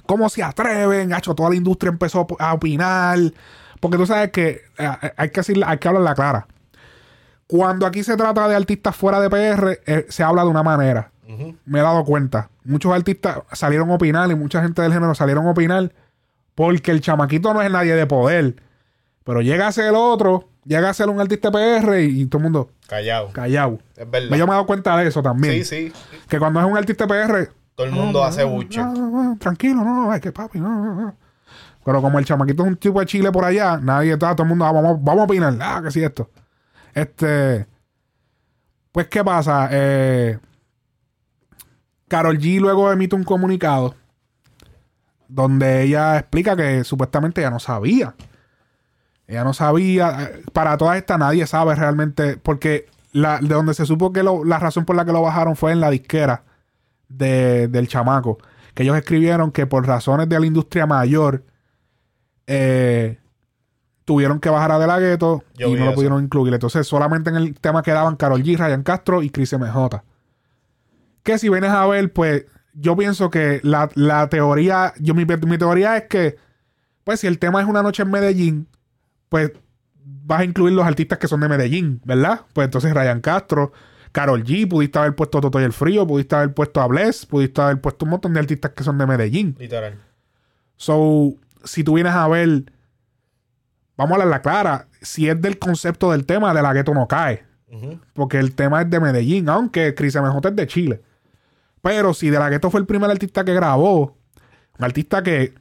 ¿Cómo 0.06 0.30
se 0.30 0.42
atreven? 0.42 1.14
Hacho, 1.14 1.36
toda 1.36 1.50
la 1.50 1.58
industria 1.58 1.90
empezó 1.90 2.26
a 2.40 2.54
opinar. 2.54 3.20
Porque 3.82 3.98
tú 3.98 4.06
sabes 4.06 4.32
que 4.32 4.62
eh, 4.78 4.90
hay 5.18 5.30
que 5.30 5.42
decir, 5.42 5.62
hay 5.66 5.78
que 5.78 5.88
hablar 5.90 6.04
la 6.04 6.16
clara. 6.16 6.48
Cuando 7.46 7.86
aquí 7.86 8.02
se 8.02 8.16
trata 8.16 8.48
de 8.48 8.56
artistas 8.56 8.96
fuera 8.96 9.20
de 9.20 9.30
PR, 9.30 9.82
eh, 9.86 10.06
se 10.08 10.24
habla 10.24 10.44
de 10.44 10.50
una 10.50 10.64
manera. 10.64 11.12
Me 11.66 11.80
he 11.80 11.82
dado 11.82 12.06
cuenta. 12.06 12.50
Muchos 12.64 12.94
artistas 12.94 13.40
salieron 13.52 13.90
a 13.92 13.96
opinar 13.96 14.32
y 14.32 14.36
mucha 14.36 14.62
gente 14.62 14.82
del 14.82 14.94
género 14.94 15.14
salieron 15.14 15.46
a 15.48 15.52
opinar 15.52 15.92
porque 16.56 16.92
el 16.92 17.02
chamaquito 17.02 17.54
no 17.54 17.62
es 17.62 17.70
nadie 17.70 17.96
de 17.96 18.06
poder. 18.06 18.56
Pero 19.24 19.42
llega 19.42 19.68
a 19.68 19.72
ser 19.72 19.88
el 19.88 19.96
otro, 19.96 20.50
llega 20.66 20.90
a 20.90 20.94
ser 20.94 21.10
un 21.10 21.20
artista 21.20 21.52
PR 21.52 22.00
y, 22.02 22.22
y 22.22 22.26
todo 22.28 22.40
el 22.40 22.44
mundo 22.44 22.70
Callado. 22.88 23.32
callado. 23.32 23.80
Es 23.96 24.10
verdad. 24.10 24.36
Yo 24.38 24.46
me 24.46 24.52
he 24.52 24.56
dado 24.56 24.66
cuenta 24.66 24.96
de 24.98 25.08
eso 25.08 25.22
también. 25.22 25.54
Sí, 25.54 25.92
sí. 25.92 25.94
Que 26.28 26.40
cuando 26.40 26.60
es 26.60 26.66
un 26.66 26.78
artista 26.78 27.08
PR, 27.08 27.50
Todo 27.76 27.88
el 27.88 27.94
mundo 27.94 28.24
hace 28.24 28.44
buche. 28.44 28.80
no, 28.82 28.94
no, 28.94 29.24
no, 29.24 29.38
tranquilo, 29.38 29.84
no, 29.84 30.14
es 30.14 30.22
que 30.22 30.32
papi, 30.32 30.60
no, 30.60 30.70
no, 30.70 30.96
no. 30.96 31.16
Pero 31.86 32.02
como 32.02 32.18
el 32.20 32.26
chamaquito 32.26 32.64
es 32.64 32.70
un 32.70 32.78
tipo 32.78 33.00
de 33.02 33.06
Chile 33.06 33.32
por 33.32 33.44
allá, 33.44 33.78
nadie 33.78 34.14
está, 34.14 34.34
todo 34.36 34.44
el 34.44 34.50
mundo, 34.50 34.66
ah, 34.66 34.72
vamos, 34.72 35.04
vamos 35.04 35.22
a 35.22 35.26
opinar, 35.26 35.54
ah, 35.60 35.82
que 35.84 35.92
sí 35.92 36.02
esto. 36.02 36.30
Este, 36.94 37.66
pues, 38.92 39.08
¿qué 39.08 39.24
pasa? 39.24 39.68
Eh, 39.72 40.38
Carol 42.08 42.38
G 42.38 42.60
luego 42.62 42.92
emite 42.92 43.16
un 43.16 43.24
comunicado 43.24 43.96
donde 45.28 45.82
ella 45.84 46.20
explica 46.20 46.56
que 46.56 46.84
supuestamente 46.84 47.42
ella 47.42 47.50
no 47.50 47.60
sabía. 47.60 48.14
Ella 49.28 49.44
no 49.44 49.54
sabía. 49.54 50.32
Para 50.52 50.78
toda 50.78 50.98
esta 50.98 51.18
nadie 51.18 51.46
sabe 51.48 51.76
realmente. 51.76 52.38
Porque 52.38 52.88
la, 53.12 53.40
de 53.40 53.48
donde 53.54 53.74
se 53.74 53.86
supo 53.86 54.12
que 54.12 54.24
lo- 54.24 54.44
la 54.44 54.60
razón 54.60 54.86
por 54.86 54.96
la 54.96 55.06
que 55.06 55.12
lo 55.14 55.22
bajaron 55.22 55.56
fue 55.56 55.72
en 55.72 55.80
la 55.80 55.90
disquera 55.90 56.44
de- 57.10 57.68
del 57.68 57.88
chamaco. 57.88 58.38
Que 58.74 58.84
ellos 58.84 58.98
escribieron 58.98 59.52
que 59.52 59.66
por 59.68 59.86
razones 59.88 60.28
de 60.30 60.40
la 60.40 60.46
industria 60.46 60.86
mayor 60.86 61.44
eh, 62.48 63.20
tuvieron 64.06 64.40
que 64.40 64.50
bajar 64.50 64.72
a 64.72 64.80
De 64.80 64.88
La 64.88 65.00
Ghetto 65.00 65.44
Yo 65.58 65.70
y 65.70 65.74
no 65.76 65.86
lo 65.86 65.94
pudieron 65.96 66.24
incluir. 66.24 66.54
Entonces 66.54 66.86
solamente 66.88 67.30
en 67.30 67.36
el 67.38 67.54
tema 67.60 67.84
quedaban 67.84 68.16
Carol 68.16 68.42
G, 68.44 68.58
Ryan 68.58 68.84
Castro 68.84 69.22
y 69.24 69.30
Chris 69.30 69.54
MJ. 69.54 70.04
Que 71.24 71.38
si 71.38 71.48
vienes 71.50 71.70
a 71.72 71.86
ver, 71.88 72.12
pues 72.12 72.46
yo 72.74 72.98
pienso 72.98 73.30
que 73.30 73.62
la, 73.64 73.90
la 73.96 74.28
teoría, 74.28 74.94
yo 75.00 75.14
mi, 75.14 75.26
mi 75.26 75.58
teoría 75.58 75.96
es 75.96 76.04
que, 76.10 76.36
pues 77.06 77.20
si 77.22 77.28
el 77.28 77.40
tema 77.40 77.62
es 77.62 77.68
una 77.68 77.82
noche 77.84 78.04
en 78.04 78.12
Medellín, 78.12 78.68
pues 79.34 79.52
vas 80.06 80.42
a 80.42 80.44
incluir 80.44 80.76
los 80.76 80.86
artistas 80.86 81.18
que 81.18 81.28
son 81.28 81.40
de 81.40 81.50
Medellín, 81.50 82.00
¿verdad? 82.06 82.42
Pues 82.54 82.66
entonces 82.66 82.94
Ryan 82.94 83.20
Castro, 83.20 83.72
Carol 84.12 84.44
G, 84.44 84.70
pudiste 84.70 85.00
haber 85.00 85.16
puesto 85.16 85.42
Toto 85.42 85.60
y 85.60 85.64
el 85.64 85.74
Frío, 85.74 86.06
pudiste 86.06 86.36
haber 86.36 86.54
puesto 86.54 86.82
a 86.82 86.86
Bless, 86.86 87.26
pudiste 87.26 87.60
haber 87.60 87.82
puesto 87.82 88.06
un 88.06 88.12
montón 88.12 88.32
de 88.36 88.42
artistas 88.42 88.74
que 88.74 88.84
son 88.84 89.00
de 89.00 89.08
Medellín. 89.08 89.56
Literal. 89.58 89.98
So, 90.76 91.34
si 91.64 91.84
tú 91.84 91.96
vienes 91.96 92.14
a 92.14 92.28
ver, 92.28 92.72
vamos 93.98 94.12
a 94.12 94.14
hablar 94.14 94.28
la 94.28 94.44
clara, 94.44 94.88
si 95.02 95.28
es 95.28 95.42
del 95.42 95.58
concepto 95.58 96.12
del 96.12 96.28
tema, 96.28 96.54
de 96.54 96.62
la 96.62 96.72
gueto 96.72 96.94
no 96.94 97.08
cae. 97.08 97.44
Porque 98.14 98.38
el 98.38 98.54
tema 98.54 98.84
es 98.84 98.90
de 98.92 99.00
Medellín, 99.00 99.50
aunque 99.50 99.96
Chris 99.96 100.16
MJ 100.16 100.48
es 100.48 100.56
de 100.56 100.68
Chile. 100.68 101.02
Pero 101.82 102.14
si 102.14 102.30
De 102.30 102.38
La 102.38 102.50
Ghetto 102.50 102.70
fue 102.70 102.82
el 102.82 102.86
primer 102.86 103.10
artista 103.10 103.44
que 103.44 103.56
grabó, 103.56 104.16
un 104.78 104.86
artista 104.86 105.24
que, 105.24 105.56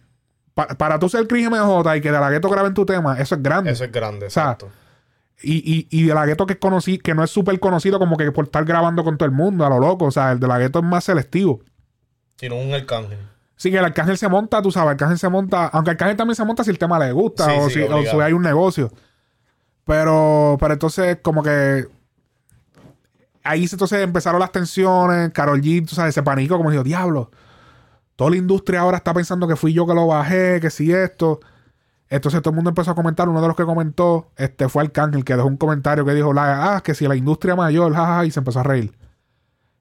pa- 0.54 0.68
para 0.68 0.98
tú 0.98 1.08
ser 1.08 1.26
Chris 1.26 1.48
MJ 1.48 1.96
y 1.96 2.00
que 2.00 2.10
De 2.12 2.18
La 2.20 2.30
Ghetto 2.30 2.48
grabe 2.48 2.68
en 2.68 2.74
tu 2.74 2.84
tema, 2.86 3.18
eso 3.18 3.34
es 3.34 3.42
grande. 3.42 3.70
Eso 3.70 3.84
es 3.84 3.92
grande, 3.92 4.30
sea, 4.30 4.42
exacto. 4.44 4.70
Y, 5.42 5.56
y, 5.56 5.88
y 5.90 6.06
De 6.06 6.14
La 6.14 6.24
Ghetto 6.26 6.46
que 6.46 6.58
conocí, 6.58 6.98
que 6.98 7.14
no 7.14 7.24
es 7.24 7.30
súper 7.30 7.58
conocido 7.60 7.98
como 7.98 8.16
que 8.16 8.30
por 8.32 8.44
estar 8.44 8.64
grabando 8.64 9.02
con 9.04 9.18
todo 9.18 9.26
el 9.26 9.32
mundo, 9.34 9.64
a 9.66 9.68
lo 9.68 9.78
loco. 9.80 10.04
O 10.06 10.10
sea, 10.10 10.32
el 10.32 10.40
De 10.40 10.46
La 10.48 10.58
Ghetto 10.58 10.78
es 10.80 10.84
más 10.84 11.04
selectivo. 11.04 11.60
Sino 12.36 12.56
un 12.56 12.72
arcángel. 12.74 13.18
Sí, 13.56 13.70
que 13.70 13.78
el 13.78 13.84
Arcángel 13.84 14.18
se 14.18 14.28
monta, 14.28 14.60
tú 14.60 14.72
sabes, 14.72 14.86
el 14.86 14.90
Arcángel 14.94 15.18
se 15.20 15.28
monta, 15.28 15.68
aunque 15.68 15.90
el 15.90 15.94
Arcángel 15.94 16.16
también 16.16 16.34
se 16.34 16.44
monta 16.44 16.64
si 16.64 16.70
el 16.70 16.78
tema 16.78 16.98
le 16.98 17.12
gusta 17.12 17.44
Sí, 17.44 17.52
o, 17.56 17.68
sí, 17.68 17.74
si, 17.74 17.82
o 17.82 18.02
si 18.02 18.20
hay 18.20 18.32
un 18.32 18.42
negocio. 18.42 18.90
Pero, 19.84 20.56
pero 20.58 20.72
entonces, 20.72 21.18
como 21.22 21.44
que 21.44 21.86
ahí 23.44 23.66
entonces 23.70 24.00
empezaron 24.00 24.40
las 24.40 24.52
tensiones, 24.52 25.30
Carol 25.32 25.60
G, 25.60 25.86
tú 25.88 25.94
sabes, 25.94 26.14
se 26.14 26.22
panicó, 26.24 26.56
como 26.56 26.70
dijo, 26.72 26.82
diablo, 26.82 27.30
toda 28.22 28.30
la 28.30 28.36
industria 28.36 28.78
ahora 28.78 28.98
está 28.98 29.12
pensando 29.12 29.48
que 29.48 29.56
fui 29.56 29.72
yo 29.72 29.84
que 29.84 29.94
lo 29.94 30.06
bajé, 30.06 30.60
que 30.60 30.70
si 30.70 30.92
esto. 30.92 31.40
Entonces 32.08 32.40
todo 32.40 32.50
el 32.50 32.54
mundo 32.54 32.70
empezó 32.70 32.92
a 32.92 32.94
comentar, 32.94 33.28
uno 33.28 33.42
de 33.42 33.48
los 33.48 33.56
que 33.56 33.64
comentó, 33.64 34.30
este 34.36 34.68
fue 34.68 34.84
Arcángel, 34.84 35.24
que 35.24 35.34
dejó 35.34 35.48
un 35.48 35.56
comentario 35.56 36.04
que 36.04 36.14
dijo, 36.14 36.32
la, 36.32 36.76
ah, 36.76 36.82
que 36.82 36.94
si 36.94 37.08
la 37.08 37.16
industria 37.16 37.56
mayor, 37.56 37.92
jajaja, 37.92 38.24
y 38.24 38.30
se 38.30 38.38
empezó 38.38 38.60
a 38.60 38.62
reír. 38.62 38.92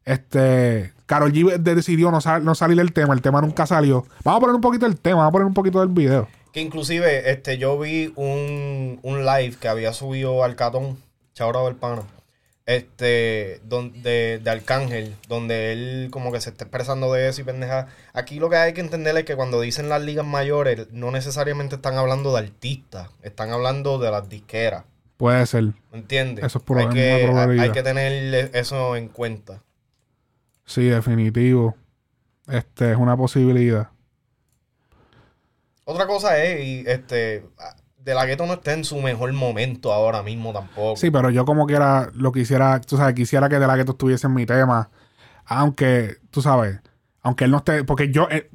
Este, 0.05 0.91
Carol 1.05 1.31
G 1.31 1.55
de- 1.59 1.75
decidió 1.75 2.09
no, 2.09 2.17
no 2.41 2.55
salir 2.55 2.77
del 2.77 2.93
tema, 2.93 3.13
el 3.13 3.21
tema 3.21 3.41
nunca 3.41 3.67
salió. 3.67 4.07
Vamos 4.23 4.39
a 4.39 4.41
poner 4.41 4.55
un 4.55 4.61
poquito 4.61 4.87
el 4.87 4.99
tema, 4.99 5.17
vamos 5.17 5.29
a 5.29 5.33
poner 5.33 5.45
un 5.45 5.53
poquito 5.53 5.79
del 5.79 5.89
video. 5.89 6.27
Que 6.51 6.61
inclusive, 6.61 7.29
este, 7.29 7.59
yo 7.59 7.77
vi 7.77 8.11
un, 8.15 8.99
un 9.03 9.23
live 9.23 9.55
que 9.59 9.67
había 9.67 9.93
subido 9.93 10.43
Alcatón, 10.43 10.97
Chaura 11.35 11.61
del 11.61 11.75
Pana, 11.75 12.01
este, 12.65 13.59
donde, 13.65 14.39
de 14.43 14.49
Arcángel, 14.49 15.15
donde 15.27 15.73
él 15.73 16.09
como 16.11 16.31
que 16.31 16.39
se 16.41 16.49
está 16.51 16.65
expresando 16.65 17.11
de 17.13 17.27
eso 17.27 17.41
y 17.41 17.43
pendeja. 17.43 17.87
Aquí 18.13 18.39
lo 18.39 18.49
que 18.49 18.55
hay 18.57 18.73
que 18.73 18.81
entender 18.81 19.17
es 19.17 19.25
que 19.25 19.35
cuando 19.35 19.59
dicen 19.61 19.89
las 19.89 20.01
ligas 20.01 20.25
mayores, 20.25 20.87
no 20.91 21.11
necesariamente 21.11 21.75
están 21.75 21.95
hablando 21.97 22.33
de 22.33 22.39
artistas, 22.39 23.09
están 23.23 23.51
hablando 23.51 23.97
de 23.99 24.11
las 24.11 24.29
disqueras. 24.29 24.85
Puede 25.17 25.45
ser. 25.45 25.63
¿Me 25.91 25.99
entiendes? 25.99 26.45
Eso 26.45 26.59
es 26.59 26.65
proba- 26.65 26.87
hay, 26.87 26.93
que, 26.95 27.21
probabilidad. 27.25 27.65
hay 27.65 27.71
que 27.71 27.83
tener 27.83 28.51
eso 28.55 28.95
en 28.95 29.07
cuenta. 29.09 29.61
Sí, 30.65 30.85
definitivo. 30.85 31.75
Este 32.47 32.91
es 32.91 32.97
una 32.97 33.15
posibilidad. 33.17 33.89
Otra 35.85 36.07
cosa 36.07 36.41
es, 36.43 36.65
y, 36.65 36.83
este, 36.87 37.43
De 38.03 38.13
La 38.15 38.25
Ghetto 38.25 38.45
no 38.45 38.53
está 38.53 38.73
en 38.73 38.83
su 38.83 38.99
mejor 39.01 39.31
momento 39.33 39.93
ahora 39.93 40.23
mismo 40.23 40.51
tampoco. 40.53 40.95
Sí, 40.95 41.11
pero 41.11 41.29
yo 41.29 41.45
como 41.45 41.65
quiera 41.67 42.09
lo 42.15 42.31
quisiera, 42.31 42.81
tú 42.81 42.97
sabes, 42.97 43.13
quisiera 43.13 43.47
que 43.49 43.59
De 43.59 43.67
La 43.67 43.75
Ghetto 43.75 43.91
estuviese 43.93 44.27
en 44.27 44.33
mi 44.33 44.45
tema. 44.45 44.89
Aunque, 45.45 46.17
tú 46.31 46.41
sabes, 46.41 46.79
aunque 47.21 47.45
él 47.45 47.51
no 47.51 47.57
esté, 47.57 47.83
porque 47.83 48.11
yo, 48.11 48.27
eh, 48.31 48.49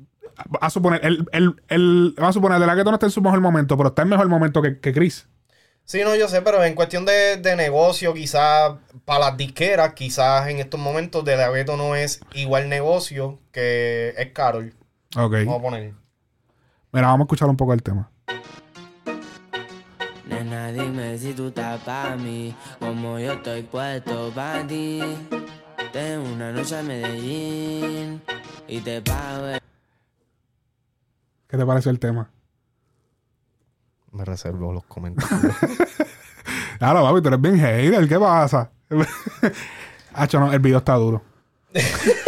a 0.60 0.70
suponer, 0.70 1.00
él, 1.04 1.26
él, 1.32 1.54
él- 1.68 2.14
vamos 2.16 2.30
a 2.30 2.32
suponer, 2.32 2.58
De 2.58 2.66
La 2.66 2.74
Ghetto 2.74 2.90
no 2.90 2.96
está 2.96 3.06
en 3.06 3.12
su 3.12 3.22
mejor 3.22 3.40
momento, 3.40 3.76
pero 3.76 3.90
está 3.90 4.02
en 4.02 4.08
mejor 4.08 4.28
momento 4.28 4.62
que, 4.62 4.80
que 4.80 4.92
Chris. 4.92 5.28
Sí, 5.84 6.00
no, 6.02 6.16
yo 6.16 6.26
sé, 6.26 6.42
pero 6.42 6.64
en 6.64 6.74
cuestión 6.74 7.04
de, 7.04 7.36
de 7.36 7.54
negocio, 7.54 8.12
quizás 8.12 8.72
para 9.04 9.20
las 9.20 9.36
disqueras, 9.36 9.92
quizás 9.94 10.48
en 10.48 10.58
estos 10.58 10.80
momentos 10.80 11.24
De 11.24 11.36
La 11.36 11.48
Ghetto 11.50 11.76
no 11.76 11.94
es 11.94 12.20
igual 12.34 12.68
negocio 12.68 13.38
que 13.52 14.12
es 14.18 14.32
Carol. 14.32 14.74
Ok. 15.16 15.32
Vamos 15.44 15.58
a 15.60 15.62
poner. 15.62 15.94
Mira, 16.92 17.06
vamos 17.08 17.20
a 17.20 17.26
escuchar 17.26 17.48
un 17.48 17.56
poco 17.56 17.72
el 17.72 17.82
tema. 17.82 18.10
Nena, 20.46 20.70
dime 20.70 21.18
si 21.18 21.34
tú 21.34 21.48
estás 21.48 21.80
para 21.80 22.16
mí, 22.16 22.54
como 22.78 23.18
yo 23.18 23.32
estoy 23.32 23.62
puesto 23.62 24.30
para 24.32 24.64
ti. 24.64 25.00
Tengo 25.92 26.32
una 26.32 26.52
noche 26.52 26.78
en 26.78 26.86
Medellín 26.86 28.22
y 28.68 28.80
te 28.80 29.02
pago 29.02 29.46
el 29.48 29.60
¿Qué 31.48 31.56
te 31.56 31.66
parece 31.66 31.90
el 31.90 31.98
tema? 31.98 32.30
Me 34.12 34.24
reservo 34.24 34.72
los 34.72 34.84
comentarios. 34.84 35.54
Claro, 36.78 37.02
papi, 37.02 37.22
tú 37.22 37.28
eres 37.28 37.40
bien 37.40 37.58
hater, 37.58 38.06
¿qué 38.06 38.18
pasa? 38.18 38.70
Hacho, 40.12 40.38
no, 40.38 40.52
el 40.52 40.60
video 40.60 40.78
está 40.78 40.94
duro. 40.94 41.22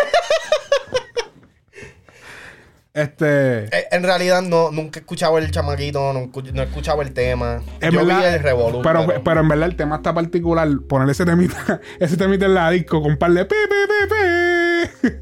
este. 3.03 3.65
Eh, 3.65 3.87
en 3.91 4.03
realidad 4.03 4.43
no, 4.43 4.71
nunca 4.71 4.99
he 4.99 5.03
escuchado 5.03 5.39
el 5.39 5.51
chamaquito, 5.51 6.13
no, 6.13 6.31
no 6.53 6.63
he 6.63 6.65
escuchado 6.65 7.03
el 7.03 7.13
tema. 7.13 7.63
En 7.81 7.91
yo 7.93 8.05
verdad, 8.05 8.19
vi 8.21 8.25
el 8.35 8.43
revolú, 8.43 8.83
pero, 8.83 9.07
pero... 9.25 9.41
en 9.41 9.49
verdad 9.49 9.69
el 9.69 9.77
tema 9.77 9.97
está 9.97 10.13
particular. 10.15 10.69
Poner 10.89 11.09
ese 11.11 11.25
temita, 11.25 11.81
ese 12.01 12.17
temita 12.17 12.47
en 12.47 12.55
la 12.55 12.71
disco 12.71 13.01
con 13.03 13.13
un 13.13 13.19
par 13.19 13.33
de 13.33 13.45
pe, 13.45 13.55
pe, 13.69 14.89
pe. 15.03 15.21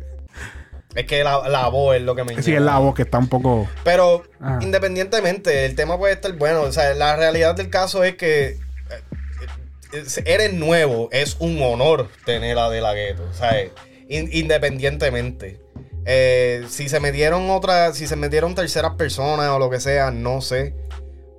es 0.94 1.06
que 1.06 1.22
la, 1.24 1.48
la 1.48 1.68
voz 1.68 1.96
es 1.96 2.02
lo 2.02 2.14
que 2.14 2.24
me 2.24 2.34
Sí, 2.42 2.50
lleva. 2.52 2.58
es 2.58 2.64
la 2.64 2.78
voz 2.78 2.94
que 2.94 3.02
está 3.02 3.18
un 3.18 3.28
poco. 3.28 3.68
Pero 3.84 4.22
Ajá. 4.40 4.58
independientemente, 4.62 5.66
el 5.66 5.74
tema 5.74 5.98
puede 5.98 6.14
estar 6.14 6.32
bueno. 6.34 6.62
O 6.62 6.72
sea, 6.72 6.94
la 6.94 7.16
realidad 7.16 7.54
del 7.54 7.68
caso 7.70 8.02
es 8.04 8.14
que 8.16 8.58
eh, 9.92 10.04
eres 10.24 10.52
nuevo, 10.54 11.08
es 11.12 11.36
un 11.38 11.60
honor 11.62 12.08
tener 12.24 12.58
a 12.58 12.70
De 12.70 12.80
La 12.80 12.94
Ghetto. 12.94 13.24
O 13.30 13.34
sea, 13.34 13.52
in- 14.08 14.30
independientemente. 14.32 15.60
Eh, 16.06 16.64
si 16.68 16.88
se 16.88 17.00
metieron 17.00 17.50
otras, 17.50 17.96
si 17.96 18.06
se 18.06 18.14
metieron 18.14 18.54
terceras 18.54 18.94
personas 18.94 19.48
o 19.50 19.58
lo 19.58 19.68
que 19.68 19.80
sea, 19.80 20.12
no 20.12 20.40
sé. 20.40 20.74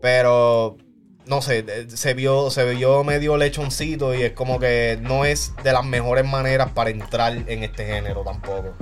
Pero 0.02 0.78
no 1.26 1.42
sé, 1.42 1.66
eh, 1.68 1.88
se 1.90 2.14
vio, 2.14 2.50
se 2.50 2.70
vio 2.74 3.04
medio 3.04 3.38
lechoncito 3.38 4.14
y 4.14 4.24
es 4.24 4.34
como 4.34 4.60
que 4.60 5.00
no 5.02 5.26
es 5.26 5.54
de 5.64 5.72
las 5.72 5.86
mejores 5.86 6.26
maneras 6.26 6.72
para 6.72 6.90
entrar 6.90 7.34
en 7.48 7.64
este 7.64 7.86
género 7.86 8.24
tampoco. 8.24 8.74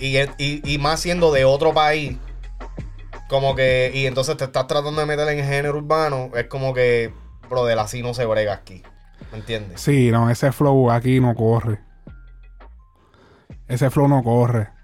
Y, 0.00 0.78
más 0.78 1.00
siendo 1.00 1.32
de 1.32 1.44
otro 1.44 1.72
país, 1.72 2.16
como 3.28 3.54
que, 3.54 3.92
y 3.94 4.06
entonces 4.06 4.36
te 4.36 4.44
estás 4.44 4.66
tratando 4.66 5.00
de 5.00 5.06
meter 5.06 5.28
en 5.28 5.44
género 5.44 5.78
urbano, 5.78 6.30
es 6.34 6.46
como 6.46 6.74
que, 6.74 7.12
brother, 7.48 7.78
así 7.78 8.02
no 8.02 8.12
se 8.12 8.24
brega 8.24 8.54
aquí. 8.54 8.82
¿Me 9.30 9.38
entiendes? 9.38 9.80
Sí, 9.80 10.10
no, 10.10 10.30
ese 10.30 10.52
flow 10.52 10.90
aquí 10.90 11.20
no 11.20 11.34
corre. 11.34 11.80
Ese 13.68 13.90
flow 13.90 14.08
no 14.08 14.22
corre. 14.22 14.77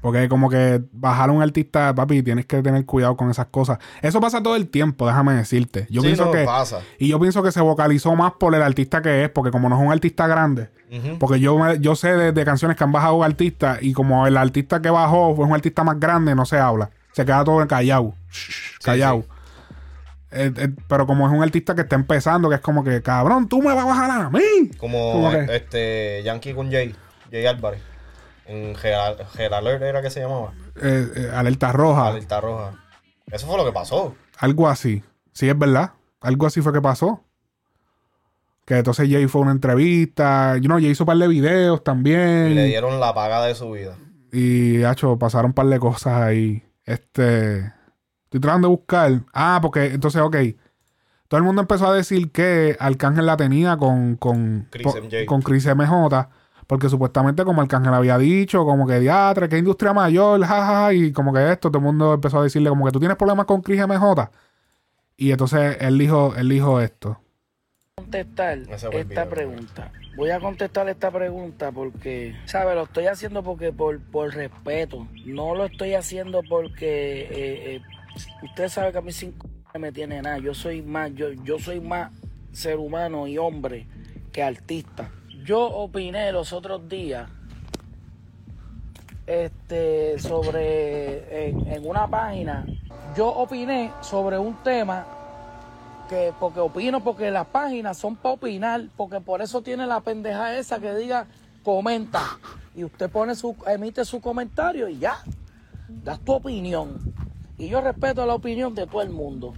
Porque 0.00 0.28
como 0.28 0.48
que 0.48 0.80
bajar 0.92 1.28
a 1.28 1.32
un 1.32 1.42
artista, 1.42 1.94
papi, 1.94 2.22
tienes 2.22 2.46
que 2.46 2.62
tener 2.62 2.86
cuidado 2.86 3.16
con 3.16 3.30
esas 3.30 3.46
cosas. 3.46 3.78
Eso 4.00 4.20
pasa 4.20 4.42
todo 4.42 4.56
el 4.56 4.68
tiempo, 4.68 5.06
déjame 5.06 5.34
decirte. 5.34 5.86
Yo 5.90 6.00
Sí, 6.00 6.08
pienso 6.08 6.26
no, 6.26 6.32
que. 6.32 6.44
pasa. 6.44 6.80
Y 6.98 7.08
yo 7.08 7.20
pienso 7.20 7.42
que 7.42 7.52
se 7.52 7.60
vocalizó 7.60 8.16
más 8.16 8.32
por 8.32 8.54
el 8.54 8.62
artista 8.62 9.02
que 9.02 9.24
es, 9.24 9.30
porque 9.30 9.50
como 9.50 9.68
no 9.68 9.76
es 9.76 9.82
un 9.82 9.92
artista 9.92 10.26
grande. 10.26 10.68
Porque 11.20 11.38
yo, 11.38 11.74
yo 11.74 11.94
sé 11.94 12.16
de, 12.16 12.32
de 12.32 12.44
canciones 12.44 12.76
que 12.76 12.82
han 12.82 12.90
bajado 12.90 13.22
artistas 13.22 13.78
y 13.80 13.92
como 13.92 14.26
el 14.26 14.36
artista 14.36 14.82
que 14.82 14.90
bajó 14.90 15.36
fue 15.36 15.44
un 15.44 15.52
artista 15.52 15.84
más 15.84 16.00
grande, 16.00 16.34
no 16.34 16.44
se 16.44 16.58
habla. 16.58 16.90
Se 17.12 17.24
queda 17.24 17.44
todo 17.44 17.64
callado. 17.68 18.14
Callado. 18.82 19.24
Eh, 20.32 20.52
eh, 20.56 20.68
pero 20.88 21.06
como 21.06 21.26
es 21.28 21.32
un 21.32 21.42
artista 21.42 21.74
que 21.74 21.82
está 21.82 21.96
empezando, 21.96 22.48
que 22.48 22.54
es 22.56 22.60
como 22.60 22.82
que, 22.84 23.02
cabrón, 23.02 23.48
tú 23.48 23.60
me 23.60 23.72
vas 23.74 23.84
a 23.84 23.88
bajar 23.88 24.10
a 24.10 24.30
mí. 24.30 24.70
Como 24.78 25.30
este 25.32 26.22
Yankee 26.24 26.54
con 26.54 26.70
Jay, 26.70 26.94
Jay 27.30 27.46
Álvarez. 27.46 27.82
Geral 28.76 29.16
Alert 29.52 29.82
era 29.82 30.02
que 30.02 30.10
se 30.10 30.20
llamaba. 30.20 30.52
Eh, 30.82 31.08
eh, 31.14 31.30
alerta 31.32 31.72
roja. 31.72 32.08
Alerta 32.08 32.40
Roja. 32.40 32.72
Eso 33.30 33.46
fue 33.46 33.56
lo 33.56 33.64
que 33.64 33.72
pasó. 33.72 34.14
Algo 34.38 34.68
así. 34.68 35.02
Sí, 35.32 35.48
es 35.48 35.58
verdad. 35.58 35.92
Algo 36.20 36.46
así 36.46 36.60
fue 36.60 36.72
que 36.72 36.80
pasó. 36.80 37.22
Que 38.64 38.78
entonces 38.78 39.08
Jay 39.10 39.26
fue 39.26 39.40
a 39.40 39.44
una 39.44 39.52
entrevista. 39.52 40.56
You 40.56 40.64
know, 40.64 40.78
Jay 40.78 40.90
hizo 40.90 41.04
un 41.04 41.08
par 41.08 41.16
de 41.16 41.28
videos 41.28 41.82
también. 41.84 42.48
Y 42.50 42.54
le 42.54 42.66
dieron 42.66 43.00
la 43.00 43.14
paga 43.14 43.44
de 43.44 43.54
su 43.54 43.70
vida. 43.70 43.96
Y, 44.32 44.82
hacho, 44.84 45.18
pasaron 45.18 45.50
un 45.50 45.54
par 45.54 45.66
de 45.66 45.78
cosas 45.78 46.14
ahí. 46.14 46.62
Este. 46.84 47.72
Estoy 48.24 48.40
tratando 48.40 48.68
de 48.68 48.74
buscar. 48.74 49.22
Ah, 49.32 49.58
porque 49.62 49.86
entonces, 49.86 50.20
ok. 50.20 50.36
Todo 51.28 51.38
el 51.38 51.44
mundo 51.44 51.62
empezó 51.62 51.86
a 51.86 51.94
decir 51.94 52.32
que 52.32 52.76
Arcángel 52.80 53.26
la 53.26 53.36
tenía 53.36 53.76
con. 53.76 54.16
Con 54.16 54.68
Chris 54.70 54.86
MJ. 54.86 55.26
Con 55.26 55.42
Chris 55.42 55.66
MJ. 55.66 56.28
Porque 56.70 56.88
supuestamente, 56.88 57.44
como 57.44 57.62
Arcángel 57.62 57.92
había 57.92 58.16
dicho, 58.16 58.64
como 58.64 58.86
que 58.86 59.00
diatre, 59.00 59.48
que 59.48 59.58
industria 59.58 59.92
mayor, 59.92 60.40
jajaja. 60.40 60.94
y 60.94 61.10
como 61.10 61.32
que 61.32 61.50
esto, 61.50 61.68
todo 61.68 61.78
el 61.78 61.84
mundo 61.84 62.14
empezó 62.14 62.38
a 62.38 62.44
decirle, 62.44 62.68
como 62.68 62.86
que 62.86 62.92
tú 62.92 63.00
tienes 63.00 63.16
problemas 63.16 63.46
con 63.46 63.60
Chris 63.60 63.84
MJ. 63.84 64.30
Y 65.16 65.32
entonces 65.32 65.78
él 65.80 65.98
dijo, 65.98 66.32
él 66.36 66.48
dijo 66.48 66.80
esto. 66.80 67.20
contestar 67.96 68.58
el 68.58 68.70
esta 68.70 68.88
video, 68.88 69.28
pregunta. 69.28 69.90
Voy 70.16 70.30
a 70.30 70.38
contestar 70.38 70.88
esta 70.88 71.10
pregunta 71.10 71.72
porque, 71.72 72.36
¿sabes? 72.44 72.76
Lo 72.76 72.84
estoy 72.84 73.06
haciendo 73.06 73.42
porque 73.42 73.72
por, 73.72 73.98
por 73.98 74.32
respeto. 74.32 75.08
No 75.26 75.56
lo 75.56 75.64
estoy 75.64 75.94
haciendo 75.94 76.40
porque 76.48 77.22
eh, 77.22 77.74
eh, 77.74 77.82
usted 78.44 78.68
sabe 78.68 78.92
que 78.92 78.98
a 78.98 79.02
mí 79.02 79.10
cinco 79.10 79.48
no 79.74 79.80
me 79.80 79.90
tiene 79.90 80.22
nada. 80.22 80.38
Yo 80.38 80.54
soy 80.54 80.82
más, 80.82 81.12
yo, 81.16 81.32
yo 81.32 81.58
soy 81.58 81.80
más 81.80 82.12
ser 82.52 82.76
humano 82.76 83.26
y 83.26 83.38
hombre 83.38 83.88
que 84.30 84.44
artista. 84.44 85.10
Yo 85.44 85.64
opiné 85.64 86.32
los 86.32 86.52
otros 86.52 86.88
días 86.88 87.28
este 89.26 90.18
sobre 90.18 91.48
en, 91.48 91.86
una 91.86 92.06
página. 92.08 92.66
Yo 93.16 93.28
opiné 93.28 93.92
sobre 94.00 94.38
un 94.38 94.54
tema 94.62 95.06
porque, 96.00 96.34
porque 96.40 96.60
opino, 96.60 97.04
porque 97.04 97.30
las 97.30 97.46
páginas 97.46 97.96
son 97.96 98.16
para 98.16 98.34
opinar, 98.34 98.88
porque 98.96 99.20
por 99.20 99.40
eso 99.40 99.62
tiene 99.62 99.86
la 99.86 100.00
pendeja 100.00 100.58
esa 100.58 100.80
que 100.80 100.92
diga 100.94 101.26
comenta. 101.62 102.22
Y 102.74 102.82
usted 102.82 103.08
pone 103.08 103.34
su, 103.36 103.54
emite 103.66 104.04
su 104.04 104.20
comentario 104.20 104.88
y 104.88 104.98
ya. 104.98 105.22
Das 105.88 106.20
tu 106.20 106.32
opinión. 106.32 107.14
Y 107.58 107.68
yo 107.68 107.80
respeto 107.80 108.26
la 108.26 108.34
opinión 108.34 108.74
de 108.74 108.86
todo 108.86 109.02
el 109.02 109.10
mundo. 109.10 109.54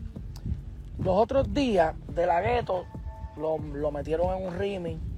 Los 0.99 1.17
otros 1.17 1.53
días 1.55 1.95
de 2.09 2.27
la 2.27 2.41
gueto 2.41 2.85
lo, 3.37 3.59
lo 3.59 3.91
metieron 3.91 4.37
en 4.37 4.47
un 4.47 4.55
remix. 4.55 5.12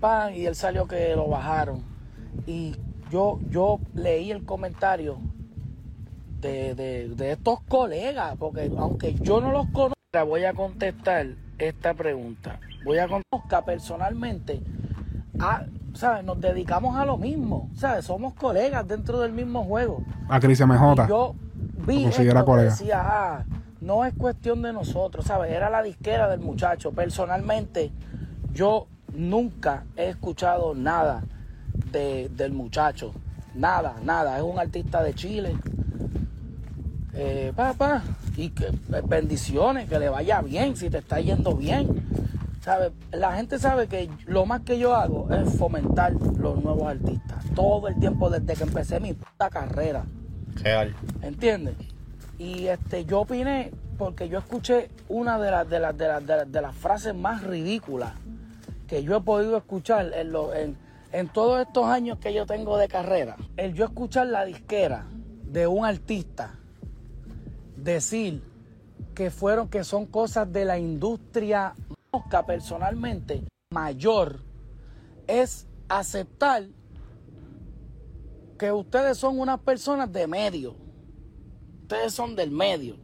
Pan, 0.00 0.34
y 0.34 0.46
él 0.46 0.54
salió 0.54 0.86
que 0.86 1.14
lo 1.16 1.28
bajaron. 1.28 1.82
Y 2.46 2.76
yo, 3.10 3.38
yo 3.50 3.78
leí 3.94 4.30
el 4.30 4.44
comentario 4.44 5.18
de, 6.40 6.74
de- 6.74 7.08
de 7.08 7.32
estos 7.32 7.60
colegas, 7.62 8.36
porque 8.38 8.70
aunque 8.76 9.14
yo 9.14 9.40
no 9.40 9.52
los 9.52 9.66
conozca, 9.68 10.22
voy 10.26 10.44
a 10.44 10.52
contestar 10.54 11.26
esta 11.58 11.94
pregunta. 11.94 12.60
Voy 12.84 12.98
a 12.98 13.08
contestar 13.08 13.64
personalmente. 13.64 14.60
A, 15.40 15.64
¿sabes? 15.94 16.24
Nos 16.24 16.40
dedicamos 16.40 16.96
a 16.96 17.04
lo 17.04 17.16
mismo, 17.16 17.70
¿sabes? 17.74 18.04
Somos 18.04 18.34
colegas 18.34 18.86
dentro 18.86 19.20
del 19.20 19.32
mismo 19.32 19.64
juego. 19.64 20.02
A 20.28 20.38
Cris 20.40 20.60
MJ. 20.64 21.08
yo 21.08 21.34
vi 21.86 22.04
esto 22.04 22.22
que 22.22 22.44
colega. 22.44 22.70
decía, 22.70 23.00
ah, 23.02 23.44
no 23.80 24.04
es 24.04 24.14
cuestión 24.14 24.62
de 24.62 24.72
nosotros, 24.72 25.24
¿sabes? 25.26 25.50
Era 25.52 25.70
la 25.70 25.82
disquera 25.82 26.28
del 26.28 26.40
muchacho. 26.40 26.92
Personalmente, 26.92 27.92
yo 28.52 28.86
nunca 29.16 29.84
he 29.96 30.10
escuchado 30.10 30.74
nada 30.74 31.22
de- 31.92 32.28
del 32.36 32.52
muchacho. 32.52 33.12
Nada, 33.54 33.96
nada. 34.04 34.36
Es 34.36 34.42
un 34.42 34.58
artista 34.58 35.02
de 35.02 35.14
Chile. 35.14 35.56
Eh, 37.14 37.52
papá, 37.56 38.02
y 38.36 38.50
que 38.50 38.66
eh, 38.66 39.02
bendiciones, 39.08 39.88
que 39.88 39.98
le 39.98 40.10
vaya 40.10 40.42
bien, 40.42 40.76
si 40.76 40.90
te 40.90 40.98
está 40.98 41.18
yendo 41.20 41.54
bien. 41.56 41.88
¿Sabes? 42.60 42.92
La 43.12 43.34
gente 43.36 43.58
sabe 43.58 43.86
que 43.86 44.10
lo 44.26 44.44
más 44.44 44.62
que 44.62 44.78
yo 44.78 44.94
hago 44.94 45.28
es 45.32 45.56
fomentar 45.56 46.12
los 46.12 46.62
nuevos 46.62 46.88
artistas. 46.88 47.44
Todo 47.54 47.88
el 47.88 47.98
tiempo 48.00 48.28
desde 48.28 48.54
que 48.54 48.64
empecé 48.64 49.00
mi 49.00 49.14
puta 49.14 49.48
carrera. 49.48 50.04
Real. 50.56 50.94
¿Entiendes? 51.22 51.74
Y 52.38 52.66
este, 52.66 53.04
yo 53.06 53.20
opiné 53.20 53.70
porque 53.96 54.28
yo 54.28 54.38
escuché 54.40 54.90
una 55.08 55.38
de 55.38 55.50
las 55.50 55.70
de 55.70 55.80
las 55.80 55.96
de 55.96 56.08
las, 56.08 56.26
de 56.26 56.36
las, 56.36 56.52
de 56.52 56.60
las 56.60 56.74
frases 56.74 57.14
más 57.14 57.42
ridículas 57.44 58.12
que 58.86 59.02
yo 59.02 59.16
he 59.16 59.20
podido 59.20 59.56
escuchar 59.56 60.12
en, 60.14 60.32
lo- 60.32 60.54
en, 60.54 60.76
en 61.12 61.28
todos 61.28 61.60
estos 61.66 61.86
años 61.86 62.18
que 62.18 62.32
yo 62.32 62.46
tengo 62.46 62.76
de 62.78 62.88
carrera. 62.88 63.36
El 63.56 63.74
yo 63.74 63.84
escuchar 63.86 64.26
la 64.28 64.44
disquera 64.44 65.06
de 65.44 65.66
un 65.66 65.84
artista 65.84 66.54
decir 67.76 68.42
que 69.14 69.30
fueron 69.30 69.68
que 69.68 69.84
son 69.84 70.06
cosas 70.06 70.52
de 70.52 70.64
la 70.64 70.78
industria 70.78 71.74
mosca 72.12 72.44
personalmente 72.46 73.42
mayor 73.72 74.40
es 75.26 75.66
aceptar 75.88 76.64
que 78.58 78.72
ustedes 78.72 79.18
son 79.18 79.38
unas 79.38 79.60
personas 79.60 80.10
de 80.12 80.26
medio. 80.26 80.74
Ustedes 81.82 82.12
son 82.12 82.34
del 82.34 82.50
medio. 82.50 82.96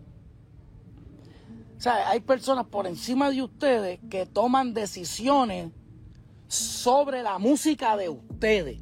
O 1.83 1.85
sea, 1.85 2.11
hay 2.11 2.20
personas 2.20 2.66
por 2.66 2.87
encima 2.87 3.28
de 3.28 3.43
ustedes 3.43 3.99
que 4.09 4.24
toman 4.24 4.72
decisiones 4.72 5.72
sobre 6.47 7.24
la 7.24 7.39
música 7.41 7.97
de 7.97 8.09
ustedes. 8.09 8.80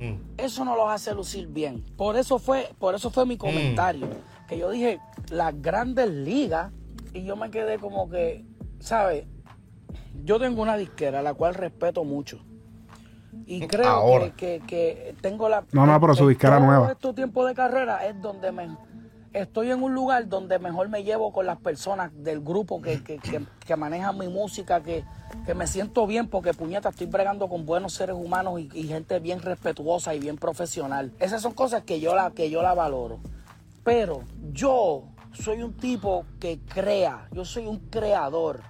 Mm. 0.00 0.14
Eso 0.38 0.64
no 0.64 0.76
los 0.76 0.88
hace 0.88 1.14
lucir 1.14 1.46
bien. 1.46 1.84
Por 1.98 2.16
eso 2.16 2.38
fue, 2.38 2.70
por 2.78 2.94
eso 2.94 3.10
fue 3.10 3.26
mi 3.26 3.36
comentario. 3.36 4.08
Que 4.48 4.56
yo 4.56 4.70
dije, 4.70 4.98
las 5.28 5.60
grandes 5.60 6.08
ligas, 6.08 6.72
y 7.12 7.22
yo 7.24 7.36
me 7.36 7.50
quedé 7.50 7.78
como 7.78 8.08
que, 8.08 8.46
¿sabes? 8.80 9.26
Yo 10.24 10.40
tengo 10.40 10.62
una 10.62 10.78
disquera, 10.78 11.20
la 11.20 11.34
cual 11.34 11.52
respeto 11.54 12.02
mucho. 12.02 12.42
Y 13.44 13.66
creo 13.66 14.20
que, 14.20 14.32
que- 14.32 14.62
que 14.66 15.14
tengo 15.20 15.50
la... 15.50 15.66
No, 15.72 15.84
no, 15.84 16.00
pero 16.00 16.14
su 16.14 16.26
disquera 16.28 16.56
todo 16.56 16.66
nueva. 16.66 16.92
este 16.92 17.12
tiempo 17.12 17.44
de 17.44 17.52
carrera 17.54 18.06
es 18.06 18.18
donde 18.22 18.50
me... 18.52 18.74
Estoy 19.34 19.72
en 19.72 19.82
un 19.82 19.92
lugar 19.92 20.28
donde 20.28 20.60
mejor 20.60 20.88
me 20.88 21.02
llevo 21.02 21.32
con 21.32 21.44
las 21.44 21.58
personas 21.58 22.12
del 22.14 22.40
grupo 22.40 22.80
que, 22.80 23.02
que, 23.02 23.18
que- 23.18 23.76
manejan 23.76 24.16
mi 24.16 24.28
música, 24.28 24.80
que, 24.80 25.04
que 25.44 25.54
me 25.54 25.66
siento 25.66 26.06
bien 26.06 26.28
porque 26.28 26.54
puñeta, 26.54 26.90
estoy 26.90 27.08
bregando 27.08 27.48
con 27.48 27.66
buenos 27.66 27.94
seres 27.94 28.14
humanos 28.14 28.60
y, 28.60 28.70
y 28.72 28.84
gente 28.84 29.18
bien 29.18 29.42
respetuosa 29.42 30.14
y 30.14 30.20
bien 30.20 30.36
profesional. 30.36 31.12
Esas 31.18 31.42
son 31.42 31.52
cosas 31.52 31.82
que 31.82 31.98
yo 31.98 32.14
la, 32.14 32.30
que 32.30 32.48
yo 32.48 32.62
la 32.62 32.74
valoro. 32.74 33.18
Pero 33.82 34.22
yo 34.52 35.02
soy 35.32 35.64
un 35.64 35.72
tipo 35.72 36.24
que 36.38 36.60
crea, 36.60 37.26
yo 37.32 37.44
soy 37.44 37.66
un 37.66 37.80
creador 37.90 38.60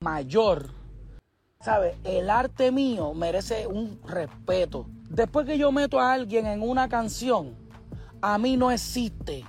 mayor. 0.00 0.70
¿Sabes? 1.60 1.94
El 2.04 2.30
arte 2.30 2.72
mío 2.72 3.12
merece 3.12 3.66
un 3.66 4.00
respeto. 4.06 4.86
Después 5.10 5.44
que 5.44 5.58
yo 5.58 5.70
meto 5.72 6.00
a 6.00 6.14
alguien 6.14 6.46
en 6.46 6.62
una 6.62 6.88
canción, 6.88 7.54
a 8.22 8.38
mí 8.38 8.56
no 8.56 8.70
existe 8.70 9.44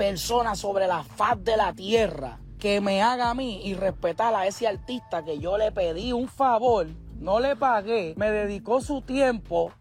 persona 0.00 0.54
sobre 0.54 0.86
la 0.86 1.04
faz 1.04 1.44
de 1.44 1.58
la 1.58 1.74
tierra 1.74 2.38
que 2.58 2.80
me 2.80 3.02
haga 3.02 3.28
a 3.28 3.34
mí 3.34 3.60
y 3.66 3.74
respetar 3.74 4.34
a 4.34 4.46
ese 4.46 4.66
artista 4.66 5.26
que 5.26 5.38
yo 5.38 5.58
le 5.58 5.72
pedí 5.72 6.14
un 6.14 6.26
favor, 6.26 6.86
no 7.18 7.38
le 7.38 7.54
pagué, 7.54 8.14
me 8.16 8.30
dedicó 8.30 8.80
su 8.80 9.02
tiempo 9.02 9.74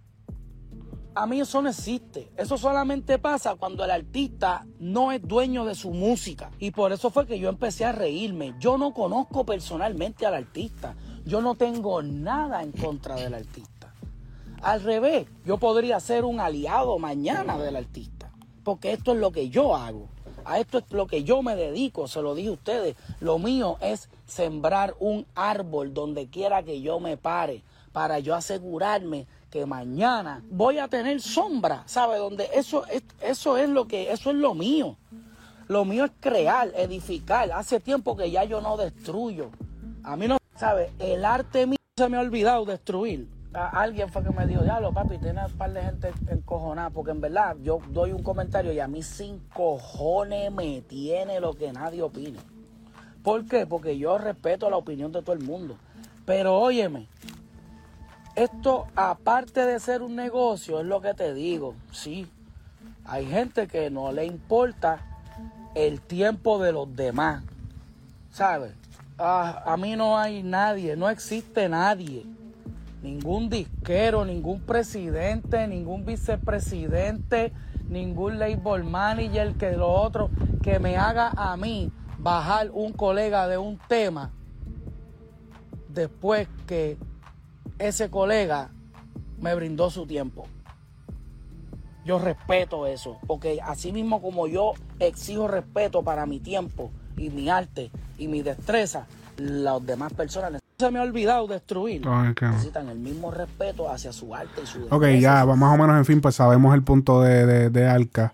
a 1.15 1.25
mí 1.25 1.39
eso 1.39 1.61
no 1.61 1.69
existe. 1.69 2.31
Eso 2.37 2.57
solamente 2.57 3.17
pasa 3.17 3.55
cuando 3.55 3.83
el 3.83 3.91
artista 3.91 4.65
no 4.79 5.11
es 5.11 5.25
dueño 5.25 5.65
de 5.65 5.75
su 5.75 5.91
música. 5.91 6.51
Y 6.59 6.71
por 6.71 6.93
eso 6.93 7.09
fue 7.09 7.25
que 7.25 7.39
yo 7.39 7.49
empecé 7.49 7.83
a 7.83 7.91
reírme. 7.91 8.55
Yo 8.59 8.77
no 8.77 8.93
conozco 8.93 9.45
personalmente 9.45 10.25
al 10.25 10.35
artista. 10.35 10.95
Yo 11.25 11.41
no 11.41 11.55
tengo 11.55 12.01
nada 12.03 12.61
en 12.61 12.71
contra 12.71 13.15
del 13.15 13.33
artista. 13.33 13.93
Al 14.61 14.81
revés, 14.81 15.27
yo 15.45 15.57
podría 15.57 15.99
ser 15.99 16.23
un 16.23 16.39
aliado 16.39 16.99
mañana 16.99 17.57
del 17.57 17.75
artista. 17.77 18.18
Porque 18.63 18.93
esto 18.93 19.13
es 19.13 19.19
lo 19.19 19.31
que 19.31 19.49
yo 19.49 19.75
hago. 19.75 20.07
A 20.45 20.59
esto 20.59 20.79
es 20.79 20.91
lo 20.91 21.05
que 21.07 21.23
yo 21.23 21.43
me 21.43 21.55
dedico, 21.55 22.07
se 22.07 22.21
lo 22.21 22.33
dije 22.33 22.49
a 22.49 22.53
ustedes. 22.53 22.95
Lo 23.19 23.37
mío 23.37 23.77
es 23.81 24.09
sembrar 24.25 24.95
un 24.99 25.25
árbol 25.35 25.93
donde 25.93 26.27
quiera 26.27 26.63
que 26.63 26.81
yo 26.81 26.99
me 26.99 27.17
pare 27.17 27.61
para 27.91 28.19
yo 28.19 28.35
asegurarme 28.35 29.27
que 29.49 29.65
mañana 29.65 30.43
voy 30.49 30.77
a 30.77 30.87
tener 30.87 31.21
sombra, 31.21 31.83
¿sabe? 31.85 32.17
Donde 32.17 32.49
eso 32.53 32.85
es, 32.87 33.03
eso 33.21 33.57
es 33.57 33.69
lo 33.69 33.87
que, 33.87 34.11
eso 34.11 34.29
es 34.29 34.35
lo 34.35 34.53
mío. 34.53 34.95
Lo 35.67 35.85
mío 35.85 36.05
es 36.05 36.11
crear, 36.19 36.71
edificar. 36.75 37.51
Hace 37.51 37.79
tiempo 37.79 38.15
que 38.15 38.31
ya 38.31 38.43
yo 38.43 38.61
no 38.61 38.77
destruyo. 38.77 39.51
A 40.03 40.15
mí 40.15 40.27
no, 40.27 40.37
¿sabe? 40.55 40.91
El 40.99 41.25
arte 41.25 41.67
mío 41.67 41.77
se 41.95 42.09
me 42.09 42.17
ha 42.17 42.21
olvidado 42.21 42.65
destruir. 42.65 43.27
Alguien 43.53 44.09
fue 44.09 44.23
que 44.23 44.29
me 44.29 44.45
dijo, 44.45 44.61
diablo, 44.61 44.93
papi, 44.93 45.17
tiene 45.17 45.43
un 45.43 45.51
par 45.53 45.73
de 45.73 45.81
gente 45.81 46.13
encojonada. 46.29 46.91
Porque 46.91 47.11
en 47.11 47.21
verdad 47.21 47.57
yo 47.61 47.79
doy 47.89 48.11
un 48.11 48.21
comentario 48.21 48.71
y 48.71 48.79
a 48.79 48.87
mí 48.87 49.01
sin 49.01 49.39
cojones 49.53 50.51
me 50.51 50.81
tiene 50.81 51.39
lo 51.39 51.53
que 51.53 51.71
nadie 51.73 52.03
opine. 52.03 52.39
¿Por 53.23 53.45
qué? 53.47 53.65
Porque 53.65 53.97
yo 53.97 54.17
respeto 54.17 54.69
la 54.69 54.77
opinión 54.77 55.11
de 55.11 55.21
todo 55.21 55.33
el 55.33 55.43
mundo. 55.43 55.77
Pero 56.25 56.59
óyeme, 56.59 57.07
esto 58.35 58.87
aparte 58.95 59.65
de 59.65 59.79
ser 59.79 60.01
un 60.01 60.15
negocio, 60.15 60.79
es 60.79 60.85
lo 60.85 61.01
que 61.01 61.13
te 61.13 61.33
digo, 61.33 61.73
sí. 61.91 62.27
Hay 63.03 63.25
gente 63.25 63.67
que 63.67 63.89
no 63.89 64.11
le 64.11 64.25
importa 64.25 64.99
el 65.73 66.01
tiempo 66.01 66.59
de 66.59 66.71
los 66.71 66.95
demás, 66.95 67.43
¿sabes? 68.31 68.73
Ah, 69.17 69.63
a 69.65 69.75
mí 69.75 69.95
no 69.95 70.17
hay 70.17 70.43
nadie, 70.43 70.95
no 70.95 71.09
existe 71.09 71.67
nadie, 71.67 72.25
ningún 73.01 73.49
disquero, 73.49 74.25
ningún 74.25 74.61
presidente, 74.61 75.67
ningún 75.67 76.05
vicepresidente, 76.05 77.53
ningún 77.89 78.39
label 78.39 78.83
manager 78.83 79.55
que 79.55 79.71
lo 79.71 79.89
otro, 79.89 80.29
que 80.61 80.79
me 80.79 80.97
haga 80.97 81.31
a 81.35 81.55
mí 81.57 81.91
bajar 82.17 82.69
un 82.71 82.93
colega 82.93 83.47
de 83.47 83.57
un 83.57 83.77
tema 83.87 84.31
después 85.87 86.47
que 86.67 86.97
ese 87.79 88.09
colega 88.09 88.71
me 89.39 89.55
brindó 89.55 89.89
su 89.89 90.05
tiempo. 90.05 90.47
Yo 92.05 92.19
respeto 92.19 92.87
eso, 92.87 93.19
porque 93.27 93.59
así 93.63 93.91
mismo 93.91 94.21
como 94.21 94.47
yo 94.47 94.73
exijo 94.99 95.47
respeto 95.47 96.03
para 96.03 96.25
mi 96.25 96.39
tiempo 96.39 96.91
y 97.17 97.29
mi 97.29 97.49
arte 97.49 97.91
y 98.17 98.27
mi 98.27 98.41
destreza, 98.41 99.07
las 99.39 99.85
demás 99.85 100.13
personas 100.13 100.61
se 100.77 100.91
me 100.91 100.99
ha 100.99 101.03
olvidado 101.03 101.47
destruir. 101.47 102.05
Necesitan 102.05 102.87
el 102.89 102.99
mismo 102.99 103.31
respeto 103.31 103.91
hacia 103.91 104.13
su 104.13 104.33
arte 104.33 104.61
y 104.63 104.65
su 104.65 104.87
Ok, 104.89 105.05
ya, 105.19 105.45
más 105.45 105.73
o 105.73 105.77
menos, 105.77 105.97
en 105.97 106.05
fin, 106.05 106.21
pues 106.21 106.35
sabemos 106.35 106.73
el 106.73 106.83
punto 106.83 107.21
de, 107.21 107.45
de, 107.45 107.69
de 107.69 107.87
Alca. 107.87 108.33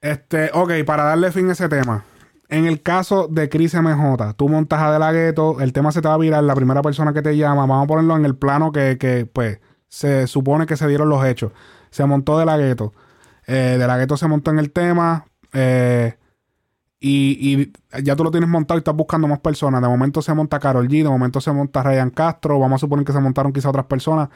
Este, 0.00 0.50
ok, 0.52 0.72
para 0.86 1.04
darle 1.04 1.32
fin 1.32 1.48
a 1.48 1.52
ese 1.52 1.68
tema. 1.68 2.04
En 2.48 2.66
el 2.66 2.82
caso 2.82 3.28
de 3.28 3.48
Chris 3.48 3.74
MJ, 3.74 4.34
tú 4.36 4.48
montas 4.48 4.80
a 4.80 4.92
De 4.92 4.98
La 4.98 5.10
Ghetto, 5.10 5.60
el 5.60 5.72
tema 5.72 5.90
se 5.90 6.02
te 6.02 6.08
va 6.08 6.14
a 6.14 6.18
virar, 6.18 6.44
la 6.44 6.54
primera 6.54 6.82
persona 6.82 7.12
que 7.12 7.22
te 7.22 7.36
llama, 7.36 7.66
vamos 7.66 7.84
a 7.84 7.86
ponerlo 7.86 8.16
en 8.16 8.26
el 8.26 8.36
plano 8.36 8.72
que, 8.72 8.98
que, 8.98 9.26
pues, 9.26 9.60
se 9.88 10.26
supone 10.26 10.66
que 10.66 10.76
se 10.76 10.86
dieron 10.86 11.08
los 11.08 11.24
hechos. 11.24 11.52
Se 11.90 12.04
montó 12.04 12.38
De 12.38 12.44
La 12.44 12.58
Ghetto. 12.58 12.92
Eh, 13.46 13.76
de 13.78 13.86
La 13.86 13.96
Ghetto 13.96 14.16
se 14.16 14.28
montó 14.28 14.50
en 14.50 14.58
el 14.58 14.70
tema, 14.70 15.24
eh, 15.52 16.16
y, 17.02 17.62
y 17.62 17.72
ya 18.04 18.14
tú 18.14 18.22
lo 18.24 18.30
tienes 18.30 18.48
montado 18.48 18.78
y 18.78 18.80
estás 18.80 18.94
buscando 18.94 19.26
más 19.28 19.40
personas. 19.40 19.82
De 19.82 19.88
momento 19.88 20.22
se 20.22 20.32
monta 20.34 20.60
Carol 20.60 20.88
G, 20.88 21.02
de 21.02 21.08
momento 21.08 21.40
se 21.40 21.50
monta 21.52 21.82
Ryan 21.82 22.10
Castro, 22.10 22.58
vamos 22.58 22.76
a 22.76 22.80
suponer 22.80 23.04
que 23.04 23.12
se 23.12 23.20
montaron 23.20 23.52
quizá 23.52 23.68
otras 23.70 23.86
personas 23.86 24.28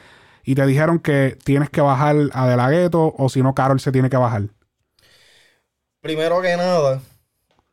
y 0.44 0.54
te 0.54 0.66
dijeron 0.66 0.98
que 0.98 1.38
tienes 1.44 1.70
que 1.70 1.80
bajar 1.80 2.16
a 2.32 2.48
De 2.48 2.56
La 2.56 2.70
Ghetto 2.70 3.14
o 3.16 3.28
si 3.28 3.42
no, 3.42 3.54
Carol 3.54 3.78
se 3.80 3.92
tiene 3.92 4.10
que 4.10 4.16
bajar. 4.16 4.42
Primero 6.00 6.40
que 6.40 6.56
nada, 6.56 7.00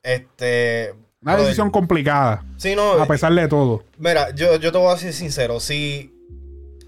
este. 0.02 0.94
Una 1.22 1.38
decisión 1.38 1.70
complicada, 1.70 2.44
Sí, 2.58 2.76
no. 2.76 2.94
a 3.02 3.06
pesar 3.06 3.34
de 3.34 3.48
todo. 3.48 3.84
Mira, 3.98 4.32
yo, 4.36 4.58
yo 4.58 4.72
te 4.74 4.78
voy 4.78 4.94
a 4.94 4.98
ser 4.98 5.14
sincero. 5.14 5.60
Si, 5.62 6.14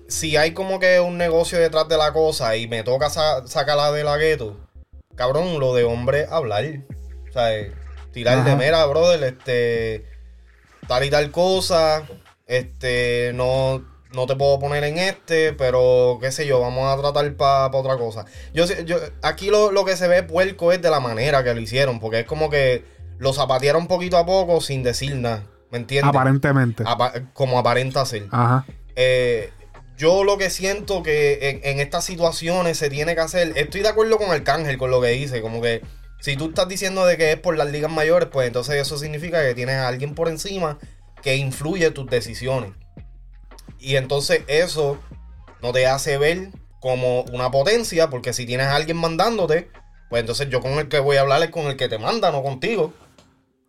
si 0.10 0.36
hay 0.36 0.52
como 0.54 0.78
que 0.80 1.00
un 1.00 1.18
negocio 1.18 1.58
detrás 1.58 1.88
de 1.88 1.98
la 1.98 2.12
cosa 2.12 2.58
y 2.58 2.68
me 2.68 2.84
toca 2.84 3.10
sa- 3.10 3.48
sacarla 3.48 3.94
de 3.94 4.04
la 4.04 4.18
gueto, 4.18 4.58
cabrón, 5.16 5.60
lo 5.60 5.74
de 5.74 5.86
hombre 5.86 6.26
hablar. 6.30 6.66
O 7.30 7.32
sea, 7.32 7.50
tirar 8.16 8.44
de 8.44 8.56
mera, 8.56 8.84
brother, 8.88 9.24
este. 9.24 10.06
Tal 10.88 11.04
y 11.04 11.10
tal 11.12 11.30
cosa. 11.30 12.04
Este, 12.48 13.32
no. 13.36 13.94
No 14.14 14.28
te 14.28 14.36
puedo 14.38 14.58
poner 14.60 14.82
en 14.86 14.98
este, 14.98 15.52
pero 15.52 16.20
qué 16.22 16.32
sé 16.32 16.48
yo, 16.48 16.62
vamos 16.62 16.88
a 16.88 17.02
tratar 17.02 17.34
para 17.36 17.68
otra 17.76 17.98
cosa. 17.98 18.24
Yo, 18.54 18.64
yo 18.86 18.98
aquí 19.22 19.50
lo, 19.50 19.72
lo 19.74 19.84
que 19.84 19.98
se 19.98 20.08
ve 20.08 20.24
puerco 20.24 20.72
es 20.72 20.82
de 20.82 20.90
la 20.90 21.02
manera 21.02 21.44
que 21.44 21.54
lo 21.54 21.60
hicieron, 21.60 22.00
porque 22.00 22.22
es 22.22 22.26
como 22.26 22.50
que 22.50 22.86
lo 23.18 23.34
zapatearon 23.34 23.88
poquito 23.88 24.16
a 24.16 24.26
poco 24.26 24.62
sin 24.62 24.84
decir 24.84 25.16
nada. 25.18 25.44
¿Me 25.70 25.80
entiendes? 25.80 26.10
Aparentemente. 26.16 26.84
Apa- 26.88 27.12
como 27.34 27.60
aparenta 27.60 28.06
ser. 28.06 28.28
Ajá. 28.32 28.66
Eh, 28.96 29.50
yo 29.98 30.24
lo 30.24 30.38
que 30.38 30.50
siento 30.50 31.04
que 31.04 31.50
en, 31.50 31.60
en 31.64 31.82
estas 31.82 32.06
situaciones 32.06 32.78
se 32.78 32.90
tiene 32.90 33.16
que 33.16 33.22
hacer, 33.22 33.52
estoy 33.58 33.82
de 33.82 33.90
acuerdo 33.90 34.18
con 34.18 34.32
Arcángel 34.32 34.78
con 34.78 34.92
lo 34.92 35.02
que 35.02 35.10
dice, 35.10 35.42
como 35.42 35.62
que 35.62 35.82
si 36.20 36.36
tú 36.36 36.50
estás 36.50 36.68
diciendo 36.68 37.06
de 37.06 37.18
que 37.18 37.32
es 37.32 37.40
por 37.40 37.58
las 37.58 37.72
ligas 37.72 37.92
mayores, 37.92 38.30
pues 38.32 38.48
entonces 38.48 38.76
eso 38.76 38.98
significa 38.98 39.44
que 39.44 39.56
tienes 39.56 39.76
a 39.76 39.88
alguien 39.88 40.16
por 40.16 40.28
encima 40.28 40.80
que 41.22 41.36
influye 41.36 41.92
tus 41.92 42.08
decisiones. 42.08 42.72
Y 43.80 43.96
entonces 43.96 44.44
eso 44.48 44.98
no 45.62 45.72
te 45.72 45.88
hace 45.88 46.18
ver 46.18 46.50
como 46.80 47.22
una 47.24 47.52
potencia, 47.52 48.10
porque 48.10 48.34
si 48.34 48.46
tienes 48.46 48.68
a 48.68 48.76
alguien 48.76 48.98
mandándote, 48.98 49.70
pues 50.10 50.20
entonces 50.20 50.50
yo 50.50 50.62
con 50.62 50.74
el 50.74 50.88
que 50.88 51.00
voy 51.00 51.18
a 51.18 51.22
hablar 51.22 51.42
es 51.44 51.50
con 51.50 51.66
el 51.66 51.78
que 51.78 51.90
te 51.90 51.98
manda, 51.98 52.32
no 52.32 52.44
contigo. 52.44 52.94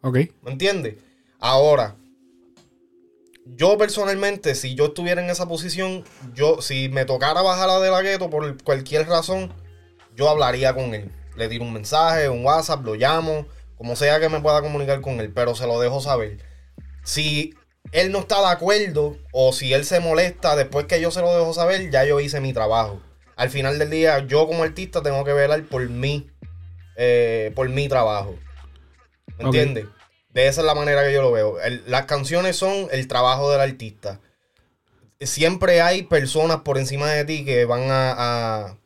Ok. 0.03 0.19
¿Me 0.43 0.53
entiendes? 0.53 0.97
Ahora, 1.39 1.97
yo 3.45 3.79
personalmente, 3.79 4.55
si 4.55 4.75
yo 4.75 4.87
estuviera 4.87 5.23
en 5.23 5.31
esa 5.31 5.47
posición, 5.47 6.05
yo, 6.35 6.61
si 6.61 6.89
me 6.89 7.05
tocara 7.05 7.43
bajar 7.43 7.71
a 7.71 7.81
de 7.81 7.91
la 7.91 8.03
gueto 8.03 8.29
por 8.29 8.63
cualquier 8.63 9.09
razón, 9.09 9.53
yo 10.15 10.29
hablaría 10.29 10.75
con 10.75 10.95
él. 10.95 11.11
Le 11.37 11.49
tiro 11.49 11.65
un 11.65 11.73
mensaje, 11.73 12.29
un 12.29 12.45
WhatsApp, 12.45 12.85
lo 12.85 12.95
llamo, 12.95 13.47
como 13.77 13.95
sea 13.97 14.19
que 14.21 14.29
me 14.29 14.41
pueda 14.41 14.63
comunicar 14.63 15.01
con 15.01 15.21
él, 15.21 15.33
pero 15.35 15.55
se 15.55 15.67
lo 15.67 15.79
dejo 15.81 16.01
saber. 16.01 16.39
Si 17.05 17.55
él 17.93 18.11
no 18.11 18.21
está 18.21 18.41
de 18.41 18.49
acuerdo 18.49 19.17
o 19.33 19.53
si 19.53 19.73
él 19.73 19.85
se 19.85 20.01
molesta 20.01 20.57
después 20.57 20.87
que 20.87 21.01
yo 21.01 21.11
se 21.11 21.21
lo 21.21 21.37
dejo 21.37 21.53
saber, 21.53 21.91
ya 21.91 22.05
yo 22.05 22.19
hice 22.21 22.41
mi 22.41 22.53
trabajo. 22.53 23.01
Al 23.37 23.51
final 23.51 23.79
del 23.79 23.91
día, 23.91 24.21
yo 24.27 24.47
como 24.47 24.63
artista 24.63 25.03
tengo 25.03 25.23
que 25.25 25.33
velar 25.35 25.63
por 25.65 25.87
mí, 25.89 26.27
eh, 26.97 27.53
por 27.55 27.69
mi 27.69 27.87
trabajo. 27.89 28.39
¿Me 29.39 29.45
entiendes? 29.45 29.85
De 30.31 30.47
esa 30.49 30.63
es 30.63 30.67
la 30.67 30.75
manera 30.75 31.05
que 31.05 31.13
yo 31.13 31.21
lo 31.23 31.33
veo. 31.33 31.61
El- 31.61 31.83
las 31.87 32.07
canciones 32.07 32.57
son 32.57 32.89
el 32.91 33.07
trabajo 33.09 33.51
del 33.51 33.61
artista. 33.61 34.21
Siempre 35.21 35.81
hay 35.81 36.03
personas 36.03 36.59
por 36.63 36.77
encima 36.79 37.11
de 37.11 37.25
ti 37.25 37.45
que 37.45 37.65
van 37.67 37.91
a... 37.91 38.15
a- 38.17 38.77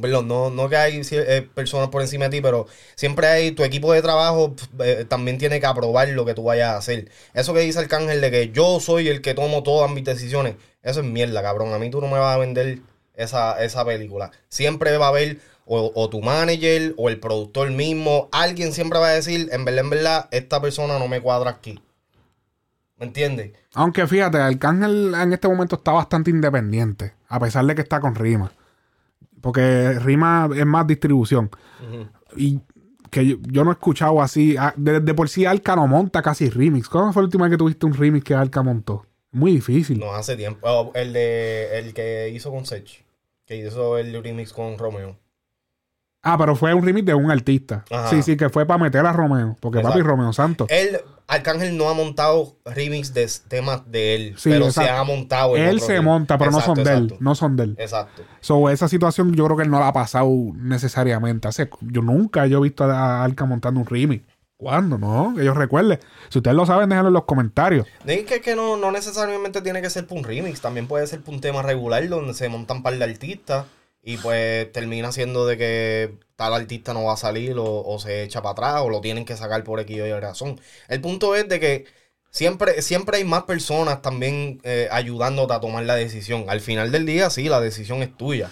no, 0.00 0.50
no 0.50 0.68
que 0.68 0.76
hay 0.76 1.02
eh, 1.10 1.48
personas 1.54 1.88
por 1.88 2.02
encima 2.02 2.24
de 2.26 2.30
ti, 2.30 2.40
pero 2.40 2.66
siempre 2.94 3.26
hay 3.26 3.52
tu 3.52 3.64
equipo 3.64 3.92
de 3.92 4.02
trabajo 4.02 4.54
eh, 4.80 5.04
también 5.08 5.38
tiene 5.38 5.60
que 5.60 5.66
aprobar 5.66 6.08
lo 6.08 6.24
que 6.24 6.34
tú 6.34 6.44
vayas 6.44 6.70
a 6.70 6.76
hacer. 6.76 7.10
Eso 7.32 7.54
que 7.54 7.60
dice 7.60 7.78
Arcángel 7.78 8.20
de 8.20 8.30
que 8.30 8.50
yo 8.50 8.80
soy 8.80 9.08
el 9.08 9.20
que 9.20 9.34
tomo 9.34 9.62
todas 9.62 9.90
mis 9.90 10.04
decisiones, 10.04 10.56
eso 10.82 11.00
es 11.00 11.06
mierda, 11.06 11.42
cabrón. 11.42 11.72
A 11.72 11.78
mí 11.78 11.90
tú 11.90 12.00
no 12.00 12.08
me 12.08 12.18
vas 12.18 12.34
a 12.34 12.38
vender 12.38 12.78
esa, 13.14 13.62
esa 13.62 13.84
película. 13.84 14.30
Siempre 14.48 14.96
va 14.96 15.06
a 15.06 15.08
haber 15.10 15.38
o, 15.66 15.92
o 15.94 16.10
tu 16.10 16.20
manager 16.20 16.94
o 16.96 17.08
el 17.08 17.18
productor 17.20 17.70
mismo. 17.70 18.28
Alguien 18.32 18.72
siempre 18.72 18.98
va 18.98 19.08
a 19.08 19.14
decir, 19.14 19.48
en 19.52 19.64
verdad, 19.64 19.84
en 19.84 19.90
verdad, 19.90 20.28
esta 20.30 20.60
persona 20.60 20.98
no 20.98 21.08
me 21.08 21.20
cuadra 21.20 21.50
aquí. 21.50 21.80
¿Me 22.96 23.06
entiendes? 23.06 23.52
Aunque 23.74 24.06
fíjate, 24.06 24.38
Arcángel 24.38 25.14
en 25.14 25.32
este 25.32 25.48
momento 25.48 25.76
está 25.76 25.92
bastante 25.92 26.30
independiente, 26.30 27.14
a 27.28 27.40
pesar 27.40 27.64
de 27.64 27.74
que 27.74 27.82
está 27.82 28.00
con 28.00 28.14
Rima. 28.14 28.52
Porque 29.44 29.98
Rima 30.00 30.48
es 30.56 30.64
más 30.64 30.86
distribución. 30.86 31.50
Y 32.34 32.60
que 33.10 33.26
yo, 33.26 33.36
yo 33.42 33.62
no 33.62 33.70
he 33.70 33.74
escuchado 33.74 34.22
así. 34.22 34.56
ah, 34.58 34.72
De, 34.74 35.00
de 35.00 35.12
por 35.14 35.28
sí 35.28 35.44
Alca 35.44 35.76
no 35.76 35.86
monta 35.86 36.22
casi 36.22 36.48
remix. 36.48 36.88
¿Cuándo 36.88 37.12
fue 37.12 37.22
la 37.22 37.26
última 37.26 37.44
vez 37.44 37.50
que 37.52 37.58
tuviste 37.58 37.84
un 37.84 37.92
remix 37.92 38.24
que 38.24 38.34
Alca 38.34 38.62
montó? 38.62 39.04
Muy 39.32 39.52
difícil. 39.52 39.98
No 40.00 40.14
hace 40.14 40.34
tiempo. 40.34 40.60
Oh, 40.66 40.92
el 40.94 41.12
de 41.12 41.78
el 41.78 41.92
que 41.92 42.30
hizo 42.30 42.50
con 42.50 42.64
Sech. 42.64 43.04
Que 43.44 43.56
hizo 43.58 43.98
el 43.98 44.22
remix 44.22 44.54
con 44.54 44.78
Romeo. 44.78 45.18
Ah, 46.22 46.38
pero 46.38 46.56
fue 46.56 46.72
un 46.72 46.82
remix 46.82 47.04
de 47.04 47.12
un 47.14 47.30
artista. 47.30 47.84
Ajá. 47.90 48.08
Sí, 48.08 48.22
sí, 48.22 48.38
que 48.38 48.48
fue 48.48 48.64
para 48.64 48.82
meter 48.82 49.04
a 49.04 49.12
Romeo. 49.12 49.58
Porque 49.60 49.80
papi 49.80 49.98
Exacto. 49.98 50.08
Romeo 50.08 50.32
Santos. 50.32 50.68
Él, 50.70 50.98
Arcángel 51.26 51.76
no 51.76 51.88
ha 51.88 51.94
montado 51.94 52.58
remix 52.66 53.14
de 53.14 53.28
temas 53.48 53.90
de 53.90 54.14
él. 54.14 54.34
Sí, 54.36 54.50
pero 54.50 54.66
exacto. 54.66 54.90
se 54.90 54.96
ha 54.96 55.04
montado. 55.04 55.56
en 55.56 55.64
Él 55.64 55.80
se 55.80 55.94
remix. 55.94 56.04
monta, 56.04 56.36
pero 56.38 56.50
Exacto, 56.50 56.68
no 56.70 56.74
son 56.76 56.84
de 56.84 56.92
él. 56.92 57.04
exacto. 57.04 57.24
No 57.24 57.34
son 57.34 57.56
de 57.56 57.64
él. 57.64 57.76
Exacto. 57.78 58.22
So, 58.40 58.68
esa 58.70 58.88
situación 58.88 59.32
yo 59.34 59.44
creo 59.46 59.56
que 59.56 59.62
él 59.62 59.70
no 59.70 59.80
la 59.80 59.88
ha 59.88 59.92
pasado 59.92 60.28
necesariamente. 60.54 61.48
Hace, 61.48 61.70
yo 61.80 62.02
nunca 62.02 62.46
yo 62.46 62.58
he 62.58 62.62
visto 62.62 62.84
a 62.84 63.24
Alca 63.24 63.44
montando 63.46 63.80
un 63.80 63.86
remix. 63.86 64.24
¿Cuándo? 64.56 64.98
No, 64.98 65.34
que 65.36 65.44
yo 65.44 65.52
recuerde. 65.52 65.98
Si 66.28 66.38
ustedes 66.38 66.56
lo 66.56 66.64
saben, 66.64 66.88
déjenlo 66.88 67.08
en 67.08 67.14
los 67.14 67.24
comentarios. 67.24 67.86
Es 68.06 68.24
que, 68.24 68.40
que 68.40 68.54
no, 68.54 68.76
no 68.76 68.92
necesariamente 68.92 69.60
tiene 69.62 69.82
que 69.82 69.90
ser 69.90 70.06
por 70.06 70.16
un 70.18 70.24
remix, 70.24 70.60
también 70.60 70.86
puede 70.86 71.06
ser 71.06 71.20
por 71.22 71.34
un 71.34 71.40
tema 71.40 71.60
regular 71.62 72.06
donde 72.08 72.34
se 72.34 72.48
montan 72.48 72.82
par 72.82 72.96
de 72.96 73.04
artistas 73.04 73.64
y 74.04 74.18
pues 74.18 74.70
termina 74.72 75.12
siendo 75.12 75.46
de 75.46 75.56
que 75.58 76.14
tal 76.36 76.54
artista 76.54 76.92
no 76.92 77.04
va 77.04 77.14
a 77.14 77.16
salir 77.16 77.56
o, 77.58 77.98
se 77.98 78.22
echa 78.22 78.42
para 78.42 78.52
atrás 78.52 78.82
o 78.82 78.90
lo 78.90 79.00
tienen 79.00 79.24
que 79.24 79.36
sacar 79.36 79.64
por 79.64 79.80
X 79.80 80.00
o 80.00 80.20
razón. 80.20 80.60
El 80.88 81.00
punto 81.00 81.34
es 81.34 81.48
de 81.48 81.58
que 81.60 81.86
siempre, 82.30 82.82
siempre 82.82 83.18
hay 83.18 83.24
más 83.24 83.44
personas 83.44 84.02
también 84.02 84.60
eh, 84.64 84.88
ayudándote 84.90 85.54
a 85.54 85.60
tomar 85.60 85.84
la 85.84 85.94
decisión. 85.96 86.46
Al 86.48 86.60
final 86.60 86.92
del 86.92 87.06
día, 87.06 87.30
sí, 87.30 87.48
la 87.48 87.60
decisión 87.60 88.02
es 88.02 88.16
tuya. 88.16 88.50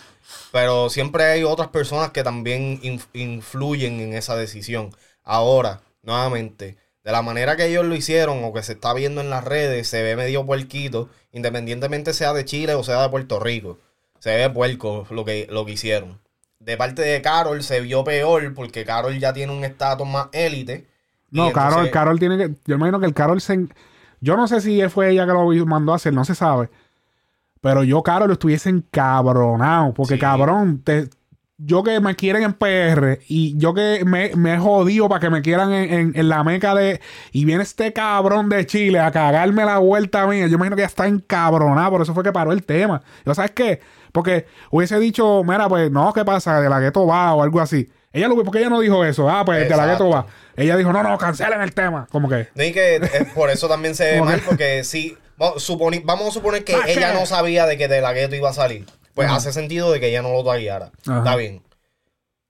Pero 0.53 0.89
siempre 0.91 1.25
hay 1.25 1.45
otras 1.45 1.69
personas 1.69 2.11
que 2.11 2.23
también 2.23 2.81
inf- 2.83 3.09
influyen 3.13 4.01
en 4.01 4.15
esa 4.15 4.37
decisión. 4.37 4.95
Ahora, 5.25 5.83
nuevamente, 6.03 6.77
de 7.05 7.13
la 7.13 7.23
manera 7.23 7.57
que 7.57 7.67
ellos 7.67 7.85
lo 7.85 7.95
hicieron 7.95 8.45
o 8.45 8.53
que 8.53 8.63
se 8.63 8.73
está 8.75 8.95
viendo 8.95 9.21
en 9.21 9.31
las 9.31 9.45
redes, 9.45 9.89
se 9.89 10.03
ve 10.03 10.17
medio 10.17 10.47
puerquito, 10.47 11.09
independientemente 11.33 12.13
sea 12.15 12.33
de 12.33 12.45
Chile 12.45 12.75
o 12.75 12.85
sea 12.85 13.03
de 13.03 13.09
Puerto 13.09 13.41
Rico. 13.41 13.79
Se 14.23 14.37
ve 14.37 14.49
puerco 14.51 15.05
lo 15.11 15.25
que, 15.25 15.49
lo 15.51 15.67
que 15.67 15.73
hicieron. 15.73 16.21
De 16.61 16.77
parte 16.77 17.03
de 17.03 17.21
Carol 17.23 17.61
se 17.65 17.81
vio 17.81 18.05
peor 18.05 18.55
porque 18.55 18.85
Carol 18.85 19.19
ya 19.19 19.33
tiene 19.33 19.53
un 19.53 19.65
estatus 19.65 20.07
más 20.07 20.29
élite. 20.31 20.87
No, 21.33 21.51
Carol, 21.53 21.71
entonces- 21.73 21.93
Carol 21.93 22.19
tiene 22.21 22.39
que. 22.39 22.55
Yo 22.67 22.77
imagino 22.77 23.01
que 23.01 23.07
el 23.07 23.15
Carol 23.15 23.41
se. 23.41 23.67
Yo 24.21 24.37
no 24.37 24.47
sé 24.47 24.61
si 24.61 24.81
fue 24.91 25.11
ella 25.11 25.27
que 25.27 25.33
lo 25.33 25.67
mandó 25.67 25.93
a 25.93 25.97
hacer, 25.97 26.13
no 26.13 26.25
se 26.25 26.37
sabe. 26.37 26.71
Pero 27.61 27.83
yo, 27.83 28.01
Carol, 28.05 28.31
estuviese 28.31 28.69
encabronado. 28.71 29.93
Porque, 29.93 30.15
Sí. 30.15 30.21
cabrón, 30.21 30.83
te- 30.85 31.09
yo 31.59 31.83
que 31.83 31.99
me 31.99 32.15
quieren 32.15 32.45
en 32.45 32.53
PR 32.53 33.19
y 33.29 33.57
yo 33.59 33.75
que 33.75 34.05
me, 34.05 34.31
me 34.37 34.55
he 34.55 34.59
jodido 34.59 35.09
para 35.09 35.21
que 35.21 35.31
me 35.31 35.43
quieran 35.43 35.73
en, 35.73 35.93
en- 35.93 36.13
en 36.15 36.29
la 36.29 36.45
meca 36.45 36.77
de. 36.77 37.01
Y 37.33 37.45
viene 37.45 37.65
este 37.65 37.93
cabrón 37.93 38.49
de 38.49 38.67
Chile 38.67 39.01
a 39.01 39.11
cagarme 39.11 39.65
la 39.65 39.79
vuelta 39.79 40.27
mía. 40.29 40.47
Yo 40.47 40.55
imagino 40.55 40.77
que 40.77 40.83
ya 40.83 40.87
está 40.87 41.09
encabronado. 41.09 41.91
Por 41.91 42.03
eso 42.03 42.15
fue 42.15 42.23
que 42.23 42.33
paró 42.33 42.53
el 42.53 42.63
tema. 42.65 43.03
Yo, 43.27 43.35
¿sabes 43.35 43.51
qué? 43.53 43.81
Porque 44.13 44.47
hubiese 44.71 44.99
dicho, 44.99 45.43
mira, 45.45 45.69
pues 45.69 45.91
no, 45.91 46.13
¿qué 46.13 46.25
pasa? 46.25 46.61
De 46.61 46.69
la 46.69 46.79
gueto 46.81 47.07
va 47.07 47.35
o 47.35 47.43
algo 47.43 47.61
así. 47.61 47.91
Ella 48.13 48.29
lo 48.29 48.37
porque 48.45 48.59
ella 48.59 48.69
no 48.69 48.79
dijo 48.81 49.05
eso. 49.05 49.29
Ah, 49.31 49.43
pues 49.45 49.67
de 49.69 49.75
la 49.77 49.87
gueto 49.87 50.09
va. 50.11 50.27
Ella 50.55 50.77
dijo, 50.77 50.93
no, 50.93 51.03
no, 51.03 51.17
cancelen 51.17 51.63
el 51.63 51.73
tema. 51.73 52.07
Como 52.13 52.29
que. 52.29 52.49
No, 52.55 52.63
y 52.63 52.73
que 52.73 52.97
eh, 52.97 53.27
por 53.35 53.49
eso 53.49 53.69
también 53.69 53.95
se 53.95 54.05
ve 54.13 54.21
mal, 54.21 54.41
que- 54.41 54.47
porque 54.47 54.85
si 54.85 55.17
vamos, 55.39 55.67
suponi- 55.67 56.03
vamos 56.05 56.29
a 56.29 56.31
suponer 56.31 56.63
que 56.63 56.73
¿Sabes 56.73 56.97
ella 56.99 57.13
qué? 57.15 57.19
no 57.21 57.25
sabía 57.27 57.65
de 57.67 57.79
que 57.79 57.89
De 57.89 58.03
La 58.03 58.13
Ghetto 58.13 58.37
iba 58.37 58.51
a 58.51 58.53
salir. 58.53 58.85
Pues 59.15 59.29
Ajá. 59.29 59.37
hace 59.39 59.53
sentido 59.53 59.91
de 59.91 59.99
que 60.01 60.09
ella 60.11 60.21
no 60.21 60.31
lo 60.33 60.45
tagueara. 60.45 60.91
Está 60.99 61.37
bien. 61.37 61.63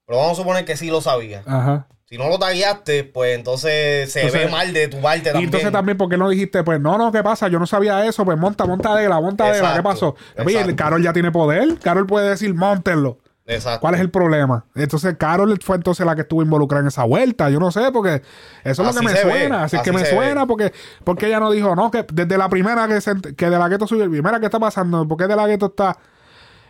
Pero 0.06 0.18
vamos 0.18 0.32
a 0.32 0.43
suponer 0.43 0.64
que 0.64 0.76
sí 0.76 0.90
lo 0.90 1.01
sabía. 1.01 1.43
Ajá. 1.47 1.86
Si 2.12 2.18
no 2.18 2.28
lo 2.28 2.39
tagueaste, 2.39 3.05
pues 3.05 3.34
entonces 3.39 4.12
se 4.12 4.20
Entonces- 4.20 4.44
ve 4.44 4.51
mal 4.52 4.70
de 4.70 4.86
tu 4.89 5.01
parte 5.01 5.20
Y 5.20 5.22
también. 5.22 5.44
entonces 5.47 5.72
también, 5.72 5.97
¿por 5.97 6.10
qué 6.10 6.18
no 6.18 6.28
dijiste, 6.28 6.62
pues 6.62 6.78
no, 6.78 6.98
no, 6.98 7.10
qué 7.10 7.22
pasa? 7.22 7.48
Yo 7.48 7.59
no 7.59 7.66
sabía 7.66 8.05
eso, 8.05 8.22
pues 8.26 8.36
monta, 8.36 8.66
monta 8.66 8.94
de 8.97 9.09
la, 9.09 9.18
monta 9.18 9.51
de 9.51 9.62
la, 9.62 9.76
¿qué 9.76 9.82
pasó? 9.82 10.14
Oye, 10.44 10.56
exacto. 10.59 10.76
Carol 10.76 11.02
ya 11.02 11.14
tiene 11.14 11.32
poder, 11.32 11.78
Carol 11.78 12.06
puede 12.06 12.28
decir, 12.28 12.55
montenlo. 12.55 13.18
Exacto. 13.47 13.80
¿Cuál 13.80 13.94
es 13.94 14.02
el 14.02 14.10
problema? 14.10 14.66
Entonces, 14.74 15.16
Carol 15.16 15.59
fue 15.62 15.76
entonces 15.76 16.05
la 16.05 16.14
que 16.14 16.20
estuvo 16.20 16.43
involucrada 16.43 16.82
en 16.82 16.89
esa 16.89 17.05
vuelta. 17.05 17.48
Yo 17.48 17.59
no 17.59 17.72
sé, 17.72 17.90
porque 17.90 18.20
eso 18.62 18.82
es 18.82 18.94
lo 18.94 19.01
que 19.01 19.06
me 19.06 19.14
ve, 19.14 19.22
suena. 19.22 19.64
Así 19.64 19.76
es 19.76 19.82
que 19.82 19.93
me 19.93 20.05
suena, 20.05 20.43
ve. 20.43 20.47
porque, 20.47 20.72
porque 21.05 21.28
ella 21.28 21.40
no 21.40 21.51
dijo, 21.51 21.74
no, 21.74 21.90
que 21.90 22.05
desde 22.12 22.36
la 22.36 22.51
primera 22.51 22.86
que, 22.89 23.01
se, 23.01 23.14
que 23.34 23.48
de 23.48 23.59
la 23.59 23.70
gueto 23.70 23.86
subió, 23.86 24.06
mira, 24.10 24.39
¿qué 24.39 24.44
está 24.44 24.60
pasando? 24.60 25.09
¿Por 25.09 25.16
qué 25.16 25.26
de 25.26 25.34
la 25.34 25.47
gueto 25.47 25.64
está? 25.64 25.97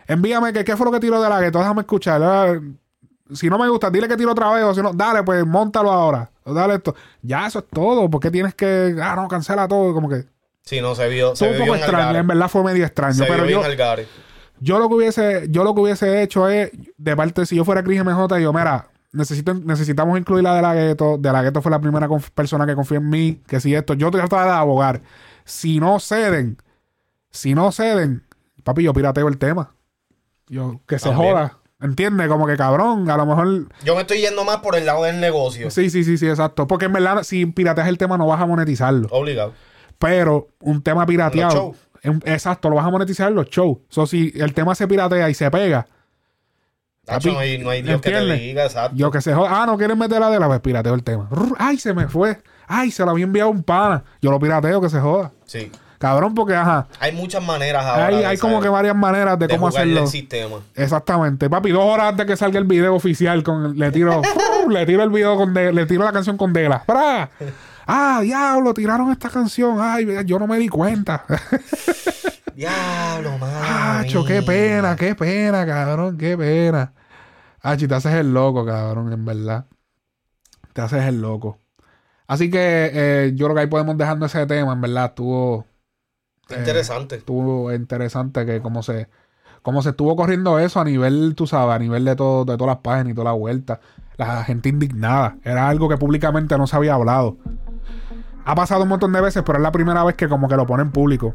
Envíame, 0.07 0.53
que 0.53 0.63
qué 0.63 0.77
fue 0.77 0.85
lo 0.85 0.91
que 0.93 1.01
tiró 1.01 1.21
de 1.21 1.27
la 1.27 1.41
gueto, 1.41 1.59
déjame 1.59 1.81
escuchar. 1.81 2.61
Si 3.33 3.49
no 3.49 3.57
me 3.57 3.67
gusta, 3.69 3.89
dile 3.89 4.07
que 4.07 4.17
tiro 4.17 4.31
otra 4.31 4.51
vez, 4.51 4.63
o 4.63 4.73
si 4.73 4.81
no, 4.81 4.93
dale, 4.93 5.23
pues 5.23 5.45
montalo 5.45 5.91
ahora. 5.91 6.29
dale 6.45 6.75
esto. 6.75 6.95
Ya, 7.21 7.47
eso 7.47 7.59
es 7.59 7.65
todo. 7.71 8.09
¿Por 8.09 8.19
qué 8.19 8.31
tienes 8.31 8.55
que, 8.55 8.95
ah, 9.01 9.15
no, 9.15 9.27
cancela 9.27 9.67
todo? 9.67 9.93
Como 9.93 10.09
que... 10.09 10.25
Sí, 10.61 10.79
no, 10.79 10.95
se 10.95 11.07
vio, 11.09 11.35
se 11.35 11.45
Fue 11.45 11.57
un 11.57 11.65
poco 11.65 11.75
extraño, 11.75 12.19
en 12.19 12.27
verdad 12.27 12.47
fue 12.47 12.63
medio 12.63 12.85
extraño. 12.85 13.13
Se 13.13 13.25
pero 13.25 13.45
yo, 13.45 13.61
yo 14.59 14.79
lo 14.79 14.87
que 14.87 14.95
hubiese, 14.95 15.47
yo 15.49 15.63
lo 15.63 15.75
que 15.75 15.81
hubiese 15.81 16.21
hecho 16.21 16.47
es, 16.47 16.71
de 16.97 17.15
parte, 17.17 17.45
si 17.45 17.57
yo 17.57 17.65
fuera 17.65 17.83
Chris 17.83 18.01
MJ, 18.01 18.39
yo, 18.39 18.53
mira, 18.53 18.87
necesito, 19.13 19.53
necesitamos 19.53 20.17
incluir 20.19 20.43
la 20.43 20.55
de 20.55 20.61
la 20.61 20.73
gueto. 20.73 21.17
De 21.17 21.31
la 21.31 21.41
gueto 21.41 21.61
fue 21.61 21.71
la 21.71 21.79
primera 21.79 22.09
persona 22.33 22.65
que 22.65 22.75
confió 22.75 22.97
en 22.97 23.09
mí, 23.09 23.41
que 23.47 23.59
si 23.59 23.73
esto, 23.73 23.93
yo 23.93 24.11
trataba 24.11 24.45
de 24.45 24.51
abogar. 24.51 25.01
Si 25.45 25.79
no 25.79 25.99
ceden, 25.99 26.57
si 27.29 27.53
no 27.53 27.71
ceden, 27.71 28.23
papi, 28.63 28.83
yo 28.83 28.93
pirateo 28.93 29.27
el 29.27 29.37
tema. 29.37 29.75
Yo, 30.47 30.81
que 30.87 30.99
se 30.99 31.09
También. 31.09 31.31
joda. 31.31 31.57
¿Entiendes? 31.83 32.27
Como 32.29 32.47
que 32.47 32.55
cabrón, 32.55 33.09
a 33.09 33.17
lo 33.17 33.25
mejor. 33.25 33.67
Yo 33.83 33.93
me 33.95 34.01
estoy 34.01 34.21
yendo 34.21 34.43
más 34.45 34.57
por 34.57 34.75
el 34.75 34.85
lado 34.85 35.03
del 35.03 35.19
negocio. 35.19 35.69
Sí, 35.69 35.89
sí, 35.89 36.03
sí, 36.05 36.17
sí, 36.17 36.27
exacto. 36.27 36.65
Porque 36.65 36.85
en 36.85 36.93
verdad, 36.93 37.23
si 37.23 37.45
pirateas 37.45 37.89
el 37.89 37.97
tema, 37.97 38.17
no 38.17 38.25
vas 38.25 38.39
a 38.41 38.45
monetizarlo. 38.45 39.07
Obligado. 39.11 39.53
Pero 39.99 40.47
un 40.61 40.81
tema 40.81 41.05
pirateado. 41.05 41.53
Los 41.53 41.63
shows. 41.63 41.77
un- 42.05 42.23
exacto, 42.25 42.69
lo 42.69 42.77
vas 42.77 42.85
a 42.85 42.89
monetizar 42.89 43.29
en 43.29 43.35
los 43.35 43.47
shows. 43.49 43.79
So, 43.89 44.07
si 44.07 44.31
el 44.35 44.53
tema 44.53 44.75
se 44.75 44.87
piratea 44.87 45.29
y 45.29 45.33
se 45.33 45.51
pega, 45.51 45.85
Tacho, 47.05 47.33
no 47.33 47.39
hay, 47.39 47.57
no 47.57 47.69
hay 47.69 47.81
Dios 47.81 47.99
que 48.01 48.11
te 48.11 48.33
diga, 48.35 48.63
exacto. 48.63 48.95
yo 48.95 49.11
que 49.11 49.19
se 49.19 49.33
joda. 49.33 49.61
Ah, 49.61 49.65
no 49.65 49.77
quieren 49.77 49.99
meter 49.99 50.21
la 50.21 50.29
de 50.29 50.39
la 50.39 50.47
pues 50.47 50.61
pirateo 50.61 50.93
el 50.93 51.03
tema. 51.03 51.29
Ay, 51.59 51.77
se 51.77 51.93
me 51.93 52.07
fue. 52.07 52.41
Ay, 52.65 52.91
se 52.91 53.03
lo 53.03 53.11
había 53.11 53.25
enviado 53.25 53.49
un 53.49 53.61
pana. 53.61 54.05
Yo 54.21 54.31
lo 54.31 54.39
pirateo, 54.39 54.79
que 54.79 54.87
se 54.89 55.01
joda. 55.01 55.31
Sí. 55.45 55.69
Cabrón, 56.03 56.35
porque 56.35 56.53
ajá. 56.53 56.85
Hay 56.99 57.13
muchas 57.13 57.41
maneras 57.41 57.85
ahora. 57.85 58.07
Hay, 58.27 58.37
como 58.37 58.59
que 58.59 58.67
varias 58.67 58.93
maneras 58.93 59.39
de, 59.39 59.47
de 59.47 59.53
cómo 59.55 59.69
hacerlo. 59.69 60.01
el 60.01 60.07
sistema. 60.09 60.57
Exactamente. 60.75 61.49
Papi, 61.49 61.71
dos 61.71 61.81
horas 61.85 62.07
antes 62.09 62.25
que 62.25 62.35
salga 62.35 62.59
el 62.59 62.65
video 62.65 62.93
oficial, 62.93 63.41
con 63.41 63.79
le 63.79 63.89
tiro, 63.89 64.21
le 64.69 64.85
tiro 64.85 65.01
el 65.01 65.09
video 65.11 65.37
con 65.37 65.53
De- 65.53 65.71
le 65.71 65.85
tiro 65.85 66.03
la 66.03 66.11
canción 66.11 66.35
con 66.35 66.51
Dela. 66.51 66.83
¡Pra! 66.85 67.29
Ah, 67.87 68.19
diablo, 68.21 68.73
tiraron 68.73 69.11
esta 69.11 69.29
canción. 69.29 69.77
Ay, 69.79 70.07
yo 70.25 70.39
no 70.39 70.47
me 70.47 70.57
di 70.57 70.67
cuenta. 70.69 71.23
Diablo, 72.55 73.37
mano. 73.37 73.99
Acho, 73.99 74.23
qué 74.25 74.41
pena, 74.41 74.95
qué 74.95 75.15
pena, 75.15 75.65
cabrón, 75.65 76.17
qué 76.17 76.37
pena. 76.37 76.93
Achi, 77.61 77.87
te 77.87 77.95
haces 77.95 78.13
el 78.13 78.33
loco, 78.33 78.65
cabrón, 78.65 79.11
en 79.11 79.25
verdad. 79.25 79.65
Te 80.73 80.81
haces 80.81 81.03
el 81.03 81.19
loco. 81.21 81.59
Así 82.25 82.49
que 82.49 82.89
eh, 82.93 83.31
yo 83.35 83.47
creo 83.47 83.55
que 83.55 83.61
ahí 83.61 83.67
podemos 83.67 83.97
dejando 83.97 84.25
ese 84.27 84.45
tema, 84.45 84.71
en 84.71 84.79
verdad. 84.81 85.05
Estuvo, 85.07 85.65
Qué 86.47 86.55
interesante. 86.55 87.15
estuvo 87.17 87.71
interesante 87.73 88.45
que 88.45 88.61
cómo 88.61 88.83
se, 88.83 89.07
cómo 89.61 89.81
se 89.81 89.89
estuvo 89.91 90.15
corriendo 90.15 90.59
eso 90.59 90.79
a 90.79 90.83
nivel, 90.85 91.33
tú 91.35 91.47
sabes, 91.47 91.75
a 91.75 91.79
nivel 91.79 92.03
de 92.05 92.15
todo, 92.15 92.45
de 92.45 92.57
todas 92.57 92.75
las 92.75 92.81
páginas 92.83 93.11
y 93.11 93.15
toda 93.15 93.25
la 93.25 93.37
vuelta. 93.37 93.79
La 94.17 94.43
gente 94.43 94.69
indignada. 94.69 95.37
Era 95.43 95.67
algo 95.69 95.89
que 95.89 95.97
públicamente 95.97 96.57
no 96.57 96.67
se 96.67 96.75
había 96.75 96.93
hablado. 96.93 97.37
Ha 98.45 98.55
pasado 98.55 98.83
un 98.83 98.89
montón 98.89 99.11
de 99.13 99.21
veces, 99.21 99.41
pero 99.45 99.57
es 99.57 99.63
la 99.63 99.71
primera 99.71 100.03
vez 100.03 100.15
que 100.15 100.27
como 100.27 100.47
que 100.47 100.55
lo 100.55 100.65
pone 100.67 100.83
en 100.83 100.91
público. 100.91 101.33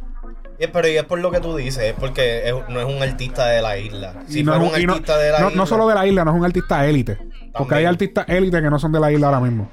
Y 0.61 0.65
es, 0.65 0.71
pero 0.71 0.89
y 0.89 0.97
es 0.97 1.05
por 1.05 1.19
lo 1.21 1.31
que 1.31 1.41
tú 1.41 1.57
dices, 1.57 1.85
es 1.85 1.95
porque 1.95 2.47
es- 2.49 2.55
no 2.69 2.81
es 2.81 2.87
un 2.87 3.03
artista 3.03 3.47
de 3.47 3.63
la 3.63 3.79
isla. 3.79 4.15
Si 4.27 4.43
no, 4.45 4.53
es 4.55 4.59
un 4.61 4.87
no- 4.87 4.93
artista 4.93 5.17
de 5.17 5.31
la 5.33 5.41
no- 5.41 5.47
isla. 5.49 5.57
no 5.57 5.67
solo 5.67 5.89
de 5.89 5.95
la 5.95 6.07
isla, 6.07 6.25
no 6.25 6.33
es 6.33 6.37
un 6.37 6.45
artista 6.45 6.87
élite. 6.87 7.19
Porque 7.57 7.77
hay 7.77 7.85
artistas 7.87 8.25
élite 8.29 8.61
que 8.61 8.69
no 8.71 8.79
son 8.79 8.93
de 8.93 9.01
la 9.01 9.11
isla 9.11 9.29
ahora 9.29 9.41
mismo. 9.41 9.69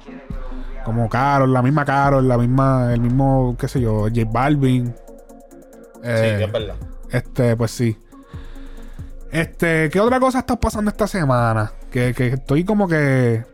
Como 0.84 1.08
Carol, 1.08 1.52
la 1.52 1.62
misma 1.62 1.84
Carol, 1.84 2.26
la 2.26 2.38
misma, 2.38 2.92
el 2.94 3.00
mismo, 3.00 3.56
qué 3.58 3.68
sé 3.68 3.80
yo, 3.80 4.02
J 4.02 4.22
Balvin. 4.30 4.94
Sí, 6.06 6.12
Eh, 6.12 6.44
es 6.44 6.52
verdad. 6.52 6.74
Este, 7.10 7.56
pues 7.56 7.70
sí. 7.70 7.96
Este, 9.30 9.90
¿qué 9.90 10.00
otra 10.00 10.20
cosa 10.20 10.38
está 10.38 10.56
pasando 10.56 10.90
esta 10.90 11.06
semana? 11.06 11.72
Que, 11.90 12.14
que 12.14 12.28
estoy 12.28 12.64
como 12.64 12.88
que. 12.88 13.44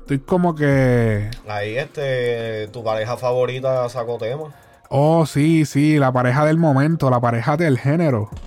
Estoy 0.00 0.18
como 0.20 0.54
que. 0.54 1.30
Ahí, 1.48 1.76
este, 1.76 2.68
tu 2.68 2.84
pareja 2.84 3.16
favorita 3.16 3.88
sacó 3.88 4.18
tema. 4.18 4.54
Oh, 4.90 5.26
sí, 5.26 5.64
sí, 5.66 5.98
la 5.98 6.12
pareja 6.12 6.44
del 6.46 6.56
momento, 6.58 7.10
la 7.10 7.20
pareja 7.20 7.56
del 7.56 7.78
género. 7.78 8.30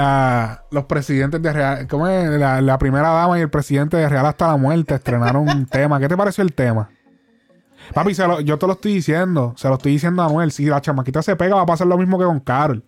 Ah, 0.00 0.62
los 0.70 0.84
presidentes 0.84 1.42
de 1.42 1.52
Real, 1.52 1.88
¿cómo 1.88 2.06
es? 2.06 2.28
La, 2.38 2.60
la 2.60 2.78
primera 2.78 3.08
dama 3.08 3.38
y 3.38 3.42
el 3.42 3.50
presidente 3.50 3.96
de 3.96 4.08
Real 4.08 4.26
hasta 4.26 4.46
la 4.46 4.56
muerte 4.56 4.94
estrenaron 4.94 5.48
un 5.48 5.66
tema. 5.66 5.98
¿Qué 5.98 6.06
te 6.06 6.16
pareció 6.16 6.44
el 6.44 6.52
tema? 6.52 6.90
Papi, 7.94 8.14
se 8.14 8.26
lo- 8.26 8.40
yo 8.40 8.58
te 8.58 8.66
lo 8.66 8.74
estoy 8.74 8.94
diciendo, 8.94 9.54
se 9.56 9.68
lo 9.68 9.74
estoy 9.74 9.92
diciendo 9.92 10.22
a 10.22 10.26
Anuel. 10.26 10.50
Si 10.52 10.66
la 10.66 10.80
chamaquita 10.80 11.22
se 11.22 11.36
pega, 11.36 11.56
va 11.56 11.62
a 11.62 11.66
pasar 11.66 11.86
lo 11.86 11.96
mismo 11.98 12.18
que 12.18 12.24
con 12.24 12.40
Carol. 12.40 12.84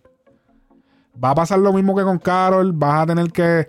Va 1.22 1.31
a 1.31 1.35
pasar 1.35 1.59
lo 1.59 1.72
mismo 1.72 1.94
que 1.97 2.02
con 2.02 2.18
Carol. 2.18 2.72
Vas 2.72 3.02
a 3.02 3.06
tener 3.06 3.31
que. 3.32 3.68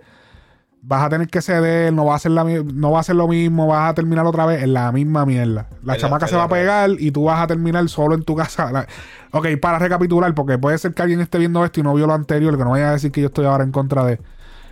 Vas 0.84 1.04
a 1.04 1.08
tener 1.10 1.28
que 1.28 1.40
ceder, 1.40 1.92
no 1.92 2.06
va 2.06 2.16
a 2.16 2.18
ser 2.18 2.32
la, 2.32 2.42
no 2.42 2.90
va 2.90 2.98
a 2.98 3.02
ser 3.04 3.14
lo 3.14 3.28
mismo, 3.28 3.68
vas 3.68 3.90
a 3.90 3.94
terminar 3.94 4.26
otra 4.26 4.46
vez 4.46 4.64
en 4.64 4.72
la 4.72 4.90
misma 4.90 5.24
mierda. 5.24 5.68
La 5.84 5.96
chamaca 5.96 6.26
se 6.26 6.34
va 6.34 6.42
a 6.42 6.48
pegar 6.48 6.90
y 6.98 7.12
tú 7.12 7.22
vas 7.24 7.40
a 7.40 7.46
terminar 7.46 7.88
solo 7.88 8.16
en 8.16 8.24
tu 8.24 8.34
casa. 8.34 8.86
Ok, 9.30 9.46
para 9.60 9.78
recapitular, 9.78 10.34
porque 10.34 10.58
puede 10.58 10.76
ser 10.78 10.92
que 10.92 11.02
alguien 11.02 11.20
esté 11.20 11.38
viendo 11.38 11.64
esto 11.64 11.78
y 11.78 11.84
no 11.84 11.94
vio 11.94 12.08
lo 12.08 12.14
anterior, 12.14 12.58
que 12.58 12.64
no 12.64 12.70
vaya 12.70 12.88
a 12.88 12.92
decir 12.94 13.12
que 13.12 13.20
yo 13.20 13.28
estoy 13.28 13.46
ahora 13.46 13.62
en 13.62 13.70
contra 13.70 14.04
de. 14.04 14.18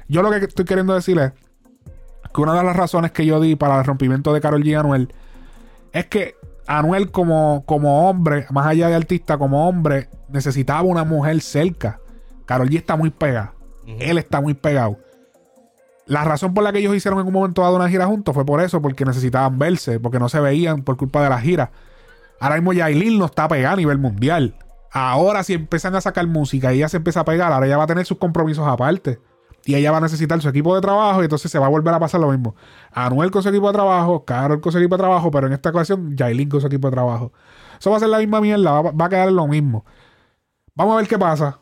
Yo 0.08 0.22
lo 0.22 0.30
que 0.32 0.38
estoy 0.38 0.64
queriendo 0.64 0.94
decir 0.94 1.16
es 1.20 1.30
que 2.34 2.40
una 2.40 2.54
de 2.54 2.64
las 2.64 2.74
razones 2.74 3.12
que 3.12 3.24
yo 3.24 3.38
di 3.40 3.54
para 3.54 3.78
el 3.78 3.84
rompimiento 3.84 4.32
de 4.32 4.40
Carol 4.40 4.64
G 4.64 4.76
Anuel 4.80 5.14
es 5.92 6.06
que 6.06 6.34
Anuel 6.78 7.10
como, 7.10 7.64
como 7.66 8.08
hombre, 8.08 8.46
más 8.50 8.64
allá 8.64 8.88
de 8.88 8.94
artista, 8.94 9.38
como 9.38 9.68
hombre, 9.68 10.08
necesitaba 10.28 10.82
una 10.82 11.02
mujer 11.02 11.40
cerca. 11.40 11.98
Carol 12.46 12.68
G 12.70 12.76
está 12.76 12.96
muy 12.96 13.10
pegada. 13.10 13.54
Él 13.98 14.18
está 14.18 14.40
muy 14.40 14.54
pegado. 14.54 14.96
La 16.06 16.22
razón 16.22 16.54
por 16.54 16.62
la 16.62 16.72
que 16.72 16.78
ellos 16.78 16.94
hicieron 16.94 17.18
en 17.18 17.26
un 17.26 17.32
momento 17.32 17.62
dado 17.62 17.74
una 17.74 17.88
gira 17.88 18.06
juntos 18.06 18.32
fue 18.36 18.46
por 18.46 18.60
eso, 18.60 18.80
porque 18.80 19.04
necesitaban 19.04 19.58
verse, 19.58 19.98
porque 19.98 20.20
no 20.20 20.28
se 20.28 20.38
veían 20.38 20.82
por 20.82 20.96
culpa 20.96 21.24
de 21.24 21.30
la 21.30 21.40
gira. 21.40 21.72
Ahora 22.38 22.54
mismo 22.54 22.72
Yailin 22.72 23.18
no 23.18 23.24
está 23.24 23.48
pegada 23.48 23.72
a 23.72 23.76
nivel 23.76 23.98
mundial. 23.98 24.54
Ahora 24.92 25.42
si 25.42 25.54
empiezan 25.54 25.96
a 25.96 26.00
sacar 26.00 26.28
música 26.28 26.72
y 26.72 26.76
ella 26.76 26.88
se 26.88 26.98
empieza 26.98 27.20
a 27.20 27.24
pegar, 27.24 27.52
ahora 27.52 27.66
ella 27.66 27.78
va 27.78 27.84
a 27.84 27.88
tener 27.88 28.06
sus 28.06 28.18
compromisos 28.18 28.66
aparte. 28.68 29.18
Y 29.64 29.74
ella 29.74 29.90
va 29.90 29.98
a 29.98 30.00
necesitar 30.00 30.40
su 30.40 30.48
equipo 30.48 30.74
de 30.74 30.80
trabajo 30.80 31.20
y 31.20 31.24
entonces 31.24 31.50
se 31.50 31.58
va 31.58 31.66
a 31.66 31.68
volver 31.68 31.92
a 31.92 32.00
pasar 32.00 32.20
lo 32.20 32.30
mismo. 32.30 32.54
Anuel 32.92 33.30
con 33.30 33.42
su 33.42 33.48
equipo 33.50 33.66
de 33.66 33.74
trabajo, 33.74 34.24
Carol 34.24 34.60
con 34.60 34.72
su 34.72 34.78
equipo 34.78 34.96
de 34.96 35.02
trabajo, 35.02 35.30
pero 35.30 35.46
en 35.46 35.52
esta 35.52 35.70
ocasión 35.70 36.16
Yailin 36.16 36.48
con 36.48 36.60
su 36.60 36.66
equipo 36.66 36.88
de 36.88 36.92
trabajo. 36.92 37.32
Eso 37.78 37.90
va 37.90 37.96
a 37.96 38.00
ser 38.00 38.08
la 38.08 38.18
misma 38.18 38.40
mierda, 38.40 38.80
va, 38.80 38.90
va 38.90 39.04
a 39.04 39.08
quedar 39.08 39.30
lo 39.32 39.46
mismo. 39.46 39.84
Vamos 40.74 40.94
a 40.94 40.96
ver 40.98 41.08
qué 41.08 41.18
pasa. 41.18 41.58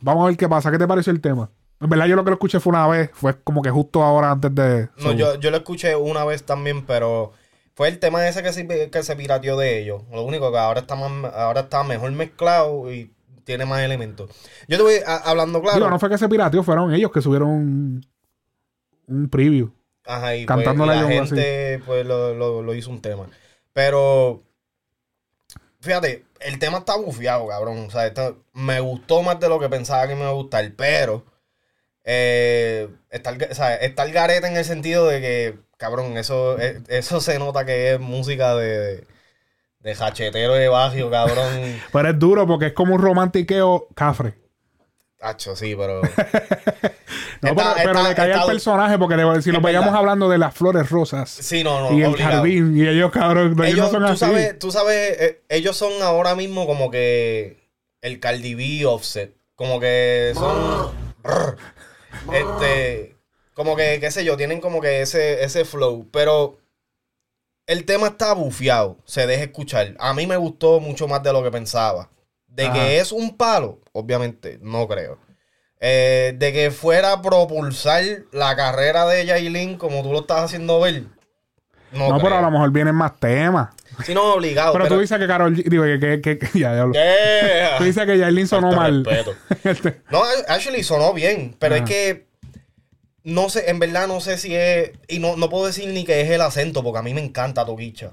Vamos 0.00 0.24
a 0.24 0.26
ver 0.26 0.36
qué 0.36 0.48
pasa. 0.48 0.70
¿Qué 0.70 0.78
te 0.78 0.86
pareció 0.86 1.12
el 1.12 1.20
tema? 1.20 1.50
En 1.80 1.90
verdad 1.90 2.06
yo 2.06 2.16
lo 2.16 2.24
que 2.24 2.30
lo 2.30 2.34
escuché 2.34 2.60
fue 2.60 2.70
una 2.70 2.86
vez, 2.86 3.10
fue 3.12 3.42
como 3.42 3.60
que 3.60 3.70
justo 3.70 4.02
ahora 4.02 4.30
antes 4.30 4.54
de... 4.54 4.88
No, 4.98 5.12
yo, 5.12 5.34
yo 5.36 5.50
lo 5.50 5.58
escuché 5.58 5.96
una 5.96 6.24
vez 6.24 6.44
también, 6.44 6.86
pero 6.86 7.32
fue 7.74 7.88
el 7.88 7.98
tema 7.98 8.26
ese 8.26 8.42
que 8.42 8.52
se, 8.52 8.90
que 8.90 9.02
se 9.02 9.16
pirateó 9.16 9.56
de 9.56 9.80
ellos. 9.80 10.02
Lo 10.12 10.22
único 10.22 10.50
que 10.52 10.58
ahora 10.58 10.80
está 10.80 10.94
más, 10.94 11.32
ahora 11.34 11.62
está 11.62 11.82
mejor 11.84 12.12
mezclado 12.12 12.92
y 12.92 13.12
tiene 13.44 13.64
más 13.66 13.82
elementos. 13.82 14.30
Yo 14.68 14.76
te 14.76 14.82
voy 14.82 14.94
a- 15.06 15.16
hablando 15.16 15.60
claro. 15.62 15.76
Digo, 15.78 15.90
no 15.90 15.98
fue 15.98 16.08
que 16.10 16.18
se 16.18 16.28
pirateó, 16.28 16.62
fueron 16.62 16.92
ellos 16.94 17.10
que 17.12 17.22
subieron 17.22 17.48
un, 17.48 18.06
un 19.06 19.28
preview. 19.28 19.70
Ajá, 20.06 20.36
y 20.36 20.44
pues, 20.46 20.66
a 20.82 20.86
la 20.86 20.94
gente 21.30 21.82
pues 21.86 22.06
lo, 22.06 22.34
lo- 22.34 22.62
lo 22.62 22.74
hizo 22.74 22.90
un 22.90 23.00
tema. 23.00 23.26
Pero 23.72 24.42
fíjate, 25.80 26.24
el 26.40 26.58
tema 26.58 26.78
está 26.78 26.96
bufiado, 26.96 27.46
cabrón. 27.48 27.86
O 27.86 27.90
sea, 27.90 28.06
está- 28.06 28.34
me 28.52 28.80
gustó 28.80 29.22
más 29.22 29.38
de 29.40 29.48
lo 29.48 29.58
que 29.60 29.68
pensaba 29.68 30.06
que 30.06 30.14
me 30.14 30.20
iba 30.22 30.30
a 30.30 30.34
gustar, 30.34 30.72
pero 30.76 31.24
eh, 32.04 32.88
está, 33.10 33.30
el, 33.30 33.42
o 33.50 33.54
sea, 33.54 33.74
está 33.76 34.02
el 34.04 34.12
garete 34.12 34.46
en 34.46 34.56
el 34.56 34.64
sentido 34.64 35.06
de 35.08 35.20
que, 35.20 35.58
cabrón, 35.78 36.16
eso, 36.18 36.58
eh, 36.60 36.82
eso 36.88 37.20
se 37.20 37.38
nota 37.38 37.64
que 37.64 37.94
es 37.94 38.00
música 38.00 38.54
de, 38.56 38.66
de 38.78 39.06
jachetero 39.92 40.54
de 40.54 40.68
barrio, 40.68 41.10
cabrón. 41.10 41.80
Pero 41.92 42.08
es 42.10 42.18
duro 42.18 42.46
porque 42.46 42.66
es 42.68 42.72
como 42.72 42.94
un 42.94 43.02
romantiqueo 43.02 43.88
cafre. 43.94 44.34
Hacho, 45.20 45.56
sí, 45.56 45.74
pero. 45.76 46.00
No, 47.40 47.50
Está- 47.50 47.74
pero, 47.76 48.02
le 48.02 48.14
cae 48.14 48.30
está- 48.30 48.42
al 48.42 48.46
personaje 48.46 48.98
porque 48.98 49.16
le- 49.16 49.42
si 49.42 49.50
nos 49.52 49.60
vayamos 49.60 49.86
verdad. 49.88 50.00
hablando 50.00 50.28
de 50.30 50.38
las 50.38 50.54
flores 50.54 50.88
rosas 50.88 51.28
Sí, 51.28 51.62
no, 51.62 51.90
no. 51.90 51.96
y 51.98 52.00
el 52.02 52.08
obligado. 52.12 52.36
jardín 52.36 52.74
y 52.76 52.86
ellos, 52.88 53.10
cabrón, 53.10 53.52
ellos, 53.52 53.66
ellos, 53.66 53.86
no 53.86 53.90
son 53.92 54.00
tú 54.02 54.06
así. 54.12 54.18
sabes, 54.20 54.58
tú 54.58 54.70
sabes, 54.70 55.20
eh, 55.20 55.42
ellos 55.50 55.76
son 55.76 55.92
ahora 56.02 56.34
mismo 56.34 56.66
como 56.66 56.90
que 56.90 57.68
el 58.00 58.18
Cardi 58.20 58.54
B 58.54 58.86
offset. 58.86 59.34
Como 59.56 59.78
que 59.78 60.32
son. 60.34 60.92
Brr. 61.22 61.56
este. 62.32 63.16
Como 63.54 63.76
que, 63.76 63.98
qué 64.00 64.10
sé 64.10 64.24
yo, 64.24 64.36
tienen 64.36 64.60
como 64.60 64.80
que 64.80 65.02
ese, 65.02 65.44
ese 65.44 65.64
flow. 65.64 66.08
Pero 66.10 66.58
el 67.66 67.84
tema 67.84 68.08
está 68.08 68.32
bufiado. 68.34 68.98
Se 69.04 69.26
deja 69.26 69.44
escuchar. 69.44 69.94
A 69.98 70.12
mí 70.14 70.26
me 70.26 70.36
gustó 70.36 70.80
mucho 70.80 71.08
más 71.08 71.22
de 71.22 71.32
lo 71.32 71.42
que 71.42 71.50
pensaba. 71.50 72.10
De 72.46 72.66
Ajá. 72.66 72.74
que 72.74 72.98
es 73.00 73.10
un 73.12 73.36
palo, 73.36 73.80
obviamente, 73.92 74.58
no 74.62 74.86
creo. 74.86 75.18
Eh, 75.80 76.34
de 76.38 76.52
que 76.52 76.70
fuera 76.70 77.12
a 77.12 77.22
propulsar 77.22 78.02
la 78.32 78.54
carrera 78.56 79.06
de 79.06 79.26
Yailin 79.26 79.76
como 79.76 80.02
tú 80.02 80.12
lo 80.12 80.20
estás 80.20 80.44
haciendo 80.44 80.80
ver. 80.80 81.02
No, 81.92 82.08
no, 82.08 82.18
pero 82.20 82.36
a 82.36 82.40
lo 82.42 82.50
mejor 82.50 82.70
vienen 82.72 82.94
más 82.94 83.18
temas. 83.20 83.68
Sí, 84.04 84.14
no, 84.14 84.34
obligado. 84.34 84.72
Pero, 84.72 84.84
pero 84.84 84.96
tú 84.96 85.00
dices 85.00 85.16
que 85.18 85.26
Carol 85.26 85.54
digo 85.54 85.84
que, 85.84 86.00
que, 86.00 86.20
que- 86.20 86.38
que- 86.38 86.58
ya, 86.58 86.74
diablo. 86.74 86.92
Yeah. 86.94 87.78
Tú 87.78 87.84
dices 87.84 88.04
que 88.06 88.18
Yailin 88.18 88.48
sonó 88.48 88.72
mal. 88.72 89.04
Este, 89.64 90.00
No, 90.10 90.22
actually 90.48 90.82
sonó 90.82 91.12
bien, 91.12 91.54
pero 91.58 91.74
Ajá. 91.76 91.84
es 91.84 91.90
que 91.90 92.26
no 93.24 93.48
sé, 93.48 93.68
en 93.70 93.78
verdad 93.80 94.06
no 94.06 94.20
sé 94.20 94.38
si 94.38 94.54
es. 94.54 94.92
Y 95.08 95.18
no, 95.18 95.36
no 95.36 95.48
puedo 95.50 95.66
decir 95.66 95.88
ni 95.88 96.04
que 96.04 96.20
es 96.20 96.30
el 96.30 96.40
acento, 96.40 96.82
porque 96.84 96.98
a 97.00 97.02
mí 97.02 97.12
me 97.14 97.22
encanta 97.24 97.64
Toquicha. 97.66 98.12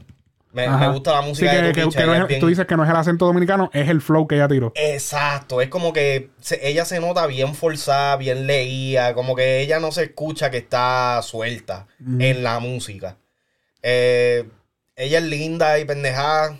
Me, 0.53 0.67
me 0.67 0.89
gusta 0.89 1.13
la 1.13 1.21
Sí, 1.21 1.27
música 1.29 1.51
que- 1.51 1.61
de 1.61 1.71
que- 1.71 1.81
Toquicha. 1.81 1.99
que 2.01 2.05
no 2.05 2.13
ella 2.13 2.21
es- 2.23 2.27
bien- 2.27 2.39
tú 2.41 2.47
dices 2.47 2.65
que 2.65 2.75
no 2.75 2.83
es 2.83 2.89
el 2.89 2.95
acento 2.97 3.25
dominicano, 3.25 3.69
es 3.73 3.87
el 3.87 4.01
flow 4.01 4.27
que 4.27 4.35
ella 4.35 4.49
tiró. 4.49 4.73
Exacto, 4.75 5.61
es 5.61 5.69
como 5.69 5.93
que 5.93 6.29
se- 6.41 6.67
ella 6.67 6.83
se 6.83 6.99
nota 6.99 7.25
bien 7.27 7.55
forzada, 7.55 8.17
bien 8.17 8.47
leída, 8.47 9.13
como 9.13 9.33
que 9.33 9.61
ella 9.61 9.79
no 9.79 9.93
se 9.93 10.03
escucha 10.03 10.51
que 10.51 10.57
está 10.57 11.21
suelta 11.23 11.87
en 12.19 12.43
la 12.43 12.59
música. 12.59 13.15
Eh, 13.81 14.43
ella 14.97 15.19
es 15.19 15.23
linda 15.23 15.79
y 15.79 15.85
pendejada, 15.85 16.51
o 16.51 16.57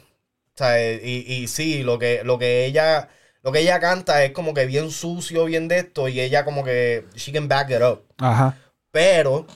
sea, 0.58 0.82
y, 0.94 1.26
y 1.28 1.48
sí, 1.50 1.84
lo 1.84 2.00
que, 2.00 2.22
lo 2.24 2.40
que 2.40 2.66
ella, 2.66 3.10
lo 3.44 3.52
que 3.52 3.60
ella 3.60 3.80
canta 3.80 4.24
es 4.24 4.32
como 4.32 4.54
que 4.54 4.66
bien 4.66 4.92
sucio, 4.92 5.46
bien 5.46 5.68
de 5.68 5.80
esto, 5.80 6.08
y 6.08 6.20
ella 6.20 6.46
como 6.46 6.64
que 6.64 7.06
she 7.16 7.32
can 7.32 7.48
back 7.48 7.70
it 7.72 7.82
up. 7.82 8.04
Ajá. 8.20 8.58
Pero, 8.92 9.48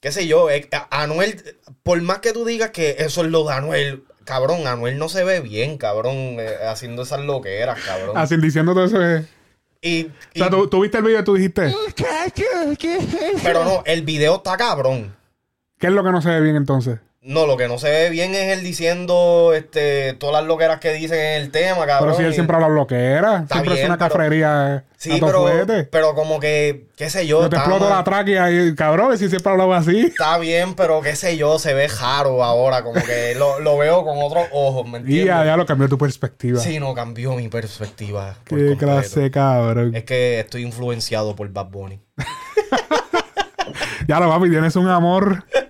qué 0.00 0.12
sé 0.12 0.26
yo, 0.26 0.50
eh, 0.50 0.68
Anuel, 0.90 1.56
por 1.82 2.00
más 2.02 2.18
que 2.18 2.32
tú 2.32 2.44
digas 2.44 2.70
que 2.70 2.96
eso 2.98 3.22
es 3.24 3.30
lo 3.30 3.44
de 3.44 3.54
Anuel, 3.54 4.04
cabrón, 4.24 4.66
Anuel 4.66 4.98
no 4.98 5.08
se 5.08 5.24
ve 5.24 5.40
bien, 5.40 5.78
cabrón, 5.78 6.36
eh, 6.38 6.56
haciendo 6.68 7.02
esas 7.02 7.20
loqueras, 7.20 7.78
cabrón. 7.84 8.16
Así 8.16 8.36
diciendo 8.36 8.74
todo 8.74 8.84
eso. 8.84 9.02
es- 9.04 9.26
Y, 9.80 10.06
O 10.06 10.08
sea, 10.34 10.46
y- 10.48 10.50
tú, 10.50 10.68
tú 10.68 10.80
viste 10.82 10.98
el 10.98 11.04
video 11.04 11.20
y 11.20 11.24
tú 11.24 11.34
dijiste, 11.36 11.72
pero 13.44 13.64
no, 13.64 13.82
el 13.86 14.02
video 14.02 14.36
está 14.36 14.56
cabrón. 14.56 15.14
¿qué 15.78 15.86
es 15.86 15.92
lo 15.92 16.02
que 16.02 16.10
no 16.10 16.20
se 16.20 16.30
ve 16.30 16.40
bien 16.40 16.56
entonces? 16.56 16.98
No, 17.20 17.46
lo 17.46 17.56
que 17.56 17.66
no 17.66 17.78
se 17.78 17.90
ve 17.90 18.10
bien 18.10 18.32
es 18.36 18.56
él 18.56 18.62
diciendo 18.64 19.52
este, 19.52 20.12
todas 20.14 20.34
las 20.40 20.44
loqueras 20.46 20.78
que 20.78 20.92
dicen 20.92 21.18
en 21.18 21.42
el 21.42 21.50
tema, 21.50 21.84
cabrón. 21.84 22.10
Pero 22.10 22.14
si 22.16 22.22
él 22.22 22.32
siempre 22.32 22.54
habla 22.54 22.68
lo 22.68 22.86
que 22.86 22.94
era, 22.94 23.38
Está 23.40 23.56
siempre 23.56 23.80
es 23.80 23.84
una 23.86 23.98
pero- 23.98 24.10
cafrería 24.10 24.84
Sí, 24.96 25.12
a 25.12 25.26
pero, 25.26 25.44
pero 25.90 26.14
como 26.14 26.38
que, 26.40 26.86
qué 26.96 27.10
sé 27.10 27.26
yo. 27.26 27.42
Yo 27.42 27.48
te 27.48 27.56
exploto 27.56 27.84
mal. 27.88 27.98
la 27.98 28.04
tráquea 28.04 28.50
y 28.50 28.74
cabrón, 28.74 29.16
si 29.18 29.28
siempre 29.28 29.50
hablaba 29.52 29.76
así. 29.78 30.00
Está 30.06 30.38
bien, 30.38 30.74
pero 30.74 31.00
qué 31.02 31.16
sé 31.16 31.36
yo, 31.36 31.58
se 31.58 31.74
ve 31.74 31.86
raro 31.88 32.42
ahora, 32.42 32.82
como 32.82 33.00
que 33.02 33.34
lo, 33.36 33.60
lo 33.60 33.76
veo 33.78 34.04
con 34.04 34.16
otros 34.22 34.46
ojos, 34.52 34.88
¿me 34.88 35.00
Y 35.06 35.24
ya, 35.24 35.44
ya 35.44 35.56
lo 35.56 35.66
cambió 35.66 35.88
tu 35.88 35.98
perspectiva. 35.98 36.60
Sí, 36.60 36.78
no, 36.80 36.94
cambió 36.94 37.34
mi 37.34 37.48
perspectiva. 37.48 38.36
Qué 38.44 38.76
clase, 38.78 39.30
cabrón. 39.30 39.94
Es 39.94 40.04
que 40.04 40.40
estoy 40.40 40.62
influenciado 40.62 41.34
por 41.36 41.48
Bad 41.50 41.66
Bunny. 41.66 42.00
Ya 44.06 44.18
lo 44.20 44.30
papi, 44.30 44.48
tienes 44.48 44.74
un 44.76 44.88
amor. 44.88 45.44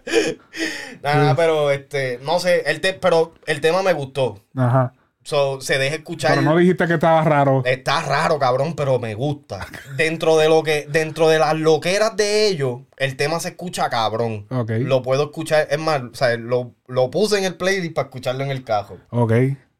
Nada, 1.03 1.35
pero 1.37 1.70
este, 1.70 2.19
no 2.23 2.39
sé, 2.41 2.62
el 2.66 2.81
te- 2.81 2.95
pero 2.95 3.35
el 3.47 3.61
tema 3.61 3.83
me 3.83 3.93
gustó. 3.93 4.45
Ajá. 4.57 4.93
So, 5.23 5.61
se 5.61 5.77
deja 5.77 5.97
escuchar. 5.97 6.31
Pero 6.31 6.43
no 6.43 6.57
dijiste 6.57 6.87
que 6.87 6.95
estaba 6.95 7.23
raro. 7.23 7.62
Está 7.66 8.01
raro, 8.01 8.39
cabrón, 8.39 8.75
pero 8.75 8.99
me 8.99 9.12
gusta. 9.15 9.66
Dentro 9.97 10.39
de 10.39 10.49
lo 10.49 10.62
que, 10.62 10.87
dentro 10.89 11.29
de 11.29 11.39
las 11.39 11.55
loqueras 11.55 12.16
de 12.16 12.47
ellos, 12.49 12.81
el 12.97 13.15
tema 13.16 13.39
se 13.39 13.51
escucha 13.51 13.91
cabrón. 13.91 14.47
Ok. 14.51 14.70
Lo 14.79 15.03
puedo 15.03 15.25
escuchar, 15.25 15.66
es 15.70 15.79
más, 15.79 16.01
o 16.01 16.15
sea, 16.15 16.35
lo, 16.39 16.73
lo 16.87 17.11
puse 17.11 17.37
en 17.37 17.45
el 17.45 17.57
playlist 17.57 17.93
para 17.95 18.07
escucharlo 18.09 18.43
en 18.43 18.51
el 18.51 18.65
cajo. 18.65 18.97
Ok. 19.11 19.33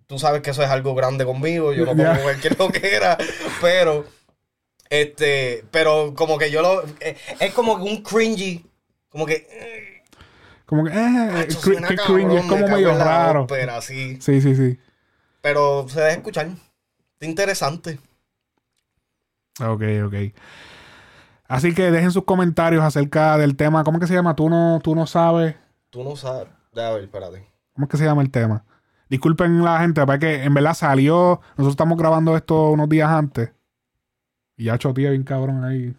Tú 0.07 0.19
sabes 0.19 0.43
que 0.43 0.51
eso 0.51 0.63
es 0.63 0.69
algo 0.69 0.95
grande 0.95 1.25
conmigo, 1.25 1.73
yo 1.73 1.87
no 1.87 1.95
Ya. 1.97 2.11
pongo 2.11 2.23
cualquier 2.25 2.59
loquera, 2.59 3.17
pero, 3.63 4.05
este, 4.91 5.65
pero 5.71 6.15
como 6.15 6.37
que 6.39 6.51
yo 6.51 6.63
lo, 6.63 6.83
eh, 7.01 7.17
es 7.41 7.53
como 7.53 7.75
un 7.75 8.03
cringy, 8.03 8.65
como 9.09 9.25
que, 9.27 9.47
Como 10.69 10.85
que, 10.85 10.91
eh, 10.91 11.31
macho, 11.33 11.59
cri- 11.59 11.73
suena 11.73 11.89
qué 11.89 11.97
cabrón, 11.97 12.17
cringe, 12.29 12.35
es 12.41 12.47
como 12.47 12.69
medio 12.69 12.97
raro. 12.99 13.43
ópera, 13.45 13.79
así. 13.79 14.21
Sí, 14.21 14.41
sí, 14.41 14.55
sí. 14.55 14.79
Pero 15.41 15.89
se 15.89 16.01
deja 16.01 16.17
escuchar. 16.17 16.49
Interesante. 17.21 17.99
Ok, 19.61 19.83
ok. 20.07 20.15
Así 21.49 21.75
que 21.75 21.91
dejen 21.91 22.11
sus 22.13 22.25
comentarios 22.25 22.85
acerca 22.85 23.39
del 23.39 23.57
tema. 23.57 23.83
¿Cómo 23.83 23.97
es 23.99 24.03
que 24.03 24.07
se 24.09 24.15
llama? 24.15 24.37
Tú 24.37 24.49
no, 24.51 24.81
tú 24.83 24.95
no 24.95 25.07
sabes. 25.07 25.57
Tú 25.91 26.05
no 26.05 26.15
sabes. 26.17 26.49
A 26.77 26.91
ver, 26.91 27.05
espérate. 27.05 27.47
¿Cómo 27.73 27.87
es 27.87 27.91
que 27.91 27.97
se 27.97 28.05
llama 28.05 28.23
el 28.23 28.31
tema? 28.31 28.65
Disculpen 29.09 29.65
la 29.65 29.81
gente, 29.81 30.05
porque 30.05 30.45
en 30.45 30.53
verdad 30.53 30.75
salió. 30.75 31.41
Nosotros 31.57 31.71
estamos 31.71 31.97
grabando 31.97 32.37
esto 32.37 32.71
unos 32.71 32.89
días 32.91 33.09
antes. 33.09 33.51
Y 34.57 34.65
ya 34.65 34.77
chotea 34.77 35.11
bien 35.11 35.23
cabrón 35.25 35.65
ahí. 35.65 35.95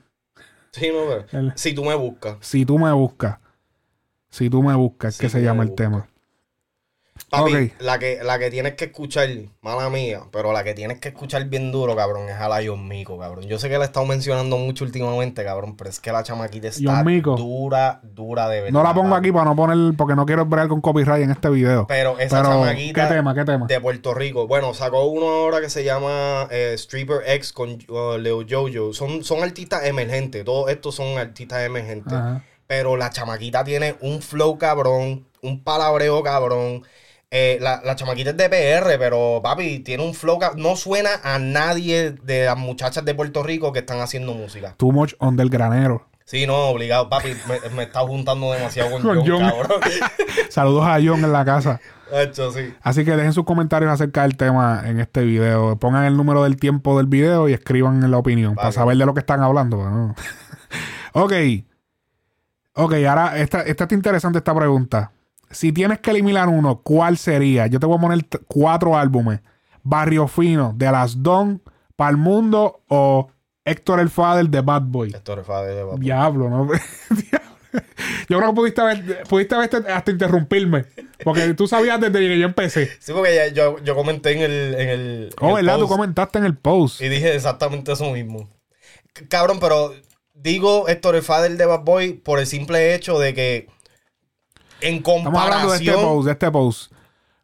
Sí, 0.71 0.89
no, 0.93 0.99
pero- 1.07 1.39
El- 1.39 1.53
Si 1.55 1.73
tú 1.73 1.83
me 1.83 1.95
buscas. 1.95 2.37
si 2.41 2.65
tú 2.65 2.77
me 2.77 2.91
buscas. 2.91 3.39
Si 4.29 4.49
tú 4.49 4.61
me 4.63 4.75
buscas, 4.75 5.15
Si 5.15 5.21
que 5.21 5.29
se 5.29 5.41
llama 5.41 5.63
el 5.63 5.73
tema. 5.75 6.07
Papi, 7.29 7.53
Ok. 7.53 7.71
la, 7.81 7.99
que, 7.99 8.19
la 8.23 8.39
que 8.39 8.49
tienes 8.49 8.75
que 8.75 8.85
escuchar, 8.85 9.27
mala 9.61 9.89
mía, 9.89 10.21
pero 10.31 10.53
la 10.53 10.63
que 10.63 10.73
tienes 10.73 10.99
que 10.99 11.09
escuchar 11.09 11.43
bien 11.45 11.69
duro, 11.69 11.93
cabrón, 11.93 12.29
es 12.29 12.35
a 12.35 12.47
la 12.47 12.61
John 12.65 12.87
Mico, 12.87 13.19
cabrón. 13.19 13.43
Yo 13.45 13.59
sé 13.59 13.67
que 13.67 13.77
la 13.77 13.83
he 13.83 13.87
estado 13.87 14.05
mencionando 14.05 14.57
mucho 14.57 14.85
últimamente, 14.85 15.43
cabrón, 15.43 15.75
pero 15.75 15.89
es 15.89 15.99
que 15.99 16.13
la 16.13 16.23
chamaquita 16.23 16.69
está 16.69 17.03
dura, 17.35 17.99
dura 18.03 18.47
de 18.47 18.61
verdad. 18.61 18.71
No 18.71 18.83
la 18.83 18.93
pongo 18.93 19.15
aquí 19.15 19.33
para 19.33 19.45
no 19.45 19.55
poner, 19.55 19.95
porque 19.97 20.15
no 20.15 20.25
quiero 20.25 20.45
bregar 20.45 20.69
con 20.69 20.79
copyright 20.79 21.23
en 21.23 21.31
este 21.31 21.49
video. 21.49 21.85
Pero 21.87 22.17
esa 22.17 22.37
Pero, 22.41 22.53
chamaquita 22.53 23.07
¿qué 23.09 23.13
tema? 23.13 23.35
¿Qué 23.35 23.43
tema? 23.45 23.65
de 23.67 23.81
Puerto 23.81 24.13
Rico. 24.13 24.47
Bueno, 24.47 24.73
sacó 24.73 25.03
uno 25.07 25.27
ahora 25.27 25.59
que 25.59 25.69
se 25.69 25.83
llama 25.83 26.47
eh, 26.51 26.71
Stripper 26.77 27.23
X 27.25 27.51
con 27.51 27.71
uh, 27.89 28.17
Leo 28.17 28.45
Jojo. 28.49 28.93
Son, 28.93 29.25
son 29.25 29.43
artistas 29.43 29.83
emergentes. 29.85 30.45
Todos 30.45 30.71
estos 30.71 30.95
son 30.95 31.17
artistas 31.17 31.65
emergentes. 31.65 32.13
Ajá. 32.13 32.43
Pero 32.69 32.97
la 32.97 33.09
chamaquita 33.09 33.63
tiene 33.63 33.95
un 33.99 34.21
flow 34.21 34.59
cabrón, 34.59 35.25
un 35.41 35.63
palabreo 35.63 36.21
cabrón. 36.21 36.83
Eh, 37.31 37.57
la, 37.59 37.81
la 37.83 37.95
chamaquita 37.95 38.29
es 38.29 38.37
de 38.37 38.47
PR, 38.47 38.99
pero 38.99 39.39
papi, 39.41 39.79
tiene 39.79 40.03
un 40.05 40.13
flow 40.13 40.37
No 40.55 40.75
suena 40.75 41.09
a 41.23 41.39
nadie 41.39 42.11
de 42.11 42.45
las 42.45 42.57
muchachas 42.57 43.03
de 43.05 43.15
Puerto 43.15 43.41
Rico 43.41 43.73
que 43.73 43.79
están 43.79 44.01
haciendo 44.01 44.35
música. 44.35 44.75
Too 44.77 44.91
much 44.91 45.13
on 45.17 45.35
del 45.35 45.49
granero. 45.49 46.05
Sí, 46.25 46.45
no, 46.45 46.67
obligado, 46.67 47.09
papi. 47.09 47.29
Me, 47.47 47.69
me 47.71 47.83
está 47.83 48.01
juntando 48.01 48.51
demasiado 48.51 48.91
con, 48.91 49.01
Con 49.01 49.17
John, 49.17 49.27
John. 49.27 49.49
cabrón. 49.49 49.81
Saludos 50.49 50.85
a 50.85 50.99
John 51.03 51.23
en 51.23 51.33
la 51.33 51.43
casa. 51.43 51.81
Hecho, 52.11 52.51
sí. 52.51 52.71
Así 52.83 53.03
que 53.03 53.15
dejen 53.15 53.33
sus 53.33 53.45
comentarios 53.45 53.91
acerca 53.91 54.21
del 54.21 54.37
tema 54.37 54.83
en 54.85 54.99
este 54.99 55.23
video. 55.23 55.75
Pongan 55.79 56.05
el 56.05 56.15
número 56.15 56.43
del 56.43 56.57
tiempo 56.57 56.95
del 56.97 57.07
video 57.07 57.49
y 57.49 57.53
escriban 57.53 58.11
la 58.11 58.17
opinión 58.19 58.53
para 58.53 58.71
saber 58.71 58.95
de 58.95 59.07
lo 59.07 59.15
que 59.15 59.21
están 59.21 59.41
hablando. 59.41 59.77
¿no? 59.77 60.15
ok. 61.13 61.33
Ok, 62.81 62.93
ahora 63.07 63.37
esta, 63.39 63.61
esta 63.61 63.83
está 63.85 63.95
interesante 63.95 64.37
esta 64.37 64.55
pregunta. 64.55 65.11
Si 65.51 65.71
tienes 65.71 65.99
que 65.99 66.11
eliminar 66.11 66.47
uno, 66.47 66.81
¿cuál 66.83 67.17
sería? 67.17 67.67
Yo 67.67 67.79
te 67.79 67.85
voy 67.85 67.97
a 67.97 68.01
poner 68.01 68.25
cuatro 68.47 68.97
álbumes. 68.97 69.39
Barrio 69.83 70.27
Fino, 70.27 70.73
de 70.75 70.91
Las 70.91 71.21
Don, 71.23 71.61
Pal 71.95 72.17
Mundo 72.17 72.81
o 72.87 73.29
Héctor 73.65 73.99
el 73.99 74.09
Fader 74.09 74.49
de 74.49 74.61
Bad 74.61 74.83
Boy. 74.83 75.09
Esto 75.09 75.39
es 75.39 75.45
Fader 75.47 75.75
de 75.75 75.85
Papi. 75.85 75.99
Diablo, 76.01 76.49
¿no? 76.49 76.67
Yo 78.29 78.37
creo 78.37 78.49
que 78.49 78.55
pudiste 78.55 78.81
haber, 78.81 79.23
pudiste 79.23 79.55
haber 79.55 79.69
hasta 79.91 80.11
interrumpirme. 80.11 80.85
Porque 81.23 81.53
tú 81.53 81.67
sabías 81.67 81.99
desde 81.99 82.19
que 82.19 82.39
yo 82.39 82.45
empecé. 82.45 82.89
Sí, 82.99 83.11
porque 83.13 83.35
ya- 83.35 83.47
yo, 83.53 83.77
yo 83.83 83.95
comenté 83.95 84.31
en 84.33 84.41
el. 84.41 84.75
En 84.75 84.89
el 84.89 85.29
Oh, 85.39 85.51
en 85.51 85.57
el 85.59 85.65
¿verdad? 85.65 85.79
Tú 85.79 85.87
comentaste 85.87 86.39
en 86.39 86.45
el 86.45 86.55
post. 86.55 87.01
Y 87.01 87.09
dije 87.09 87.35
exactamente 87.35 87.91
eso 87.91 88.11
mismo. 88.11 88.47
Cabrón, 89.27 89.59
pero 89.59 89.93
digo 90.41 90.87
Héctor 90.87 91.15
el 91.15 91.23
Fader 91.23 91.57
de 91.57 91.65
Bad 91.65 91.81
Boy 91.83 92.13
por 92.13 92.39
el 92.39 92.47
simple 92.47 92.95
hecho 92.95 93.19
de 93.19 93.33
que. 93.33 93.67
En 94.81 94.95
Estamos 94.95 95.25
hablando 95.35 95.71
de 95.71 95.77
este 95.77 95.91
comparación. 95.91 96.01
post, 96.01 96.25
de 96.25 96.31
este 96.31 96.51
post. 96.51 96.91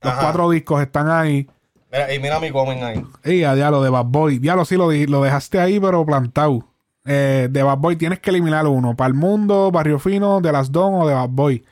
Los 0.01 0.13
Ajá. 0.13 0.22
cuatro 0.22 0.49
discos 0.51 0.81
están 0.81 1.09
ahí. 1.09 1.49
Mira, 1.91 2.13
y 2.13 2.19
mira 2.19 2.39
mi 2.39 2.51
comen 2.51 2.84
ahí. 2.84 3.03
Y 3.23 3.43
a 3.43 3.55
diablo 3.55 3.81
de 3.81 3.89
Bad 3.89 4.05
Boy. 4.05 4.39
Diablo, 4.39 4.65
sí 4.65 4.76
lo, 4.76 4.91
lo 4.91 5.23
dejaste 5.23 5.59
ahí, 5.59 5.80
pero 5.80 6.05
plantado. 6.05 6.67
Eh, 7.05 7.47
de 7.51 7.63
Bad 7.63 7.77
Boy 7.77 7.95
tienes 7.97 8.19
que 8.19 8.30
eliminar 8.30 8.65
uno. 8.67 8.95
Para 8.95 9.09
el 9.09 9.13
mundo, 9.13 9.69
Barrio 9.72 9.99
Fino, 9.99 10.41
de 10.41 10.51
las 10.51 10.72
Don 10.72 10.93
o 10.95 11.07
de 11.07 11.13
Bad 11.13 11.30
Boy. 11.30 11.65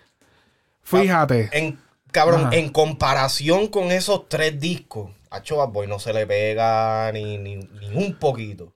Fíjate. 0.81 1.49
En, 1.53 1.79
cabrón, 2.11 2.47
Ajá. 2.47 2.55
en 2.55 2.69
comparación 2.69 3.67
con 3.67 3.91
esos 3.91 4.27
tres 4.27 4.59
discos, 4.59 5.11
a 5.29 5.39
Bad 5.39 5.69
Boy 5.69 5.87
no 5.87 5.99
se 5.99 6.13
le 6.13 6.27
pega 6.27 7.11
ni, 7.13 7.37
ni, 7.37 7.55
ni 7.55 7.87
un 7.95 8.15
poquito. 8.19 8.73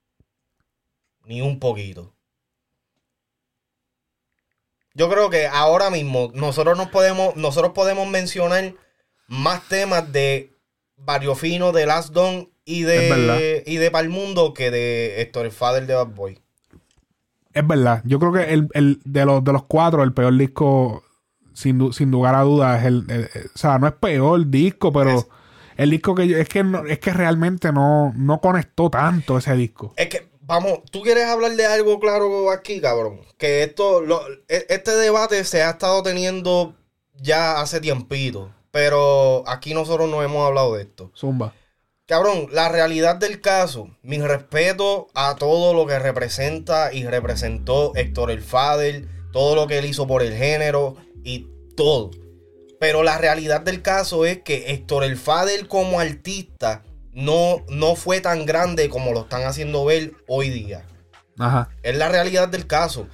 Ni 1.25 1.41
un 1.41 1.59
poquito. 1.59 2.13
Yo 4.97 5.07
creo 5.09 5.29
que 5.29 5.45
ahora 5.45 5.91
mismo 5.91 6.31
nosotros 6.33 6.75
nos 6.75 6.87
podemos, 6.89 7.35
nosotros 7.35 7.73
podemos 7.73 8.07
mencionar 8.09 8.73
más 9.27 9.61
temas 9.69 10.11
de 10.11 10.51
Barrio 10.97 11.35
Fino, 11.35 11.71
de 11.71 11.85
Last 11.85 12.11
Don 12.13 12.49
y 12.65 12.81
de, 12.81 13.63
y 13.67 13.77
de 13.77 13.91
Palmundo 13.91 14.55
que 14.55 14.71
de 14.71 15.21
Héctor 15.21 15.45
el 15.45 15.51
Father 15.51 15.85
de 15.85 15.93
Bad 15.93 16.07
Boy. 16.15 16.39
Es 17.53 17.65
verdad. 17.67 18.01
Yo 18.05 18.17
creo 18.19 18.33
que 18.33 18.51
el, 18.53 18.67
el- 18.73 18.99
de, 19.05 19.23
los, 19.25 19.43
de 19.43 19.53
los 19.53 19.65
cuatro, 19.65 20.01
el 20.03 20.13
peor 20.13 20.35
disco, 20.35 21.03
sin, 21.53 21.93
sin 21.93 22.09
lugar 22.09 22.33
a 22.33 22.41
dudas, 22.41 22.79
es 22.79 22.85
el, 22.87 23.05
el- 23.09 23.29
el- 23.35 23.51
O 23.53 23.57
sea, 23.57 23.77
no 23.77 23.85
es 23.87 23.93
peor 23.93 24.47
disco, 24.49 24.91
pero 24.91 25.11
Es- 25.19 25.27
el 25.77 25.91
disco 25.91 26.15
que 26.15 26.27
yo. 26.27 26.37
Es 26.37 26.49
que, 26.49 26.63
no- 26.63 26.85
es 26.87 26.97
que 26.97 27.13
realmente 27.13 27.71
no, 27.71 28.13
no 28.15 28.41
conectó 28.41 28.89
tanto 28.89 29.37
ese 29.37 29.53
disco. 29.55 29.93
Es 29.95 30.07
que, 30.07 30.27
vamos, 30.47 30.79
tú 30.91 31.01
quieres 31.01 31.25
hablar 31.25 31.51
de 31.55 31.65
algo 31.65 31.99
claro 31.99 32.49
aquí, 32.51 32.81
cabrón. 32.81 33.21
Que 33.37 33.63
esto, 33.63 34.01
lo- 34.01 34.25
e- 34.47 34.65
este 34.69 34.91
debate 34.95 35.43
se 35.43 35.61
ha 35.61 35.71
estado 35.71 36.01
teniendo 36.01 36.75
ya 37.19 37.59
hace 37.61 37.79
tiempito. 37.79 38.51
Pero 38.71 39.43
aquí 39.47 39.73
nosotros 39.73 40.09
no 40.09 40.23
hemos 40.23 40.45
hablado 40.45 40.75
de 40.75 40.83
esto. 40.83 41.11
Zumba. 41.15 41.53
Cabrón, 42.05 42.47
la 42.51 42.69
realidad 42.69 43.15
del 43.17 43.41
caso, 43.41 43.89
mi 44.01 44.19
respeto 44.21 45.07
a 45.13 45.35
todo 45.35 45.73
lo 45.73 45.85
que 45.85 45.99
representa 45.99 46.93
y 46.93 47.05
representó 47.05 47.93
Héctor 47.95 48.31
El 48.31 48.41
Fader, 48.41 49.07
todo 49.33 49.55
lo 49.55 49.67
que 49.67 49.77
él 49.79 49.85
hizo 49.85 50.07
por 50.07 50.21
el 50.23 50.33
género 50.35 50.95
y 51.23 51.47
todo. 51.75 52.11
Pero 52.79 53.03
la 53.03 53.17
realidad 53.17 53.61
del 53.61 53.81
caso 53.81 54.25
es 54.25 54.41
que 54.43 54.71
Héctor 54.71 55.03
El 55.03 55.17
Fader 55.17 55.67
como 55.67 55.99
artista 55.99 56.83
no, 57.17 57.65
no 57.67 57.95
fue 57.95 58.21
tan 58.21 58.45
grande 58.45 58.89
como 58.89 59.11
lo 59.11 59.21
están 59.21 59.41
haciendo 59.43 59.83
ver 59.83 60.13
hoy 60.27 60.51
día. 60.51 60.85
Ajá. 61.39 61.69
Es 61.81 61.97
la 61.97 62.09
realidad 62.09 62.47
del 62.47 62.67
caso. 62.67 63.07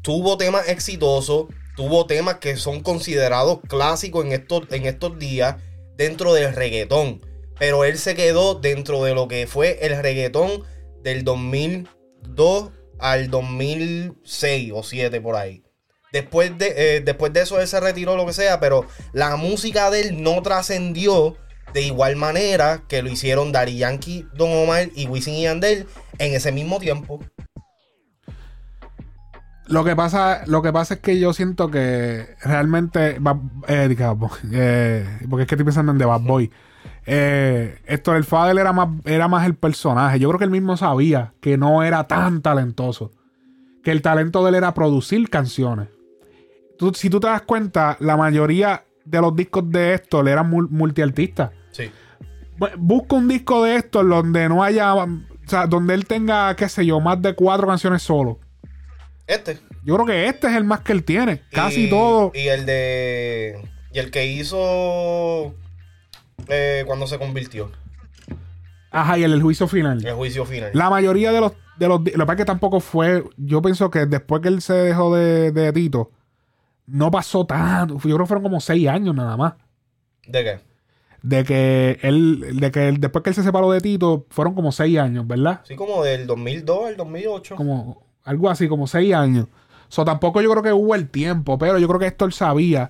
Tuvo 0.00 0.38
temas 0.38 0.66
exitosos, 0.70 1.48
tuvo 1.76 2.06
temas 2.06 2.36
que 2.36 2.56
son 2.56 2.80
considerados 2.80 3.58
clásicos 3.68 4.24
en 4.24 4.32
estos, 4.32 4.62
en 4.70 4.86
estos 4.86 5.18
días 5.18 5.56
dentro 5.94 6.32
del 6.32 6.54
reggaetón. 6.54 7.20
Pero 7.58 7.84
él 7.84 7.98
se 7.98 8.14
quedó 8.14 8.54
dentro 8.54 9.04
de 9.04 9.14
lo 9.14 9.28
que 9.28 9.46
fue 9.46 9.78
el 9.82 10.02
reggaetón 10.02 10.64
del 11.02 11.22
2002 11.22 12.70
al 12.98 13.30
2006 13.30 14.72
o 14.72 14.76
2007 14.76 15.20
por 15.20 15.36
ahí. 15.36 15.62
Después 16.14 16.56
de, 16.56 16.96
eh, 16.96 17.00
después 17.02 17.34
de 17.34 17.42
eso 17.42 17.60
él 17.60 17.68
se 17.68 17.78
retiró 17.78 18.16
lo 18.16 18.24
que 18.24 18.32
sea, 18.32 18.58
pero 18.58 18.86
la 19.12 19.36
música 19.36 19.90
de 19.90 20.00
él 20.00 20.22
no 20.22 20.40
trascendió 20.40 21.36
de 21.72 21.82
igual 21.82 22.16
manera 22.16 22.82
que 22.88 23.02
lo 23.02 23.10
hicieron 23.10 23.52
Daddy 23.52 23.78
Yankee, 23.78 24.26
Don 24.34 24.50
Omar 24.52 24.88
y 24.94 25.06
Wisin 25.06 25.34
y 25.34 25.42
Yandel 25.42 25.86
en 26.18 26.34
ese 26.34 26.52
mismo 26.52 26.78
tiempo. 26.78 27.20
Lo 29.66 29.84
que 29.84 29.94
pasa, 29.94 30.42
lo 30.46 30.62
que 30.62 30.72
pasa 30.72 30.94
es 30.94 31.00
que 31.00 31.20
yo 31.20 31.32
siento 31.32 31.70
que 31.70 32.26
realmente 32.42 33.18
eh, 33.68 34.12
Boy, 34.16 34.30
eh, 34.52 35.06
porque 35.28 35.42
es 35.42 35.48
que 35.48 35.54
estoy 35.54 35.64
pensando 35.64 35.92
en 35.92 35.98
The 35.98 36.04
Bad 36.06 36.22
Boy. 36.22 36.50
Eh, 37.06 37.78
Héctor 37.86 38.16
el 38.16 38.24
Fadel 38.24 38.58
era 38.58 38.72
más, 38.72 38.88
era 39.04 39.28
más 39.28 39.46
el 39.46 39.54
personaje. 39.54 40.18
Yo 40.18 40.28
creo 40.28 40.38
que 40.38 40.44
él 40.44 40.50
mismo 40.50 40.76
sabía 40.76 41.34
que 41.40 41.56
no 41.56 41.84
era 41.84 42.04
tan 42.08 42.42
talentoso. 42.42 43.12
Que 43.84 43.92
el 43.92 44.02
talento 44.02 44.42
de 44.42 44.50
él 44.50 44.54
era 44.56 44.74
producir 44.74 45.30
canciones. 45.30 45.88
Si 46.94 47.08
tú 47.08 47.20
te 47.20 47.28
das 47.28 47.42
cuenta, 47.42 47.96
la 48.00 48.16
mayoría 48.16 48.84
de 49.04 49.20
los 49.20 49.36
discos 49.36 49.70
de 49.70 49.94
Héctor 49.94 50.28
eran 50.28 50.50
mul- 50.50 50.68
multiartistas. 50.68 51.50
Sí. 51.72 51.90
Bu- 52.58 52.72
Busca 52.76 53.16
un 53.16 53.28
disco 53.28 53.64
de 53.64 53.76
Héctor 53.76 54.08
donde 54.08 54.48
no 54.48 54.62
haya. 54.62 54.94
O 54.94 55.08
sea, 55.46 55.66
donde 55.66 55.94
él 55.94 56.06
tenga, 56.06 56.54
qué 56.56 56.68
sé 56.68 56.84
yo, 56.86 57.00
más 57.00 57.20
de 57.20 57.34
cuatro 57.34 57.66
canciones 57.66 58.02
solo. 58.02 58.38
Este. 59.26 59.58
Yo 59.84 59.94
creo 59.94 60.06
que 60.06 60.26
este 60.26 60.46
es 60.48 60.54
el 60.54 60.64
más 60.64 60.80
que 60.80 60.92
él 60.92 61.04
tiene. 61.04 61.42
Casi 61.52 61.86
Y- 61.86 61.90
todo. 61.90 62.32
Y 62.34 62.48
el 62.48 62.66
de. 62.66 63.60
Y 63.92 63.98
el 63.98 64.10
que 64.10 64.26
hizo. 64.26 65.54
eh, 66.48 66.84
cuando 66.86 67.06
se 67.06 67.18
convirtió. 67.18 67.70
Ajá, 68.92 69.18
y 69.18 69.22
el, 69.24 69.32
el 69.32 69.42
juicio 69.42 69.68
final. 69.68 70.04
El 70.04 70.14
juicio 70.14 70.44
final. 70.44 70.70
La 70.74 70.90
mayoría 70.90 71.32
de 71.32 71.40
los. 71.40 71.52
De 71.78 71.88
los 71.88 72.00
lo 72.00 72.04
que 72.04 72.12
pasa 72.18 72.32
es 72.32 72.36
que 72.38 72.44
tampoco 72.44 72.80
fue. 72.80 73.24
Yo 73.36 73.62
pienso 73.62 73.90
que 73.90 74.04
después 74.06 74.42
que 74.42 74.48
él 74.48 74.60
se 74.60 74.74
dejó 74.74 75.14
de, 75.16 75.50
de 75.52 75.72
Tito, 75.72 76.10
no 76.86 77.10
pasó 77.10 77.46
tanto. 77.46 77.94
Yo 77.94 78.00
creo 78.00 78.18
que 78.18 78.26
fueron 78.26 78.42
como 78.42 78.60
seis 78.60 78.86
años 78.88 79.14
nada 79.14 79.36
más. 79.36 79.54
¿De 80.26 80.44
qué? 80.44 80.60
De 81.22 81.44
que 81.44 81.98
él. 82.02 82.56
De 82.60 82.70
que 82.70 82.88
él- 82.88 83.00
después 83.00 83.22
que 83.22 83.30
él 83.30 83.36
se 83.36 83.42
separó 83.42 83.70
de 83.70 83.80
Tito, 83.80 84.26
fueron 84.30 84.54
como 84.54 84.72
seis 84.72 84.98
años, 84.98 85.26
¿verdad? 85.26 85.60
Sí, 85.64 85.76
como 85.76 86.02
del 86.02 86.26
2002 86.26 86.88
al 86.88 86.96
2008. 86.96 87.56
Como. 87.56 88.02
Algo 88.24 88.48
así, 88.50 88.68
como 88.68 88.86
seis 88.86 89.14
años. 89.14 89.46
So, 89.88 90.04
tampoco 90.04 90.40
yo 90.40 90.50
creo 90.50 90.62
que 90.62 90.72
hubo 90.72 90.94
el 90.94 91.08
tiempo, 91.08 91.58
pero 91.58 91.78
yo 91.78 91.88
creo 91.88 91.98
que 92.00 92.06
Héctor 92.06 92.32
sabía. 92.32 92.88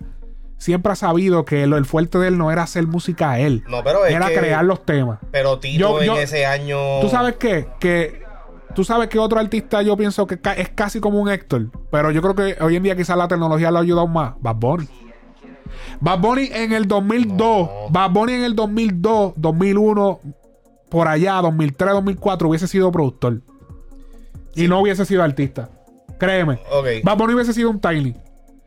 Siempre 0.59 0.93
ha 0.93 0.97
sabido 0.97 1.47
que 1.47 1.67
lo, 1.67 1.79
el 1.79 1.87
fuerte 1.87 2.19
de 2.19 2.29
él 2.29 2.37
no 2.37 2.53
era 2.53 2.65
hacer 2.65 2.87
música 2.87 3.31
a 3.31 3.39
él. 3.41 3.65
No, 3.67 3.83
pero 3.83 4.05
es 4.05 4.15
era 4.15 4.29
que- 4.29 4.35
crear 4.39 4.63
los 4.65 4.85
temas. 4.85 5.19
Pero 5.31 5.59
Tito 5.59 6.01
Yo- 6.01 6.03
yo- 6.05 6.17
en 6.17 6.23
ese 6.23 6.45
año. 6.45 6.77
¿Tú 7.01 7.09
sabes 7.09 7.37
qué? 7.37 7.67
Que 7.81 8.23
tú 8.75 8.85
sabes 8.85 9.09
que 9.09 9.19
otro 9.19 9.41
artista 9.41 9.81
yo 9.83 9.97
pienso 9.97 10.27
que 10.27 10.39
es 10.57 10.69
casi 10.71 11.01
como 11.01 11.19
un 11.19 11.31
Héctor, 11.31 11.71
pero 11.91 12.11
yo 12.11 12.21
creo 12.21 12.35
que 12.35 12.63
hoy 12.63 12.77
en 12.77 12.83
día 12.83 12.95
quizás 12.95 13.17
la 13.17 13.27
tecnología 13.27 13.71
lo 13.71 13.79
ha 13.79 13.81
ayudado 13.83 14.07
más. 14.07 14.35
Bad 14.41 14.57
Bunny. 14.57 14.89
Bad 16.01 16.19
Bunny 16.21 16.49
en 16.53 16.73
el 16.73 16.87
2002, 16.89 17.37
No. 17.39 17.69
Bad 17.91 18.11
Bunny 18.11 18.33
en 18.35 18.45
el 18.45 18.55
2002, 18.57 19.35
2001, 19.37 20.21
por 20.89 21.09
allá, 21.09 21.35
2003, 21.43 21.93
2004 21.93 22.49
hubiese 22.49 22.67
sido 22.69 22.91
productor. 22.91 23.41
Y 24.55 24.67
no 24.69 24.81
hubiese 24.81 25.05
sido 25.05 25.23
artista. 25.23 25.71
Créeme. 26.19 26.61
Ok. 26.71 26.87
Bad 27.05 27.17
Bunny 27.17 27.35
hubiese 27.35 27.53
sido 27.53 27.71
un 27.71 27.81
Tiny. 27.81 28.15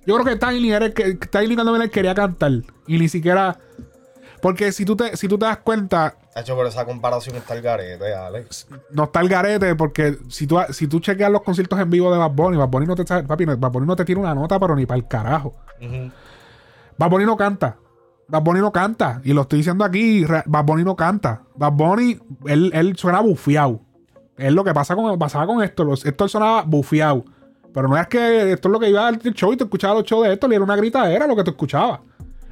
Yo 0.05 0.15
creo 0.17 0.25
que 0.25 0.45
Tiny 0.45 0.71
era 0.71 0.85
el 0.85 0.93
que 0.93 1.15
Tiny 1.15 1.55
cuando 1.55 1.75
él 1.75 1.89
quería 1.89 2.13
cantar 2.13 2.51
y 2.87 2.97
ni 2.99 3.07
siquiera 3.07 3.57
porque 4.41 4.73
si 4.73 4.83
tú 4.83 4.97
te 4.97 5.15
si 5.15 5.29
tú 5.29 5.37
te 5.37 5.45
das 5.45 5.59
cuenta 5.59 6.17
Hacho, 6.35 6.55
pero 6.57 6.67
esa 6.67 6.83
comparación 6.83 7.35
está 7.37 7.53
el 7.53 7.61
garete, 7.61 8.13
Alex. 8.13 8.67
no 8.91 9.03
está 9.05 9.21
el 9.21 9.29
garete 9.29 9.75
porque 9.75 10.17
si 10.29 10.47
tú, 10.47 10.59
si 10.71 10.87
tú 10.87 10.99
chequeas 10.99 11.31
los 11.31 11.43
conciertos 11.43 11.79
en 11.79 11.89
vivo 11.89 12.11
de 12.11 12.17
Bad 12.17 12.31
Bunny, 12.31 12.57
Bad 12.57 12.67
Bunny 12.69 12.85
no 12.87 12.95
te, 12.95 13.05
papi, 13.05 13.45
Bad 13.45 13.71
Bunny 13.71 13.85
no 13.85 13.95
te 13.95 14.03
tira 14.03 14.19
una 14.19 14.33
nota, 14.35 14.59
pero 14.59 14.75
ni 14.75 14.85
para 14.85 14.97
el 14.97 15.07
carajo. 15.07 15.53
Ujú. 15.79 16.11
Bad 17.03 17.09
Bunny 17.09 17.25
no 17.25 17.35
canta. 17.35 17.75
Bad 18.29 18.43
Bunny 18.43 18.61
no 18.61 18.71
canta. 18.71 19.19
Y 19.25 19.33
lo 19.33 19.41
estoy 19.41 19.57
diciendo 19.57 19.83
aquí, 19.83 20.23
Bad 20.23 20.63
Bunny 20.63 20.85
no 20.85 20.95
canta. 20.95 21.41
Bad 21.53 21.73
Bunny, 21.73 22.17
él, 22.45 22.71
él 22.73 22.95
suena 22.95 23.19
bufiado. 23.19 23.81
Es 24.37 24.53
lo 24.53 24.63
que 24.63 24.73
pasa 24.73 24.95
con, 24.95 25.19
pasaba 25.19 25.45
con 25.45 25.61
esto. 25.61 25.93
Esto 25.93 26.27
sonaba 26.29 26.61
bufiado. 26.61 27.25
Pero 27.73 27.89
no 27.89 27.97
es 27.97 28.07
que 28.07 28.53
esto 28.53 28.69
es 28.69 28.71
lo 28.71 28.79
que 28.79 28.89
iba 28.89 29.05
al 29.05 29.19
show 29.19 29.51
y 29.51 29.57
tú 29.57 29.65
escuchabas 29.65 29.97
los 29.97 30.05
shows 30.05 30.25
de 30.25 30.31
esto 30.31 30.49
y 30.49 30.55
era 30.55 30.63
una 30.63 30.77
gritadera 30.77 31.27
lo 31.27 31.35
que 31.35 31.43
tú 31.43 31.51
escuchabas. 31.51 31.99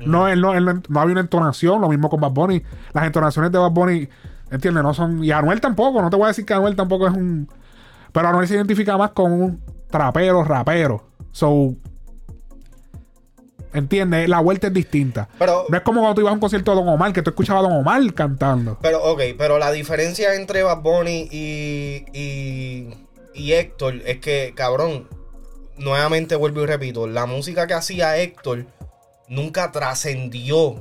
No, 0.05 0.27
él 0.27 0.41
no, 0.41 0.53
él 0.53 0.65
no, 0.65 0.81
no 0.89 0.99
había 0.99 1.13
una 1.13 1.21
entonación, 1.21 1.79
lo 1.79 1.87
mismo 1.87 2.09
con 2.09 2.19
Bad 2.19 2.31
Bunny. 2.31 2.61
Las 2.91 3.05
entonaciones 3.05 3.53
de 3.53 3.57
Bad 3.57 3.71
Bunny, 3.71 4.09
¿entiendes? 4.49 4.83
No 4.83 4.93
son. 4.93 5.23
Y 5.23 5.31
Anuel 5.31 5.61
tampoco, 5.61 6.01
no 6.01 6.09
te 6.09 6.17
voy 6.17 6.25
a 6.25 6.27
decir 6.27 6.45
que 6.45 6.53
Anuel 6.53 6.75
tampoco 6.75 7.07
es 7.07 7.13
un. 7.13 7.47
Pero 8.11 8.27
Anuel 8.27 8.49
se 8.49 8.55
identifica 8.55 8.97
más 8.97 9.11
con 9.11 9.31
un 9.31 9.61
trapero, 9.89 10.43
rapero. 10.43 11.05
So. 11.31 11.77
¿Entiendes? 13.73 14.27
La 14.27 14.39
vuelta 14.41 14.68
es 14.68 14.73
distinta. 14.73 15.30
Pero, 15.39 15.65
No 15.69 15.77
es 15.77 15.84
como 15.84 16.02
cuando 16.02 16.15
tú 16.15 16.22
ibas 16.22 16.31
a 16.31 16.34
un 16.34 16.39
concierto 16.41 16.72
de 16.72 16.77
Don 16.77 16.89
Omar, 16.89 17.14
que 17.14 17.22
tú 17.22 17.30
escuchabas 17.30 17.64
a 17.64 17.69
Don 17.69 17.77
Omar 17.77 18.02
cantando. 18.14 18.77
pero, 18.81 19.02
ok, 19.03 19.22
pero 19.38 19.57
la 19.60 19.72
diferencia 19.72 20.35
entre 20.35 20.64
Bad 20.64 20.81
Bunny 20.81 21.30
y, 21.31 22.06
y, 22.14 22.89
y 23.34 23.53
Héctor 23.53 24.02
es 24.06 24.19
que, 24.19 24.53
cabrón, 24.56 25.07
nuevamente 25.77 26.35
vuelvo 26.35 26.61
y 26.64 26.65
repito, 26.65 27.07
la 27.07 27.26
música 27.26 27.65
que 27.68 27.73
hacía 27.73 28.18
Héctor 28.18 28.65
nunca 29.30 29.72
trascendió. 29.72 30.77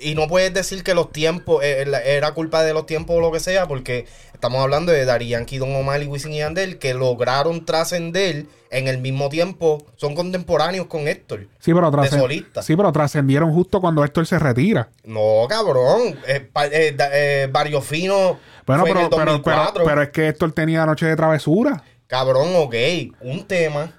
Y 0.00 0.16
no 0.16 0.26
puedes 0.26 0.52
decir 0.52 0.82
que 0.82 0.92
los 0.94 1.12
tiempos, 1.12 1.62
eh, 1.62 1.84
la- 1.86 2.02
era 2.02 2.32
culpa 2.34 2.64
de 2.64 2.74
los 2.74 2.84
tiempos 2.86 3.16
o 3.16 3.20
lo 3.20 3.30
que 3.30 3.38
sea, 3.38 3.68
porque 3.68 4.06
estamos 4.44 4.62
hablando 4.62 4.92
de 4.92 5.26
Yankee, 5.26 5.56
Don 5.56 5.74
Omar 5.74 6.02
y 6.02 6.06
Wisin 6.06 6.34
y 6.34 6.38
Yandel, 6.40 6.78
que 6.78 6.92
lograron 6.92 7.64
trascender 7.64 8.44
en 8.68 8.88
el 8.88 8.98
mismo 8.98 9.30
tiempo, 9.30 9.86
son 9.96 10.14
contemporáneos 10.14 10.86
con 10.86 11.08
Héctor. 11.08 11.48
Sí, 11.60 11.72
pero, 11.72 11.90
De 11.90 11.96
trascend- 11.96 12.62
sí, 12.62 12.76
pero 12.76 12.92
trascendieron 12.92 13.54
justo 13.54 13.80
cuando 13.80 14.04
Héctor 14.04 14.26
se 14.26 14.38
retira. 14.38 14.90
No, 15.04 15.46
cabrón. 15.48 16.18
Eh, 16.26 16.50
eh, 16.72 16.94
eh, 16.98 17.48
Barrio 17.50 17.80
Fino 17.80 18.38
Bueno, 18.66 18.82
fue 18.82 18.90
en 18.90 18.96
pero, 18.96 19.00
el 19.06 19.10
pero, 19.10 19.16
pero, 19.16 19.32
2004. 19.32 19.84
pero 19.86 20.02
es 20.02 20.08
que 20.10 20.28
Héctor 20.28 20.52
tenía 20.52 20.84
Noche 20.84 21.06
de 21.06 21.16
Travesura. 21.16 21.82
Cabrón, 22.06 22.48
ok. 22.56 22.74
Un 23.22 23.44
tema. 23.44 23.92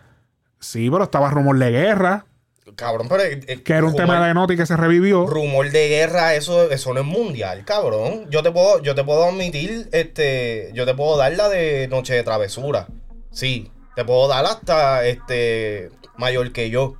Sí, 0.60 0.92
pero 0.92 1.06
estaba 1.06 1.32
Rumor 1.32 1.58
de 1.58 1.72
Guerra, 1.72 2.28
Cabrón, 2.76 3.08
pero... 3.08 3.24
eh, 3.24 3.40
eh, 3.48 3.62
que 3.62 3.74
era 3.74 3.84
un 3.86 3.92
rumor, 3.92 4.08
tema 4.08 4.28
de 4.28 4.34
Noti 4.34 4.58
que 4.58 4.66
se 4.66 4.76
revivió. 4.76 5.28
Rumor 5.28 5.70
de 5.70 5.88
guerra, 5.88 6.34
eso, 6.34 6.72
eso 6.72 6.94
no 6.94 7.02
es 7.02 7.06
mundial, 7.06 7.64
cabrón. 7.64 8.26
Yo 8.32 8.42
te 8.42 8.52
puedo, 8.52 8.82
yo 8.82 8.96
te 8.96 9.04
puedo 9.04 9.24
admitir, 9.26 9.88
este... 9.92 10.72
Yo 10.74 10.86
te 10.86 10.96
puedo 10.96 11.16
dar 11.16 11.34
la 11.34 11.48
de 11.48 11.88
Noche 11.88 12.16
de 12.16 12.24
Travesura. 12.24 12.88
Sí. 13.30 13.72
Te 13.96 14.04
puedo 14.04 14.28
dar 14.28 14.46
hasta, 14.46 15.06
este... 15.06 15.92
Mayor 16.18 16.52
que 16.54 16.70
yo. 16.70 16.96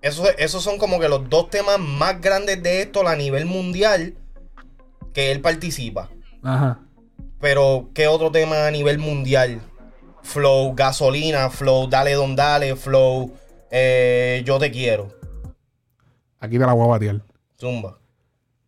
Eso- 0.00 0.28
esos 0.38 0.62
son 0.62 0.78
como 0.78 1.00
que 1.00 1.08
los 1.08 1.28
dos 1.28 1.50
temas 1.50 1.78
más 1.80 2.20
grandes 2.20 2.62
de 2.62 2.82
esto 2.82 3.06
a 3.06 3.16
nivel 3.16 3.46
mundial 3.46 4.14
que 5.12 5.32
él 5.32 5.40
participa. 5.40 6.08
Ajá. 6.42 6.78
Pero, 7.40 7.90
¿qué 7.94 8.06
otro 8.06 8.30
tema 8.30 8.66
a 8.66 8.70
nivel 8.70 8.98
mundial? 8.98 9.60
Flow, 10.22 10.74
gasolina, 10.74 11.50
flow, 11.50 11.88
dale 11.88 12.12
don 12.12 12.36
dale, 12.36 12.76
flow, 12.76 13.32
eh, 13.70 14.42
yo 14.44 14.58
te 14.58 14.70
quiero. 14.70 15.12
Aquí 16.40 16.58
te 16.58 16.64
la 16.66 16.72
voy 16.72 16.84
a 16.86 16.90
batear. 16.90 17.16
Zumba. 17.60 17.98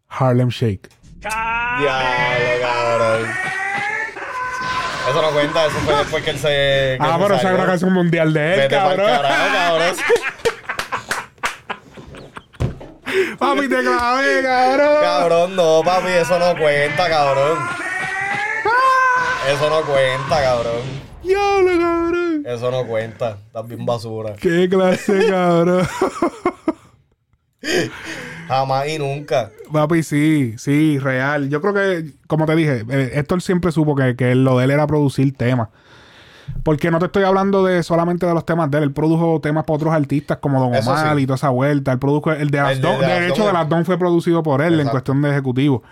Harlem 0.09 0.49
Shake. 0.49 0.89
Diablo, 1.21 2.61
cabrón. 2.61 3.29
Eso 5.11 5.23
no 5.23 5.31
cuenta, 5.33 5.67
eso 5.67 5.77
fue 5.79 5.95
después 5.97 6.25
que 6.25 6.31
él 6.31 6.39
se. 6.39 6.49
que 6.49 6.99
Ah, 7.01 7.17
pero 7.21 7.35
esa 7.35 7.49
es 7.51 7.55
una 7.55 7.67
canción 7.67 7.93
mundial 7.93 8.33
de 8.33 8.55
él, 8.55 8.61
Vete 8.61 8.75
cabrón. 8.77 9.07
carajo, 9.07 9.53
cabrón. 9.53 9.97
Papi, 13.39 13.69
te 13.69 13.83
clavé, 13.83 14.43
cabrón. 14.43 15.03
Cabrón, 15.03 15.57
no, 15.57 15.83
papi, 15.85 16.09
eso 16.13 16.39
no 16.39 16.57
cuenta, 16.61 17.09
cabrón. 17.09 17.59
Eso 19.49 19.71
no 19.71 19.83
cuenta, 19.83 20.43
cabrón. 20.43 21.10
Diablo, 21.23 21.71
cabrón. 21.79 22.45
Eso 22.47 22.71
no 22.71 22.87
cuenta. 22.87 23.39
Estás 23.47 23.69
bien 23.69 23.85
basura. 23.87 24.35
Qué 24.35 24.69
clase, 24.69 25.27
cabrón. 25.31 25.87
Jamás 28.49 28.89
y 28.89 28.99
nunca. 28.99 29.51
Papi, 29.73 30.03
sí, 30.03 30.55
sí, 30.59 30.99
real. 30.99 31.49
Yo 31.49 31.61
creo 31.61 31.75
que, 31.75 32.13
como 32.27 32.47
te 32.47 32.57
dije, 32.57 32.85
eh, 32.89 33.11
Héctor 33.15 33.43
siempre 33.43 33.71
supo 33.71 33.95
que, 33.95 34.17
que 34.17 34.35
lo 34.35 34.59
de 34.59 34.65
él 34.65 34.71
era 34.73 34.87
producir 34.87 35.37
temas. 35.37 35.69
Porque 36.65 36.91
no 36.91 36.99
te 36.99 37.07
estoy 37.07 37.23
hablando 37.23 37.65
de 37.65 37.83
solamente 37.85 38.27
de 38.27 38.35
los 38.35 38.45
temas 38.45 38.71
de 38.71 38.79
él. 38.79 38.85
Él 38.85 38.93
produjo 38.93 39.41
temas 39.41 39.65
para 39.65 39.77
otros 39.77 39.95
artistas 39.95 40.39
como 40.39 40.59
Don 40.61 40.75
Omar 40.75 41.17
sí. 41.17 41.23
y 41.23 41.27
toda 41.27 41.37
esa 41.37 41.51
vuelta. 41.51 41.93
Él 41.93 41.99
produjo 41.99 42.33
el 42.33 42.51
de 42.51 42.59
Las 42.59 42.81
de- 42.81 42.89
de 42.89 42.97
De, 42.97 43.29
hecho, 43.29 43.47
de 43.47 43.85
fue 43.85 43.99
producido 43.99 44.43
por 44.43 44.61
él 44.63 44.81
en 44.81 44.89
cuestión 44.89 45.23
de 45.23 45.31
ejecutivo. 45.31 45.83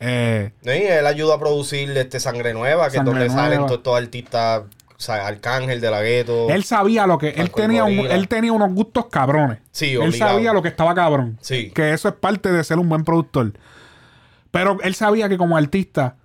Eh, 0.00 0.52
¿no? 0.62 0.74
Y 0.74 0.78
él 0.78 1.06
ayuda 1.06 1.34
a 1.34 1.38
producir 1.38 1.90
este 1.96 2.18
Sangre 2.20 2.54
Nueva, 2.54 2.86
que 2.88 2.96
Sangre 2.96 3.12
es 3.12 3.18
donde 3.18 3.26
Nueva. 3.28 3.42
salen 3.42 3.66
todos 3.66 3.78
estos 3.78 3.96
artistas, 3.98 4.62
o 4.62 5.00
sea, 5.02 5.26
Arcángel 5.26 5.80
de 5.80 5.90
la 5.90 6.00
Gueto. 6.02 6.48
él 6.50 6.64
sabía 6.64 7.06
lo 7.06 7.18
que. 7.18 7.28
Él 7.30 7.50
tenía, 7.50 7.84
un- 7.84 7.98
él 8.06 8.26
tenía 8.28 8.52
unos 8.52 8.72
gustos 8.72 9.06
cabrones. 9.10 9.58
Sí, 9.72 9.92
Él 9.94 10.14
sabía 10.14 10.52
lo 10.54 10.62
que 10.62 10.68
estaba 10.68 10.94
cabrón. 10.94 11.36
Sí. 11.42 11.70
Que 11.70 11.92
eso 11.92 12.08
es 12.08 12.14
parte 12.14 12.50
de 12.50 12.64
ser 12.64 12.78
un 12.78 12.88
buen 12.88 13.04
productor. 13.04 13.52
Pero 14.50 14.78
él 14.82 14.94
sabía 14.94 15.28
que 15.28 15.36
como 15.38 15.56
artista, 15.56 16.16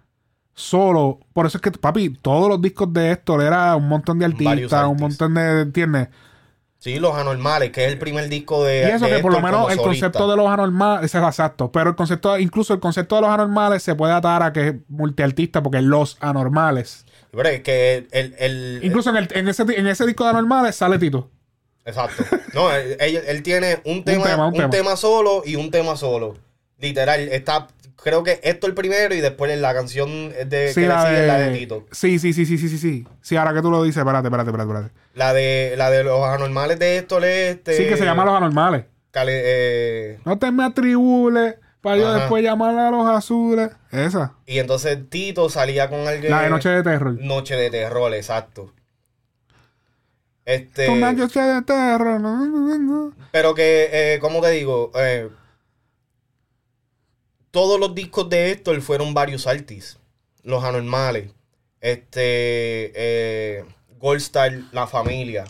solo. 0.53 1.19
Por 1.33 1.45
eso 1.45 1.57
es 1.57 1.61
que, 1.61 1.71
papi, 1.71 2.09
todos 2.21 2.47
los 2.49 2.61
discos 2.61 2.91
de 2.93 3.11
Héctor 3.11 3.43
era 3.43 3.75
un 3.75 3.87
montón 3.87 4.19
de 4.19 4.25
artistas, 4.25 4.87
un 4.87 4.97
montón 4.97 5.33
de. 5.33 5.61
¿Entiendes? 5.61 6.07
Sí, 6.85 6.99
Los 6.99 7.15
Anormales, 7.15 7.71
que 7.71 7.83
es 7.83 7.91
el 7.91 7.97
primer 7.97 8.29
disco 8.29 8.63
de. 8.63 8.81
Y 8.87 8.91
eso 8.91 9.05
de 9.05 9.15
que 9.15 9.19
por 9.23 9.31
lo 9.33 9.41
menos 9.41 9.71
el 9.71 9.77
solista. 9.79 10.05
concepto 10.11 10.29
de 10.29 10.37
los 10.37 10.47
anormales, 10.47 11.05
ese 11.05 11.17
es 11.17 11.23
exacto. 11.23 11.71
Pero 11.71 11.89
el 11.89 11.95
concepto, 11.95 12.37
incluso 12.37 12.75
el 12.75 12.79
concepto 12.79 13.15
de 13.15 13.21
los 13.21 13.31
anormales 13.31 13.81
se 13.81 13.95
puede 13.95 14.13
atar 14.13 14.43
a 14.43 14.53
que 14.53 14.67
es 14.67 14.75
multiartista, 14.87 15.63
porque 15.63 15.81
los 15.81 16.15
anormales. 16.19 17.03
Pero 17.31 17.49
es 17.49 17.61
que 17.63 18.07
el. 18.11 18.35
el- 18.37 18.79
Incluso 18.83 19.09
en, 19.09 19.15
el- 19.17 19.29
en 19.31 19.47
ese, 19.47 19.63
en 19.63 19.87
ese 19.87 20.05
disco 20.05 20.25
de 20.25 20.29
anormales 20.29 20.75
sale 20.75 20.99
Tito. 20.99 21.31
Exacto. 21.85 22.23
No, 22.53 22.71
él, 22.71 22.95
él- 22.99 23.21
él 23.29 23.41
tiene 23.41 23.79
un 23.85 24.03
tema, 24.05 24.21
un, 24.21 24.29
tema, 24.29 24.47
un 24.49 24.53
tema. 24.53 24.69
tema. 24.69 24.95
solo 24.95 25.41
y 25.43 25.55
un 25.55 25.71
tema 25.71 25.95
solo. 25.95 26.35
Literal, 26.77 27.19
está. 27.29 27.65
Creo 28.03 28.23
que 28.23 28.39
esto 28.43 28.67
el 28.67 28.73
primero 28.73 29.15
y 29.15 29.21
después 29.21 29.57
la 29.59 29.73
canción 29.73 30.29
de, 30.29 30.69
Sí, 30.69 30.75
que 30.75 30.81
le 30.81 30.87
la 30.87 31.01
sigue 31.07 31.21
de, 31.21 31.27
la 31.27 31.37
de 31.39 31.57
Tito. 31.57 31.85
Sí, 31.91 32.19
sí, 32.19 32.33
sí, 32.33 32.45
sí, 32.45 32.57
sí, 32.57 32.69
sí, 32.69 32.77
sí. 32.77 33.07
Sí, 33.21 33.35
ahora 33.35 33.53
que 33.53 33.61
tú 33.61 33.71
lo 33.71 33.81
dices, 33.83 33.97
espérate, 33.97 34.27
espérate, 34.27 34.49
espérate, 34.49 34.69
espérate. 34.71 34.93
La 35.15 35.33
de, 35.33 35.73
la 35.77 35.89
de 35.89 36.03
los 36.03 36.23
anormales 36.23 36.77
de 36.77 36.97
esto, 36.97 37.23
este. 37.23 37.73
Sí, 37.77 37.85
que 37.87 37.97
se 37.97 38.05
llama 38.05 38.25
Los 38.25 38.35
Anormales. 38.35 38.85
Cale- 39.11 39.41
eh, 39.45 40.19
No 40.25 40.37
te 40.37 40.51
me 40.51 40.65
atribules 40.65 41.55
para 41.81 41.97
yo 41.97 42.13
después 42.13 42.43
llamar 42.43 42.77
a 42.77 42.91
los 42.91 43.07
azules. 43.07 43.69
Esa. 43.91 44.33
y 44.45 44.59
entonces 44.59 44.99
Tito 45.09 45.49
salía 45.49 45.89
con 45.89 46.07
alguien. 46.07 46.31
La 46.31 46.41
de 46.41 46.49
Noche 46.49 46.69
de 46.69 46.83
Terror. 46.83 47.17
Noche 47.19 47.55
de 47.55 47.69
terror, 47.69 48.13
exacto. 48.13 48.73
Este. 50.45 50.89
Una 50.89 51.11
noche 51.13 51.39
de 51.39 51.61
terror. 51.63 53.13
Pero 53.31 53.55
que, 53.55 53.89
eh, 53.91 54.19
¿cómo 54.19 54.41
te 54.41 54.49
digo? 54.51 54.91
Eh, 54.95 55.29
todos 57.55 57.79
los 57.79 57.95
discos 57.95 58.29
de 58.29 58.51
Héctor 58.51 58.81
fueron 58.81 59.13
varios 59.13 59.47
artistas. 59.47 59.97
Los 60.43 60.61
anormales. 60.65 61.31
Este. 61.79 62.91
Eh, 62.93 63.63
Gold 63.97 64.19
Star, 64.19 64.51
La 64.73 64.87
Familia. 64.87 65.45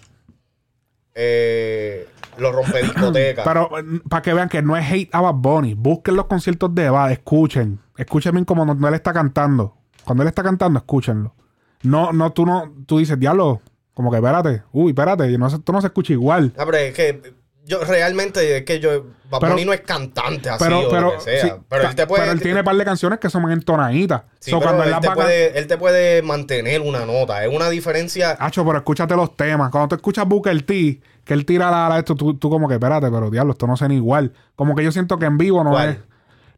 Eh, 1.16 2.08
los 2.38 2.54
rompediscotecas. 2.54 3.44
Pero 3.44 3.72
para 4.08 4.22
que 4.22 4.36
vean 4.36 4.50
que 4.50 4.62
no 4.62 4.78
es 4.78 4.86
hate 4.86 5.10
a 5.14 5.22
Bad 5.22 5.34
Bunny. 5.34 5.74
Busquen 5.74 6.16
los 6.16 6.28
conciertos 6.28 6.76
de 6.76 6.92
Bad, 6.92 7.12
escuchen. 7.12 7.80
Escuchen 7.98 8.46
como 8.46 8.66
no, 8.66 8.76
no 8.76 8.88
él 8.88 8.94
está 8.94 9.12
cantando. 9.12 9.76
Cuando 10.04 10.22
él 10.22 10.30
está 10.30 10.44
cantando, 10.44 10.78
escúchenlo. 10.78 11.34
No, 11.82 12.14
no, 12.14 12.34
tú 12.34 12.46
no, 12.46 12.72
tú 12.86 13.00
dices, 13.00 13.20
diablo, 13.20 13.62
como 13.96 14.12
que 14.12 14.18
espérate, 14.18 14.62
uy, 14.72 14.92
espérate, 14.92 15.36
no, 15.40 15.60
tú 15.60 15.72
no 15.72 15.82
se 15.82 15.88
escucha 15.88 16.14
igual. 16.14 16.54
Ah, 16.56 16.66
pero 16.66 16.78
es 16.78 16.94
que 16.94 17.35
yo 17.66 17.84
realmente 17.84 18.58
es 18.58 18.64
que 18.64 18.80
yo. 18.80 19.06
Bad 19.30 19.40
Pero- 19.40 19.54
Bunny 19.54 19.66
no 19.66 19.74
es 19.74 19.82
cantante 19.82 20.50
así 20.50 20.64
Pero, 20.64 20.82
o 20.82 20.90
pero, 20.90 21.02
lo 21.02 21.14
que 21.16 21.22
sea. 21.22 21.42
sí, 21.46 21.52
pero 21.68 21.90
él 21.90 21.96
te 21.96 22.06
puede. 22.06 22.22
pero 22.22 22.32
él 22.34 22.42
tiene 22.42 22.60
un 22.60 22.66
par 22.66 22.76
de 22.76 22.86
canciones 22.86 23.20
que 23.20 23.30
son 23.30 23.52
entonaditas. 23.52 24.22
sí, 24.40 24.52
So, 24.52 24.60
pero 24.60 24.76
cuando 24.76 24.96
él 24.96 25.02
te 25.02 25.12
puede, 25.12 25.58
él 25.60 25.68
te 25.68 25.78
puede 25.78 26.22
mantener 26.22 26.82
una 26.82 27.06
nota. 27.08 27.44
Es 27.44 27.52
una 27.54 27.70
diferencia. 27.70 28.38
Hacho, 28.40 28.64
pero 28.64 28.78
escúchate 28.78 29.16
los 29.16 29.36
temas. 29.36 29.72
Cuando 29.72 29.88
tú 29.90 29.96
escuchas 29.96 30.28
Booker 30.28 30.62
T, 30.62 31.02
que 31.24 31.34
él 31.34 31.44
tira 31.46 31.72
la, 31.72 31.90
la- 31.90 31.98
esto, 32.00 32.14
tú, 32.16 32.36
tú 32.36 32.52
como 32.52 32.68
que, 32.68 32.76
espérate, 32.76 33.10
pero 33.10 33.32
diablo, 33.32 33.54
esto 33.54 33.66
no 33.66 33.76
suena 33.76 33.96
igual. 33.96 34.32
Como 34.56 34.76
que 34.76 34.84
yo 34.84 34.92
siento 34.92 35.18
que 35.18 35.26
en 35.26 35.38
vivo 35.40 35.64
no 35.64 35.72
¿Cuál? 35.72 35.90
es. 35.90 35.98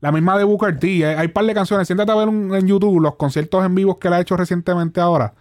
La 0.02 0.12
misma 0.12 0.38
de 0.38 0.44
Booker 0.44 0.78
T. 0.78 0.88
eh, 1.00 1.16
Hay 1.16 1.28
un 1.28 1.32
par 1.34 1.46
de 1.46 1.54
canciones. 1.54 1.88
Siéntate 1.88 2.12
a 2.12 2.16
ver 2.16 2.28
un- 2.28 2.54
en 2.54 2.68
YouTube 2.68 3.00
los 3.02 3.16
conciertos 3.16 3.66
en 3.66 3.74
vivos 3.74 3.98
que 3.98 4.10
él 4.10 4.14
ha 4.14 4.20
hecho 4.20 4.36
recientemente 4.36 5.00
ahora. 5.00 5.34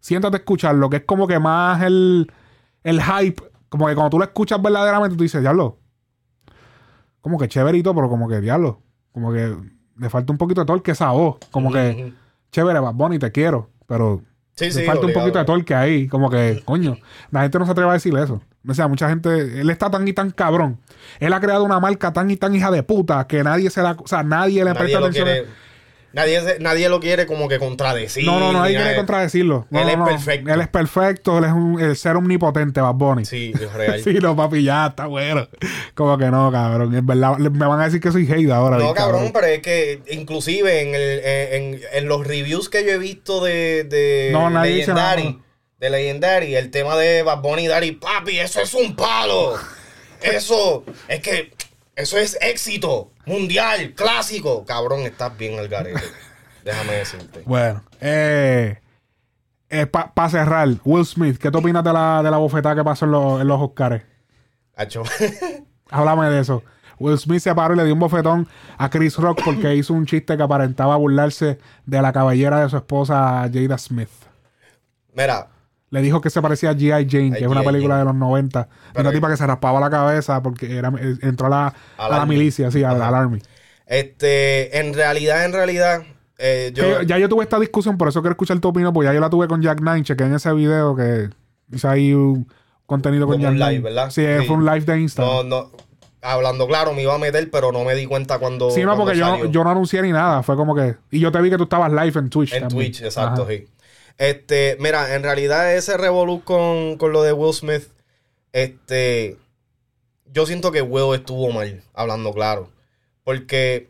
Siéntate 0.00 0.36
a 0.36 0.38
escucharlo, 0.38 0.88
que 0.88 0.98
es 0.98 1.04
como 1.04 1.26
que 1.26 1.40
más 1.40 1.82
el, 1.82 2.30
el 2.84 3.02
hype. 3.02 3.42
Como 3.68 3.86
que 3.86 3.94
cuando 3.94 4.10
tú 4.10 4.18
lo 4.18 4.24
escuchas 4.24 4.60
verdaderamente, 4.60 5.16
tú 5.16 5.22
dices, 5.22 5.40
diablo. 5.40 5.78
Como 7.20 7.38
que 7.38 7.48
chéverito, 7.48 7.94
pero 7.94 8.08
como 8.08 8.28
que 8.28 8.40
diablo. 8.40 8.82
Como 9.12 9.32
que 9.32 9.54
le 9.96 10.10
falta 10.10 10.32
un 10.32 10.38
poquito 10.38 10.60
de 10.62 10.66
torque 10.66 10.92
esa 10.92 11.10
voz. 11.10 11.36
Como 11.50 11.72
que, 11.72 12.12
chévere, 12.52 12.78
Bad 12.80 12.94
Bunny, 12.94 13.18
te 13.18 13.32
quiero. 13.32 13.70
Pero 13.86 14.22
Sí, 14.54 14.64
le 14.66 14.72
sí, 14.72 14.82
falta 14.84 15.06
un 15.06 15.12
poquito 15.12 15.38
de 15.38 15.44
torque 15.44 15.74
ahí. 15.74 16.08
Como 16.08 16.30
que, 16.30 16.62
coño, 16.64 16.96
la 17.30 17.42
gente 17.42 17.58
no 17.58 17.64
se 17.64 17.70
atreve 17.72 17.90
a 17.90 17.94
decir 17.94 18.16
eso. 18.16 18.42
O 18.66 18.74
sea, 18.74 18.88
mucha 18.88 19.08
gente, 19.08 19.60
él 19.60 19.70
está 19.70 19.88
tan 19.90 20.06
y 20.08 20.12
tan 20.12 20.30
cabrón. 20.30 20.80
Él 21.20 21.32
ha 21.32 21.40
creado 21.40 21.62
una 21.64 21.78
marca 21.78 22.12
tan 22.12 22.28
y 22.30 22.36
tan 22.36 22.54
hija 22.54 22.70
de 22.70 22.82
puta 22.82 23.24
que 23.28 23.44
nadie 23.44 23.70
se 23.70 23.82
la, 23.82 23.92
o 23.92 24.06
sea, 24.08 24.24
nadie 24.24 24.64
le 24.64 24.70
Nadie 24.70 24.78
presta 24.80 24.98
atención. 24.98 25.24
quiere, 25.26 25.46
nadie, 26.12 26.58
nadie 26.60 26.88
lo 26.88 27.00
quiere 27.00 27.26
como 27.26 27.48
que 27.48 27.58
contradecir. 27.58 28.24
no, 28.24 28.38
no, 28.38 28.52
no, 28.52 28.60
nadie 28.60 28.76
quiere 28.76 28.96
contradecirlo. 28.96 29.66
No, 29.70 29.80
Él 29.80 29.98
no, 29.98 30.08
es 30.08 30.14
perfecto. 30.14 30.52
Él 30.52 30.60
es 30.60 30.68
perfecto, 30.68 31.38
él 31.38 31.44
es 31.44 31.52
un, 31.52 31.80
el 31.80 31.96
ser 31.96 32.16
omnipotente, 32.16 32.80
Bad 32.80 32.94
Bunny. 32.94 33.24
Sí, 33.24 33.52
es 33.54 33.72
real. 33.72 34.00
Sí, 34.04 34.14
no, 34.14 34.34
papi, 34.36 34.62
ya 34.62 34.86
está 34.86 35.06
bueno. 35.06 35.48
Como 35.94 36.16
que 36.18 36.26
no, 36.26 36.50
cabrón. 36.50 36.94
Es 36.94 37.04
verdad, 37.04 37.36
me 37.38 37.66
van 37.66 37.80
a 37.80 37.84
decir 37.84 38.00
que 38.00 38.10
soy 38.12 38.30
hate 38.30 38.50
ahora. 38.50 38.78
No, 38.78 38.94
cabrón, 38.94 39.30
pero 39.32 39.46
es 39.46 39.60
que 39.60 40.02
inclusive 40.10 40.82
en, 40.82 40.94
el, 40.94 41.20
en, 41.24 41.80
en 41.92 42.08
los 42.08 42.26
reviews 42.26 42.68
que 42.68 42.84
yo 42.84 42.92
he 42.92 42.98
visto 42.98 43.42
de, 43.44 43.84
de 43.84 44.30
No, 44.32 44.50
nadie 44.50 44.76
Legendary, 44.76 45.38
de 45.78 45.90
Legendary, 45.90 46.54
el 46.56 46.70
tema 46.70 46.96
de 46.96 47.22
Bad 47.22 47.42
Bunny 47.42 47.64
y 47.64 47.68
Daddy, 47.68 47.92
papi, 47.92 48.38
eso 48.38 48.60
es 48.60 48.74
un 48.74 48.96
palo. 48.96 49.54
Eso, 50.20 50.84
es 51.06 51.20
que 51.20 51.52
eso 51.98 52.16
es 52.16 52.38
éxito 52.40 53.10
mundial, 53.26 53.92
clásico. 53.96 54.64
Cabrón, 54.64 55.00
estás 55.00 55.36
bien 55.36 55.58
al 55.58 55.66
garete. 55.66 56.00
Déjame 56.64 56.92
decirte. 56.92 57.42
Bueno, 57.44 57.82
eh, 58.00 58.78
para 59.90 60.28
cerrar, 60.30 60.68
Will 60.84 61.04
Smith, 61.04 61.38
¿qué 61.38 61.50
te 61.50 61.58
opinas 61.58 61.82
de 61.82 61.92
la, 61.92 62.22
de 62.22 62.30
la 62.30 62.36
bofetada 62.36 62.76
que 62.76 62.84
pasó 62.84 63.04
en 63.04 63.10
los, 63.10 63.40
en 63.40 63.48
los 63.48 63.60
Oscars? 63.60 64.04
Hacho. 64.76 65.02
Háblame 65.90 66.30
de 66.30 66.40
eso. 66.40 66.62
Will 67.00 67.18
Smith 67.18 67.40
se 67.40 67.52
paró 67.52 67.74
y 67.74 67.76
le 67.76 67.84
dio 67.84 67.94
un 67.94 68.00
bofetón 68.00 68.46
a 68.76 68.88
Chris 68.90 69.16
Rock 69.16 69.40
porque 69.44 69.74
hizo 69.74 69.92
un 69.92 70.06
chiste 70.06 70.36
que 70.36 70.42
aparentaba 70.44 70.94
burlarse 70.94 71.58
de 71.84 72.00
la 72.00 72.12
caballera 72.12 72.60
de 72.60 72.68
su 72.68 72.76
esposa 72.76 73.50
Jada 73.52 73.76
Smith. 73.76 74.10
Mira, 75.14 75.48
Le 75.90 76.02
dijo 76.02 76.20
que 76.20 76.28
se 76.30 76.42
parecía 76.42 76.70
a 76.70 76.74
G.I. 76.74 77.06
Jane, 77.08 77.32
que 77.32 77.44
es 77.44 77.46
una 77.50 77.62
película 77.62 77.98
de 77.98 78.04
los 78.04 78.14
90. 78.14 78.68
Pero- 78.92 79.08
una 79.08 79.12
tipa 79.14 79.30
que 79.30 79.36
se 79.38 79.46
raspaba 79.46 79.80
la 79.80 79.88
cabeza 79.88 80.42
porque 80.42 80.76
era, 80.76 80.92
entró 81.22 81.46
a 81.46 81.50
la, 81.50 81.74
a 81.96 82.08
la 82.10 82.26
milicia, 82.26 82.70
sí, 82.70 82.84
al, 82.84 83.00
Army. 83.02 83.40
este, 83.86 84.78
en 84.78 84.92
realidad, 84.94 85.44
en 85.44 85.52
realidad, 85.52 86.02
eh, 86.38 86.72
yo... 86.74 87.02
Ya 87.02 87.18
yo 87.18 87.28
tuve 87.28 87.42
esta 87.44 87.58
discusión, 87.58 87.96
por 87.96 88.08
eso 88.08 88.20
quiero 88.20 88.32
escuchar 88.32 88.58
tu 88.60 88.68
opinión, 88.68 88.92
porque 88.92 89.06
ya 89.08 89.14
yo 89.14 89.20
la 89.20 89.30
tuve 89.30 89.48
con 89.48 89.62
Jack 89.62 89.80
Nine, 89.80 90.02
chequé 90.02 90.24
en 90.24 90.34
ese 90.34 90.52
video 90.52 90.94
que 90.94 91.30
hice 91.72 91.88
ahí 91.88 92.12
un 92.12 92.46
contenido 92.86 93.26
con 93.26 93.40
Jack 93.40 93.50
un 93.52 93.58
live, 93.58 93.70
Nine. 93.70 93.80
¿verdad? 93.82 94.10
Sí, 94.10 94.24
Sí. 94.40 94.46
fue 94.46 94.56
un 94.56 94.64
live 94.66 94.80
de 94.82 95.00
Instagram. 95.00 95.48
No, 95.48 95.62
no, 95.62 95.70
hablando 96.22 96.66
claro, 96.66 96.92
me 96.92 97.02
iba 97.02 97.14
a 97.14 97.18
meter, 97.18 97.50
pero 97.50 97.72
no 97.72 97.84
me 97.84 97.94
di 97.94 98.06
cuenta 98.06 98.38
cuando. 98.38 98.70
Sí, 98.70 98.80
no, 98.80 98.88
cuando 98.88 99.04
porque 99.04 99.18
yo, 99.18 99.26
salió. 99.26 99.46
yo 99.46 99.64
no 99.64 99.70
anuncié 99.70 100.02
ni 100.02 100.12
nada. 100.12 100.42
Fue 100.42 100.56
como 100.56 100.74
que. 100.74 100.96
Y 101.10 101.20
yo 101.20 101.30
te 101.32 101.40
vi 101.40 101.48
que 101.50 101.56
tú 101.56 101.64
estabas 101.64 101.90
live 101.92 102.18
en 102.18 102.28
Twitch. 102.30 102.52
En 102.52 102.60
también. 102.68 102.90
Twitch, 102.92 103.02
exacto, 103.02 103.42
Ajá. 103.42 103.50
sí. 103.52 103.66
Este, 104.18 104.76
mira, 104.80 105.14
en 105.14 105.22
realidad 105.22 105.74
ese 105.74 105.96
revolú 105.96 106.42
con, 106.42 106.98
con 106.98 107.12
lo 107.12 107.22
de 107.22 107.32
Will 107.32 107.54
Smith, 107.54 107.84
este, 108.52 109.36
yo 110.26 110.44
siento 110.44 110.72
que 110.72 110.82
Will 110.82 111.14
estuvo 111.14 111.50
mal, 111.52 111.82
hablando 111.94 112.32
claro. 112.32 112.70
Porque 113.24 113.88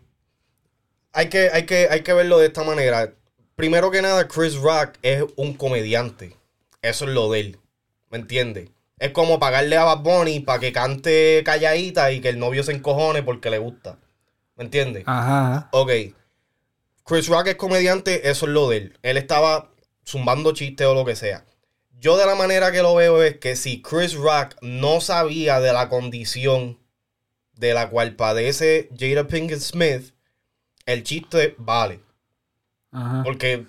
hay 1.13 1.29
que, 1.29 1.51
hay 1.53 1.65
que, 1.65 1.89
hay 1.91 2.03
que 2.03 2.13
verlo 2.13 2.39
de 2.39 2.47
esta 2.47 2.63
manera. 2.63 3.13
Primero 3.57 3.91
que 3.91 4.03
nada, 4.03 4.29
Chris 4.29 4.57
Rock 4.57 4.99
es 5.03 5.25
un 5.37 5.55
comediante. 5.55 6.37
Eso 6.83 7.07
es 7.07 7.11
lo 7.11 7.31
de 7.31 7.41
él. 7.41 7.59
¿Me 8.11 8.19
entiendes? 8.19 8.71
Es 8.99 9.13
como 9.13 9.39
pagarle 9.39 9.77
a 9.77 9.85
Bad 9.85 10.01
Bunny 10.01 10.41
para 10.41 10.61
que 10.61 10.73
cante 10.73 11.43
calladita 11.45 12.13
y 12.13 12.21
que 12.21 12.29
el 12.29 12.39
novio 12.39 12.63
se 12.63 12.73
encojone 12.73 13.23
porque 13.23 13.51
le 13.51 13.59
gusta. 13.59 13.99
¿Me 14.57 14.65
entiendes? 14.65 15.05
Ajá. 15.07 15.69
Ok. 15.73 15.91
Chris 17.05 17.29
Rock 17.29 17.49
es 17.49 17.57
comediante, 17.57 18.29
eso 18.29 18.47
es 18.47 18.53
lo 18.53 18.69
de 18.69 18.77
él. 18.77 18.99
Él 19.03 19.17
estaba 19.17 19.71
zumbando 20.09 20.53
chistes 20.53 20.87
o 20.87 20.95
lo 20.95 21.05
que 21.05 21.15
sea. 21.17 21.45
Yo 22.01 22.17
de 22.17 22.25
la 22.27 22.35
manera 22.35 22.73
que 22.73 22.81
lo 22.83 22.95
veo 22.95 23.23
es 23.23 23.39
que 23.39 23.57
si 23.57 23.83
Chris 23.83 24.15
Rock 24.15 24.55
no 24.63 25.01
sabía 25.01 25.61
de 25.61 25.73
la 25.73 25.89
condición 25.89 26.79
de 27.55 27.75
la 27.75 27.91
cual 27.91 28.15
padece 28.15 28.89
Jada 28.99 29.27
Pinkett 29.27 29.59
Smith, 29.61 30.15
el 30.87 31.03
chiste 31.03 31.55
vale. 31.59 32.01
Ajá. 32.93 33.23
Porque, 33.25 33.67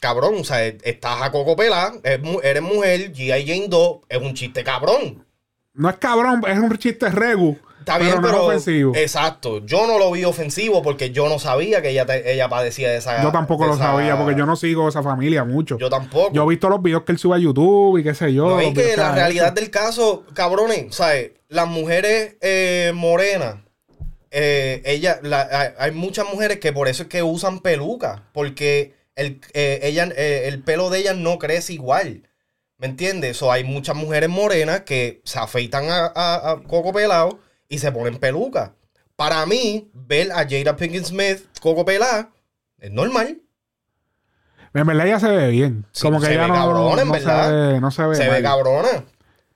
cabrón, 0.00 0.36
o 0.40 0.44
sea, 0.44 0.64
estás 0.64 1.20
a 1.22 1.32
coco 1.32 1.56
pelá, 1.56 1.92
eres 2.04 2.22
mu- 2.22 2.40
eres 2.40 2.62
mujer, 2.62 3.12
G.I. 3.12 3.46
Jane 3.46 3.68
2, 3.68 3.98
es 4.08 4.18
un 4.22 4.34
chiste 4.34 4.62
cabrón. 4.64 5.26
No 5.74 5.90
es 5.90 5.96
cabrón, 5.96 6.42
es 6.46 6.56
un 6.58 6.78
chiste 6.78 7.10
regu. 7.10 7.58
Está 7.86 7.98
Pero 7.98 8.04
bien, 8.10 8.24
es 8.24 8.30
pero. 8.32 8.46
ofensivo. 8.46 8.92
Exacto. 8.96 9.64
Yo 9.64 9.86
no 9.86 9.96
lo 10.00 10.10
vi 10.10 10.24
ofensivo 10.24 10.82
porque 10.82 11.12
yo 11.12 11.28
no 11.28 11.38
sabía 11.38 11.80
que 11.82 11.90
ella, 11.90 12.04
te- 12.04 12.32
ella 12.32 12.48
padecía 12.48 12.90
de 12.90 12.96
esa. 12.96 13.22
Yo 13.22 13.30
tampoco 13.30 13.64
lo 13.64 13.74
esa- 13.74 13.84
sabía 13.84 14.18
porque 14.18 14.34
yo 14.36 14.44
no 14.44 14.56
sigo 14.56 14.88
esa 14.88 15.04
familia 15.04 15.44
mucho. 15.44 15.78
Yo 15.78 15.88
tampoco. 15.88 16.32
Yo 16.32 16.42
he 16.42 16.48
visto 16.48 16.68
los 16.68 16.82
videos 16.82 17.04
que 17.04 17.12
él 17.12 17.18
sube 17.18 17.36
a 17.36 17.38
YouTube 17.38 17.98
y 17.98 18.02
qué 18.02 18.12
sé 18.12 18.34
yo. 18.34 18.48
No, 18.48 18.60
y 18.60 18.74
que 18.74 18.96
la 18.96 19.12
realidad 19.14 19.52
del 19.52 19.70
caso, 19.70 20.24
cabrones, 20.34 20.96
¿sabes? 20.96 21.30
Las 21.48 21.68
mujeres 21.68 22.34
eh, 22.40 22.90
morenas, 22.92 23.58
eh, 24.32 24.82
ella, 24.84 25.20
la- 25.22 25.74
hay, 25.78 25.92
muchas 25.92 26.26
mujeres 26.28 26.58
que 26.58 26.72
por 26.72 26.88
eso 26.88 27.04
es 27.04 27.08
que 27.08 27.22
usan 27.22 27.60
peluca, 27.60 28.24
porque 28.32 28.94
el, 29.14 29.40
eh, 29.54 29.78
ella, 29.84 30.02
el 30.16 30.60
pelo 30.64 30.90
de 30.90 30.98
ellas 30.98 31.16
no 31.16 31.38
crece 31.38 31.72
igual. 31.74 32.28
¿Me 32.78 32.88
entiendes? 32.88 33.40
O 33.42 33.52
hay 33.52 33.62
muchas 33.62 33.94
mujeres 33.94 34.28
morenas 34.28 34.80
que 34.80 35.20
se 35.24 35.38
afeitan 35.38 35.88
a, 35.88 36.06
a- 36.14 36.50
a 36.50 36.56
coco 36.64 36.92
pelado 36.92 37.38
y 37.68 37.78
se 37.78 37.92
ponen 37.92 38.18
peluca. 38.18 38.74
Para 39.16 39.44
mí, 39.46 39.90
ver 39.94 40.30
a 40.32 40.46
Jada 40.48 40.76
Pinkett 40.76 41.04
Smith 41.04 41.46
coco 41.60 41.84
pelada 41.84 42.30
es 42.78 42.90
normal. 42.90 43.38
En 44.74 44.86
verdad 44.86 45.06
ella 45.06 45.20
se 45.20 45.28
ve 45.28 45.48
bien. 45.48 45.86
Sí, 45.92 46.02
Como 46.02 46.20
que 46.20 46.26
se 46.26 46.32
ella 46.34 46.42
ve 46.42 46.48
no, 46.48 46.54
cabrón, 46.54 46.98
en 46.98 47.06
no 47.06 47.12
verdad. 47.12 47.44
se 47.48 47.52
ve, 47.72 47.80
no 47.80 47.90
se 47.90 48.06
ve. 48.06 48.14
Se 48.16 48.24
ve 48.24 48.30
mal. 48.30 48.42
cabrona. 48.42 49.04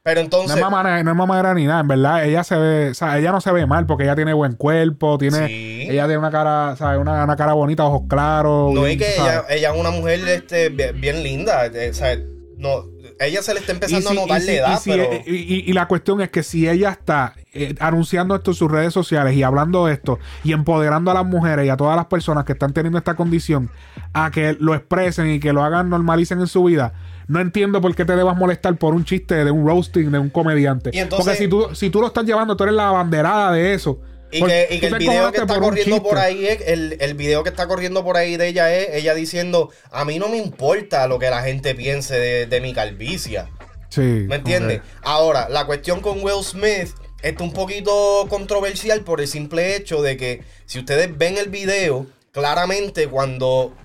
Pero 0.02 0.20
No 0.20 0.24
entonces... 0.24 0.56
es, 0.56 0.62
no 1.04 1.10
es 1.10 1.16
mamadera 1.16 1.52
ni 1.52 1.66
nada, 1.66 1.80
en 1.80 1.88
verdad. 1.88 2.24
Ella 2.24 2.42
se 2.42 2.56
ve, 2.56 2.88
o 2.90 2.94
sea, 2.94 3.18
ella 3.18 3.32
no 3.32 3.42
se 3.42 3.52
ve 3.52 3.66
mal 3.66 3.84
porque 3.84 4.04
ella 4.04 4.16
tiene 4.16 4.32
buen 4.32 4.54
cuerpo, 4.54 5.18
tiene, 5.18 5.46
Sí. 5.46 5.82
ella 5.90 6.04
tiene 6.04 6.16
una 6.16 6.30
cara, 6.30 6.74
¿sabes? 6.76 6.98
Una, 6.98 7.22
una 7.22 7.36
cara 7.36 7.52
bonita, 7.52 7.84
ojos 7.84 8.04
claros. 8.08 8.72
No, 8.72 8.84
bien, 8.84 8.92
y 8.94 8.96
que 8.96 9.12
ella, 9.14 9.44
ella 9.50 9.74
es 9.74 9.78
una 9.78 9.90
mujer 9.90 10.26
este, 10.26 10.70
bien, 10.70 10.98
bien 10.98 11.22
linda. 11.22 11.66
eh, 11.66 11.90
o 11.90 11.94
sea, 11.94 12.16
no, 12.56 12.84
ella 13.20 13.42
se 13.42 13.54
le 13.54 13.60
está 13.60 13.72
empezando 13.72 14.10
si- 14.10 14.16
a 14.16 14.20
notar 14.20 14.42
la 14.42 14.52
edad, 14.52 14.80
si- 14.80 14.90
pero. 14.90 15.04
y, 15.26 15.36
y- 15.36 15.64
y 15.66 15.72
la 15.72 15.86
cuestión 15.86 16.20
es 16.20 16.30
que 16.30 16.42
si 16.42 16.68
ella 16.68 16.90
está 16.90 17.34
eh, 17.52 17.74
anunciando 17.80 18.34
esto 18.34 18.52
en 18.52 18.54
sus 18.56 18.70
redes 18.70 18.92
sociales 18.94 19.34
y 19.34 19.42
hablando 19.42 19.86
de 19.86 19.94
esto 19.94 20.18
y 20.44 20.52
empoderando 20.52 21.10
a 21.10 21.14
las 21.14 21.26
mujeres 21.26 21.66
y 21.66 21.68
a 21.68 21.76
todas 21.76 21.96
las 21.96 22.06
personas 22.06 22.44
que 22.44 22.52
están 22.52 22.72
teniendo 22.72 22.98
esta 22.98 23.14
condición 23.14 23.70
a 24.12 24.30
que 24.30 24.56
lo 24.58 24.74
expresen 24.74 25.30
y 25.30 25.40
que 25.40 25.52
lo 25.52 25.62
hagan, 25.64 25.88
normalicen 25.90 26.40
en 26.40 26.46
su 26.46 26.64
vida, 26.64 26.92
no 27.28 27.40
entiendo 27.40 27.80
por 27.80 27.94
qué 27.94 28.04
te 28.04 28.16
debas 28.16 28.36
molestar 28.36 28.76
por 28.76 28.94
un 28.94 29.04
chiste 29.04 29.44
de 29.44 29.50
un 29.50 29.66
roasting 29.66 30.10
de 30.10 30.18
un 30.18 30.30
comediante. 30.30 30.90
Entonces- 30.92 31.26
Porque 31.26 31.38
si 31.38 31.48
tú, 31.48 31.74
si 31.74 31.90
tú 31.90 32.00
lo 32.00 32.06
estás 32.08 32.24
llevando, 32.24 32.56
tú 32.56 32.64
eres 32.64 32.74
la 32.76 32.88
abanderada 32.88 33.52
de 33.52 33.74
eso. 33.74 34.00
Y 34.32 34.42
que, 34.44 34.68
y 34.70 34.80
que 34.80 34.86
el 34.86 34.94
video 34.94 35.32
que 35.32 35.40
está 35.40 35.58
corriendo 35.58 35.96
chiste. 35.96 36.08
por 36.08 36.18
ahí 36.18 36.46
es, 36.46 36.60
el, 36.66 36.96
el 37.00 37.14
video 37.14 37.42
que 37.42 37.50
está 37.50 37.66
corriendo 37.66 38.04
por 38.04 38.16
ahí 38.16 38.36
de 38.36 38.48
ella 38.48 38.74
es 38.74 38.94
ella 38.94 39.14
diciendo, 39.14 39.70
a 39.90 40.04
mí 40.04 40.18
no 40.18 40.28
me 40.28 40.36
importa 40.36 41.06
lo 41.08 41.18
que 41.18 41.30
la 41.30 41.42
gente 41.42 41.74
piense 41.74 42.18
de, 42.18 42.46
de 42.46 42.60
mi 42.60 42.72
calvicia. 42.72 43.50
Sí. 43.88 44.00
¿Me 44.00 44.36
entiendes? 44.36 44.82
Ahora, 45.02 45.48
la 45.48 45.66
cuestión 45.66 46.00
con 46.00 46.22
Will 46.22 46.44
Smith 46.44 46.90
está 47.22 47.42
un 47.42 47.52
poquito 47.52 48.26
controversial 48.28 49.02
por 49.02 49.20
el 49.20 49.26
simple 49.28 49.74
hecho 49.76 50.00
de 50.00 50.16
que 50.16 50.44
si 50.66 50.78
ustedes 50.78 51.16
ven 51.18 51.36
el 51.36 51.48
video, 51.48 52.06
claramente 52.32 53.08
cuando 53.08 53.76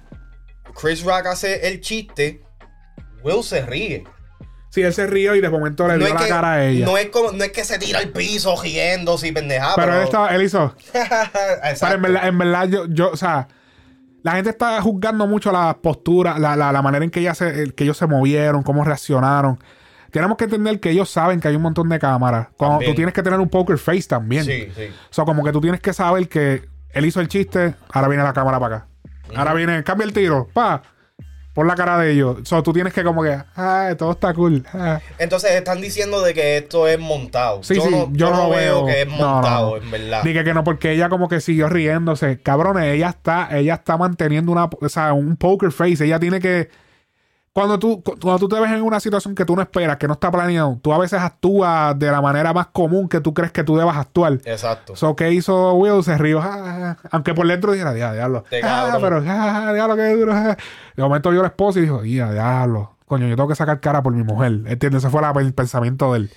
Chris 0.80 1.04
Rock 1.04 1.26
hace 1.28 1.68
el 1.68 1.82
chiste, 1.82 2.44
Will 3.24 3.44
se 3.44 3.66
ríe. 3.66 4.04
Sí, 4.76 4.82
él 4.82 4.94
se 4.94 5.08
rió 5.08 5.36
y 5.36 5.40
de 5.40 5.50
momento 5.50 5.88
le 5.88 5.98
dio 5.98 6.14
la 6.14 6.20
que, 6.20 6.28
cara 6.28 6.52
a 6.52 6.66
ella. 6.66 6.86
No 6.86 6.98
es, 6.98 7.08
como, 7.08 7.32
no 7.32 7.46
es 7.46 7.54
que 7.54 7.64
se 7.64 7.80
tira 7.80 8.00
al 8.00 8.10
piso 8.10 8.62
riendo 8.62 9.16
y 9.24 9.32
pendejada. 9.32 9.74
pero 9.78 9.96
él, 9.96 10.04
estaba, 10.04 10.36
él 10.36 10.42
hizo. 10.42 10.76
Pero 11.80 11.96
en 11.96 12.02
verdad, 12.02 12.28
en 12.28 12.38
verdad 12.38 12.68
yo, 12.68 12.86
yo, 12.90 13.10
o 13.10 13.16
sea, 13.16 13.48
la 14.22 14.34
gente 14.34 14.50
está 14.50 14.82
juzgando 14.82 15.28
mucho 15.28 15.50
la 15.54 15.78
postura, 15.82 16.38
la, 16.38 16.58
la, 16.58 16.74
la 16.74 16.82
manera 16.82 17.06
en 17.06 17.10
que, 17.10 17.22
ella 17.22 17.34
se, 17.34 17.72
que 17.72 17.86
ellos 17.86 17.96
se 17.96 18.06
movieron, 18.06 18.64
cómo 18.64 18.84
reaccionaron. 18.84 19.64
Tenemos 20.12 20.36
que 20.36 20.44
entender 20.44 20.82
que 20.82 20.90
ellos 20.90 21.10
saben 21.10 21.40
que 21.40 21.48
hay 21.48 21.56
un 21.56 21.62
montón 21.62 21.88
de 21.88 21.98
cámaras. 21.98 22.50
Cuando 22.58 22.80
También. 22.80 22.92
tú 22.92 22.96
tienes 22.98 23.14
que 23.14 23.24
tener 23.24 23.40
un 23.40 23.48
poker 23.48 23.78
face 23.78 24.10
también. 24.10 24.44
Sí, 24.44 24.68
sí. 24.76 24.88
O 25.10 25.14
sea, 25.14 25.24
como 25.24 25.42
que 25.42 25.54
tú 25.54 25.62
tienes 25.62 25.80
que 25.80 25.94
saber 25.94 26.28
que 26.28 26.68
él 26.90 27.06
hizo 27.06 27.22
el 27.22 27.30
chiste, 27.30 27.76
ahora 27.94 28.10
viene 28.10 28.24
la 28.24 28.34
cámara 28.34 28.60
para 28.60 28.76
acá. 28.76 28.88
Ahora 29.38 29.54
viene, 29.54 29.86
cambia 29.86 30.04
el 30.04 30.12
tiro, 30.12 30.50
pa, 30.54 30.82
por 31.56 31.66
la 31.66 31.74
cara 31.74 31.98
de 31.98 32.12
ellos. 32.12 32.38
O 32.42 32.46
sea, 32.46 32.62
tú 32.62 32.74
tienes 32.74 32.94
que 32.94 33.02
como 33.02 33.24
que, 33.24 33.34
ah, 33.56 33.96
todo 33.98 34.12
está 34.12 34.34
cool. 34.34 34.66
ah. 34.74 35.00
Entonces 35.18 35.52
están 35.52 35.80
diciendo 35.80 36.22
de 36.22 36.34
que 36.34 36.58
esto 36.58 36.86
es 36.86 37.00
montado. 37.00 37.64
Sí, 37.64 37.76
yo 37.76 37.82
sí, 37.84 37.90
no, 37.90 38.10
yo 38.12 38.30
no 38.30 38.50
veo 38.50 38.86
que 38.86 39.04
es 39.04 39.08
no, 39.08 39.14
montado, 39.14 39.78
no. 39.78 39.78
en 39.78 39.90
verdad. 39.90 40.22
Dije 40.22 40.44
que 40.44 40.54
no, 40.54 40.66
porque 40.66 40.92
ella 40.92 41.08
como 41.08 41.30
que 41.30 41.40
siguió 41.40 41.70
riéndose. 41.70 42.42
Cabrones, 42.42 42.94
ella 42.94 43.08
está, 43.08 43.48
ella 43.58 43.76
está 43.76 43.96
manteniendo 43.98 44.52
una, 44.52 44.66
o 44.66 44.90
sea, 44.90 45.14
un 45.14 45.38
poker 45.38 45.72
face. 45.72 46.04
Ella 46.04 46.20
tiene 46.20 46.42
que. 46.42 46.70
Cuando 47.56 47.80
tú, 47.80 48.04
cu- 48.04 48.16
cuando 48.22 48.38
tú 48.38 48.50
te 48.50 48.60
ves 48.60 48.70
en 48.70 48.82
una 48.82 49.00
situación 49.00 49.34
que 49.34 49.46
tú 49.46 49.56
no 49.56 49.62
esperas, 49.62 49.96
que 49.96 50.08
no 50.08 50.16
está 50.16 50.30
planeado, 50.30 50.78
tú 50.82 50.92
a 50.92 50.98
veces 50.98 51.22
actúas 51.22 51.98
de 51.98 52.12
la 52.12 52.20
manera 52.22 52.52
más 52.52 52.68
común 52.68 53.08
que 53.08 53.22
tú 53.22 53.34
crees 53.34 53.54
que 53.54 53.64
tú 53.64 53.78
debas 53.78 53.96
actuar. 53.96 54.34
Exacto. 54.44 54.94
So, 54.98 55.16
¿qué 55.16 55.32
hizo 55.32 55.74
Will? 55.76 56.04
Se 56.04 56.18
rió. 56.18 56.42
Aunque 57.12 57.34
por 57.34 57.48
dentro 57.48 57.72
dijera, 57.72 57.94
diablo. 57.94 58.44
Ah, 58.62 58.98
pero, 59.00 59.24
ah, 59.26 59.72
diablo, 59.74 59.96
qué 59.96 60.16
duro. 60.18 60.34
ah". 60.36 60.58
De 60.98 61.02
momento 61.04 61.30
vio 61.32 61.44
la 61.44 61.48
esposa 61.48 61.80
y 61.80 61.84
dijo, 61.84 62.04
ya, 62.04 62.30
diablo. 62.30 62.98
Coño, 63.08 63.26
yo 63.28 63.38
tengo 63.38 63.48
que 63.48 63.56
sacar 63.56 63.80
cara 63.80 64.04
por 64.04 64.12
mi 64.12 64.24
mujer. 64.24 64.52
¿Entiendes? 64.66 65.04
Ese 65.04 65.10
fue 65.10 65.22
la- 65.22 65.32
el 65.40 65.54
pensamiento 65.54 66.12
de 66.12 66.20
él. 66.20 66.32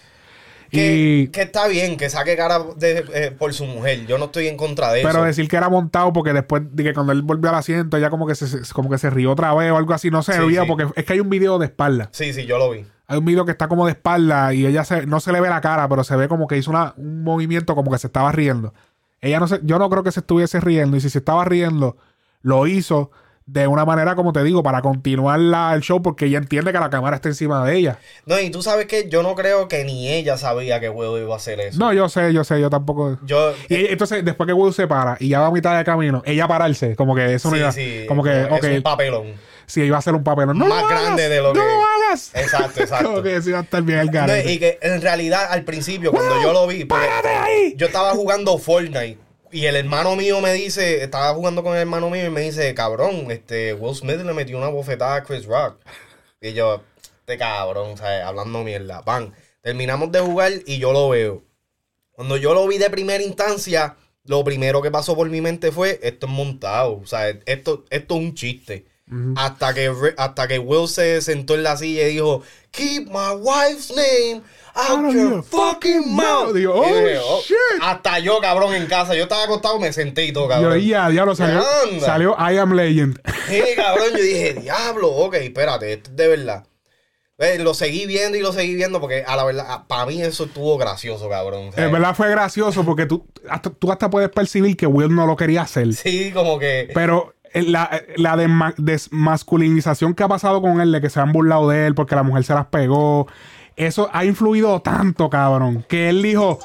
Que, 0.71 0.97
y, 0.97 1.29
que 1.29 1.43
está 1.43 1.67
bien 1.69 1.97
que 1.97 2.11
saque 2.11 2.37
cara 2.37 2.61
de- 2.77 3.05
eh, 3.15 3.31
por 3.37 3.53
su 3.55 3.65
mujer. 3.65 4.07
Yo 4.07 4.19
no 4.19 4.27
estoy 4.27 4.49
en 4.49 4.57
contra 4.57 4.93
de 4.93 5.01
pero 5.03 5.19
eso. 5.19 5.25
decir 5.25 5.49
que 5.49 5.57
era 5.57 5.69
montado 5.69 6.13
porque 6.13 6.33
después 6.33 6.63
de 6.71 6.85
que 6.85 6.95
cuando 6.95 7.13
él 7.13 7.23
volvió 7.23 7.49
al 7.51 7.57
asiento, 7.57 7.97
ella 7.97 8.11
como 8.11 8.27
que 8.27 8.35
se, 8.35 8.47
se- 8.47 8.73
como 8.75 8.91
que 8.91 8.99
se 8.99 9.11
rió 9.11 9.33
otra 9.33 9.55
vez 9.55 9.71
o 9.73 9.77
algo 9.77 9.95
así. 9.95 10.11
No 10.11 10.23
sé, 10.23 10.35
Sí, 10.35 10.39
sí. 10.51 10.57
porque 10.67 10.87
es 10.97 11.05
que 11.05 11.13
hay 11.15 11.21
un 11.21 11.31
video 11.31 11.59
de 11.59 11.67
espalda. 11.67 12.09
Sí, 12.13 12.33
sí, 12.33 12.45
yo 12.47 12.59
lo 12.59 12.71
vi. 12.71 12.85
Hay 13.07 13.19
un 13.19 13.25
video 13.25 13.45
que 13.47 13.53
está 13.53 13.69
como 13.69 13.87
de 13.87 13.93
espalda 13.93 14.53
y 14.53 14.67
ella 14.67 14.85
se, 14.85 15.07
no 15.07 15.21
se 15.21 15.33
le 15.33 15.41
ve 15.41 15.49
la 15.49 15.61
cara, 15.63 15.89
pero 15.89 16.05
se 16.05 16.15
ve 16.17 16.29
como 16.29 16.47
que 16.47 16.59
hizo 16.59 16.71
una- 16.71 16.93
un 16.97 17.25
movimiento 17.25 17.75
como 17.75 17.91
que 17.91 17.99
se 17.99 18.07
estaba 18.09 18.31
riendo. 18.33 18.75
Ella 19.21 19.41
no 19.41 19.49
se, 19.49 19.61
yo 19.63 19.79
no 19.79 19.89
creo 19.89 20.03
que 20.03 20.13
se 20.13 20.21
estuviese 20.21 20.61
riendo 20.61 20.97
y 20.97 21.01
si 21.01 21.09
se 21.11 21.19
estaba 21.19 21.45
riendo, 21.45 21.97
lo 22.43 22.67
hizo 22.67 23.11
de 23.51 23.67
una 23.67 23.87
manera, 23.87 24.15
como 24.15 24.35
te 24.35 24.45
digo, 24.45 24.63
para 24.63 24.83
continuar 24.83 25.41
la- 25.41 25.73
el 25.75 25.81
show 25.81 26.03
porque 26.03 26.27
ella 26.27 26.37
entiende 26.37 26.71
que 26.71 26.79
la 26.79 26.91
cámara 26.91 27.17
está 27.17 27.31
encima 27.31 27.65
de 27.65 27.77
ella. 27.79 27.99
No, 28.27 28.39
y 28.39 28.51
tú 28.51 28.63
sabes 28.63 28.85
que 28.87 29.09
yo 29.09 29.23
no 29.23 29.35
creo 29.35 29.69
que 29.69 29.85
ni 29.85 30.07
ella 30.13 30.37
sabía 30.37 30.81
que 30.81 30.91
Will 30.91 31.23
iba 31.23 31.33
a 31.33 31.39
hacer 31.39 31.59
eso. 31.61 31.79
No, 31.79 31.95
yo 31.95 32.11
sé, 32.11 32.33
yo 32.35 32.45
sé, 32.45 32.61
yo 32.61 32.69
tampoco. 32.69 33.19
Yo, 33.25 33.55
Y 33.71 33.75
ella- 33.77 33.89
entonces, 33.93 34.23
después 34.23 34.47
que 34.47 34.53
Will 34.53 34.75
se 34.75 34.87
para 34.87 35.17
y 35.19 35.29
ya 35.31 35.41
va 35.41 35.47
a 35.47 35.51
mitad 35.51 35.79
de 35.79 35.83
camino, 35.85 36.23
ella 36.27 36.47
pararse, 36.47 36.95
como 36.95 37.15
que 37.15 37.33
eso 37.35 37.49
no 37.49 37.55
sí, 37.57 37.61
iba. 37.61 37.73
sí, 37.73 38.05
como 38.07 38.23
que, 38.23 38.43
es 38.43 38.53
ok, 38.53 38.65
un 38.77 38.83
papelón. 38.83 39.33
si 39.65 39.81
iba 39.83 39.97
a 39.97 40.03
ser 40.03 40.15
un 40.15 40.23
papel. 40.25 40.49
No 40.49 40.55
Más 40.55 40.69
lo 40.69 40.75
hagas, 40.75 40.91
grande 41.03 41.29
de 41.31 41.39
lo 41.41 41.49
no 41.49 41.53
que- 41.55 41.59
lo 41.61 41.85
hagas. 42.07 42.31
Exacto, 42.35 42.81
exacto. 42.83 43.09
como 43.09 43.23
que 43.23 43.37
eso 43.37 43.49
iba 43.49 43.61
a 43.61 43.63
estar 43.63 43.83
bien 43.83 43.99
el 44.01 44.11
No, 44.11 44.37
y 44.51 44.59
que 44.59 44.79
en 44.83 45.01
realidad 45.01 45.47
al 45.51 45.65
principio, 45.65 46.13
cuando 46.13 46.41
yo 46.43 46.53
lo 46.53 46.67
vi, 46.67 46.85
porque 46.85 47.07
¡Párate 47.07 47.29
ahí! 47.29 47.75
yo 47.79 47.87
estaba 47.87 48.11
jugando 48.13 48.59
Fortnite 48.59 49.19
y 49.51 49.67
el 49.67 49.77
hermano 49.77 50.17
mío 50.17 50.41
me 50.41 50.53
dice, 50.53 51.03
estaba 51.03 51.35
jugando 51.35 51.63
con 51.63 51.75
el 51.75 51.81
hermano 51.81 52.11
mío 52.11 52.27
y 52.27 52.31
me 52.31 52.43
dice, 52.43 52.75
cabrón, 52.75 53.31
este 53.31 53.75
Will 53.75 53.95
Smith 53.95 54.19
le 54.19 54.35
metió 54.35 54.59
una 54.59 54.69
bofetada 54.69 55.17
a 55.17 55.25
Chris 55.25 55.47
Rock. 55.47 55.81
Y 56.41 56.53
yo, 56.53 56.83
este 57.21 57.39
cabrón, 57.39 57.97
¿sabes? 57.97 58.23
hablando 58.23 58.63
mierda. 58.63 59.01
Van, 59.03 59.35
terminamos 59.63 60.13
de 60.13 60.21
jugar 60.21 60.53
y 60.67 60.79
yo 60.79 60.93
lo 60.93 61.09
veo. 61.09 61.43
Cuando 62.13 62.37
yo 62.37 62.55
lo 62.55 62.67
vi 62.67 62.79
de 62.79 62.91
primera 62.91 63.23
instancia, 63.23 63.97
lo 64.25 64.45
primero 64.45 64.83
que 64.83 64.91
pasó 64.91 65.17
por 65.17 65.29
mi 65.31 65.41
mente 65.41 65.73
fue, 65.73 65.99
esto 66.03 66.27
es 66.27 66.33
montado, 66.33 66.99
o 66.99 67.07
sea, 67.07 67.29
esto, 67.29 67.85
esto 67.91 68.15
es 68.15 68.21
un 68.21 68.35
chiste. 68.35 68.87
Hasta 69.37 69.73
que, 69.73 69.91
hasta 70.19 70.47
que 70.47 70.59
Will 70.59 70.87
se 70.87 71.23
sentó 71.23 71.55
en 71.55 71.63
la 71.63 71.79
silla 71.79 72.07
y 72.07 72.13
dijo, 72.13 72.43
Keep 72.73 73.07
my 73.07 73.37
wife's 73.41 73.91
name 73.91 74.43
out, 74.75 74.91
Out 75.05 75.13
your 75.13 75.31
your 75.31 75.43
fucking 75.43 76.15
mouth. 76.15 76.47
mouth. 76.47 76.55
Digo, 76.55 76.75
Y 76.75 76.79
oh, 76.79 76.85
dije, 76.87 77.19
shit. 77.47 77.57
Hasta 77.83 78.19
yo, 78.19 78.41
cabrón, 78.41 78.75
en 78.75 78.87
casa. 78.87 79.15
Yo 79.15 79.25
estaba 79.25 79.45
acostado, 79.45 79.79
me 79.79 79.93
senté 79.93 80.25
y 80.25 80.33
todo, 80.33 80.45
Yo, 80.45 80.51
cabrón. 80.51 80.81
ya, 80.81 81.09
diablo, 81.09 81.35
salió, 81.35 81.63
salió 82.01 82.37
I 82.39 82.59
Am 82.59 82.73
Legend. 82.73 83.21
Sí, 83.49 83.63
cabrón, 83.77 84.09
yo 84.13 84.23
dije, 84.23 84.55
diablo, 84.55 85.09
ok, 85.09 85.35
espérate, 85.35 85.93
esto 85.95 86.11
es 86.11 86.17
de 86.17 86.29
verdad. 86.29 86.65
Eh, 87.41 87.57
lo 87.61 87.73
seguí 87.73 88.05
viendo 88.07 88.37
y 88.37 88.41
lo 88.41 88.53
seguí 88.53 88.75
viendo 88.75 89.01
porque 89.01 89.23
a 89.25 89.37
la 89.37 89.45
verdad, 89.45 89.85
para 89.87 90.07
mí 90.07 90.21
eso 90.21 90.47
estuvo 90.47 90.77
gracioso, 90.77 91.29
cabrón. 91.29 91.71
En 91.77 91.93
verdad 91.93 92.13
fue 92.17 92.29
gracioso 92.31 92.85
porque 92.85 93.07
tú 93.07 93.25
hasta, 93.49 93.71
tú 93.71 93.93
hasta 93.93 94.11
puedes 94.11 94.29
percibir 94.31 94.77
que 94.77 94.89
Will 94.89 95.15
no 95.15 95.25
lo 95.25 95.37
quería 95.37 95.63
hacer. 95.63 95.95
Sí, 95.95 96.33
como 96.33 96.59
que... 96.59 96.91
Pero 96.95 97.35
eh, 97.55 97.63
la, 97.63 98.03
la 98.17 98.35
desma- 98.37 98.75
desmasculinización 98.77 100.15
que 100.15 100.25
ha 100.25 100.29
pasado 100.29 100.61
con 100.61 100.81
él, 100.81 100.91
de 100.91 101.01
que 101.01 101.11
se 101.11 101.21
han 101.21 101.33
burlado 101.33 101.69
de 101.69 101.87
él 101.87 101.95
porque 101.95 102.17
la 102.17 102.23
mujer 102.25 102.43
se 102.45 102.55
las 102.55 102.67
pegó, 102.67 103.29
eso 103.79 104.09
ha 104.13 104.25
influido 104.25 104.81
tanto, 104.83 105.31
cabrón, 105.31 105.85
que 105.89 106.09
él 106.09 106.23
dijo, 106.23 106.59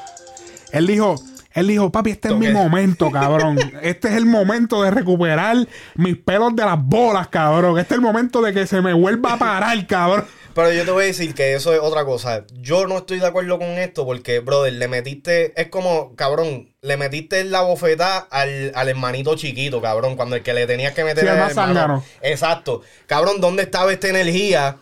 él 0.72 0.86
dijo, 0.86 1.16
él 1.54 1.68
dijo, 1.68 1.90
papi, 1.92 2.10
este 2.10 2.28
es 2.28 2.34
mi 2.34 2.48
momento, 2.48 3.10
cabrón. 3.12 3.58
Este 3.82 4.08
es 4.08 4.14
el 4.14 4.26
momento 4.26 4.82
de 4.82 4.90
recuperar 4.90 5.56
mis 5.94 6.16
pelos 6.16 6.56
de 6.56 6.64
las 6.64 6.82
bolas, 6.82 7.28
cabrón. 7.28 7.78
Este 7.78 7.94
es 7.94 7.98
el 7.98 8.02
momento 8.02 8.42
de 8.42 8.52
que 8.52 8.66
se 8.66 8.80
me 8.80 8.92
vuelva 8.92 9.34
a 9.34 9.38
parar, 9.38 9.86
cabrón. 9.86 10.24
Pero 10.52 10.72
yo 10.72 10.84
te 10.84 10.90
voy 10.90 11.04
a 11.04 11.06
decir 11.06 11.34
que 11.34 11.54
eso 11.54 11.72
es 11.72 11.80
otra 11.80 12.04
cosa. 12.04 12.44
Yo 12.54 12.86
no 12.86 12.98
estoy 12.98 13.20
de 13.20 13.26
acuerdo 13.26 13.58
con 13.58 13.68
esto 13.68 14.04
porque, 14.04 14.40
brother, 14.40 14.72
le 14.72 14.88
metiste. 14.88 15.60
Es 15.60 15.68
como, 15.68 16.14
cabrón, 16.16 16.72
le 16.80 16.96
metiste 16.96 17.44
la 17.44 17.62
bofetada 17.62 18.18
al, 18.30 18.72
al 18.74 18.88
hermanito 18.88 19.36
chiquito, 19.36 19.80
cabrón. 19.80 20.16
Cuando 20.16 20.36
el 20.36 20.42
que 20.42 20.54
le 20.54 20.66
tenías 20.66 20.92
que 20.92 21.04
meter 21.04 21.24
Sí, 21.24 21.30
el 21.30 21.38
más 21.38 21.56
hermano. 21.56 22.04
Exacto. 22.22 22.82
Cabrón, 23.06 23.40
¿dónde 23.40 23.64
estaba 23.64 23.92
esta 23.92 24.08
energía 24.08 24.76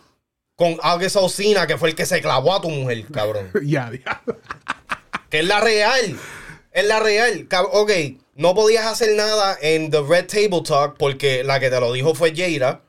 con 0.55 0.77
August 0.81 1.15
Osina, 1.15 1.67
que 1.67 1.77
fue 1.77 1.89
el 1.89 1.95
que 1.95 2.05
se 2.05 2.21
clavó 2.21 2.53
a 2.53 2.61
tu 2.61 2.69
mujer, 2.69 3.05
cabrón? 3.11 3.51
ya, 3.63 3.89
diablo. 3.89 4.37
que 5.29 5.39
es 5.39 5.45
la 5.45 5.59
real. 5.59 6.17
En 6.71 6.87
la 6.87 6.99
real, 6.99 7.47
ok, 7.71 7.91
no 8.35 8.55
podías 8.55 8.85
hacer 8.87 9.15
nada 9.15 9.55
en 9.61 9.91
The 9.91 10.01
Red 10.01 10.25
Table 10.25 10.63
Talk 10.67 10.97
porque 10.97 11.43
la 11.43 11.59
que 11.59 11.69
te 11.69 11.79
lo 11.79 11.93
dijo 11.93 12.15
fue 12.15 12.33
Jada. 12.35 12.81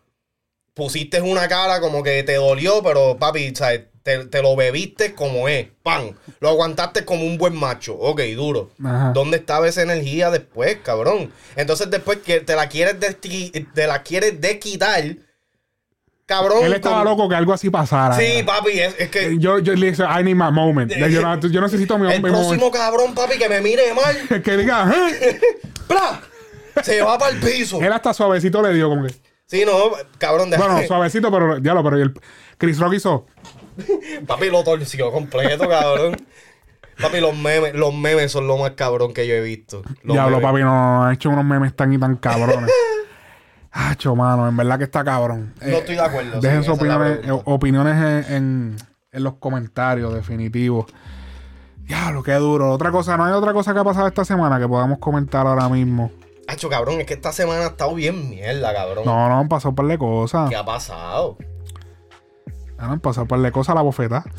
Pusiste 0.73 1.20
una 1.20 1.49
cara 1.49 1.81
como 1.81 2.03
que 2.03 2.23
te 2.23 2.35
dolió, 2.35 2.82
pero 2.82 3.16
papi, 3.19 3.55
¿sabes? 3.55 3.82
Te, 4.03 4.27
te 4.27 4.43
lo 4.43 4.57
bebiste 4.57 5.15
como 5.15 5.49
es. 5.49 5.69
¡Pam! 5.82 6.15
Lo 6.41 6.49
aguantaste 6.49 7.05
como 7.05 7.24
un 7.24 7.39
buen 7.39 7.55
macho. 7.55 7.95
Ok, 7.95 8.23
duro. 8.35 8.70
Ajá. 8.82 9.12
¿Dónde 9.15 9.36
estaba 9.36 9.69
esa 9.69 9.82
energía 9.82 10.31
después, 10.31 10.78
cabrón? 10.82 11.32
Entonces 11.57 11.91
después 11.91 12.19
que 12.19 12.41
te 12.41 12.57
la 12.57 12.69
quieres, 12.69 12.97
te 12.99 13.86
la 13.86 14.03
quieres 14.03 14.41
desquitar, 14.41 15.16
cabrón. 16.27 16.65
Él 16.65 16.73
estaba 16.75 16.97
con- 16.99 17.05
loco 17.05 17.29
que 17.29 17.35
algo 17.35 17.53
así 17.53 17.71
pasara. 17.71 18.15
Sí, 18.17 18.43
papi, 18.45 18.81
es, 18.81 18.95
es 18.99 19.09
que... 19.11 19.37
Yo, 19.39 19.59
yo 19.59 19.75
le 19.75 19.91
dije, 19.91 20.03
I 20.03 20.23
need 20.25 20.35
my 20.37 20.51
moment. 20.53 20.93
Yo, 20.93 21.21
no- 21.23 21.41
yo 21.41 21.61
necesito 21.61 21.99
mi, 21.99 22.11
El 22.13 22.23
mi 22.23 22.31
próximo 22.31 22.71
cabrón, 22.71 23.15
papi, 23.15 23.39
que 23.39 23.49
me 23.49 23.61
mire 23.61 23.93
mal, 23.95 24.43
Que 24.43 24.57
diga, 24.57 24.93
"Eh". 24.95 25.41
¡pla! 25.89 26.21
se 26.83 27.01
va 27.03 27.17
para 27.19 27.31
el 27.33 27.41
piso. 27.41 27.81
él 27.81 27.93
hasta 27.93 28.13
suavecito 28.13 28.61
le 28.63 28.75
dio 28.75 28.89
como 28.89 29.07
que. 29.07 29.15
Sí, 29.47 29.65
no, 29.65 29.73
cabrón, 30.19 30.51
déjame. 30.51 30.73
Bueno, 30.73 30.87
suavecito, 30.89 31.31
pero 31.31 31.59
ya 31.59 31.73
lo, 31.75 31.85
pero 31.85 31.97
el 31.97 32.13
Chris 32.59 32.79
Rock 32.79 32.95
hizo. 32.95 33.27
Papi 34.27 34.51
lo 34.51 34.65
torció 34.65 35.13
completo, 35.13 35.69
cabrón. 35.69 36.17
Papi, 37.01 37.21
los 37.21 37.37
memes, 37.37 37.75
los 37.75 37.93
memes 37.93 38.31
son 38.33 38.47
lo 38.47 38.57
más 38.57 38.71
cabrón 38.73 39.13
que 39.13 39.27
yo 39.27 39.35
he 39.35 39.41
visto. 39.41 39.83
Los 40.03 40.15
Diablo, 40.15 40.37
memes. 40.39 40.51
papi, 40.53 40.63
no 40.63 41.05
ha 41.05 41.13
hecho 41.13 41.29
unos 41.31 41.45
memes 41.45 41.75
tan 41.77 41.93
y 41.93 41.99
tan 41.99 42.17
cabrones. 42.17 42.71
Hacho, 43.77 44.15
mano, 44.15 44.49
en 44.49 44.57
verdad 44.57 44.79
que 44.79 44.85
está 44.85 45.03
cabrón. 45.03 45.53
No 45.61 45.67
Eh, 45.67 45.79
estoy 45.79 45.97
de 45.97 46.01
acuerdo. 46.03 46.41
Dejen 46.41 46.63
sí, 46.63 46.67
sus 46.69 46.77
opiniones, 46.79 47.19
eh, 47.25 47.31
opiniones 47.45 48.27
en, 48.29 48.35
en- 48.37 48.77
en 49.11 49.23
los 49.25 49.35
comentarios, 49.35 50.15
definitivos. 50.15 50.87
Diablo, 51.79 52.23
qué 52.23 52.35
duro. 52.35 52.71
Otra 52.71 52.91
cosa, 52.93 53.17
no 53.17 53.25
hay 53.25 53.33
otra 53.33 53.53
cosa 53.53 53.75
que 53.75 53.81
ha 53.81 53.85
pasado 53.85 54.07
esta 54.07 54.25
semana 54.25 54.59
que 54.61 54.69
podamos 54.69 54.99
comentar 55.01 55.45
ahora 55.47 55.69
mismo. 55.69 56.11
Hacho, 56.47 56.69
cabrón, 56.69 57.01
es 57.01 57.07
que 57.07 57.15
esta 57.15 57.33
semana 57.33 57.63
ha 57.65 57.69
estado 57.69 57.95
bien 57.95 58.31
mierda, 58.31 58.73
cabrón. 58.73 59.05
No, 59.05 59.29
no, 59.29 59.39
han 59.41 59.49
pasado 59.49 59.71
un 59.71 59.75
par 59.77 59.87
de 59.87 59.99
cosas. 59.99 60.49
¿Qué 60.51 60.57
ha 60.57 60.65
pasado? 60.65 61.37
Ah, 62.79 62.91
Han 62.93 63.01
pasado 63.01 63.23
un 63.23 63.29
par 63.29 63.41
de 63.41 63.51
cosas 63.51 63.73
a 63.73 63.75
la 63.75 63.83
bofeta. 63.83 64.25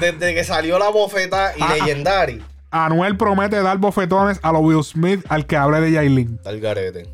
Desde 0.00 0.34
que 0.34 0.44
salió 0.44 0.78
la 0.78 0.88
bofeta 0.88 1.52
y 1.56 1.62
Ah, 1.62 1.68
ah. 1.70 1.74
Legendary. 1.74 2.44
Anuel 2.70 3.16
promete 3.16 3.62
dar 3.62 3.78
bofetones 3.78 4.38
a 4.42 4.52
los 4.52 4.62
Will 4.62 4.84
Smith 4.84 5.24
al 5.28 5.46
que 5.46 5.56
hable 5.56 5.80
de 5.80 5.92
Yailin. 5.92 6.40
El 6.44 6.60
garete. 6.60 7.06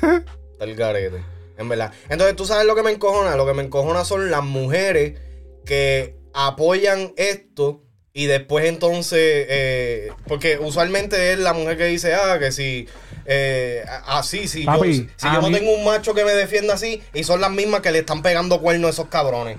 El 0.60 0.76
garete. 0.76 1.22
En 1.56 1.68
verdad. 1.68 1.92
Entonces, 2.08 2.36
¿tú 2.36 2.44
sabes 2.44 2.66
lo 2.66 2.74
que 2.74 2.82
me 2.82 2.90
encojona? 2.90 3.36
Lo 3.36 3.46
que 3.46 3.54
me 3.54 3.62
encojona 3.62 4.04
son 4.04 4.30
las 4.30 4.42
mujeres 4.42 5.18
que 5.64 6.16
apoyan 6.34 7.12
esto 7.16 7.82
y 8.12 8.26
después 8.26 8.66
entonces... 8.66 9.46
eh, 9.48 10.12
porque 10.26 10.58
usualmente 10.58 11.32
es 11.32 11.38
la 11.38 11.52
mujer 11.52 11.76
que 11.76 11.86
dice, 11.86 12.14
ah, 12.14 12.38
que 12.38 12.52
si... 12.52 12.88
Eh, 13.26 13.82
así, 14.06 14.48
si, 14.48 14.64
Papi, 14.64 15.06
yo, 15.06 15.12
si 15.16 15.26
yo 15.32 15.40
no 15.40 15.50
tengo 15.50 15.72
un 15.72 15.84
macho 15.84 16.12
que 16.12 16.24
me 16.24 16.32
defienda 16.32 16.74
así, 16.74 17.02
y 17.14 17.24
son 17.24 17.40
las 17.40 17.50
mismas 17.50 17.80
que 17.80 17.90
le 17.90 18.00
están 18.00 18.20
pegando 18.20 18.60
cuernos 18.60 18.88
a 18.88 18.90
esos 18.90 19.06
cabrones. 19.08 19.58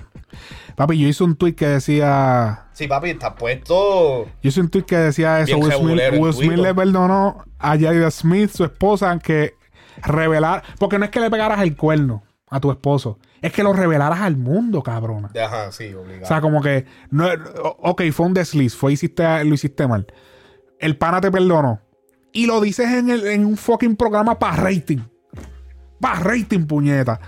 Papi, 0.76 0.98
yo 0.98 1.08
hice 1.08 1.24
un 1.24 1.36
tweet 1.36 1.54
que 1.54 1.66
decía. 1.66 2.66
Sí, 2.74 2.86
papi, 2.86 3.10
está 3.10 3.34
puesto... 3.34 4.24
Yo 4.42 4.48
hice 4.48 4.60
un 4.60 4.68
tweet 4.68 4.82
que 4.84 4.96
decía 4.98 5.40
eso. 5.40 5.56
Will 5.56 5.72
Smith, 5.72 6.50
Will 6.50 6.62
le 6.62 6.74
perdonó 6.74 7.44
a 7.58 7.78
Jada 7.78 8.10
Smith, 8.10 8.50
su 8.50 8.64
esposa, 8.64 9.18
que 9.18 9.54
revelar. 10.02 10.62
Porque 10.78 10.98
no 10.98 11.06
es 11.06 11.10
que 11.10 11.20
le 11.20 11.30
pegaras 11.30 11.60
el 11.62 11.76
cuerno 11.76 12.22
a 12.50 12.60
tu 12.60 12.70
esposo, 12.70 13.18
es 13.42 13.52
que 13.52 13.62
lo 13.62 13.72
revelaras 13.72 14.20
al 14.20 14.36
mundo, 14.36 14.82
cabrona. 14.82 15.30
Ajá, 15.42 15.72
sí, 15.72 15.92
obligado. 15.94 16.24
O 16.24 16.26
sea, 16.26 16.40
como 16.42 16.60
que. 16.62 16.84
No, 17.10 17.26
ok, 17.80 18.02
fue 18.12 18.26
un 18.26 18.34
desliz, 18.34 18.76
fue 18.76 18.92
hiciste, 18.92 19.44
lo 19.44 19.54
hiciste 19.54 19.86
mal. 19.88 20.06
El 20.78 20.98
pana 20.98 21.20
te 21.22 21.30
perdonó. 21.30 21.80
Y 22.32 22.44
lo 22.46 22.60
dices 22.60 22.90
en, 22.90 23.08
el- 23.08 23.26
en 23.28 23.46
un 23.46 23.56
fucking 23.56 23.96
programa 23.96 24.38
para 24.38 24.56
rating. 24.56 24.98
Para 26.00 26.20
rating, 26.20 26.66
puñeta. 26.66 27.18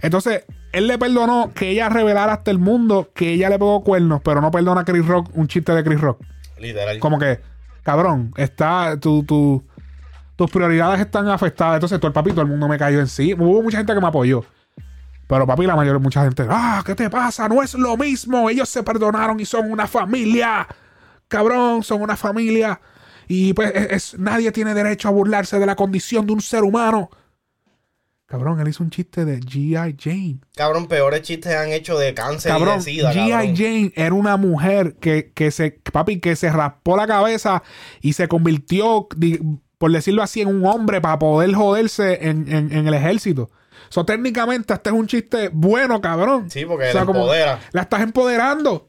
Entonces, 0.00 0.44
él 0.76 0.86
le 0.86 0.98
perdonó 0.98 1.52
que 1.54 1.70
ella 1.70 1.88
revelara 1.88 2.34
hasta 2.34 2.50
el 2.50 2.58
mundo 2.58 3.10
que 3.14 3.32
ella 3.32 3.48
le 3.48 3.58
pegó 3.58 3.82
cuernos, 3.82 4.20
pero 4.24 4.40
no 4.40 4.50
perdona 4.50 4.82
a 4.82 4.84
Chris 4.84 5.06
Rock 5.06 5.30
un 5.34 5.48
chiste 5.48 5.72
de 5.72 5.82
Chris 5.84 6.00
Rock. 6.00 6.20
Literal. 6.58 6.98
Como 6.98 7.18
que, 7.18 7.40
cabrón, 7.82 8.32
está. 8.36 8.98
Tu, 9.00 9.22
tu- 9.24 9.64
tus 10.36 10.50
prioridades 10.50 11.00
están 11.00 11.28
afectadas. 11.28 11.76
Entonces, 11.76 11.98
todo 11.98 12.08
el 12.08 12.12
papi, 12.12 12.30
todo 12.30 12.42
el 12.42 12.48
mundo 12.48 12.68
me 12.68 12.76
cayó 12.78 13.00
en 13.00 13.06
sí. 13.06 13.32
Hubo 13.34 13.62
mucha 13.62 13.78
gente 13.78 13.94
que 13.94 14.00
me 14.00 14.06
apoyó. 14.08 14.44
Pero 15.26 15.46
papi, 15.46 15.66
la 15.66 15.74
mayoría, 15.76 15.98
mucha 15.98 16.22
gente, 16.22 16.46
ah, 16.48 16.82
¿qué 16.84 16.94
te 16.94 17.08
pasa? 17.10 17.48
No 17.48 17.62
es 17.62 17.74
lo 17.74 17.96
mismo. 17.96 18.48
Ellos 18.50 18.68
se 18.68 18.82
perdonaron 18.82 19.40
y 19.40 19.44
son 19.46 19.70
una 19.70 19.86
familia. 19.86 20.66
Cabrón, 21.28 21.82
son 21.82 22.02
una 22.02 22.16
familia. 22.16 22.80
Y 23.28 23.52
pues 23.54 23.72
es, 23.74 23.90
es- 23.90 24.18
nadie 24.18 24.52
tiene 24.52 24.72
derecho 24.74 25.08
a 25.08 25.10
burlarse 25.10 25.58
de 25.58 25.66
la 25.66 25.74
condición 25.74 26.26
de 26.26 26.34
un 26.34 26.40
ser 26.40 26.62
humano. 26.62 27.10
Cabrón, 28.26 28.58
él 28.60 28.66
hizo 28.68 28.82
un 28.82 28.90
chiste 28.90 29.24
de 29.24 29.38
G.I. 29.38 29.96
Jane. 29.98 30.38
Cabrón, 30.56 30.88
peores 30.88 31.22
chistes 31.22 31.54
han 31.54 31.68
hecho 31.70 31.96
de 31.96 32.12
cáncer 32.12 32.50
Cabrón, 32.50 32.74
y 32.74 32.76
de 32.78 32.82
sida, 32.82 33.12
G.I. 33.12 33.56
Jane 33.56 33.92
era 33.94 34.14
una 34.14 34.36
mujer 34.36 34.96
que, 34.96 35.30
que 35.32 35.52
se, 35.52 35.70
papi, 35.92 36.18
que 36.18 36.34
se 36.34 36.50
raspó 36.50 36.96
la 36.96 37.06
cabeza 37.06 37.62
y 38.00 38.14
se 38.14 38.26
convirtió, 38.26 39.06
por 39.78 39.92
decirlo 39.92 40.22
así, 40.24 40.40
en 40.40 40.48
un 40.48 40.66
hombre 40.66 41.00
para 41.00 41.18
poder 41.20 41.54
joderse 41.54 42.28
en, 42.28 42.52
en- 42.52 42.72
en 42.72 42.88
el 42.88 42.94
ejército. 42.94 43.48
So, 43.90 44.04
técnicamente, 44.04 44.74
este 44.74 44.90
es 44.90 44.96
un 44.96 45.06
chiste 45.06 45.48
bueno, 45.52 46.00
cabrón. 46.00 46.50
Sí, 46.50 46.64
porque 46.64 46.92
la 46.92 47.02
empodera. 47.02 47.60
la 47.70 47.82
estás 47.82 48.00
empoderando. 48.00 48.88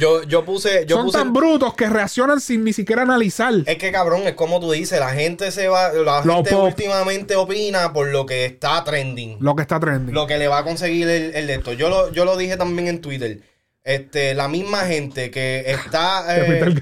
Yo, 0.00 0.22
yo 0.22 0.44
puse, 0.46 0.86
yo 0.86 0.96
Son 0.96 1.06
puse. 1.06 1.18
tan 1.18 1.32
brutos 1.34 1.74
que 1.74 1.88
reaccionan 1.88 2.40
sin 2.40 2.64
ni 2.64 2.72
siquiera 2.72 3.02
analizar. 3.02 3.52
Es 3.66 3.76
que 3.76 3.92
cabrón, 3.92 4.22
es 4.26 4.32
como 4.32 4.58
tú 4.58 4.72
dices, 4.72 4.98
la 4.98 5.10
gente 5.10 5.50
se 5.50 5.68
va, 5.68 5.92
la 5.92 6.22
Lo 6.24 6.36
gente 6.36 6.50
pop. 6.52 6.64
últimamente 6.64 7.36
opina 7.36 7.92
por 7.92 8.08
lo 8.08 8.24
que 8.24 8.46
está 8.46 8.82
trending. 8.82 9.36
Lo 9.40 9.54
que 9.54 9.62
está 9.62 9.78
trending. 9.78 10.14
Lo 10.14 10.26
que 10.26 10.38
le 10.38 10.48
va 10.48 10.58
a 10.58 10.64
conseguir 10.64 11.06
el, 11.08 11.34
el 11.34 11.46
de 11.46 11.54
esto. 11.54 11.72
Yo 11.74 11.90
lo, 11.90 12.10
yo 12.12 12.24
lo 12.24 12.36
dije 12.38 12.56
también 12.56 12.88
en 12.88 13.00
Twitter. 13.02 13.40
Este, 13.84 14.32
la 14.34 14.48
misma 14.48 14.78
gente 14.86 15.30
que 15.30 15.64
está. 15.66 16.24
Eh, 16.34 16.80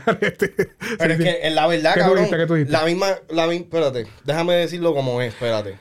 pero 0.99 1.15
es 1.15 1.19
que 1.21 1.41
en 1.43 1.55
la 1.57 1.67
verdad, 1.67 1.95
¿Qué 1.95 2.01
tú 2.03 2.15
cabrón. 2.15 2.67
La 2.69 2.85
misma, 2.85 3.09
la 3.31 3.49
misma. 3.49 3.65
Espérate, 3.65 4.07
déjame 4.25 4.55
decirlo 4.55 4.95
como 4.95 5.21
es, 5.21 5.33
espérate. 5.35 5.77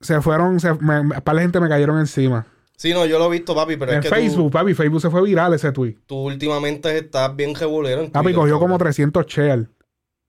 Se 0.00 0.20
fueron, 0.22 0.60
se, 0.60 0.72
me, 0.74 1.02
me- 1.02 1.20
par 1.20 1.34
de 1.34 1.42
gente 1.42 1.58
me 1.58 1.68
cayeron 1.68 1.98
encima. 1.98 2.46
Sí, 2.80 2.94
no, 2.94 3.04
yo 3.04 3.18
lo 3.18 3.26
he 3.26 3.30
visto, 3.32 3.54
papi, 3.54 3.76
pero 3.76 3.92
en 3.92 3.98
es 3.98 4.04
que 4.04 4.08
Facebook, 4.08 4.50
papi, 4.50 4.72
Facebook 4.72 5.02
se 5.02 5.10
fue 5.10 5.22
viral 5.22 5.52
ese 5.52 5.70
tweet. 5.70 5.98
Tú, 6.06 6.16
últimamente 6.16 6.96
estás 6.96 7.36
bien 7.36 7.54
regulero 7.54 8.00
en 8.00 8.10
Papi, 8.10 8.28
Twitter, 8.28 8.40
cogió 8.40 8.58
como 8.58 8.78
300 8.78 9.26
shares. 9.26 9.68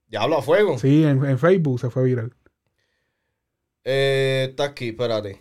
Diablo 0.08 0.38
a 0.38 0.42
fuego. 0.42 0.78
Sí, 0.78 1.06
en, 1.06 1.24
en 1.24 1.40
Facebook 1.40 1.80
se 1.80 1.90
fue 1.90 2.04
viral. 2.04 2.34
Eh, 3.86 4.48
está 4.50 4.66
aquí, 4.66 4.90
espérate. 4.90 5.40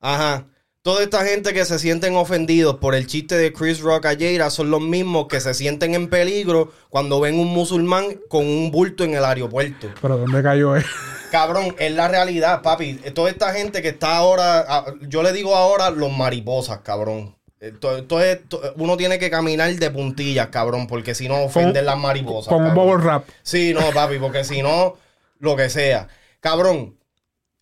Ajá. 0.00 0.44
Toda 0.82 1.02
esta 1.02 1.26
gente 1.26 1.52
que 1.52 1.66
se 1.66 1.78
sienten 1.78 2.16
ofendidos 2.16 2.76
por 2.76 2.94
el 2.94 3.06
chiste 3.06 3.36
de 3.36 3.52
Chris 3.52 3.80
Rock 3.80 4.06
a 4.06 4.16
Jada 4.18 4.48
son 4.48 4.70
los 4.70 4.80
mismos 4.80 5.26
que 5.28 5.38
se 5.38 5.52
sienten 5.52 5.94
en 5.94 6.08
peligro 6.08 6.72
cuando 6.88 7.20
ven 7.20 7.38
un 7.38 7.48
musulmán 7.48 8.18
con 8.30 8.46
un 8.46 8.70
bulto 8.70 9.04
en 9.04 9.12
el 9.12 9.22
aeropuerto. 9.22 9.88
Pero 10.00 10.16
¿dónde 10.16 10.42
cayó 10.42 10.74
él? 10.76 10.84
Cabrón, 11.30 11.76
es 11.78 11.92
la 11.92 12.08
realidad, 12.08 12.62
papi. 12.62 12.94
Toda 13.14 13.28
esta 13.28 13.52
gente 13.52 13.82
que 13.82 13.88
está 13.88 14.16
ahora, 14.16 14.64
ah, 14.66 14.86
yo 15.02 15.22
le 15.22 15.34
digo 15.34 15.54
ahora 15.54 15.90
los 15.90 16.16
mariposas, 16.16 16.78
cabrón. 16.78 17.36
Entonces, 17.60 18.40
uno 18.76 18.96
tiene 18.96 19.18
que 19.18 19.28
caminar 19.28 19.70
de 19.74 19.90
puntillas, 19.90 20.46
cabrón, 20.46 20.86
porque 20.86 21.14
si 21.14 21.28
no 21.28 21.42
ofenden 21.42 21.84
las 21.84 21.98
mariposas. 21.98 22.50
Con 22.50 22.64
un 22.64 22.74
bubble 22.74 23.04
wrap. 23.04 23.28
Sí, 23.42 23.74
no, 23.74 23.82
papi, 23.92 24.18
porque 24.18 24.44
si 24.44 24.62
no, 24.62 24.96
lo 25.40 25.56
que 25.56 25.68
sea. 25.68 26.08
Cabrón, 26.40 26.96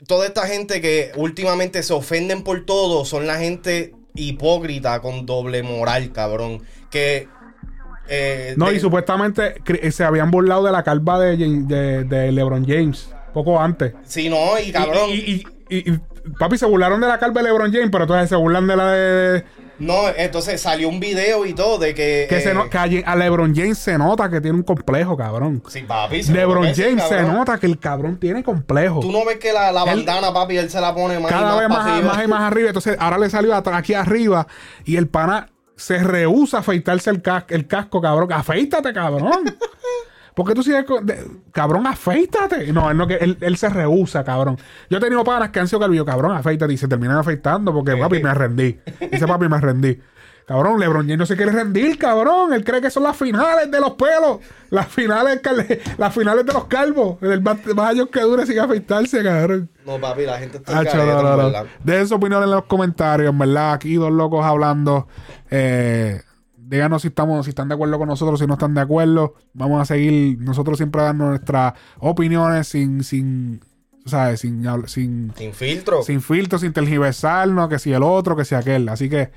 toda 0.07 0.27
esta 0.27 0.47
gente 0.47 0.81
que 0.81 1.13
últimamente 1.17 1.83
se 1.83 1.93
ofenden 1.93 2.43
por 2.43 2.65
todo 2.65 3.05
son 3.05 3.27
la 3.27 3.37
gente 3.39 3.95
hipócrita 4.15 5.01
con 5.01 5.27
doble 5.27 5.63
moral, 5.63 6.13
cabrón. 6.13 6.63
Que. 6.91 7.29
eh, 8.09 8.55
No, 8.57 8.69
de- 8.71 8.77
y 8.77 8.81
supuestamente 8.81 9.55
se 9.91 10.05
habían 10.05 10.31
burlado 10.31 10.65
de 10.65 10.73
la 10.73 10.83
calva 10.83 11.19
de, 11.21 11.37
Jam- 11.37 11.67
de, 11.67 12.05
de 12.05 12.33
LeBron 12.33 12.65
James. 12.67 13.11
Poco 13.35 13.61
antes. 13.61 13.93
Sí, 14.07 14.29
no, 14.29 14.59
y 14.59 14.73
cabrón. 14.73 15.11
Y, 15.11 15.15
y- 15.15 15.45
y- 15.69 15.93
y- 15.93 16.01
papi, 16.39 16.57
se 16.59 16.67
burlaron 16.67 17.01
de 17.01 17.07
la 17.09 17.19
calva 17.19 17.43
de 17.43 17.49
LeBron 17.49 17.71
James, 17.73 17.91
pero 17.93 18.05
entonces 18.05 18.29
se 18.29 18.37
burlan 18.37 18.67
de 18.67 18.77
la 18.77 18.93
de. 18.93 19.45
No, 19.79 20.09
entonces 20.17 20.61
salió 20.61 20.89
un 20.89 20.99
video 20.99 21.47
y 21.47 21.55
todo 21.55 21.79
de 21.79 21.95
que. 21.95 22.27
Que, 22.29 22.41
se 22.41 22.51
eh, 22.51 22.55
no- 22.55 22.69
que 22.69 22.79
a, 23.07 23.17
LeBron 23.17 23.55
James 23.55 23.79
se 23.79 23.97
nota 23.97 24.29
que 24.29 24.41
tiene 24.41 24.57
un 24.57 24.65
complejo, 24.65 25.17
cabrón. 25.17 25.63
Sí, 25.69 25.83
papi. 25.83 26.23
LeBron 26.25 26.75
James 26.75 27.05
se 27.09 27.23
nota 27.23 27.59
que 27.59 27.67
el 27.67 27.79
cabrón 27.79 28.19
tiene 28.19 28.43
complejo. 28.43 29.01
Tú 29.01 29.13
no 29.13 29.25
ves 29.25 29.39
que 29.39 29.53
la, 29.53 29.71
la 29.71 29.83
Él- 29.85 29.87
bandana, 30.05 30.33
papi, 30.33 30.57
él 30.57 30.69
se 30.69 30.81
la 30.81 30.95
pone 30.95 31.19
más 31.21 31.31
y 31.31 31.35
cada 31.35 31.59
vez 31.61 31.69
más, 31.69 32.03
más 32.05 32.25
y 32.25 32.27
más 32.27 32.41
arriba. 32.43 32.69
Entonces, 32.69 32.97
ahora 32.99 33.19
le 33.19 33.31
salió 33.31 33.55
aquí 33.55 33.95
arriba 33.95 34.47
y 34.85 34.97
el 34.97 35.07
pana 35.09 35.51
se 35.77 35.99
rehúsa 35.99 36.57
a 36.57 36.61
afeitarse 36.61 37.11
el, 37.11 37.23
cas- 37.23 37.45
el 37.49 37.69
casco, 37.69 38.01
cabrón. 38.01 38.33
Afeítate, 38.33 38.93
cabrón. 38.93 39.45
Porque 40.39 40.55
tú 40.55 40.63
sigues 40.63 40.85
con. 40.85 41.05
de- 41.05 41.19
cabrón, 41.51 41.85
afeítate. 41.85 42.73
No, 42.73 42.89
él, 42.93 42.97
no, 42.97 43.09
que 43.09 43.17
él, 43.17 43.37
él 43.41 43.57
se 43.57 43.69
rehúsa, 43.69 44.23
cabrón. 44.23 44.57
Yo 44.89 44.99
he 44.99 45.01
tenido 45.01 45.25
panas 45.25 45.51
que 45.51 45.59
han 45.59 45.67
sido 45.67 45.81
calvillo, 45.81 46.05
cabrón, 46.05 46.31
afeítate. 46.37 46.73
Y 46.73 46.77
se 46.77 46.87
terminan 46.87 47.17
afeitando 47.17 47.75
porque, 47.75 47.97
papi, 47.97 48.23
me 48.23 48.33
rendí. 48.33 48.79
Dice, 49.11 49.27
papi, 49.27 49.49
me 49.49 49.61
rendí. 49.61 49.99
Cabrón, 50.47 50.79
LeBron 50.79 51.03
James 51.07 51.19
no 51.19 51.27
se 51.27 51.37
quiere 51.37 51.51
rendir, 51.51 51.99
cabrón. 51.99 52.53
Él 52.53 52.63
cree 52.65 52.81
que 52.81 52.89
son 52.89 53.03
las 53.03 53.17
finales 53.17 53.69
de 53.69 53.81
los 53.81 53.95
pelos. 53.95 54.39
Las 54.71 54.87
finales, 54.87 55.41
las 55.99 56.15
finales 56.15 56.47
de 56.47 56.53
los 56.53 56.67
calvos. 56.67 57.21
El 57.21 57.43
más, 57.43 57.59
más 57.75 57.91
años 57.91 58.09
que 58.09 58.21
dure 58.21 58.47
sin 58.47 58.61
afeitarse, 58.61 59.25
cabrón. 59.25 59.69
No, 59.85 60.01
papi, 60.01 60.23
la 60.25 60.39
gente 60.39 60.59
está 60.59 60.85
careta, 60.85 61.21
no, 61.21 61.51
no. 61.51 61.65
Dejen 61.83 62.07
su 62.07 62.15
opinión 62.15 62.45
en 62.45 62.53
los 62.53 62.65
comentarios, 62.67 63.31
en 63.33 63.39
¿verdad? 63.39 63.73
Aquí 63.73 63.97
dos 63.97 64.13
locos 64.13 64.45
hablando. 64.45 65.09
Eh, 65.51 66.23
díganos 66.69 67.03
si 67.03 67.09
estamos, 67.09 67.45
si 67.47 67.51
están 67.51 67.69
de 67.69 67.75
acuerdo 67.75 67.99
con 67.99 68.09
nosotros, 68.09 68.39
si 68.39 68.47
no 68.47 68.55
están 68.55 68.75
de 68.75 68.81
acuerdo. 68.83 69.35
Vamos 69.55 69.81
a 69.81 69.85
seguir, 69.85 70.39
nosotros 70.41 70.77
siempre 70.79 71.03
dando 71.03 71.27
nuestras 71.27 71.73
opiniones 71.99 72.69
sin, 72.69 73.03
sin, 73.03 73.61
¿sabes? 74.05 74.41
Sin, 74.41 74.63
sin, 74.87 75.33
Sin 75.37 75.53
filtro. 75.55 76.03
sin 76.03 76.21
filtros, 76.21 76.61
sin 76.61 76.73
tergiversarnos, 76.73 77.69
que 77.69 77.79
si 77.79 77.93
el 77.93 78.03
otro, 78.03 78.37
que 78.37 78.45
si 78.45 78.55
aquel. 78.55 78.89
Así 78.91 79.09
que, 79.09 79.31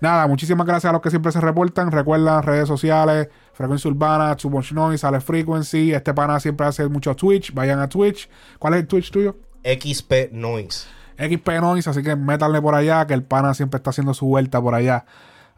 nada, 0.00 0.26
muchísimas 0.28 0.66
gracias 0.66 0.90
a 0.90 0.92
los 0.92 1.02
que 1.02 1.10
siempre 1.10 1.32
se 1.32 1.40
reportan. 1.40 1.90
Recuerdan 1.90 2.42
redes 2.44 2.68
sociales, 2.68 3.28
Frecuencia 3.52 3.90
Urbana, 3.90 4.36
Too 4.36 4.50
Much 4.50 4.72
Noise, 4.72 4.98
Sale 4.98 5.20
Frequency. 5.20 5.92
Este 5.92 6.14
pana 6.14 6.38
siempre 6.38 6.66
hace 6.66 6.88
mucho 6.88 7.16
Twitch. 7.16 7.52
Vayan 7.52 7.80
a 7.80 7.88
Twitch. 7.88 8.28
¿Cuál 8.58 8.74
es 8.74 8.80
el 8.80 8.86
Twitch 8.86 9.10
tuyo? 9.10 9.36
XP 9.64 10.30
Noise. 10.32 10.86
XP 11.18 11.48
Noise, 11.60 11.90
así 11.90 12.02
que 12.02 12.14
métanle 12.14 12.60
por 12.62 12.74
allá, 12.74 13.06
que 13.06 13.14
el 13.14 13.24
pana 13.24 13.54
siempre 13.54 13.78
está 13.78 13.90
haciendo 13.90 14.14
su 14.14 14.26
vuelta 14.26 14.60
por 14.62 14.74
allá. 14.74 15.04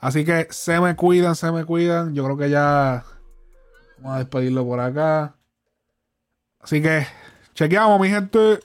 Así 0.00 0.24
que 0.24 0.46
se 0.50 0.80
me 0.80 0.94
cuidan, 0.94 1.34
se 1.34 1.50
me 1.50 1.64
cuidan. 1.64 2.14
Yo 2.14 2.24
creo 2.24 2.36
que 2.36 2.50
ya 2.50 3.04
vamos 3.98 4.16
a 4.16 4.18
despedirlo 4.18 4.64
por 4.64 4.80
acá. 4.80 5.34
Así 6.60 6.80
que 6.80 7.06
chequeamos, 7.54 8.00
mi 8.00 8.08
gente. 8.08 8.60